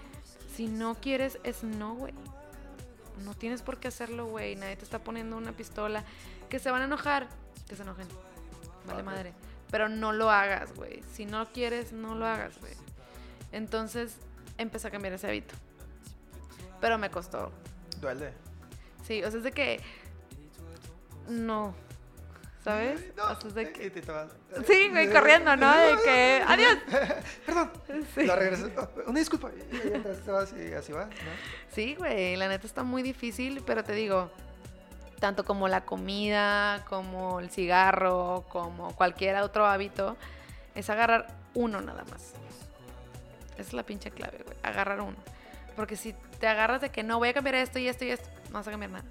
Si 0.56 0.66
no 0.66 0.96
quieres, 0.96 1.38
es 1.44 1.62
no, 1.62 1.94
güey. 1.94 2.12
No 3.24 3.34
tienes 3.34 3.62
por 3.62 3.78
qué 3.78 3.86
hacerlo, 3.86 4.26
güey. 4.26 4.56
Nadie 4.56 4.74
te 4.74 4.84
está 4.84 4.98
poniendo 4.98 5.36
una 5.36 5.52
pistola. 5.52 6.04
Que 6.48 6.58
se 6.58 6.72
van 6.72 6.82
a 6.82 6.86
enojar, 6.86 7.28
que 7.68 7.76
se 7.76 7.82
enojen. 7.82 8.08
Vale 8.84 9.04
madre. 9.04 9.32
Pero 9.70 9.88
no 9.88 10.12
lo 10.12 10.28
hagas, 10.28 10.74
güey. 10.74 11.04
Si 11.12 11.24
no 11.24 11.46
quieres, 11.52 11.92
no 11.92 12.16
lo 12.16 12.26
hagas, 12.26 12.58
güey. 12.58 12.72
Entonces 13.52 14.16
empecé 14.60 14.88
a 14.88 14.90
cambiar 14.90 15.14
ese 15.14 15.26
hábito. 15.28 15.54
Pero 16.80 16.98
me 16.98 17.10
costó. 17.10 17.52
Duele. 18.00 18.32
Sí, 19.04 19.22
o 19.24 19.30
sea, 19.30 19.38
es 19.38 19.44
de 19.44 19.52
que. 19.52 19.80
No. 21.28 21.74
¿Sabes? 22.64 23.00
No, 23.16 23.24
O 23.24 23.34
sea, 23.40 23.48
es 23.48 23.54
de 23.54 23.72
que- 23.72 23.86
y 23.86 23.90
te- 23.90 24.02
te 24.02 24.12
vas. 24.12 24.30
Sí, 24.66 24.88
güey, 24.90 25.10
corriendo, 25.10 25.56
¿no? 25.56 25.74
De 25.74 25.96
que. 26.04 26.44
¡Adiós! 26.46 26.76
Perdón. 27.46 27.70
Sí. 28.14 28.24
Lo 28.24 28.36
regresas. 28.36 28.70
Una 29.06 29.18
disculpa. 29.18 29.50
Y 29.72 29.76
y 29.88 29.92
entras, 29.94 30.18
te 30.20 30.30
vas 30.30 30.52
y 30.52 30.72
así 30.74 30.92
va, 30.92 31.06
¿no? 31.06 31.10
Sí, 31.72 31.94
güey, 31.94 32.36
la 32.36 32.48
neta 32.48 32.66
está 32.66 32.82
muy 32.82 33.02
difícil, 33.02 33.62
pero 33.64 33.82
te 33.82 33.92
digo, 33.94 34.30
tanto 35.20 35.44
como 35.46 35.68
la 35.68 35.86
comida, 35.86 36.84
como 36.88 37.40
el 37.40 37.50
cigarro, 37.50 38.44
como 38.50 38.94
cualquier 38.94 39.36
otro 39.36 39.66
hábito, 39.66 40.18
es 40.74 40.90
agarrar 40.90 41.28
uno 41.54 41.80
nada 41.80 42.04
más. 42.10 42.34
Esa 43.60 43.68
es 43.68 43.72
la 43.74 43.82
pinche 43.84 44.10
clave, 44.10 44.42
güey, 44.44 44.56
agarrar 44.62 45.00
uno. 45.00 45.16
Porque 45.76 45.96
si 45.96 46.14
te 46.38 46.46
agarras 46.46 46.80
de 46.80 46.90
que 46.90 47.02
no 47.02 47.18
voy 47.18 47.28
a 47.28 47.34
cambiar 47.34 47.54
esto 47.56 47.78
y 47.78 47.88
esto 47.88 48.04
y 48.04 48.10
esto, 48.10 48.28
no 48.48 48.54
vas 48.54 48.66
a 48.66 48.70
cambiar 48.70 48.90
nada. 48.92 49.04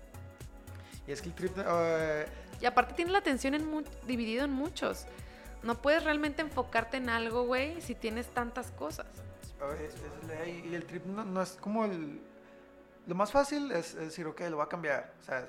Y 1.07 1.11
es 1.11 1.21
que 1.21 1.29
el 1.29 1.35
trip. 1.35 1.57
eh, 1.57 2.25
Y 2.61 2.65
aparte 2.65 2.93
tienes 2.93 3.11
la 3.13 3.19
atención 3.19 3.53
en 3.55 3.65
mu- 3.65 3.83
dividido 4.05 4.45
en 4.45 4.51
muchos. 4.51 5.05
No 5.63 5.75
puedes 5.81 6.03
realmente 6.03 6.41
enfocarte 6.41 6.97
en 6.97 7.09
algo, 7.09 7.43
güey, 7.43 7.81
si 7.81 7.95
tienes 7.95 8.27
tantas 8.27 8.71
cosas. 8.71 9.07
Es 9.83 9.95
y 10.69 10.73
el 10.75 10.85
trip 10.85 11.05
no, 11.05 11.25
no 11.25 11.41
es 11.41 11.51
como 11.53 11.85
el... 11.85 12.21
Lo 13.07 13.15
más 13.15 13.31
fácil 13.31 13.71
es, 13.71 13.87
es 13.95 13.95
decir, 13.95 14.25
ok, 14.27 14.41
lo 14.49 14.57
voy 14.57 14.65
a 14.65 14.69
cambiar. 14.69 15.13
O 15.21 15.25
sea, 15.25 15.45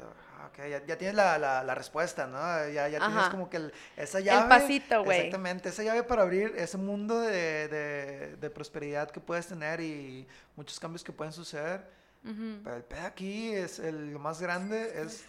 ok, 0.46 0.58
ya, 0.68 0.84
ya 0.86 0.96
tienes 0.98 1.14
la, 1.14 1.38
la, 1.38 1.62
la 1.62 1.74
respuesta, 1.74 2.26
¿no? 2.26 2.38
Ya, 2.68 2.88
ya 2.88 2.98
tienes 2.98 3.28
como 3.30 3.48
que 3.50 3.56
el- 3.58 3.72
esa 3.96 4.20
llave... 4.20 4.48
pasito, 4.48 5.04
güey. 5.04 5.18
Exactamente, 5.18 5.68
esa 5.68 5.82
llave 5.82 6.02
para 6.02 6.22
abrir 6.22 6.54
ese 6.56 6.76
mundo 6.78 7.20
de, 7.20 7.68
de, 7.68 8.36
de 8.36 8.50
prosperidad 8.50 9.10
que 9.10 9.20
puedes 9.20 9.46
tener 9.46 9.80
y 9.80 10.26
muchos 10.56 10.78
cambios 10.80 11.04
que 11.04 11.12
pueden 11.12 11.32
suceder. 11.32 11.98
Pero 12.22 12.76
el 12.76 12.82
pedo 12.84 13.06
aquí 13.06 13.54
es, 13.54 13.78
el, 13.78 14.12
lo 14.12 14.18
más 14.18 14.42
grande 14.42 14.92
es, 15.02 15.24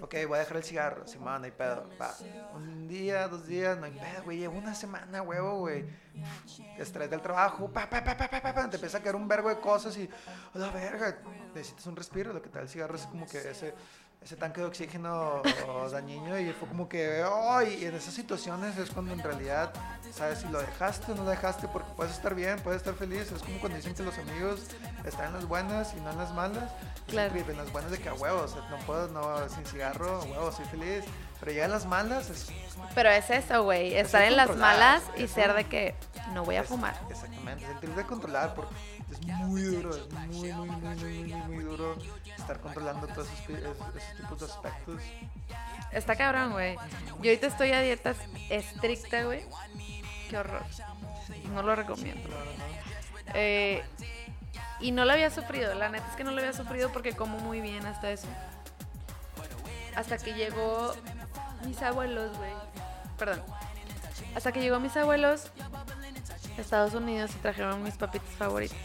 ok, 0.00 0.14
voy 0.28 0.36
a 0.36 0.38
dejar 0.38 0.58
el 0.58 0.62
cigarro, 0.62 1.04
semana, 1.08 1.40
no 1.40 1.44
hay 1.46 1.50
pedo. 1.50 1.90
Va, 2.00 2.14
un 2.54 2.86
día, 2.86 3.26
dos 3.26 3.48
días, 3.48 3.76
no 3.76 3.86
hay 3.86 3.90
pedo, 3.98 4.22
güey, 4.22 4.38
llevo 4.38 4.56
una 4.56 4.72
semana, 4.76 5.22
huevo, 5.22 5.58
güey. 5.58 5.84
Estrés 6.78 7.10
del 7.10 7.20
trabajo, 7.20 7.68
pa, 7.72 7.90
pa, 7.90 8.04
pa, 8.04 8.16
pa, 8.16 8.28
pa, 8.30 8.40
pa, 8.42 8.54
pa, 8.54 8.70
te 8.70 8.76
empieza 8.76 8.98
a 8.98 9.02
caer 9.02 9.16
un 9.16 9.26
vergo 9.26 9.48
de 9.48 9.58
cosas 9.58 9.96
y, 9.96 10.08
a 10.54 10.58
la 10.58 10.70
verga, 10.70 11.18
necesitas 11.52 11.84
un 11.88 11.96
respiro, 11.96 12.32
lo 12.32 12.40
que 12.40 12.48
tal 12.48 12.62
el 12.62 12.68
cigarro 12.68 12.94
es 12.94 13.06
como 13.06 13.26
que 13.26 13.38
ese, 13.50 13.74
ese 14.22 14.36
tanque 14.36 14.60
de 14.60 14.66
oxígeno 14.66 15.42
dañino 15.92 16.38
y 16.38 16.52
fue 16.52 16.68
como 16.68 16.88
que, 16.88 17.24
ay, 17.24 17.78
y 17.82 17.86
en 17.86 17.94
esas 17.94 18.12
situaciones 18.14 18.76
es 18.76 18.90
cuando 18.90 19.12
en 19.14 19.20
realidad 19.22 19.72
sabes 20.14 20.40
si 20.40 20.48
lo 20.48 20.60
dejaste 20.60 21.12
o 21.12 21.14
no 21.14 21.24
lo 21.24 21.30
dejaste, 21.30 21.68
porque 21.68 21.88
puedes 21.96 22.12
estar 22.14 22.34
bien, 22.34 22.58
puedes 22.60 22.80
estar 22.80 22.94
feliz, 22.94 23.32
es 23.32 23.42
como 23.42 23.58
cuando 23.60 23.76
dicen 23.76 23.94
que 23.94 24.02
los 24.02 24.16
amigos 24.18 24.60
están 25.04 25.28
en 25.28 25.32
las 25.34 25.46
buenas 25.46 25.94
y 25.96 26.00
no 26.00 26.10
en 26.10 26.18
las 26.18 26.34
malas, 26.34 26.64
Es 27.06 27.12
Claro. 27.12 27.34
en 27.34 27.56
las 27.56 27.72
buenas 27.72 27.90
de 27.90 27.98
que 27.98 28.08
a 28.08 28.14
huevos, 28.14 28.54
no 28.70 28.76
puedo, 28.86 29.08
no, 29.08 29.48
sin 29.48 29.64
cigarro, 29.64 30.20
a 30.20 30.24
huevos, 30.24 30.54
soy 30.54 30.66
feliz, 30.66 31.04
pero 31.40 31.52
ya 31.52 31.64
en 31.64 31.70
las 31.70 31.86
malas 31.86 32.28
es... 32.30 32.48
Pero 32.94 33.08
es 33.10 33.30
eso, 33.30 33.64
güey, 33.64 33.94
Es 33.94 34.06
estar 34.06 34.22
el 34.22 34.32
en 34.32 34.36
las 34.36 34.54
malas 34.56 35.02
y 35.16 35.26
ser 35.28 35.54
de 35.54 35.64
que 35.64 35.94
no 36.34 36.44
voy 36.44 36.56
a 36.56 36.60
es- 36.60 36.68
fumar. 36.68 36.94
Exactamente, 37.10 37.64
es 37.82 37.96
de 37.96 38.04
controlar, 38.04 38.54
porque 38.54 38.74
es 39.10 39.26
muy 39.46 39.62
duro, 39.62 39.96
es 39.96 40.12
muy, 40.12 40.52
muy, 40.52 40.68
muy, 40.68 41.24
muy, 41.24 41.34
muy, 41.48 41.64
duro 41.64 41.96
estar 42.36 42.60
controlando 42.60 43.06
todos 43.08 43.28
esos, 43.28 43.76
tipos 44.16 44.40
de 44.40 44.46
aspectos. 44.46 45.02
Está 45.92 46.16
cabrón, 46.16 46.52
güey. 46.52 46.76
Yo 47.20 47.30
ahorita 47.30 47.46
estoy 47.46 47.72
a 47.72 47.80
dietas 47.80 48.16
estricta, 48.48 49.24
güey. 49.24 49.44
Qué 50.28 50.38
horror. 50.38 50.64
No 51.52 51.62
lo 51.62 51.74
recomiendo. 51.74 52.28
Eh, 53.34 53.82
y 54.80 54.92
no 54.92 55.04
lo 55.04 55.12
había 55.12 55.30
sufrido, 55.30 55.74
la 55.74 55.88
neta 55.88 56.06
es 56.08 56.16
que 56.16 56.24
no 56.24 56.30
lo 56.30 56.38
había 56.38 56.52
sufrido 56.52 56.90
porque 56.92 57.12
como 57.12 57.38
muy 57.38 57.60
bien 57.60 57.84
hasta 57.86 58.10
eso. 58.10 58.28
Hasta 59.94 60.18
que 60.18 60.32
llegó 60.32 60.94
mis 61.66 61.80
abuelos, 61.82 62.36
güey. 62.36 62.52
Perdón. 63.18 63.42
Hasta 64.34 64.52
que 64.52 64.60
llegó 64.60 64.80
mis 64.80 64.96
abuelos 64.96 65.50
Estados 66.60 66.94
Unidos 66.94 67.30
y 67.34 67.38
trajeron 67.38 67.82
mis 67.82 67.94
papitas 67.96 68.28
favoritas. 68.30 68.76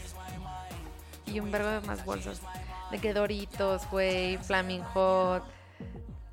Y 1.26 1.40
un 1.40 1.52
vergo 1.52 1.70
de 1.70 1.82
más 1.82 2.04
bolsas. 2.06 2.42
De 2.92 3.00
que 3.00 3.14
Doritos, 3.14 3.88
güey, 3.90 4.38
Flaming 4.38 4.84
Hot. 4.84 5.44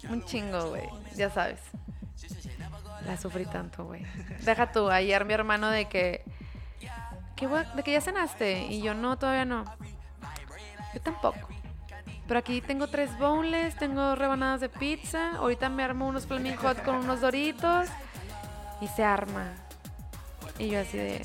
Un 0.08 0.24
chingo, 0.24 0.70
güey. 0.70 0.88
Ya 1.16 1.30
sabes. 1.30 1.60
La 3.06 3.16
sufrí 3.16 3.46
tanto, 3.46 3.84
güey. 3.84 4.04
Deja 4.44 4.70
tú, 4.70 4.88
ayer 4.90 5.24
mi 5.24 5.32
hermano 5.34 5.70
de 5.70 5.86
que 5.86 6.24
¿Qué 7.36 7.48
gua- 7.48 7.72
¿De 7.74 7.82
que 7.82 7.92
ya 7.92 8.00
cenaste? 8.00 8.66
Y 8.66 8.82
yo, 8.82 8.94
no, 8.94 9.18
todavía 9.18 9.44
no. 9.44 9.64
Yo 10.94 11.00
tampoco. 11.00 11.48
Pero 12.28 12.38
aquí 12.38 12.60
tengo 12.60 12.86
tres 12.86 13.18
boneless, 13.18 13.74
tengo 13.76 14.14
rebanadas 14.14 14.60
de 14.60 14.68
pizza. 14.68 15.36
Ahorita 15.36 15.68
me 15.68 15.82
armo 15.82 16.06
unos 16.06 16.26
flaming 16.26 16.54
hot 16.56 16.82
con 16.84 16.96
unos 16.96 17.20
doritos. 17.20 17.88
Y 18.80 18.86
se 18.88 19.02
arma. 19.02 19.52
Y 20.58 20.68
yo 20.68 20.80
así 20.80 20.96
de... 20.96 21.22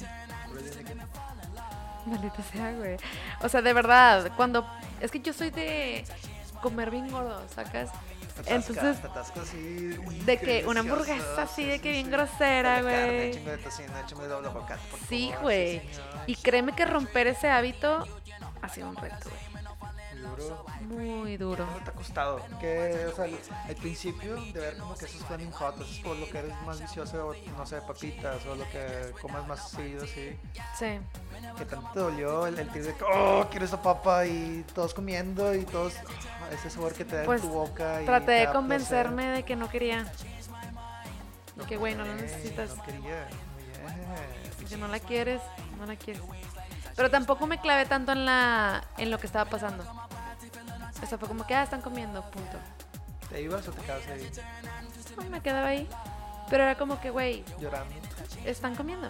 Maldita 2.06 2.42
sea, 2.54 2.72
güey. 2.72 2.98
O 3.42 3.50
sea, 3.50 3.62
de 3.62 3.74
verdad, 3.74 4.32
cuando... 4.36 4.66
Es 5.02 5.12
que 5.12 5.20
yo 5.20 5.34
soy 5.34 5.52
de 5.52 6.06
comer 6.62 6.90
bien 6.90 7.10
gordo, 7.12 7.42
¿sacas? 7.54 7.92
Te 8.44 8.54
Entonces, 8.54 8.98
te 9.02 9.40
así, 9.40 9.98
de 10.26 10.38
que 10.38 10.64
una 10.68 10.82
hamburguesa 10.82 11.42
así 11.42 11.64
sí, 11.64 11.68
de 11.68 11.76
sí, 11.78 11.80
que 11.82 11.92
bien 11.92 12.06
sí. 12.06 12.12
grosera, 12.12 12.82
güey. 12.84 13.34
Sí, 15.10 15.32
güey. 15.42 15.82
Y 16.28 16.36
créeme 16.36 16.74
que 16.74 16.86
romper 16.86 17.28
ese 17.28 17.50
hábito 17.50 18.06
ha 18.62 18.70
sido 18.70 18.90
un 18.90 18.96
reto, 18.96 19.30
güey. 19.30 19.67
Duro. 20.38 20.66
Muy 20.82 21.38
duro. 21.38 21.66
¿Cómo 21.66 21.78
te 21.84 21.90
ha 21.90 21.94
costado? 21.94 22.42
Que, 22.60 23.08
o 23.12 23.16
sea, 23.16 23.26
el 23.26 23.76
principio 23.76 24.36
de 24.36 24.60
ver 24.60 24.78
como 24.78 24.96
que 24.96 25.06
esos 25.06 25.24
flaming 25.26 25.52
hot, 25.52 25.76
eso 25.82 25.92
es 25.92 26.00
por 26.00 26.16
lo 26.18 26.30
que 26.30 26.38
eres 26.40 26.54
más 26.66 26.80
vicioso, 26.80 27.34
no 27.58 27.66
sé, 27.66 27.82
papitas 27.82 28.46
o 28.46 28.56
lo 28.56 28.70
que 28.70 29.12
comas 29.22 29.48
más 29.48 29.70
seguido, 29.72 30.06
sí. 30.06 30.38
Sí. 30.78 31.00
Que 31.58 31.66
tanto 31.66 31.90
te 31.94 32.00
dolió 32.00 32.48
el, 32.48 32.58
el 32.60 32.70
tiro 32.70 32.86
de 32.86 32.94
que, 32.96 33.04
oh, 33.04 33.48
quiero 33.50 33.66
esa 33.66 33.82
papa 33.82 34.26
y 34.26 34.64
todos 34.74 34.94
comiendo 34.94 35.54
y 35.56 35.64
todos, 35.66 35.94
ah, 35.98 36.50
ese 36.54 36.70
sabor 36.70 36.94
que 36.94 37.06
te 37.06 37.18
da 37.18 37.26
Pues, 37.26 37.42
en 37.44 37.50
tu 37.50 37.54
boca. 37.54 38.02
Y 38.02 38.06
Traté 38.06 38.32
de 38.32 38.52
convencerme 38.52 39.24
placer. 39.24 39.36
de 39.38 39.44
que 39.44 39.56
no 39.56 39.70
quería. 39.70 40.06
Y 41.62 41.66
que, 41.66 41.78
güey, 41.78 41.96
no 41.96 42.04
Ok, 42.04 42.10
necesitas. 42.22 42.76
No 42.78 42.84
quería. 42.84 43.28
Si 44.68 44.76
no 44.76 44.88
la 44.88 45.00
quieres, 45.00 45.42
no 45.80 45.86
la 45.86 45.96
quieres. 45.96 46.22
Pero 46.96 47.10
tampoco 47.10 47.48
me 47.48 47.60
clavé 47.60 47.86
tanto 47.86 48.12
en 48.12 48.26
la 48.26 48.84
en 48.98 49.12
lo 49.12 49.18
que 49.20 49.28
estaba 49.28 49.50
pasando. 49.50 49.84
O 51.02 51.06
sea, 51.06 51.18
fue 51.18 51.28
como 51.28 51.46
que, 51.46 51.54
ah, 51.56 51.64
están 51.64 51.82
comiendo, 51.82 52.22
punto. 52.32 52.58
¿Te 53.30 53.42
ibas 53.42 53.68
o 53.68 53.72
te 53.72 53.82
quedas 53.82 54.08
ahí 54.08 54.32
No, 55.18 55.30
me 55.30 55.42
quedaba 55.42 55.68
ahí. 55.68 55.88
Pero 56.50 56.64
era 56.64 56.76
como 56.76 57.00
que, 57.02 57.10
güey, 57.10 57.44
llorando? 57.60 57.94
están 58.46 58.74
comiendo. 58.76 59.10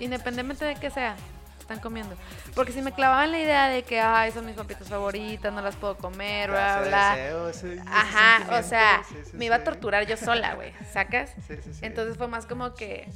Independientemente 0.00 0.64
de 0.64 0.74
que 0.76 0.90
sea, 0.90 1.16
están 1.58 1.78
comiendo. 1.80 2.16
Porque 2.54 2.72
si 2.72 2.80
me 2.82 2.92
clavaba 2.92 3.24
en 3.24 3.32
la 3.32 3.38
idea 3.40 3.68
de 3.68 3.82
que, 3.82 4.00
ay, 4.00 4.30
son 4.32 4.46
mis 4.46 4.54
papitas 4.54 4.88
favoritas, 4.88 5.52
no 5.52 5.60
las 5.62 5.76
puedo 5.76 5.96
comer, 5.96 6.50
bla, 6.50 6.78
hace 6.78 6.88
bla. 6.88 7.10
deseo, 7.16 7.48
ese- 7.48 7.72
ese 7.74 7.82
Ajá, 7.86 8.58
o 8.58 8.62
sea, 8.62 9.02
sí, 9.08 9.16
sí, 9.24 9.36
me 9.36 9.44
iba 9.46 9.56
a 9.56 9.58
sí. 9.58 9.64
torturar 9.64 10.06
yo 10.06 10.16
sola, 10.16 10.54
güey, 10.54 10.72
¿sacas? 10.92 11.30
Sí, 11.46 11.56
sí, 11.62 11.74
sí. 11.74 11.80
Entonces 11.82 12.16
fue 12.16 12.28
más 12.28 12.46
como 12.46 12.74
que, 12.74 13.08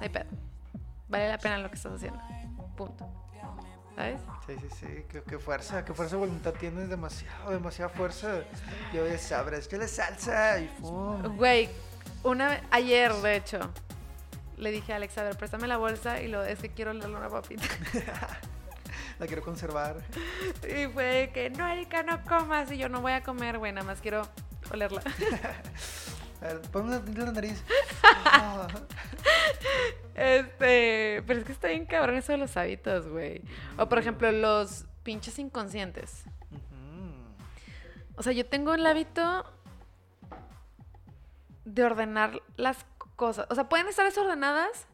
ay, 0.00 0.08
pedo, 0.08 0.26
vale 1.08 1.28
la 1.28 1.38
pena 1.38 1.58
lo 1.58 1.68
que 1.68 1.76
estás 1.76 1.92
haciendo, 1.94 2.20
punto. 2.76 3.08
¿Sabes? 3.94 4.20
Sí, 4.46 4.54
sí, 4.60 4.68
sí, 4.80 4.86
qué, 5.08 5.22
qué 5.22 5.38
fuerza, 5.38 5.84
qué 5.84 5.92
fuerza 5.92 6.16
de 6.16 6.20
voluntad 6.20 6.54
tienes, 6.58 6.88
demasiado, 6.88 7.50
demasiada 7.50 7.90
fuerza. 7.90 8.42
Yo 8.92 9.06
ya 9.06 9.18
sabes, 9.18 9.68
que 9.68 9.76
la 9.76 9.86
salsa 9.86 10.60
y. 10.60 10.70
Güey, 11.36 11.68
una 12.22 12.62
ayer, 12.70 13.12
de 13.12 13.36
hecho, 13.36 13.58
le 14.56 14.70
dije 14.70 14.92
a 14.92 14.96
Alex, 14.96 15.18
a 15.18 15.24
ver, 15.24 15.36
préstame 15.36 15.66
la 15.66 15.76
bolsa 15.76 16.22
y 16.22 16.28
lo 16.28 16.42
es 16.44 16.58
que 16.58 16.70
quiero 16.70 16.92
olerle 16.92 17.16
una 17.16 17.28
papita. 17.28 17.64
La 19.18 19.26
quiero 19.26 19.42
conservar. 19.42 19.96
Y 20.62 20.86
fue 20.88 21.04
de 21.04 21.30
que, 21.30 21.50
no, 21.50 21.68
Erika, 21.68 22.02
no 22.02 22.24
comas. 22.24 22.72
Y 22.72 22.78
yo 22.78 22.88
no 22.88 23.00
voy 23.00 23.12
a 23.12 23.22
comer, 23.22 23.58
güey, 23.58 23.72
nada 23.72 23.86
más 23.86 24.00
quiero 24.00 24.26
olerla. 24.72 25.02
A 26.42 26.46
ver, 26.46 26.60
ponme 26.72 27.00
la 27.00 27.32
nariz. 27.32 27.62
Este, 30.14 31.22
pero 31.26 31.40
es 31.40 31.46
que 31.46 31.52
está 31.52 31.68
bien 31.68 31.86
cabrón 31.86 32.16
eso 32.16 32.32
de 32.32 32.38
los 32.38 32.56
hábitos, 32.58 33.08
güey. 33.08 33.40
O 33.78 33.88
por 33.88 33.98
ejemplo, 33.98 34.30
los 34.30 34.84
pinches 35.02 35.38
inconscientes. 35.38 36.24
O 38.16 38.22
sea, 38.22 38.32
yo 38.32 38.44
tengo 38.46 38.74
el 38.74 38.86
hábito 38.86 39.44
de 41.64 41.84
ordenar 41.84 42.42
las 42.56 42.84
cosas. 43.16 43.46
O 43.48 43.54
sea, 43.54 43.68
pueden 43.68 43.88
estar 43.88 44.04
desordenadas, 44.04 44.86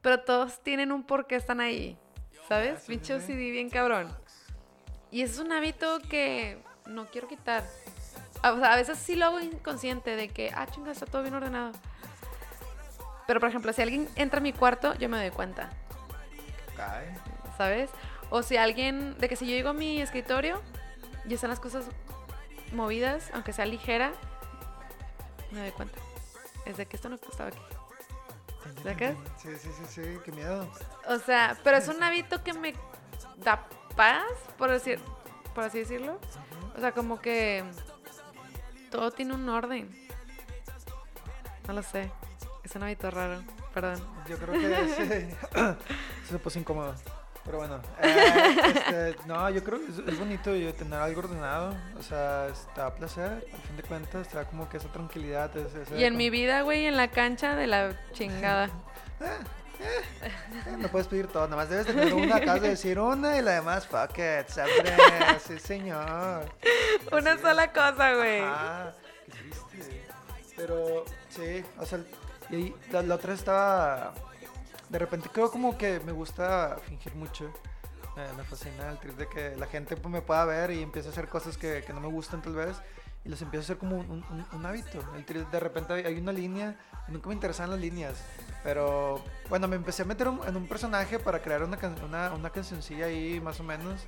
pero 0.00 0.20
todos 0.20 0.62
tienen 0.62 0.92
un 0.92 1.04
por 1.04 1.26
qué 1.26 1.36
están 1.36 1.60
ahí. 1.60 1.98
Ah, 2.32 2.44
¿Sabes? 2.48 2.84
Pinche. 2.86 3.14
OCD 3.14 3.52
bien 3.52 3.68
cabrón. 3.68 4.08
Y 5.10 5.22
es 5.22 5.38
un 5.38 5.52
hábito 5.52 5.98
que 6.08 6.58
no 6.86 7.06
quiero 7.06 7.28
quitar. 7.28 7.64
O 8.42 8.58
sea, 8.58 8.72
a 8.72 8.76
veces 8.76 8.98
sí 8.98 9.16
lo 9.16 9.26
hago 9.26 9.40
inconsciente 9.40 10.16
de 10.16 10.28
que, 10.28 10.50
ah, 10.54 10.66
chinga, 10.66 10.92
está 10.92 11.06
todo 11.06 11.22
bien 11.22 11.34
ordenado. 11.34 11.72
Pero, 13.26 13.40
por 13.40 13.48
ejemplo, 13.48 13.72
si 13.72 13.82
alguien 13.82 14.08
entra 14.16 14.38
a 14.38 14.42
mi 14.42 14.52
cuarto, 14.52 14.94
yo 14.94 15.08
me 15.08 15.18
doy 15.18 15.30
cuenta, 15.30 15.70
Cae. 16.76 17.14
¿sabes? 17.56 17.90
O 18.30 18.42
si 18.42 18.56
alguien, 18.56 19.18
de 19.18 19.28
que 19.28 19.36
si 19.36 19.46
yo 19.46 19.52
llego 19.52 19.70
a 19.70 19.74
mi 19.74 20.00
escritorio 20.00 20.62
y 21.28 21.34
están 21.34 21.50
las 21.50 21.60
cosas 21.60 21.84
movidas, 22.72 23.30
aunque 23.34 23.52
sea 23.52 23.66
ligera, 23.66 24.12
me 25.50 25.60
doy 25.60 25.70
cuenta. 25.72 25.98
Es 26.64 26.76
de 26.76 26.86
que 26.86 26.96
esto 26.96 27.08
no 27.08 27.16
estaba 27.16 27.50
aquí. 27.50 27.58
¿Sacas? 28.82 29.16
Sí, 29.38 29.48
sí, 29.58 29.70
sí, 29.76 29.84
sí, 29.88 30.18
qué 30.24 30.32
miedo. 30.32 30.70
O 31.06 31.18
sea, 31.18 31.56
pero 31.64 31.78
es 31.78 31.88
un 31.88 32.02
hábito 32.02 32.42
que 32.44 32.52
me 32.52 32.74
da 33.38 33.66
paz, 33.96 34.24
por, 34.56 34.70
decir, 34.70 35.00
por 35.54 35.64
así 35.64 35.78
decirlo. 35.80 36.18
O 36.76 36.80
sea, 36.80 36.92
como 36.92 37.20
que 37.20 37.64
todo 38.90 39.10
tiene 39.10 39.34
un 39.34 39.48
orden. 39.48 39.88
No 41.66 41.74
lo 41.74 41.82
sé. 41.82 42.10
Es 42.64 42.74
un 42.76 42.82
hábito 42.82 43.10
raro. 43.10 43.42
Perdón. 43.74 44.02
Yo 44.28 44.36
creo 44.38 44.52
que 44.52 45.28
sí. 45.30 46.28
se 46.30 46.38
puso 46.38 46.58
incómodo. 46.58 46.94
Pero 47.44 47.58
bueno, 47.58 47.80
eh, 48.02 48.56
este, 48.74 49.16
no, 49.26 49.48
yo 49.48 49.64
creo 49.64 49.78
que 49.80 49.90
es, 49.90 49.98
es 49.98 50.18
bonito 50.18 50.54
yo 50.54 50.74
tener 50.74 50.98
algo 51.00 51.20
ordenado. 51.20 51.74
O 51.98 52.02
sea, 52.02 52.48
está 52.48 52.86
a 52.88 52.94
placer, 52.94 53.46
al 53.54 53.60
fin 53.62 53.76
de 53.76 53.82
cuentas, 53.84 54.26
está 54.26 54.44
como 54.44 54.68
que 54.68 54.76
esa 54.76 54.88
tranquilidad. 54.92 55.56
ese- 55.56 55.82
ese 55.82 55.98
Y 55.98 56.04
en 56.04 56.10
como- 56.12 56.18
mi 56.18 56.28
vida, 56.30 56.60
güey, 56.62 56.84
en 56.86 56.96
la 56.96 57.08
cancha 57.08 57.56
de 57.56 57.66
la 57.66 57.98
chingada. 58.12 58.68
Eh, 59.80 60.76
no 60.78 60.88
puedes 60.88 61.06
pedir 61.08 61.28
todo, 61.28 61.44
nada 61.44 61.56
más 61.56 61.68
debes 61.68 61.86
tener 61.86 62.12
una, 62.12 62.36
acabas 62.36 62.62
de 62.62 62.70
decir 62.70 62.98
una 62.98 63.36
y 63.36 63.42
la 63.42 63.52
demás, 63.52 63.86
fuck 63.86 64.10
it, 64.18 64.48
siempre, 64.48 64.96
sí 65.46 65.58
señor. 65.58 66.44
Una 67.12 67.32
Así 67.32 67.42
sola 67.42 67.72
cosa, 67.72 68.14
güey. 68.14 68.40
Ah, 68.42 68.92
qué 69.26 69.32
triste. 69.32 70.06
Pero 70.56 71.04
sí, 71.28 71.64
o 71.78 71.86
sea, 71.86 72.00
y 72.50 72.56
ahí 72.56 72.76
la, 72.90 73.02
la 73.02 73.14
otra 73.14 73.34
estaba. 73.34 74.14
De 74.88 74.98
repente 74.98 75.28
creo 75.32 75.50
como 75.50 75.76
que 75.76 76.00
me 76.00 76.12
gusta 76.12 76.78
fingir 76.86 77.14
mucho. 77.14 77.52
Eh, 78.16 78.28
me 78.36 78.42
fascina 78.42 78.90
el 78.90 78.98
trip 78.98 79.16
de 79.16 79.28
que 79.28 79.54
la 79.56 79.66
gente 79.66 79.96
pues, 79.96 80.12
me 80.12 80.22
pueda 80.22 80.44
ver 80.44 80.72
y 80.72 80.82
empiece 80.82 81.08
a 81.08 81.12
hacer 81.12 81.28
cosas 81.28 81.56
que, 81.56 81.84
que 81.86 81.92
no 81.92 82.00
me 82.00 82.08
gustan 82.08 82.42
tal 82.42 82.54
vez. 82.54 82.76
Y 83.24 83.28
los 83.28 83.42
empiezo 83.42 83.62
a 83.62 83.64
hacer 83.64 83.78
como 83.78 83.96
un, 83.96 84.10
un- 84.10 84.46
un 84.52 84.66
hábito. 84.66 85.00
El 85.16 85.24
trip, 85.24 85.48
de 85.50 85.60
repente 85.60 85.92
hay, 85.92 86.18
una 86.18 86.32
línea. 86.32 86.76
nunca 87.08 87.28
me 87.28 87.34
interesaban 87.34 87.70
las 87.70 87.80
líneas. 87.80 88.14
Pero 88.62 89.22
bueno, 89.48 89.66
me 89.68 89.76
empecé 89.76 90.02
a 90.02 90.04
meter 90.04 90.28
un- 90.28 90.40
en 90.46 90.56
un 90.56 90.66
personaje 90.68 91.18
para 91.18 91.40
crear 91.42 91.62
una, 91.62 91.76
can- 91.76 91.96
una, 92.04 92.32
una 92.32 92.50
cancioncilla 92.50 93.06
ahí 93.06 93.40
más 93.40 93.58
o 93.60 93.64
menos. 93.64 94.00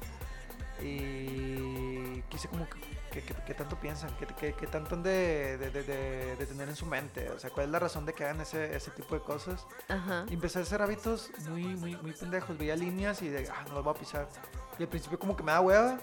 Y 0.95 2.23
quise 2.29 2.49
como 2.49 2.67
que, 3.11 3.23
que- 3.23 3.35
que- 3.35 3.55
tanto 3.55 3.77
piensan, 3.77 4.11
que, 4.17 4.53
que- 4.55 4.67
tanto 4.67 4.95
han 4.95 5.03
de, 5.03 5.59
de- 5.59 5.71
de- 5.71 5.83
de- 5.83 6.37
de 6.37 6.47
tener 6.47 6.69
en 6.69 6.77
su 6.77 6.87
mente. 6.87 7.29
O 7.31 7.39
sea, 7.39 7.51
cuál 7.51 7.67
es 7.67 7.73
la 7.73 7.79
razón 7.79 8.07
de 8.07 8.13
que 8.15 8.25
hagan 8.25 8.41
ese, 8.41 8.75
ese 8.75 8.91
tipo 8.93 9.15
de 9.15 9.21
cosas. 9.23 9.67
Ajá. 9.89 10.25
Y 10.29 10.35
empecé 10.35 10.59
a 10.59 10.63
hacer 10.63 10.81
hábitos 10.83 11.31
muy, 11.49 11.65
muy, 11.65 11.97
muy 11.97 12.13
pendejos. 12.13 12.57
Veía 12.57 12.77
líneas 12.77 13.21
y 13.23 13.29
de, 13.29 13.49
ah, 13.49 13.65
no 13.69 13.75
los 13.75 13.85
voy 13.85 13.95
a 13.95 13.99
pisar. 13.99 14.29
Y 14.79 14.83
al 14.83 14.89
principio 14.89 15.19
como 15.19 15.37
que 15.37 15.43
me 15.43 15.53
da 15.53 15.61
hueva, 15.61 15.99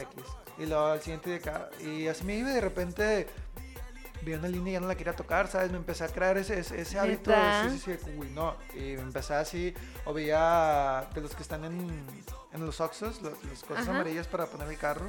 X. 0.00 0.24
Y 0.58 0.66
luego 0.66 0.86
al 0.86 1.00
siguiente 1.00 1.30
de 1.30 1.36
acá. 1.36 1.70
Y 1.80 2.06
así 2.08 2.24
me 2.24 2.36
iba 2.36 2.50
y 2.50 2.54
de 2.54 2.60
repente 2.60 3.26
vi 4.22 4.34
una 4.34 4.48
línea 4.48 4.70
y 4.70 4.74
ya 4.74 4.80
no 4.80 4.86
la 4.86 4.94
quería 4.94 5.14
tocar, 5.16 5.48
¿sabes? 5.48 5.70
Me 5.70 5.78
empecé 5.78 6.04
a 6.04 6.08
crear 6.08 6.36
ese, 6.38 6.58
ese, 6.60 6.80
ese 6.80 6.98
hábito. 6.98 7.32
Sí, 7.62 7.78
sí, 7.80 7.98
sí, 8.04 8.10
uy, 8.16 8.28
no. 8.30 8.56
Y 8.74 8.78
me 8.96 9.00
empecé 9.02 9.34
así, 9.34 9.74
o 10.04 10.12
veía 10.12 11.08
de 11.14 11.20
los 11.20 11.34
que 11.34 11.42
están 11.42 11.64
en, 11.64 12.06
en 12.52 12.66
los 12.66 12.80
Oxos, 12.80 13.20
los- 13.22 13.42
las 13.44 13.62
cosas 13.64 13.82
Ajá. 13.88 13.90
amarillas 13.96 14.26
para 14.28 14.46
poner 14.46 14.68
el 14.68 14.78
carro. 14.78 15.06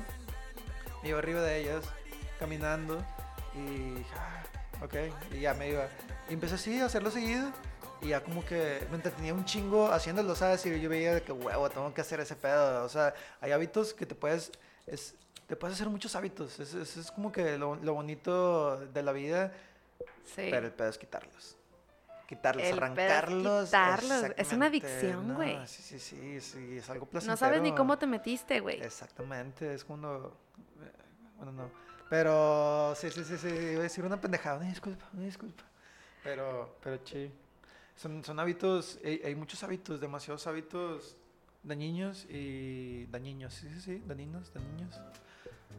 Me 1.04 1.10
iba 1.10 1.20
arriba 1.20 1.42
de 1.42 1.60
ellas, 1.60 1.84
caminando. 2.40 2.98
Y 3.56 4.04
ah, 4.18 4.44
ok, 4.84 4.96
y 5.34 5.42
ya 5.42 5.54
me 5.54 5.70
iba. 5.70 5.88
Y 6.30 6.34
empecé 6.34 6.56
así 6.56 6.80
a 6.80 6.86
hacerlo 6.86 7.12
seguido. 7.12 7.52
Y 8.02 8.08
ya 8.10 8.22
como 8.22 8.44
que 8.44 8.86
me 8.90 8.96
entretenía 8.96 9.34
un 9.34 9.46
chingo 9.46 9.92
haciéndolo, 9.92 10.36
¿sabes? 10.36 10.66
Y 10.66 10.82
yo 10.82 10.90
veía 10.90 11.14
de 11.14 11.22
que, 11.22 11.32
huevo, 11.32 11.70
tengo 11.70 11.94
que 11.94 12.02
hacer 12.02 12.20
ese 12.20 12.36
pedo. 12.36 12.84
O 12.84 12.90
sea, 12.90 13.14
hay 13.42 13.52
hábitos 13.52 13.94
que 13.94 14.06
te 14.06 14.16
puedes... 14.16 14.52
Es, 14.86 15.16
te 15.48 15.56
puedes 15.56 15.76
hacer 15.76 15.90
muchos 15.90 16.16
hábitos. 16.16 16.60
Es, 16.60 16.74
es, 16.74 16.98
es 16.98 17.12
como 17.12 17.32
que 17.32 17.58
lo, 17.58 17.76
lo 17.76 17.94
bonito 17.94 18.78
de 18.78 19.04
la 19.04 19.12
vida, 19.12 19.52
Sí. 20.26 20.48
pero 20.50 20.66
el 20.68 20.72
pedo 20.74 20.90
es 20.90 20.98
quitarlos. 20.98 21.58
Quitarlos, 22.28 22.66
El 22.66 22.78
arrancarlos. 22.78 23.66
quitarlos. 23.66 24.26
Es 24.38 24.54
una 24.54 24.68
adicción, 24.68 25.28
No, 25.28 25.36
güey. 25.36 25.58
Sí, 25.68 25.82
sí, 25.84 26.00
sí, 26.00 26.40
sí, 26.42 26.78
es 26.78 26.90
algo 26.90 27.06
placentero. 27.06 27.34
no 27.34 27.38
sabes 27.38 27.62
ni 27.62 27.74
cómo 27.76 27.98
te 27.98 28.08
metiste, 28.08 28.60
güey. 28.62 28.82
Exactamente, 28.82 29.74
es 29.74 29.84
cuando... 29.84 30.36
eh, 30.82 30.92
Bueno, 31.38 31.52
no. 31.52 31.70
Pero 32.10 32.94
sí, 32.96 33.10
sí, 33.12 33.24
sí, 33.24 33.38
sí, 33.38 33.48
iba 33.48 33.80
a 33.80 33.84
decir 33.84 34.04
una 34.06 34.20
pendejada, 34.20 34.58
una 34.60 34.70
disculpa, 34.70 35.06
una 35.14 35.26
disculpa. 35.26 35.64
Pero, 36.24 36.78
pero 36.82 37.00
sí. 37.06 37.32
Son, 37.96 38.24
son 38.24 38.40
hábitos, 38.40 39.00
hay, 39.04 39.22
hay 39.26 39.36
muchos 39.36 39.62
hábitos, 39.64 40.00
demasiados 40.00 40.48
hábitos 40.48 41.18
dañinos 41.64 42.26
y 42.30 43.06
dañinos, 43.08 43.54
sí, 43.54 43.70
sí, 43.74 43.82
sí, 43.82 44.04
dañinos, 44.06 44.52
dañinos, 44.54 45.00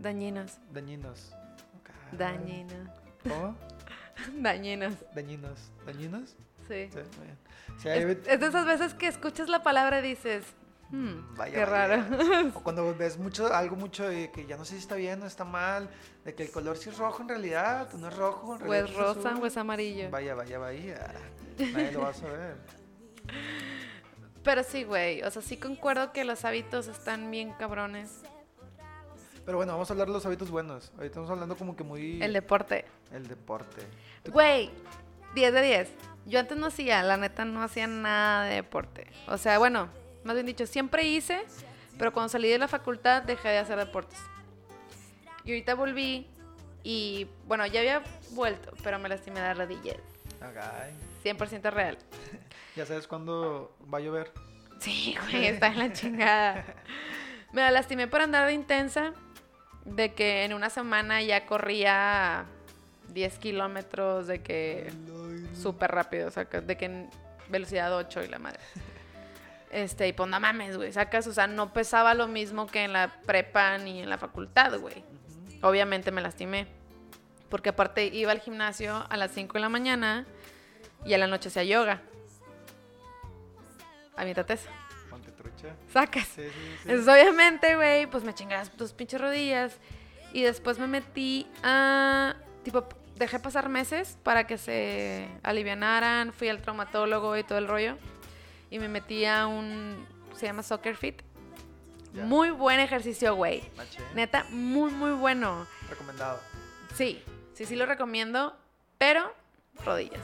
Dañinos. 0.01 0.59
dañinos. 0.73 1.33
Ok. 1.81 2.19
Dañinos. 2.19 2.89
¿Cómo? 3.23 3.57
Dañinos. 4.41 4.95
Dañinos, 5.15 5.71
dañinos. 5.87 6.37
Sí. 6.69 6.89
Sí, 6.91 6.99
muy 7.19 7.27
bien. 7.27 7.39
Sí, 7.79 7.89
hay 7.89 8.03
Es, 8.03 8.19
es 8.27 8.41
de 8.41 8.47
esas 8.47 8.65
veces 8.67 8.95
que 8.95 9.07
escuchas 9.09 9.49
la 9.49 9.63
palabra 9.63 9.99
y 10.01 10.03
dices, 10.09 10.45
hmm, 10.91 11.35
Vaya, 11.37 11.53
qué 11.53 11.65
vaya. 11.71 11.97
raro. 11.97 12.51
O 12.55 12.63
cuando 12.63 12.95
ves 12.97 13.19
mucho, 13.19 13.53
algo 13.55 13.77
mucho 13.77 14.09
de 14.09 14.31
que 14.31 14.47
ya 14.47 14.57
no 14.57 14.65
sé 14.65 14.73
si 14.75 14.79
está 14.81 14.95
bien 14.95 15.23
o 15.23 15.27
está 15.27 15.45
mal, 15.45 15.91
de 16.25 16.35
que 16.35 16.45
el 16.45 16.51
color 16.51 16.77
sí 16.79 16.89
es 16.91 16.97
rojo 16.99 17.23
en 17.23 17.29
realidad, 17.29 17.89
o 17.95 17.99
no 17.99 18.09
es 18.09 18.17
rojo. 18.17 18.57
en 18.57 18.63
O 18.63 18.65
realidad 18.65 18.85
es 18.87 18.91
es 18.91 18.97
rosa 18.97 19.29
azul. 19.31 19.43
o 19.43 19.47
es 19.47 19.57
amarillo. 19.59 20.11
Vaya, 20.11 20.35
vaya, 20.35 20.59
vaya. 20.59 21.15
Nadie 21.59 21.93
lo 21.93 22.01
va 22.01 22.09
a 22.09 22.15
saber. 22.15 22.57
Pero 24.45 24.63
sí, 24.63 24.85
güey. 24.85 25.23
O 25.23 25.31
sea, 25.31 25.43
sí 25.43 25.57
concuerdo 25.57 26.13
que 26.13 26.25
los 26.25 26.45
hábitos 26.45 26.87
están 26.87 27.31
bien 27.31 27.53
cabrones. 27.55 28.23
Pero 29.45 29.57
bueno, 29.59 29.73
vamos 29.73 29.91
a 29.91 29.93
hablar 29.95 30.07
de 30.09 30.13
los 30.13 30.25
hábitos 30.25 30.51
buenos. 30.51 30.91
Ahorita 30.93 31.07
estamos 31.07 31.31
hablando 31.31 31.57
como 31.57 31.75
que 31.77 31.83
muy... 31.83 32.23
El 32.23 32.33
deporte. 32.33 32.85
el 33.13 33.27
deporte. 33.27 33.83
Güey, 34.31 34.71
10 35.35 35.53
de 35.53 35.63
10. 35.63 35.89
Yo 36.27 36.41
antes 36.41 36.57
no 36.57 36.67
hacía, 36.67 37.03
la 37.03 37.17
neta 37.17 37.45
no 37.45 37.63
hacía 37.63 37.87
nada 37.87 38.45
de 38.45 38.55
deporte. 38.57 39.07
O 39.29 39.37
sea, 39.37 39.59
bueno, 39.59 39.89
más 40.25 40.35
bien 40.35 40.47
dicho, 40.47 40.67
siempre 40.67 41.05
hice, 41.05 41.45
pero 41.99 42.13
cuando 42.13 42.31
salí 42.31 42.49
de 42.49 42.59
la 42.59 42.69
facultad 42.69 43.23
dejé 43.23 43.49
de 43.49 43.59
hacer 43.59 43.79
deportes. 43.79 44.19
Y 45.45 45.51
ahorita 45.51 45.75
volví 45.75 46.27
y, 46.83 47.29
bueno, 47.47 47.67
ya 47.67 47.81
había 47.81 48.03
vuelto, 48.31 48.73
pero 48.83 48.99
me 48.99 49.11
lastimé 49.11 49.41
las 49.41 49.59
rodillas. 49.59 49.99
Ay, 50.41 50.93
100% 51.25 51.73
real. 51.73 51.99
ya 52.77 52.87
sabes 52.87 53.07
cuándo 53.07 53.77
va 53.93 53.99
a 53.99 54.01
llover. 54.01 54.33
Sí, 54.79 55.17
güey, 55.23 55.47
está 55.47 55.69
en 55.69 55.79
la 55.79 55.93
chingada. 55.93 56.65
Me 57.53 57.63
la 57.63 57.71
lastimé 57.71 58.07
por 58.07 58.21
andar 58.21 58.47
de 58.47 58.53
intensa, 58.53 59.13
de 59.85 60.13
que 60.13 60.45
en 60.45 60.53
una 60.53 60.71
semana 60.71 61.23
ya 61.23 61.47
corría 61.47 62.47
10 63.09 63.39
kilómetros, 63.39 64.27
de 64.27 64.43
que 64.43 64.93
súper 65.61 65.91
rápido, 65.91 66.31
sacas, 66.31 66.67
de 66.67 66.77
que 66.77 66.85
en 66.87 67.11
velocidad 67.49 67.97
8 67.97 68.25
y 68.25 68.29
la 68.29 68.39
madre. 68.39 68.61
Este, 69.71 70.09
y 70.09 70.13
pues 70.13 70.29
no 70.29 70.39
mames, 70.39 70.77
güey, 70.77 70.93
sacas, 70.93 71.27
o 71.27 71.33
sea, 71.33 71.47
no 71.47 71.73
pesaba 71.73 72.15
lo 72.15 72.29
mismo 72.29 72.67
que 72.67 72.85
en 72.85 72.93
la 72.93 73.21
prepa 73.27 73.79
ni 73.79 74.03
en 74.03 74.11
la 74.11 74.19
facultad, 74.19 74.79
güey. 74.79 75.05
Obviamente 75.63 76.11
me 76.11 76.21
lastimé, 76.21 76.67
porque 77.49 77.71
aparte 77.71 78.07
iba 78.07 78.33
al 78.33 78.41
gimnasio 78.41 79.05
a 79.09 79.17
las 79.17 79.33
5 79.33 79.55
de 79.55 79.61
la 79.61 79.69
mañana 79.69 80.27
y 81.05 81.15
a 81.15 81.19
la 81.19 81.27
noche 81.27 81.49
hacía 81.49 81.65
yoga. 81.65 82.03
Aviéntate 84.17 84.55
esa. 84.55 84.71
Ponte 85.11 85.31
trucha. 85.33 85.75
Sacas. 85.93 86.27
Sí, 86.27 86.43
sí, 86.43 86.51
sí. 86.53 86.89
Entonces, 86.89 87.09
obviamente, 87.09 87.77
güey, 87.77 88.07
pues 88.07 88.25
me 88.25 88.35
chingué 88.35 88.55
las 88.55 88.71
tus 88.71 88.93
pinches 88.93 89.21
rodillas. 89.21 89.77
Y 90.33 90.43
después 90.43 90.79
me 90.79 90.87
metí 90.87 91.47
a. 91.63 92.37
Tipo, 92.63 92.89
dejé 93.17 93.39
pasar 93.39 93.69
meses 93.69 94.19
para 94.23 94.47
que 94.47 94.59
se 94.59 95.29
alivianaran. 95.43 96.33
Fui 96.33 96.49
al 96.49 96.63
traumatólogo 96.63 97.37
y 97.37 97.45
todo 97.45 97.59
el 97.59 97.69
rollo. 97.69 97.97
Y 98.71 98.79
me 98.79 98.89
metí 98.89 99.25
a 99.25 99.47
un. 99.47 100.07
Se 100.37 100.47
llama 100.47 100.63
Soccer 100.63 100.97
Fit. 100.97 101.23
Ya. 102.13 102.25
Muy 102.25 102.51
buen 102.51 102.81
ejercicio, 102.81 103.35
güey. 103.35 103.63
Neta, 104.15 104.45
muy, 104.51 104.91
muy 104.93 105.13
bueno. 105.13 105.67
Recomendado. 105.89 106.41
Sí, 106.95 107.23
sí, 107.55 107.65
sí 107.65 107.75
lo 107.75 107.87
recomiendo, 107.87 108.57
pero 108.99 109.33
rodillas. 109.85 110.23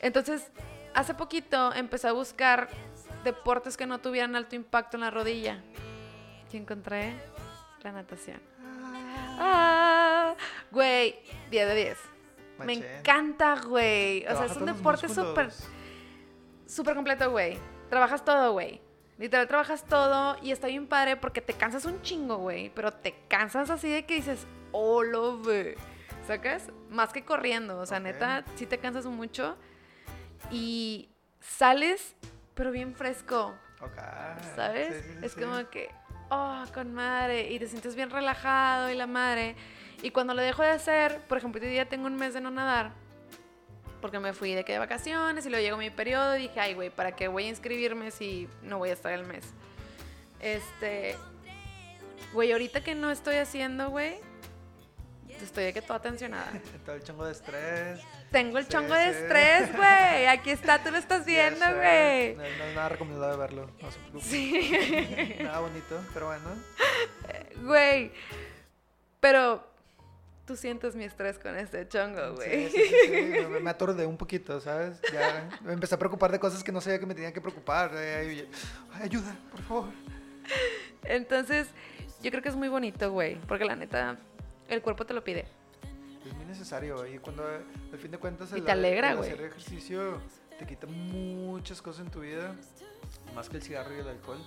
Entonces, 0.00 0.50
hace 0.94 1.14
poquito 1.14 1.72
empecé 1.74 2.08
a 2.08 2.12
buscar 2.12 2.68
deportes 3.24 3.76
que 3.76 3.86
no 3.86 3.98
tuvieran 4.00 4.34
alto 4.36 4.56
impacto 4.56 4.96
en 4.96 5.02
la 5.02 5.10
rodilla. 5.10 5.62
Y 6.52 6.56
encontré 6.56 7.14
la 7.82 7.92
natación. 7.92 8.40
Ah, 9.38 10.34
güey, 10.70 11.16
10 11.50 11.68
de 11.68 11.74
10. 11.74 11.98
Me 12.64 12.72
encanta, 12.74 13.56
güey. 13.66 14.26
O 14.26 14.36
sea, 14.36 14.46
es 14.46 14.56
un 14.56 14.66
deporte 14.66 15.08
súper 15.08 15.50
súper 16.66 16.94
completo, 16.94 17.30
güey. 17.30 17.58
Trabajas 17.88 18.24
todo, 18.24 18.52
güey. 18.52 18.80
Literal 19.18 19.46
trabajas 19.46 19.84
todo 19.84 20.36
y 20.40 20.50
está 20.50 20.68
bien 20.68 20.86
padre 20.86 21.16
porque 21.16 21.42
te 21.42 21.52
cansas 21.52 21.84
un 21.84 22.00
chingo, 22.02 22.36
güey. 22.38 22.70
Pero 22.70 22.92
te 22.92 23.14
cansas 23.28 23.68
así 23.70 23.90
de 23.90 24.06
que 24.06 24.14
dices, 24.14 24.46
oh, 24.72 25.02
lo 25.02 25.40
ve. 25.40 25.76
¿Sacas? 26.26 26.68
Más 26.88 27.12
que 27.12 27.24
corriendo. 27.24 27.78
O 27.78 27.86
sea, 27.86 28.00
neta, 28.00 28.44
sí 28.54 28.66
te 28.66 28.78
cansas 28.78 29.04
mucho. 29.06 29.56
Y 30.50 31.08
sales, 31.40 32.14
pero 32.54 32.70
bien 32.70 32.94
fresco. 32.94 33.54
Ok. 33.80 33.98
¿Sabes? 34.54 34.94
Sí, 34.94 35.02
sí, 35.02 35.18
sí, 35.20 35.26
es 35.26 35.32
sí. 35.32 35.40
como 35.40 35.70
que, 35.70 35.90
oh, 36.30 36.64
con 36.74 36.94
madre. 36.94 37.50
Y 37.50 37.58
te 37.58 37.66
sientes 37.66 37.94
bien 37.94 38.10
relajado 38.10 38.90
y 38.90 38.94
la 38.94 39.06
madre. 39.06 39.56
Y 40.02 40.10
cuando 40.10 40.34
lo 40.34 40.42
dejo 40.42 40.62
de 40.62 40.70
hacer, 40.70 41.20
por 41.28 41.38
ejemplo, 41.38 41.60
hoy 41.60 41.68
día 41.68 41.88
tengo 41.88 42.06
un 42.06 42.16
mes 42.16 42.34
de 42.34 42.40
no 42.40 42.50
nadar. 42.50 42.92
Porque 44.00 44.18
me 44.18 44.32
fui 44.32 44.54
de 44.54 44.64
que 44.64 44.72
de 44.72 44.78
vacaciones 44.78 45.44
y 45.44 45.50
luego 45.50 45.62
llegó 45.62 45.76
mi 45.76 45.90
periodo 45.90 46.36
y 46.36 46.42
dije, 46.42 46.58
ay, 46.58 46.74
güey, 46.74 46.88
¿para 46.88 47.12
qué 47.12 47.28
voy 47.28 47.44
a 47.44 47.48
inscribirme 47.48 48.10
si 48.10 48.48
no 48.62 48.78
voy 48.78 48.90
a 48.90 48.94
estar 48.94 49.12
el 49.12 49.26
mes? 49.26 49.44
Este. 50.40 51.16
Güey, 52.32 52.52
ahorita 52.52 52.82
que 52.82 52.94
no 52.94 53.10
estoy 53.10 53.36
haciendo, 53.36 53.90
güey, 53.90 54.16
estoy 55.42 55.64
de 55.64 55.72
que 55.72 55.82
toda 55.82 56.00
tensionada. 56.00 56.52
Todo 56.86 56.96
el 56.96 57.02
chongo 57.02 57.24
de 57.24 57.32
estrés. 57.32 58.00
Tengo 58.30 58.58
el 58.58 58.64
Sí, 58.64 58.70
chongo 58.70 58.94
de 58.94 59.10
estrés, 59.10 59.76
güey. 59.76 60.26
Aquí 60.26 60.50
está, 60.50 60.82
tú 60.82 60.90
lo 60.90 60.98
estás 60.98 61.24
viendo, 61.26 61.64
güey. 61.74 62.34
No, 62.36 62.42
no 62.42 62.64
es 62.64 62.74
nada 62.74 62.88
recomendable 62.88 63.36
verlo. 63.36 63.70
No 64.12 64.20
se. 64.20 64.28
Sí. 64.28 65.36
Nada 65.42 65.60
bonito, 65.60 66.00
pero 66.14 66.26
bueno. 66.26 66.44
Güey. 67.62 68.10
Pero 69.20 69.62
tú 70.46 70.56
sientes 70.56 70.94
mi 70.94 71.04
estrés 71.04 71.38
con 71.38 71.56
este 71.56 71.86
chongo, 71.88 72.34
güey. 72.36 72.70
Sí, 72.70 72.82
sí, 72.88 73.10
Me, 73.50 73.60
me 73.60 73.70
aturdé 73.70 74.06
un 74.06 74.16
poquito, 74.16 74.60
¿sabes? 74.60 74.98
Ya 75.12 75.48
me 75.62 75.74
empecé 75.74 75.94
a 75.94 75.98
preocupar 75.98 76.32
de 76.32 76.38
cosas 76.40 76.64
que 76.64 76.72
no 76.72 76.80
sabía 76.80 76.98
que 76.98 77.06
me 77.06 77.14
tenían 77.14 77.32
que 77.32 77.40
preocupar. 77.40 77.90
Eh, 77.94 78.48
ay, 78.94 79.02
ayuda, 79.02 79.36
por 79.50 79.62
favor. 79.62 79.88
Entonces, 81.04 81.68
yo 82.22 82.30
creo 82.30 82.42
que 82.42 82.48
es 82.48 82.56
muy 82.56 82.68
bonito, 82.68 83.10
güey. 83.12 83.34
Porque 83.46 83.64
la 83.64 83.76
neta, 83.76 84.16
el 84.68 84.80
cuerpo 84.80 85.04
te 85.04 85.12
lo 85.14 85.22
pide. 85.22 85.46
Es 86.26 86.34
muy 86.34 86.44
necesario 86.44 87.06
y 87.06 87.18
cuando 87.18 87.44
al 87.46 87.98
fin 87.98 88.10
de 88.10 88.18
cuentas 88.18 88.50
Y 88.52 88.56
el, 88.56 88.64
te 88.64 88.72
alegra, 88.72 89.12
el 89.12 89.18
hacer 89.18 89.40
ejercicio 89.40 90.20
te 90.58 90.66
quita 90.66 90.86
muchas 90.86 91.80
cosas 91.80 92.04
en 92.04 92.10
tu 92.10 92.20
vida, 92.20 92.54
más 93.34 93.48
que 93.48 93.56
el 93.56 93.62
cigarro 93.62 93.96
y 93.96 94.00
el 94.00 94.08
alcohol. 94.08 94.38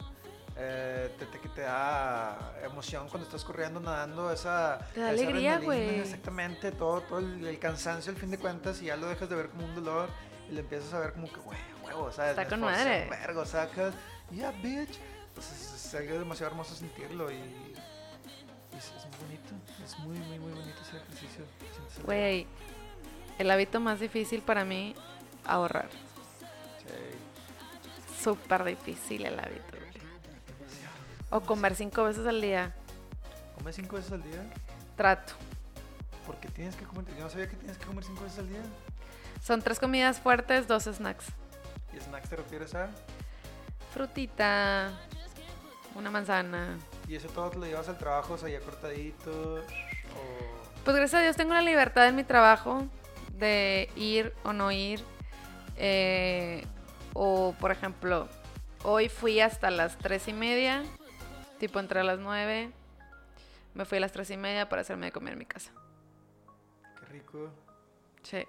Eh, 0.55 1.09
te, 1.17 1.25
te, 1.25 1.49
te 1.49 1.61
da 1.61 2.53
emoción 2.63 3.09
cuando 3.09 3.25
estás 3.25 3.43
corriendo, 3.43 3.79
nadando, 3.79 4.31
esa, 4.31 4.87
Te 4.93 4.99
da 4.99 5.11
esa 5.11 5.23
alegría, 5.23 5.57
güey. 5.57 6.01
Exactamente, 6.01 6.71
todo, 6.71 7.01
todo 7.01 7.17
el, 7.17 7.47
el 7.47 7.57
cansancio 7.57 8.11
al 8.11 8.19
fin 8.19 8.29
de 8.29 8.37
cuentas 8.37 8.79
y 8.83 8.85
ya 8.85 8.95
lo 8.95 9.07
dejas 9.07 9.27
de 9.29 9.35
ver 9.35 9.49
como 9.49 9.65
un 9.65 9.73
dolor 9.73 10.09
y 10.47 10.53
lo 10.53 10.59
empiezas 10.59 10.93
a 10.93 10.99
ver 10.99 11.13
como 11.13 11.27
que, 11.33 11.39
güey, 11.39 11.57
huevo, 11.83 12.11
¿sabes? 12.11 12.37
Está 12.37 12.47
con 12.47 12.61
madre. 12.61 13.07
vergo, 13.09 13.43
sacas, 13.47 13.95
yeah, 14.29 14.51
bitch. 14.51 14.99
Pues 15.33 15.51
es, 15.51 15.73
es 15.87 15.95
algo 15.95 16.19
demasiado 16.19 16.51
hermoso 16.51 16.75
sentirlo 16.75 17.31
y, 17.31 17.35
y 17.37 17.73
es, 18.77 18.93
es 18.95 19.05
muy 19.07 19.17
bonito, 19.25 19.55
es 19.83 19.99
muy, 19.99 20.17
muy, 20.17 20.39
muy 20.39 20.51
bonito 20.51 20.79
ese 20.81 20.97
ejercicio. 20.97 21.45
Güey, 22.05 22.47
el 23.37 23.51
hábito 23.51 23.79
más 23.79 23.99
difícil 23.99 24.41
para 24.41 24.65
mí, 24.65 24.95
ahorrar. 25.45 25.89
Sí. 26.79 28.23
Súper 28.23 28.63
difícil 28.63 29.25
el 29.25 29.39
hábito, 29.39 29.77
güey. 29.77 29.93
O 31.29 31.41
comer 31.41 31.75
cinco 31.75 32.03
veces 32.03 32.25
al 32.27 32.41
día. 32.41 32.73
¿Comes 33.55 33.75
cinco 33.75 33.95
veces 33.95 34.11
al 34.11 34.23
día? 34.23 34.43
Trato. 34.95 35.33
Porque 36.25 36.47
tienes 36.49 36.75
que 36.75 36.85
comer. 36.85 37.05
Yo 37.17 37.23
no 37.23 37.29
sabía 37.29 37.49
que 37.49 37.55
tienes 37.55 37.77
que 37.77 37.85
comer 37.85 38.03
cinco 38.03 38.23
veces 38.23 38.39
al 38.39 38.49
día. 38.49 38.61
Son 39.41 39.61
tres 39.61 39.79
comidas 39.79 40.19
fuertes, 40.19 40.67
dos 40.67 40.83
snacks. 40.83 41.25
¿Y 41.93 41.99
snacks 41.99 42.29
te 42.29 42.35
refieres 42.35 42.73
a? 42.75 42.89
Frutita, 43.93 44.91
una 45.95 46.09
manzana. 46.11 46.77
¿Y 47.07 47.15
eso 47.15 47.27
todo 47.29 47.49
te 47.51 47.57
lo 47.59 47.65
llevas 47.65 47.87
al 47.89 47.97
trabajo, 47.97 48.33
o 48.33 48.37
sea, 48.37 48.49
ya 48.49 48.59
cortadito? 48.59 49.55
O... 49.55 50.83
Pues 50.83 50.95
gracias 50.95 51.19
a 51.19 51.23
Dios 51.23 51.35
tengo 51.35 51.53
la 51.53 51.61
libertad 51.61 52.07
en 52.07 52.15
mi 52.15 52.23
trabajo 52.23 52.85
de 53.37 53.89
ir 53.95 54.33
o 54.43 54.53
no 54.53 54.71
ir. 54.71 55.01
Eh, 55.77 56.65
o, 57.13 57.53
por 57.59 57.71
ejemplo, 57.71 58.27
hoy 58.83 59.09
fui 59.09 59.39
hasta 59.39 59.71
las 59.71 59.97
tres 59.97 60.27
y 60.27 60.33
media, 60.33 60.83
tipo 61.59 61.79
entre 61.79 62.03
las 62.03 62.19
nueve. 62.19 62.71
Me 63.73 63.85
fui 63.85 63.97
a 63.97 64.01
las 64.01 64.11
tres 64.11 64.29
y 64.29 64.37
media 64.37 64.69
para 64.69 64.81
hacerme 64.81 65.07
de 65.07 65.11
comer 65.11 65.33
en 65.33 65.39
mi 65.39 65.45
casa. 65.45 65.71
Qué 66.99 67.05
rico. 67.07 67.49
Sí. 68.21 68.43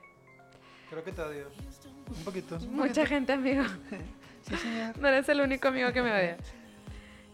Creo 0.91 1.03
que 1.03 1.13
te 1.13 1.23
odio. 1.23 1.49
Un 2.09 2.25
poquito. 2.25 2.57
un 2.57 2.77
Mucha 2.77 2.89
poquito. 2.89 3.07
gente, 3.07 3.33
amigo. 3.33 3.65
Sí, 4.43 4.57
señor. 4.57 4.99
No 4.99 5.09
eres 5.09 5.27
el 5.31 5.41
único 5.41 5.69
amigo 5.69 5.93
que 5.93 6.03
me 6.03 6.13
odia. 6.13 6.37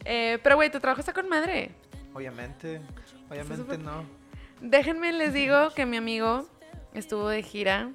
Eh, 0.05 0.39
pero, 0.43 0.57
güey, 0.57 0.71
tu 0.71 0.81
trabajo 0.81 1.01
está 1.01 1.13
con 1.13 1.29
madre. 1.29 1.71
Obviamente. 2.15 2.81
Obviamente 3.31 3.79
no. 3.79 4.05
Déjenme 4.61 5.13
les 5.13 5.33
digo 5.33 5.71
que 5.75 5.87
mi 5.87 5.97
amigo 5.97 6.47
estuvo 6.95 7.29
de 7.29 7.43
gira 7.43 7.91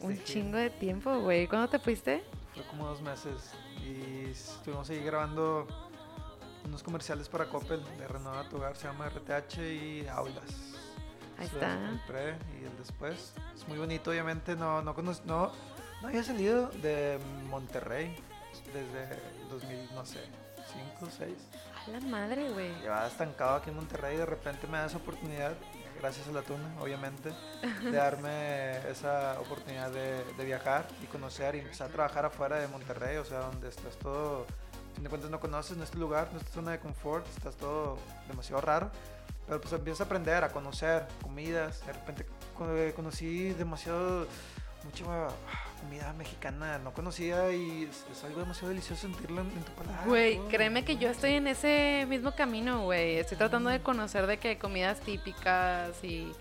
un 0.00 0.22
chingo 0.24 0.56
de 0.58 0.70
tiempo, 0.70 1.18
güey. 1.20 1.46
¿Cuándo 1.46 1.68
te 1.68 1.78
fuiste? 1.78 2.24
Fue 2.54 2.64
como 2.64 2.86
dos 2.86 3.00
meses. 3.02 3.52
Y 3.84 4.30
estuvimos 4.30 4.88
ahí 4.90 5.02
grabando 5.02 5.66
unos 6.64 6.82
comerciales 6.82 7.28
para 7.28 7.48
Coppel 7.48 7.82
de 7.98 8.08
Renova 8.08 8.48
tu 8.48 8.56
Hogar. 8.56 8.76
Se 8.76 8.86
llama 8.88 9.08
RTH 9.08 9.58
y 9.58 10.06
Aulas. 10.08 10.74
Ahí 11.38 11.46
Eso 11.46 11.56
está. 11.56 11.74
es 11.74 11.90
El 11.92 12.00
pre 12.06 12.34
y 12.60 12.64
el 12.64 12.76
después. 12.78 13.32
Es 13.54 13.66
muy 13.68 13.78
bonito, 13.78 14.10
obviamente. 14.10 14.56
No, 14.56 14.82
no, 14.82 14.94
cono- 14.94 15.12
no, 15.24 15.52
no 16.02 16.08
había 16.08 16.22
salido 16.24 16.68
de 16.82 17.18
Monterrey 17.48 18.14
desde 18.72 19.14
el 19.14 19.48
2000, 19.50 19.94
no 19.94 20.04
sé, 20.04 20.20
5, 20.72 21.10
6. 21.18 21.32
A 21.86 21.90
la 21.90 22.00
madre, 22.00 22.50
güey. 22.50 22.74
Llevaba 22.80 23.06
estancado 23.06 23.56
aquí 23.56 23.70
en 23.70 23.76
Monterrey 23.76 24.16
y 24.16 24.18
de 24.18 24.26
repente 24.26 24.66
me 24.66 24.78
da 24.78 24.86
esa 24.86 24.98
oportunidad, 24.98 25.54
gracias 25.98 26.28
a 26.28 26.32
la 26.32 26.42
tuna, 26.42 26.68
obviamente, 26.80 27.32
de 27.82 27.90
darme 27.96 28.78
esa 28.88 29.40
oportunidad 29.40 29.90
de, 29.90 30.24
de 30.24 30.44
viajar 30.44 30.86
y 31.02 31.06
conocer 31.06 31.54
y 31.54 31.60
empezar 31.60 31.88
a 31.88 31.92
trabajar 31.92 32.24
afuera 32.26 32.58
de 32.58 32.68
Monterrey, 32.68 33.16
o 33.16 33.24
sea, 33.24 33.40
donde 33.40 33.68
estás 33.68 33.96
todo, 33.98 34.46
fin 34.94 35.04
de 35.04 35.10
cuentas 35.10 35.30
no 35.30 35.40
conoces, 35.40 35.76
no 35.76 35.84
es 35.84 35.90
tu 35.90 35.98
lugar, 35.98 36.28
no 36.32 36.38
es 36.38 36.44
tu 36.44 36.52
zona 36.52 36.72
de 36.72 36.80
confort, 36.80 37.26
estás 37.28 37.56
todo 37.56 37.98
demasiado 38.28 38.60
raro, 38.60 38.90
pero 39.46 39.60
pues 39.60 39.72
empiezas 39.72 40.02
a 40.02 40.04
aprender, 40.04 40.44
a 40.44 40.50
conocer 40.50 41.06
comidas, 41.22 41.86
de 41.86 41.92
repente 41.92 42.26
eh, 42.68 42.92
conocí 42.94 43.50
demasiado, 43.54 44.26
mucha 44.84 45.04
comida 45.80 46.12
mexicana, 46.12 46.78
no 46.78 46.92
conocía 46.92 47.52
y 47.52 47.84
es, 47.84 48.04
es 48.10 48.24
algo 48.24 48.40
demasiado 48.40 48.68
delicioso 48.68 49.02
sentirlo 49.02 49.40
en, 49.42 49.48
en 49.48 49.62
tu 49.62 49.72
paladar. 49.72 50.06
Güey, 50.06 50.38
créeme 50.48 50.84
que 50.84 50.96
yo 50.96 51.08
estoy 51.08 51.32
en 51.32 51.46
ese 51.46 52.06
mismo 52.08 52.32
camino, 52.32 52.84
güey. 52.84 53.16
Estoy 53.16 53.38
tratando 53.38 53.70
de 53.70 53.80
conocer 53.80 54.26
de 54.26 54.38
que 54.38 54.58
comidas 54.58 55.00
típicas 55.00 56.02
y 56.02 56.32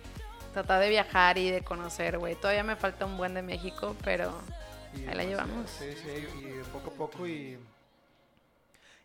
tratar 0.54 0.82
de 0.82 0.90
viajar 0.90 1.38
y 1.38 1.52
de 1.52 1.62
conocer, 1.62 2.18
güey. 2.18 2.36
Todavía 2.36 2.64
me 2.64 2.76
falta 2.76 3.06
un 3.06 3.18
buen 3.18 3.34
de 3.34 3.42
México, 3.42 3.96
pero 4.04 4.34
Ahí 5.08 5.16
la 5.16 5.24
llevamos. 5.24 5.70
Sí, 5.70 5.86
sí, 5.94 6.28
y 6.40 6.64
poco 6.72 6.90
a 6.90 6.94
poco 6.94 7.28
y... 7.28 7.58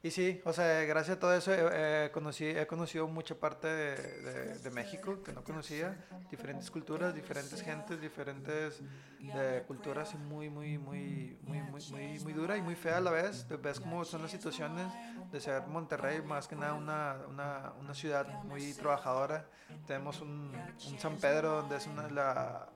Y 0.05 0.11
sí, 0.11 0.41
o 0.45 0.53
sea, 0.53 0.83
gracias 0.83 1.17
a 1.17 1.21
todo 1.21 1.33
eso 1.33 1.53
eh, 1.55 1.61
eh, 2.07 2.11
conocí, 2.13 2.45
he 2.45 2.67
conocido 2.67 3.07
mucha 3.07 3.37
parte 3.37 3.69
de, 3.69 3.97
de- 3.97 4.59
de 4.59 4.71
México 4.71 5.23
que 5.23 5.33
no 5.33 5.45
conocía, 5.45 5.97
diferentes 6.29 6.73
culturas, 6.73 7.15
diferentes 7.15 7.63
gentes, 7.63 8.01
diferentes 8.01 8.81
eh, 9.21 9.63
culturas 9.65 10.13
muy, 10.17 10.51
muy, 10.51 10.77
muy, 10.77 11.39
muy, 11.43 11.61
muy, 11.63 11.81
muy, 11.93 12.19
muy 12.19 12.33
dura 12.33 12.57
y 12.57 12.63
muy 12.63 12.75
fea 12.75 12.97
a 12.97 13.01
la 13.01 13.13
vez. 13.13 13.47
Ves 13.63 13.79
cómo 13.79 14.05
son 14.05 14.23
las 14.23 14.33
situaciones 14.33 14.89
de 15.31 15.41
ser 15.41 15.69
Monterrey, 15.69 16.21
más 16.21 16.49
que 16.49 16.57
nada 16.57 16.75
una, 16.75 17.17
una, 17.29 17.73
una 17.79 17.95
ciudad 17.95 18.27
muy 18.43 18.75
trabajadora. 18.75 19.47
Tenemos 19.87 20.21
un, 20.21 20.53
un 20.89 20.99
San 20.99 21.17
Pedro, 21.17 21.59
donde 21.61 21.77
es 21.77 21.87
una, 21.87 22.09
la, 22.11 22.69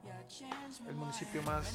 el 0.89 0.95
municipio 0.95 1.43
más 1.43 1.75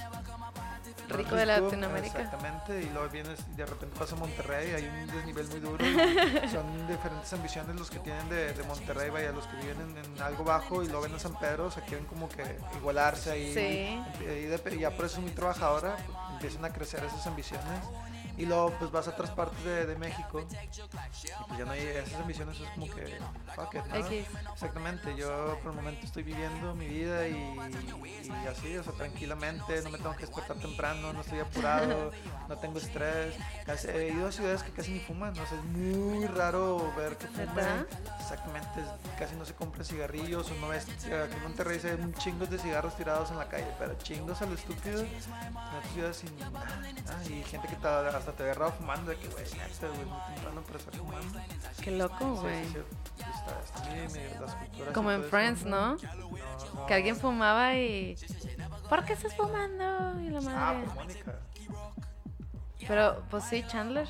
rico 1.10 1.36
de 1.36 1.46
Latinoamérica. 1.46 2.22
Exactamente, 2.22 2.82
y 2.82 2.90
luego 2.90 3.10
vienes 3.10 3.40
y 3.52 3.56
de 3.56 3.66
repente 3.66 4.00
pasa 4.00 4.16
a 4.16 4.20
Monterrey, 4.20 4.72
hay 4.72 4.86
un 4.88 5.08
desnivel 5.08 5.41
muy 5.50 5.60
duro. 5.60 5.84
son 6.52 6.88
diferentes 6.88 7.32
ambiciones 7.34 7.76
los 7.76 7.90
que 7.90 8.00
tienen 8.00 8.28
de, 8.30 8.54
de 8.54 8.64
Monterrey, 8.64 9.10
vaya, 9.10 9.32
los 9.32 9.46
que 9.48 9.56
viven 9.58 9.78
en, 9.82 9.98
en 10.16 10.22
algo 10.22 10.44
bajo 10.44 10.84
y 10.84 10.88
luego 10.88 11.02
ven 11.04 11.16
a 11.16 11.20
San 11.20 11.38
Pedro, 11.40 11.66
o 11.68 11.72
sea, 11.72 11.84
quieren 11.84 12.06
como 12.06 12.28
que 12.30 12.44
igualarse 12.78 13.32
ahí. 13.32 13.54
Sí. 13.54 14.24
Y, 14.24 14.26
de- 14.46 14.76
y 14.76 14.80
ya 14.80 14.92
por 14.92 15.06
eso 15.06 15.18
es 15.18 15.22
muy 15.24 15.32
trabajadora, 15.32 15.96
pues, 16.06 16.18
empiezan 16.34 16.66
a 16.66 16.70
crecer 16.74 17.04
esas 17.04 17.26
ambiciones. 17.28 17.66
Y 18.38 18.46
luego 18.46 18.72
pues 18.80 18.92
vas 18.92 19.08
a 19.08 19.12
otras 19.12 19.30
partes 19.32 19.64
de, 19.64 19.86
de 19.86 19.96
México 19.98 20.40
y 20.42 20.46
pues 21.48 21.60
ya 21.60 21.66
no 21.66 21.72
hay 21.72 21.82
esas 21.82 22.22
ambiciones, 22.22 22.60
es 22.60 22.70
como 22.70 22.86
que, 22.88 23.20
fuck 23.56 23.76
it, 23.76 23.86
¿no? 23.86 23.96
Exactamente, 24.54 25.16
yo 25.16 25.60
por 25.62 25.72
el 25.72 25.78
momento 25.78 26.06
estoy 26.06 26.24
viviendo 26.24 26.74
mi 26.74 26.88
vida 26.88 27.28
y, 27.28 27.34
y 27.36 28.48
así, 28.48 28.78
o 28.78 28.84
sea, 28.84 28.94
tranquilamente, 28.94 29.82
no 29.84 29.90
me 29.90 29.98
tengo 29.98 30.14
que 30.16 30.26
despertar 30.26 30.58
temprano, 30.58 31.14
no 31.14 31.22
estoy 31.22 31.40
apurado, 31.40 32.12
no 32.48 32.58
tengo 32.58 32.80
estrés. 32.80 33.36
Casi- 33.66 33.90
he 33.90 34.14
ido 34.14 34.28
a 34.28 34.32
ciudades 34.32 34.64
que 34.64 34.72
casi 34.72 34.92
ni 34.92 35.00
fuman, 35.00 35.32
o 35.32 35.46
sea, 35.46 35.58
es 35.58 35.64
muy 35.66 36.26
raro 36.28 36.92
ver 36.96 37.18
que 37.18 37.28
fuman. 37.28 37.88
Exactamente, 38.20 38.82
casi 39.20 39.36
no 39.36 39.46
se 39.46 39.54
compran 39.54 39.86
cigarrillos 39.86 40.50
o 40.50 40.56
no 40.56 40.70
ves, 40.70 40.86
aquí 40.86 41.36
en 41.36 41.44
Monterrey 41.44 41.80
se 41.80 41.96
ven 41.96 42.14
chingos 42.16 42.50
de 42.50 42.58
cigarros 42.58 42.96
tirados 42.96 43.30
en 43.32 43.38
la 43.38 43.48
calle, 43.50 43.68
pero 43.78 43.94
chingos 43.98 44.42
a 44.42 44.46
lo 44.46 44.54
estúpido, 44.56 45.02
en 45.02 45.08
otras 45.78 45.94
ciudades 45.94 46.18
sin 46.18 46.40
nada, 46.40 46.52
nada, 46.52 47.26
y 47.30 47.44
gente 47.44 47.68
que 47.68 47.76
te 47.76 47.88
hasta 48.22 48.32
te 48.34 48.44
agarraba 48.44 48.72
fumando, 48.72 49.12
de 49.12 49.18
que, 49.18 49.28
güey, 49.28 49.44
neta, 49.44 49.88
güey, 49.88 50.06
muy 50.06 50.20
temprano 50.34 50.62
para 50.62 50.80
estar 50.80 50.96
fumando. 50.96 51.40
Qué 51.84 51.92
loco, 51.92 52.36
güey. 52.36 52.64
sí, 52.66 52.72
sí. 52.74 52.80
Está, 53.18 53.60
está 53.64 53.90
muy, 53.90 54.08
medio 54.14 54.42
las 54.42 54.56
culturas 54.56 54.90
y 54.90 54.94
Como 54.94 55.12
en. 55.12 55.24
Friends, 55.26 55.66
¿no? 55.66 55.96
No, 55.96 55.98
no. 56.76 56.86
Que 56.86 56.94
alguien 56.94 57.16
fumaba 57.18 57.76
y... 57.76 58.16
¿Por 58.90 59.04
qué 59.06 59.14
estás 59.14 59.36
fumando? 59.36 60.20
Y 60.22 60.30
la 60.30 60.40
Ah, 60.40 60.42
madre. 60.42 60.84
pues 60.86 60.96
Mónica. 60.96 61.36
Pero, 62.88 63.24
pues 63.30 63.44
sí, 63.46 63.64
Chandler. 63.68 64.08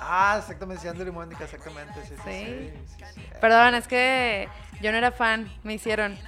Ah, 0.00 0.36
exactamente, 0.38 0.82
Chandler 0.84 1.08
y 1.08 1.10
Mónica, 1.10 1.44
exactamente. 1.44 1.94
Sí, 2.06 2.14
sí, 2.16 2.22
Sí. 2.24 2.44
sí. 2.44 2.94
sí, 2.98 3.04
sí. 3.14 3.22
Perdón, 3.40 3.74
es 3.74 3.86
que 3.88 4.48
yo 4.80 4.90
no 4.92 4.98
era 4.98 5.12
fan, 5.12 5.52
me 5.62 5.74
hicieron. 5.74 6.18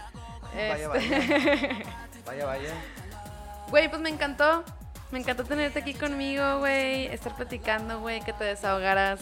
Vaya, 0.55 0.95
Este- 0.95 1.85
Vaya, 2.27 2.47
vaya. 2.47 2.71
Güey, 3.71 3.89
pues 3.89 4.01
me 4.03 4.11
encantó. 4.11 4.63
Me 5.15 5.21
encantó 5.21 5.45
tenerte 5.45 5.79
aquí 5.79 5.95
conmigo, 5.95 6.59
güey. 6.59 7.07
Estar 7.07 7.37
platicando, 7.37 8.01
güey, 8.01 8.21
que 8.23 8.33
te 8.33 8.43
desahogaras. 8.43 9.21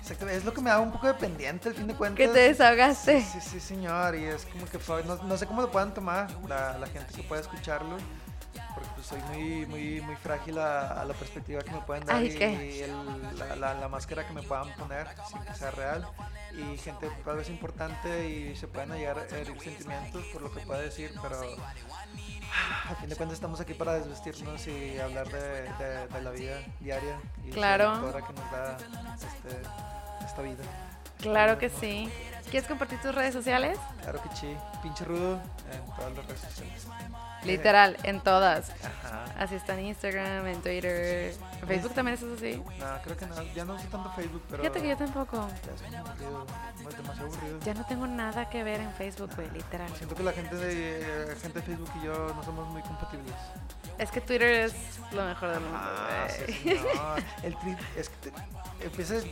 Exactamente, 0.00 0.38
es 0.38 0.44
lo 0.46 0.54
que 0.54 0.62
me 0.62 0.70
da 0.70 0.80
un 0.80 0.90
poco 0.90 1.06
de 1.06 1.12
pendiente, 1.12 1.68
al 1.68 1.74
fin 1.74 1.86
de 1.86 1.94
cuentas. 1.94 2.16
Que 2.26 2.32
te 2.32 2.38
desahogaste. 2.48 3.20
Sí, 3.20 3.40
sí, 3.42 3.60
señor, 3.60 4.14
y 4.16 4.24
es 4.24 4.46
como 4.46 4.64
que 4.64 4.78
fue- 4.78 5.04
no, 5.04 5.16
no 5.22 5.36
sé 5.36 5.44
cómo 5.46 5.60
lo 5.60 5.70
puedan 5.70 5.92
tomar 5.92 6.30
la, 6.48 6.78
la 6.78 6.86
gente 6.86 7.12
que 7.14 7.22
pueda 7.24 7.42
escucharlo, 7.42 7.98
porque 8.74 8.88
pues 8.94 9.06
soy 9.06 9.20
muy, 9.34 9.66
muy, 9.66 10.00
muy 10.00 10.16
frágil 10.16 10.58
a, 10.58 11.02
a 11.02 11.04
la 11.04 11.12
perspectiva 11.12 11.60
que 11.60 11.72
me 11.72 11.80
pueden 11.82 12.06
dar 12.06 12.16
Ay, 12.16 12.28
y, 12.28 12.80
el- 12.80 13.38
la, 13.38 13.56
la- 13.56 13.74
la 13.74 13.88
máscara 13.88 14.26
que 14.26 14.32
me 14.32 14.42
puedan 14.42 14.72
poner 14.76 15.06
sin 15.28 15.42
que 15.42 15.54
sea 15.54 15.70
real. 15.72 16.08
Y 16.52 16.78
gente 16.78 17.10
tal 17.22 17.36
vez 17.36 17.50
importante 17.50 18.28
y 18.30 18.56
se 18.56 18.66
pueden 18.66 18.92
a 18.92 18.96
herir 18.96 19.54
sentimientos 19.62 20.24
por 20.32 20.40
lo 20.40 20.50
que 20.52 20.60
pueda 20.60 20.80
decir, 20.80 21.12
pero 21.20 21.38
a 22.90 22.94
fin 22.96 23.08
de 23.08 23.16
cuentas 23.16 23.34
estamos 23.36 23.60
aquí 23.60 23.74
para 23.74 23.94
desvestirnos 23.94 24.66
y 24.66 24.98
hablar 24.98 25.28
de, 25.28 25.62
de- 25.72 26.06
de 26.08 26.22
la 26.22 26.30
vida 26.30 26.56
diaria 26.80 27.18
y 27.44 27.50
Claro. 27.50 27.94
la 28.12 28.26
que 28.26 28.32
nos 28.32 28.50
da 28.50 28.76
este, 29.16 29.62
esta 30.26 30.42
vida. 30.42 30.64
Claro 31.20 31.58
que 31.58 31.70
sí. 31.70 32.10
¿Quieres 32.50 32.68
compartir 32.68 33.00
tus 33.00 33.14
redes 33.14 33.32
sociales? 33.32 33.78
Claro 34.02 34.22
que 34.22 34.36
sí, 34.36 34.54
pinche 34.82 35.04
rudo 35.04 35.40
en 35.72 35.84
todas 35.96 36.12
las 36.16 36.26
redes 36.26 36.40
sociales. 36.40 36.86
Literal, 37.44 37.96
en 38.02 38.20
todas. 38.20 38.70
Ajá. 38.70 39.24
Así 39.38 39.56
está 39.56 39.78
en 39.78 39.86
Instagram, 39.86 40.46
en 40.46 40.62
Twitter. 40.62 41.34
En 41.60 41.68
Facebook 41.68 41.94
también 41.94 42.14
estás 42.14 42.30
así. 42.36 42.62
No, 42.78 43.02
creo 43.02 43.16
que 43.16 43.26
no, 43.26 43.42
ya 43.54 43.64
no 43.64 43.74
uso 43.74 43.88
tanto 43.88 44.10
Facebook, 44.12 44.42
pero. 44.48 44.62
Fíjate 44.62 44.82
que 44.82 44.88
yo 44.88 44.96
tampoco. 44.96 45.48
Ya 45.64 45.74
es 45.74 45.82
muy 45.82 45.96
aburrido, 45.96 46.46
es 46.88 46.96
demasiado 46.96 47.28
aburrido. 47.28 47.60
Ya 47.60 47.74
no 47.74 47.86
tengo 47.86 48.06
nada 48.06 48.48
que 48.48 48.62
ver 48.62 48.80
en 48.80 48.92
Facebook, 48.92 49.30
güey, 49.34 49.50
literal. 49.50 49.90
Siento 49.96 50.14
que 50.14 50.22
la 50.22 50.32
gente 50.32 50.54
de, 50.56 51.36
gente 51.42 51.60
de 51.60 51.66
Facebook 51.66 51.90
y 52.00 52.04
yo 52.06 52.32
no 52.34 52.42
somos 52.44 52.68
muy 52.68 52.82
compatibles. 52.82 53.34
Es 53.98 54.10
que 54.10 54.20
Twitter 54.20 54.48
es 54.66 54.74
lo 55.12 55.24
mejor 55.24 55.50
del 55.50 55.60
mundo, 55.60 55.78
Ah, 55.80 56.26
sí, 56.28 56.52
señor. 56.52 56.78
El 57.42 57.54
tri- 57.56 57.78
es 57.96 58.08
que 58.08 58.30
te- 58.30 58.84
empiezas, 58.86 59.24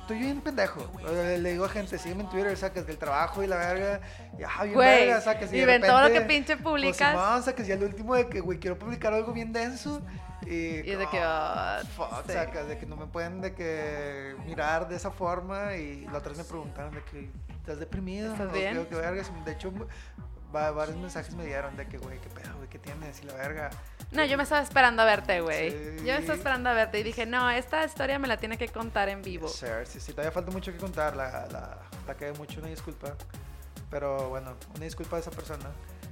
estoy 0.00 0.18
bien 0.18 0.40
pendejo. 0.40 0.90
Le 1.14 1.52
digo 1.52 1.64
a 1.64 1.68
gente, 1.68 1.96
sígueme 1.98 2.24
en 2.24 2.28
Twitter, 2.30 2.56
sacas 2.56 2.86
del 2.86 2.98
trabajo 2.98 3.42
y 3.42 3.46
la 3.46 3.56
verga. 3.56 4.00
Y, 4.38 4.42
ah, 4.42 4.62
bien 4.64 4.74
Güey, 4.74 5.06
verga, 5.06 5.20
sacas. 5.20 5.52
y 5.52 5.58
de 5.58 5.66
ven 5.66 5.80
todo 5.82 6.00
lo 6.00 6.08
que 6.08 6.20
repente, 6.20 6.34
pinche 6.34 6.56
pues, 6.56 6.64
publicas. 6.74 7.10
Simón, 7.12 7.42
sacas 7.44 7.66
ya 7.66 7.74
el 7.74 7.84
último 7.84 8.14
de 8.16 8.28
que, 8.28 8.40
güey, 8.40 8.58
quiero 8.58 8.78
publicar 8.78 9.12
algo 9.14 9.32
bien 9.32 9.52
denso. 9.52 10.02
Y, 10.46 10.50
Y 10.54 10.94
de 10.96 11.06
que, 11.10 11.20
ah, 11.20 11.78
ah, 11.78 11.82
fuck, 11.96 12.26
sí. 12.26 12.32
sacas, 12.32 12.66
de 12.66 12.78
que 12.78 12.86
no 12.86 12.96
me 12.96 13.06
pueden 13.06 13.40
de 13.40 13.54
que 13.54 14.34
mirar 14.46 14.88
de 14.88 14.96
esa 14.96 15.10
forma. 15.12 15.76
Y 15.76 16.06
la 16.06 16.18
otra 16.18 16.30
vez 16.30 16.38
me 16.38 16.44
preguntaron 16.44 16.92
de 16.94 17.02
que, 17.04 17.30
¿estás 17.60 17.78
deprimido? 17.78 18.32
¿Estás 18.32 18.50
bien? 18.52 18.76
que- 18.76 18.88
que 18.88 18.94
vergas. 18.96 19.30
De 19.44 19.52
hecho, 19.52 19.72
varios 20.52 20.96
mensajes 20.96 21.34
me 21.34 21.46
dieron 21.46 21.76
de 21.76 21.86
que, 21.86 21.98
güey, 21.98 22.18
qué 22.18 22.28
pedo, 22.28 22.56
güey, 22.56 22.68
qué 22.68 22.78
tienes 22.78 23.20
y 23.22 23.26
la 23.26 23.34
verga. 23.34 23.70
No, 24.12 24.24
yo 24.24 24.36
me 24.36 24.42
estaba 24.42 24.62
esperando 24.62 25.02
a 25.02 25.04
verte, 25.04 25.40
güey. 25.40 25.70
Sí. 25.70 25.96
Yo 25.98 26.12
me 26.12 26.18
estaba 26.18 26.34
esperando 26.34 26.70
a 26.70 26.74
verte 26.74 26.98
y 26.98 27.02
dije, 27.02 27.26
no, 27.26 27.48
esta 27.50 27.84
historia 27.84 28.18
me 28.18 28.26
la 28.28 28.36
tiene 28.38 28.58
que 28.58 28.68
contar 28.68 29.08
en 29.08 29.22
vivo. 29.22 29.48
Sir. 29.48 29.86
Sí, 29.86 30.00
sí, 30.00 30.12
todavía 30.12 30.32
falta 30.32 30.50
mucho 30.50 30.72
que 30.72 30.78
contar. 30.78 31.16
La, 31.16 31.46
la, 31.52 31.78
la 32.06 32.32
mucho, 32.38 32.60
una 32.60 32.68
disculpa. 32.68 33.14
Pero 33.90 34.28
bueno, 34.28 34.54
una 34.74 34.84
disculpa 34.84 35.16
a 35.16 35.20
esa 35.20 35.30
persona. 35.30 35.70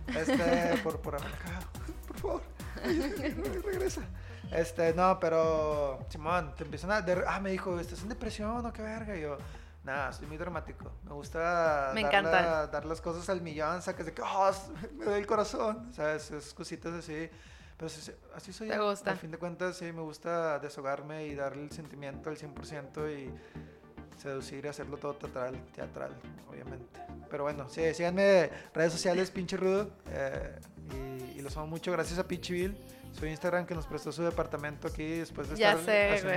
Este, 0.08 0.78
por, 0.82 1.00
por 1.00 1.16
haberla 1.16 1.36
cagado. 1.38 1.66
Por 2.08 2.16
favor. 2.18 2.42
Regresa. 3.64 4.02
Este, 4.50 4.94
no, 4.94 5.18
pero. 5.20 6.06
Simón, 6.08 6.54
te 6.56 6.64
empiezan 6.64 6.90
a. 6.90 7.04
ah, 7.26 7.40
me 7.40 7.50
dijo, 7.50 7.78
¿estás 7.78 8.02
en 8.02 8.08
depresión 8.08 8.64
o 8.64 8.72
qué 8.72 8.82
verga? 8.82 9.16
Y 9.16 9.22
yo. 9.22 9.36
Nada, 9.88 10.12
soy 10.12 10.26
muy 10.26 10.36
dramático. 10.36 10.90
Me 11.04 11.12
gusta 11.14 11.92
Me 11.94 12.02
dar, 12.02 12.12
encanta. 12.14 12.42
la- 12.42 12.66
dar 12.66 12.84
las 12.84 13.00
cosas 13.00 13.26
al 13.30 13.40
millón, 13.40 13.80
sacas 13.80 14.04
de 14.04 14.12
que 14.12 14.20
oh, 14.22 14.50
me 14.98 15.06
doy 15.06 15.20
el 15.20 15.26
corazón, 15.26 15.90
¿sabes? 15.94 16.30
Esas 16.30 16.52
cositas 16.52 16.92
así. 16.92 17.30
Pero 17.78 17.88
sí, 17.88 18.02
sí, 18.02 18.12
así 18.34 18.52
soy 18.52 18.68
Te 18.68 18.78
gusta. 18.78 19.12
Al 19.12 19.16
fin 19.16 19.30
de 19.30 19.38
cuentas, 19.38 19.76
sí, 19.78 19.86
me 19.92 20.02
gusta 20.02 20.58
desahogarme 20.58 21.26
y 21.26 21.34
darle 21.34 21.62
el 21.62 21.70
sentimiento 21.72 22.28
al 22.28 22.36
100% 22.36 23.08
y 23.08 23.32
seducir 24.20 24.64
y 24.66 24.68
hacerlo 24.68 24.98
todo 24.98 25.14
teatral, 25.14 25.54
teatral, 25.74 26.12
obviamente. 26.50 27.00
Pero 27.30 27.44
bueno, 27.44 27.66
sí, 27.70 27.94
síganme 27.94 28.50
redes 28.74 28.92
sociales, 28.92 29.30
pinche 29.30 29.56
rudo. 29.56 29.90
eh, 30.10 30.58
y, 30.92 31.38
y 31.38 31.40
los 31.40 31.56
amo 31.56 31.66
mucho, 31.68 31.92
gracias 31.92 32.18
a 32.18 32.26
Pincheville, 32.28 32.76
su 33.18 33.24
Instagram 33.26 33.64
que 33.64 33.74
nos 33.74 33.86
prestó 33.86 34.10
su 34.12 34.22
departamento 34.22 34.88
aquí 34.88 35.18
después 35.20 35.48
de 35.48 35.56
Ya 35.56 35.70
estar 35.72 35.84
sé, 35.84 36.12
haciendo 36.14 36.30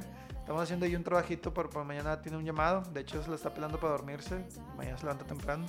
un. 0.00 0.23
Estamos 0.44 0.62
haciendo 0.62 0.84
ahí 0.84 0.94
un 0.94 1.02
trabajito 1.02 1.54
por, 1.54 1.70
por 1.70 1.86
mañana 1.86 2.20
tiene 2.20 2.36
un 2.36 2.44
llamado. 2.44 2.82
De 2.92 3.00
hecho, 3.00 3.22
se 3.22 3.30
lo 3.30 3.34
está 3.34 3.54
pelando 3.54 3.80
para 3.80 3.92
dormirse. 3.92 4.44
Mañana 4.76 4.98
se 4.98 5.04
levanta 5.04 5.24
temprano. 5.24 5.64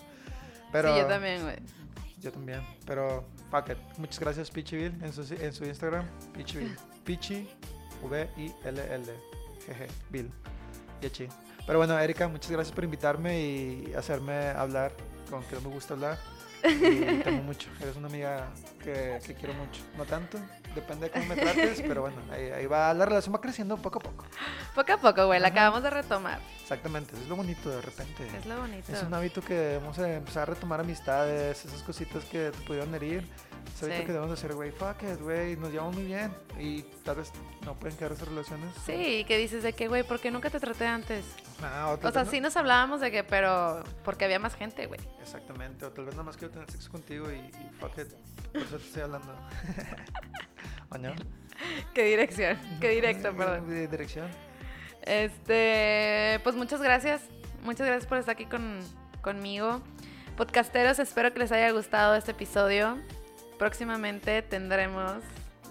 Pero, 0.70 0.94
Sí, 0.94 1.00
yo 1.00 1.08
también, 1.08 1.44
güey. 1.44 1.56
Yo 2.20 2.34
también. 2.34 2.62
Pero, 2.86 3.24
fuck 3.50 3.70
it. 3.70 3.78
Muchas 3.98 4.20
gracias, 4.20 4.52
Pichiville, 4.52 4.94
en 5.02 5.14
su, 5.14 5.22
en 5.34 5.54
su 5.54 5.64
Instagram. 5.64 6.06
Pichiville. 6.34 6.76
Pichi, 7.06 7.48
V-I-L-L. 8.04 9.06
Jeje, 9.66 9.88
Bill. 10.10 10.30
Yechi. 11.02 11.30
Pero 11.66 11.80
bueno, 11.80 11.98
Erika, 11.98 12.28
muchas 12.28 12.52
gracias 12.52 12.76
por 12.76 12.84
invitarme 12.84 13.40
y 13.40 13.94
hacerme 13.96 14.50
hablar 14.50 14.92
con 15.30 15.42
que 15.44 15.56
me 15.56 15.74
gusta 15.74 15.94
hablar. 15.94 16.18
Y 16.68 17.22
te 17.24 17.30
amo 17.30 17.44
mucho. 17.44 17.70
Eres 17.82 17.96
una 17.96 18.08
amiga 18.08 18.48
que, 18.84 19.20
que 19.26 19.34
quiero 19.36 19.54
mucho. 19.54 19.82
No 19.98 20.06
tanto, 20.06 20.38
depende 20.74 21.08
de 21.08 21.12
cómo 21.12 21.26
me 21.26 21.36
trates, 21.36 21.82
pero 21.82 22.02
bueno, 22.02 22.18
ahí, 22.32 22.50
ahí 22.50 22.66
va. 22.66 22.94
La 22.94 23.06
relación 23.06 23.34
va 23.36 23.42
creciendo 23.42 23.78
poco 23.78 24.00
a 24.00 24.02
poco. 24.02 24.26
Poco 24.74 24.94
a 24.94 24.98
poco, 24.98 25.26
güey, 25.28 25.40
la 25.40 25.50
acabamos 25.50 25.84
de 25.84 25.90
retomar. 25.90 26.40
Exactamente, 26.62 27.16
es 27.16 27.28
lo 27.28 27.36
bonito 27.36 27.70
de 27.70 27.82
repente. 27.82 28.28
Es 28.38 28.46
lo 28.46 28.60
bonito. 28.60 28.92
Es 28.92 29.04
un 29.04 29.14
hábito 29.14 29.42
que 29.42 29.54
debemos 29.54 29.98
de 29.98 30.16
empezar 30.18 30.44
a 30.44 30.54
retomar 30.54 30.80
amistades, 30.80 31.64
esas 31.64 31.84
cositas 31.84 32.24
que 32.26 32.52
te 32.52 32.60
pudieron 32.66 32.94
herir. 32.96 33.28
Es 33.76 33.84
hábito 33.84 33.98
Sí. 34.00 34.06
que 34.06 34.12
debemos 34.14 34.30
de 34.30 34.34
hacer, 34.34 34.54
güey, 34.54 34.72
fuck 34.72 35.04
it, 35.04 35.20
güey, 35.22 35.56
nos 35.58 35.72
llevamos 35.72 35.96
muy 35.96 36.06
bien. 36.06 36.34
Y 36.60 36.82
tal 37.04 37.18
vez 37.18 37.32
no 37.66 37.74
pueden 37.76 37.98
quedar 37.98 38.12
esas 38.14 38.28
relaciones. 38.28 38.74
Sí, 38.86 39.24
que 39.28 39.38
dices 39.38 39.64
de 39.64 39.74
que, 39.74 39.88
güey, 39.88 40.04
¿por 40.04 40.20
qué 40.20 40.32
nunca 40.32 40.50
te 40.50 40.60
traté 40.60 40.86
antes? 40.88 41.24
Ah, 41.64 41.96
o, 42.02 42.12
sea, 42.12 42.26
sí 42.26 42.40
no- 42.40 42.48
nos 42.48 42.58
hablábamos 42.58 43.02
de 43.02 43.12
que, 43.12 43.24
pero 43.24 43.84
porque 44.04 44.26
había 44.26 44.40
más 44.40 44.56
gente, 44.56 44.86
güey. 44.88 45.00
Exactamente, 45.22 45.86
o 45.86 45.92
tal 45.92 46.06
vez 46.06 46.16
nada 46.16 46.24
más 46.24 46.38
quiero 46.38 46.54
tener 46.54 46.70
sexo 46.70 46.92
contigo 46.92 47.32
y, 47.32 47.36
y 47.36 47.70
fuck 47.80 47.98
it, 47.98 48.14
por 48.52 48.62
eso 48.62 48.78
te 48.78 48.84
estoy 48.86 49.02
hablando. 49.04 49.34
¿O 50.90 50.98
no? 50.98 51.14
Qué 51.94 52.04
dirección, 52.04 52.60
qué 52.82 52.90
directo, 52.90 53.34
perdón. 53.38 53.70
De 53.70 53.88
dirección. 53.88 54.28
Este, 55.04 56.40
pues 56.44 56.56
muchas 56.56 56.82
gracias. 56.82 57.22
Muchas 57.64 57.88
gracias 57.88 58.08
por 58.08 58.18
estar 58.18 58.34
aquí 58.34 58.46
con, 58.46 58.80
conmigo. 59.22 59.82
Podcasteros, 60.38 61.00
espero 61.00 61.34
que 61.34 61.40
les 61.40 61.52
haya 61.52 61.72
gustado 61.72 62.16
este 62.16 62.32
episodio. 62.32 62.98
Próximamente 63.58 64.42
tendremos 64.42 65.24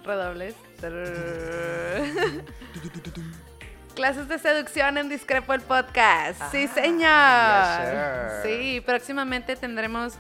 redobles. 0.03 0.55
Clases 3.95 4.27
de 4.29 4.39
seducción 4.41 4.99
en 4.99 5.09
Discrepo 5.09 5.55
el 5.55 5.61
podcast. 5.61 6.41
Sí, 6.51 6.69
Ah, 6.69 6.75
señor. 6.75 8.43
yes, 8.43 8.43
sí, 8.43 8.81
próximamente 8.81 9.55
tendremos 9.55 10.15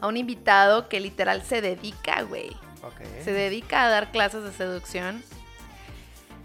a 0.00 0.06
un 0.06 0.16
invitado 0.16 0.88
que 0.88 1.00
literal 1.00 1.42
se 1.42 1.60
dedica, 1.60 2.22
güey. 2.22 2.56
Se 3.24 3.32
dedica 3.32 3.84
a 3.84 3.88
dar 3.88 4.10
clases 4.12 4.44
de 4.44 4.52
seducción. 4.52 5.22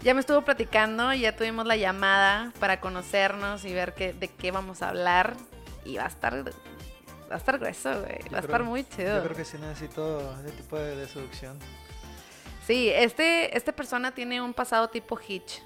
Ya 0.02 0.14
me 0.14 0.20
estuvo 0.20 0.42
platicando, 0.42 1.12
ya 1.12 1.34
tuvimos 1.36 1.66
la 1.66 1.76
llamada 1.76 2.52
para 2.60 2.80
conocernos 2.80 3.64
y 3.64 3.72
ver 3.72 3.94
qué, 3.94 4.12
de 4.12 4.28
qué 4.28 4.50
vamos 4.50 4.82
a 4.82 4.88
hablar. 4.90 5.34
Y 5.84 5.96
va 5.96 6.04
a 6.04 6.08
estar, 6.08 6.34
va 6.46 7.34
a 7.34 7.36
estar 7.36 7.58
grueso, 7.58 7.90
güey. 8.00 8.18
Va 8.32 8.38
a 8.38 8.40
estar 8.40 8.62
muy 8.62 8.84
chido. 8.84 9.16
Yo 9.18 9.24
creo 9.24 9.36
que 9.36 9.44
sí 9.44 9.56
necesito 9.58 10.34
ese 10.44 10.52
tipo 10.56 10.76
de, 10.78 10.96
de 10.96 11.06
seducción. 11.08 11.58
Sí, 12.66 12.90
este, 12.90 13.56
esta 13.56 13.72
persona 13.72 14.12
tiene 14.12 14.40
un 14.40 14.52
pasado 14.54 14.88
tipo 14.88 15.18
Hitch. 15.26 15.62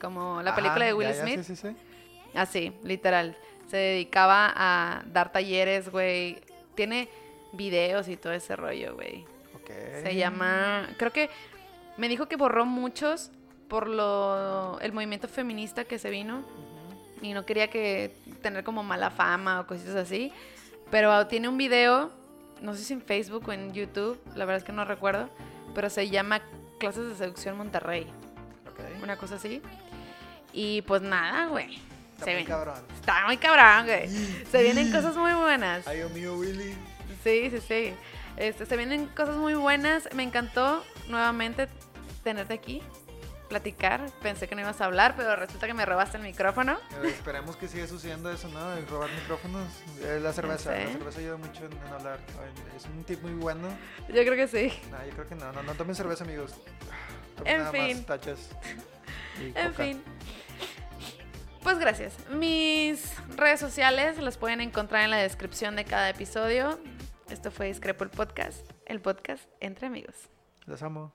Como 0.00 0.42
la 0.42 0.54
película 0.54 0.84
Ajá, 0.84 0.86
de 0.86 0.94
Will 0.94 1.08
ya, 1.08 1.14
ya, 1.14 1.22
Smith. 1.22 1.42
Sí, 1.42 1.56
sí, 1.56 1.68
sí. 1.68 1.76
Así, 2.34 2.72
literal. 2.82 3.36
Se 3.68 3.76
dedicaba 3.76 4.52
a 4.54 5.02
dar 5.06 5.32
talleres, 5.32 5.90
güey. 5.90 6.40
Tiene 6.74 7.08
videos 7.52 8.08
y 8.08 8.16
todo 8.16 8.32
ese 8.32 8.56
rollo, 8.56 8.94
güey. 8.94 9.24
Ok. 9.54 9.70
Se 10.02 10.14
llama, 10.14 10.88
creo 10.96 11.12
que 11.12 11.30
me 11.96 12.08
dijo 12.08 12.26
que 12.26 12.36
borró 12.36 12.64
muchos 12.64 13.30
por 13.68 13.88
lo 13.88 14.78
el 14.80 14.92
movimiento 14.92 15.28
feminista 15.28 15.84
que 15.84 15.98
se 15.98 16.10
vino 16.10 16.42
y 17.22 17.32
no 17.32 17.46
quería 17.46 17.68
que 17.68 18.16
tener 18.42 18.64
como 18.64 18.82
mala 18.82 19.10
fama 19.10 19.60
o 19.60 19.66
cosas 19.66 19.94
así, 19.94 20.32
pero 20.90 21.26
tiene 21.26 21.48
un 21.48 21.56
video, 21.56 22.10
no 22.60 22.74
sé 22.74 22.82
si 22.82 22.94
en 22.94 23.02
Facebook 23.02 23.48
o 23.48 23.52
en 23.52 23.72
YouTube, 23.72 24.18
la 24.34 24.44
verdad 24.44 24.56
es 24.56 24.64
que 24.64 24.72
no 24.72 24.84
recuerdo, 24.84 25.28
pero 25.74 25.90
se 25.90 26.08
llama 26.08 26.40
Clases 26.78 27.08
de 27.08 27.14
Seducción 27.14 27.56
Monterrey. 27.56 28.06
Una 29.02 29.16
cosa 29.16 29.36
así. 29.36 29.62
Y 30.52 30.82
pues 30.82 31.02
nada, 31.02 31.46
güey. 31.46 31.76
Está 32.14 32.24
Se 32.24 32.30
muy 32.32 32.36
ven- 32.42 32.46
cabrón. 32.46 32.82
Está 32.94 33.26
muy 33.26 33.36
cabrón, 33.36 33.86
güey. 33.86 34.08
Se 34.50 34.62
vienen 34.62 34.90
cosas 34.92 35.16
muy 35.16 35.32
buenas. 35.32 35.86
Ay, 35.86 35.98
Dios 35.98 36.10
mío, 36.12 36.34
Willy. 36.36 36.74
Sí, 37.24 37.50
sí, 37.50 37.58
sí. 37.66 37.94
Este, 38.36 38.66
se 38.66 38.76
vienen 38.76 39.06
cosas 39.08 39.36
muy 39.36 39.54
buenas. 39.54 40.08
Me 40.14 40.22
encantó 40.22 40.84
nuevamente 41.08 41.68
tenerte 42.24 42.54
aquí, 42.54 42.82
platicar. 43.48 44.06
Pensé 44.22 44.48
que 44.48 44.54
no 44.54 44.60
ibas 44.62 44.80
a 44.80 44.86
hablar, 44.86 45.14
pero 45.16 45.34
resulta 45.36 45.66
que 45.66 45.74
me 45.74 45.84
robaste 45.84 46.16
el 46.16 46.22
micrófono. 46.22 46.78
Eh, 47.02 47.08
esperemos 47.08 47.56
que 47.56 47.68
siga 47.68 47.86
sucediendo 47.86 48.30
eso, 48.30 48.48
¿no? 48.48 48.72
El 48.74 48.86
robar 48.86 49.10
micrófonos. 49.12 49.66
Eh, 50.02 50.18
la 50.22 50.32
cerveza. 50.32 50.72
La 50.72 50.86
cerveza 50.92 51.18
ayuda 51.20 51.36
mucho 51.36 51.64
en, 51.66 51.72
en 51.72 51.92
hablar. 51.92 52.18
Es 52.76 52.84
un 52.86 53.04
tip 53.04 53.20
muy 53.22 53.32
bueno. 53.34 53.68
Yo 54.08 54.14
creo 54.24 54.36
que 54.36 54.48
sí. 54.48 54.72
No, 54.90 55.04
yo 55.06 55.12
creo 55.12 55.28
que 55.28 55.34
no. 55.34 55.52
No, 55.52 55.62
no 55.62 55.74
tomen 55.74 55.94
cerveza, 55.94 56.24
amigos. 56.24 56.54
En 57.44 57.66
fin. 57.72 58.06
En 59.54 59.72
fin. 59.72 60.02
Pues 61.62 61.78
gracias. 61.78 62.14
Mis 62.30 63.14
redes 63.36 63.58
sociales 63.58 64.18
las 64.18 64.36
pueden 64.36 64.60
encontrar 64.60 65.02
en 65.04 65.10
la 65.10 65.16
descripción 65.16 65.76
de 65.76 65.84
cada 65.84 66.10
episodio. 66.10 66.78
Esto 67.30 67.50
fue 67.50 67.66
Discrepo 67.66 68.04
el 68.04 68.10
Podcast, 68.10 68.70
el 68.86 69.00
podcast 69.00 69.44
entre 69.60 69.86
amigos. 69.86 70.28
Los 70.66 70.82
amo. 70.82 71.12